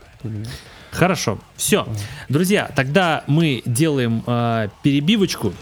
Хорошо, 0.96 1.38
все. 1.56 1.86
Друзья, 2.30 2.70
тогда 2.74 3.22
мы 3.26 3.62
делаем 3.66 4.22
э, 4.26 4.68
перебивочку 4.82 5.52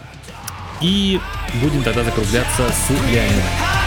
и 0.81 1.21
будем 1.61 1.83
тогда 1.83 2.05
закругляться 2.05 2.63
с 2.69 2.91
Леонидом. 2.91 3.84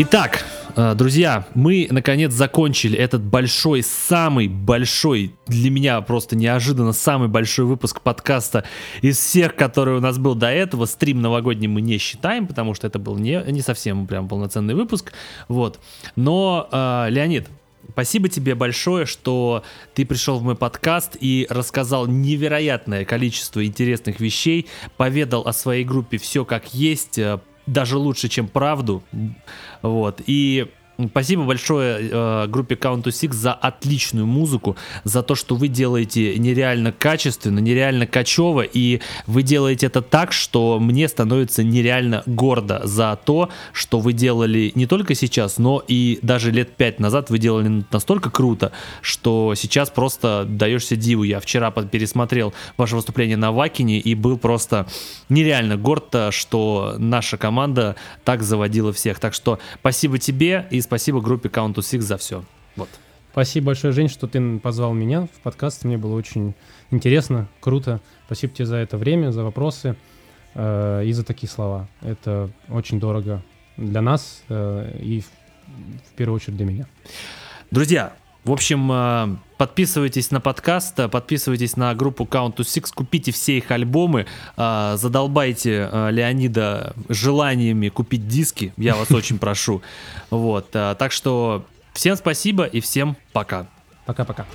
Итак, 0.00 0.44
э, 0.76 0.94
друзья, 0.94 1.44
мы 1.56 1.88
наконец 1.90 2.32
закончили 2.32 2.96
этот 2.96 3.20
большой, 3.20 3.82
самый 3.82 4.46
большой, 4.46 5.34
для 5.48 5.72
меня 5.72 6.00
просто 6.02 6.36
неожиданно 6.36 6.92
самый 6.92 7.26
большой 7.26 7.64
выпуск 7.64 8.00
подкаста 8.00 8.62
из 9.02 9.18
всех, 9.18 9.56
который 9.56 9.96
у 9.96 10.00
нас 10.00 10.16
был 10.18 10.36
до 10.36 10.46
этого. 10.46 10.84
Стрим 10.84 11.20
новогодний 11.20 11.66
мы 11.66 11.80
не 11.80 11.98
считаем, 11.98 12.46
потому 12.46 12.74
что 12.74 12.86
это 12.86 13.00
был 13.00 13.18
не, 13.18 13.42
не 13.50 13.60
совсем 13.60 14.06
прям 14.06 14.28
полноценный 14.28 14.76
выпуск. 14.76 15.12
Вот. 15.48 15.80
Но, 16.14 16.68
э, 16.70 17.06
Леонид, 17.10 17.48
Спасибо 17.90 18.28
тебе 18.28 18.54
большое, 18.54 19.06
что 19.06 19.64
ты 19.94 20.04
пришел 20.04 20.38
в 20.38 20.42
мой 20.42 20.54
подкаст 20.54 21.16
и 21.18 21.46
рассказал 21.48 22.06
невероятное 22.06 23.04
количество 23.04 23.64
интересных 23.64 24.20
вещей, 24.20 24.68
поведал 24.96 25.42
о 25.48 25.52
своей 25.52 25.84
группе 25.84 26.18
все 26.18 26.44
как 26.44 26.74
есть, 26.74 27.18
э, 27.18 27.40
даже 27.72 27.96
лучше, 27.96 28.28
чем 28.28 28.48
правду. 28.48 29.02
Вот. 29.82 30.22
И 30.26 30.66
спасибо 31.06 31.44
большое 31.44 32.08
э, 32.10 32.46
группе 32.48 32.74
Count 32.74 33.04
to 33.04 33.10
Six 33.10 33.32
за 33.32 33.52
отличную 33.52 34.26
музыку, 34.26 34.76
за 35.04 35.22
то, 35.22 35.36
что 35.36 35.54
вы 35.54 35.68
делаете 35.68 36.36
нереально 36.38 36.90
качественно, 36.90 37.60
нереально 37.60 38.06
качево, 38.06 38.62
и 38.62 39.00
вы 39.26 39.42
делаете 39.44 39.86
это 39.86 40.02
так, 40.02 40.32
что 40.32 40.80
мне 40.80 41.06
становится 41.06 41.62
нереально 41.62 42.24
гордо 42.26 42.80
за 42.84 43.18
то, 43.24 43.48
что 43.72 44.00
вы 44.00 44.12
делали 44.12 44.72
не 44.74 44.86
только 44.86 45.14
сейчас, 45.14 45.58
но 45.58 45.82
и 45.86 46.18
даже 46.22 46.50
лет 46.50 46.74
пять 46.74 46.98
назад 46.98 47.30
вы 47.30 47.38
делали 47.38 47.84
настолько 47.92 48.30
круто, 48.30 48.72
что 49.00 49.54
сейчас 49.54 49.90
просто 49.90 50.44
даешься 50.48 50.96
диву. 50.96 51.22
Я 51.22 51.38
вчера 51.38 51.70
пересмотрел 51.70 52.52
ваше 52.76 52.96
выступление 52.96 53.36
на 53.36 53.52
Вакине 53.52 54.00
и 54.00 54.14
был 54.16 54.36
просто 54.36 54.86
нереально 55.28 55.76
горд, 55.76 56.12
э, 56.14 56.30
что 56.32 56.96
наша 56.98 57.36
команда 57.36 57.94
так 58.24 58.42
заводила 58.42 58.92
всех. 58.92 59.20
Так 59.20 59.34
что 59.34 59.60
спасибо 59.80 60.18
тебе 60.18 60.66
и 60.70 60.80
спасибо 60.88 61.20
группе 61.20 61.50
Count 61.50 61.74
to 61.74 61.80
Six 61.80 62.00
за 62.00 62.16
все. 62.16 62.44
Вот. 62.76 62.88
Спасибо 63.30 63.66
большое, 63.66 63.92
Жень, 63.92 64.08
что 64.08 64.26
ты 64.26 64.58
позвал 64.58 64.94
меня 64.94 65.26
в 65.26 65.40
подкаст. 65.42 65.84
Мне 65.84 65.98
было 65.98 66.14
очень 66.16 66.54
интересно, 66.90 67.46
круто. 67.60 68.00
Спасибо 68.24 68.54
тебе 68.54 68.64
за 68.64 68.76
это 68.76 68.96
время, 68.96 69.30
за 69.30 69.44
вопросы 69.44 69.96
э, 70.54 71.02
и 71.04 71.12
за 71.12 71.24
такие 71.24 71.48
слова. 71.48 71.88
Это 72.00 72.50
очень 72.70 72.98
дорого 72.98 73.42
для 73.76 74.00
нас 74.00 74.42
э, 74.48 74.98
и 75.00 75.20
в, 75.20 75.26
в 76.10 76.14
первую 76.16 76.36
очередь 76.36 76.56
для 76.56 76.64
меня. 76.66 76.86
Друзья, 77.70 78.14
в 78.44 78.52
общем, 78.52 78.90
э, 78.90 79.36
подписывайтесь 79.56 80.30
на 80.30 80.40
подкаст, 80.40 80.98
э, 81.00 81.08
подписывайтесь 81.08 81.76
на 81.76 81.94
группу 81.94 82.24
Count 82.24 82.56
to 82.56 82.60
Six, 82.60 82.92
купите 82.94 83.32
все 83.32 83.58
их 83.58 83.70
альбомы, 83.70 84.26
э, 84.56 84.94
задолбайте 84.96 85.90
Леонида 86.10 86.94
желаниями 87.08 87.88
купить 87.88 88.26
диски, 88.26 88.72
я 88.76 88.94
вас 88.96 89.10
очень 89.10 89.38
прошу. 89.40 89.82
Вот, 90.30 90.70
так 90.70 91.12
что 91.12 91.66
всем 91.92 92.16
спасибо 92.16 92.64
и 92.64 92.80
всем 92.80 93.16
пока. 93.32 93.66
Пока-пока. 94.06 94.46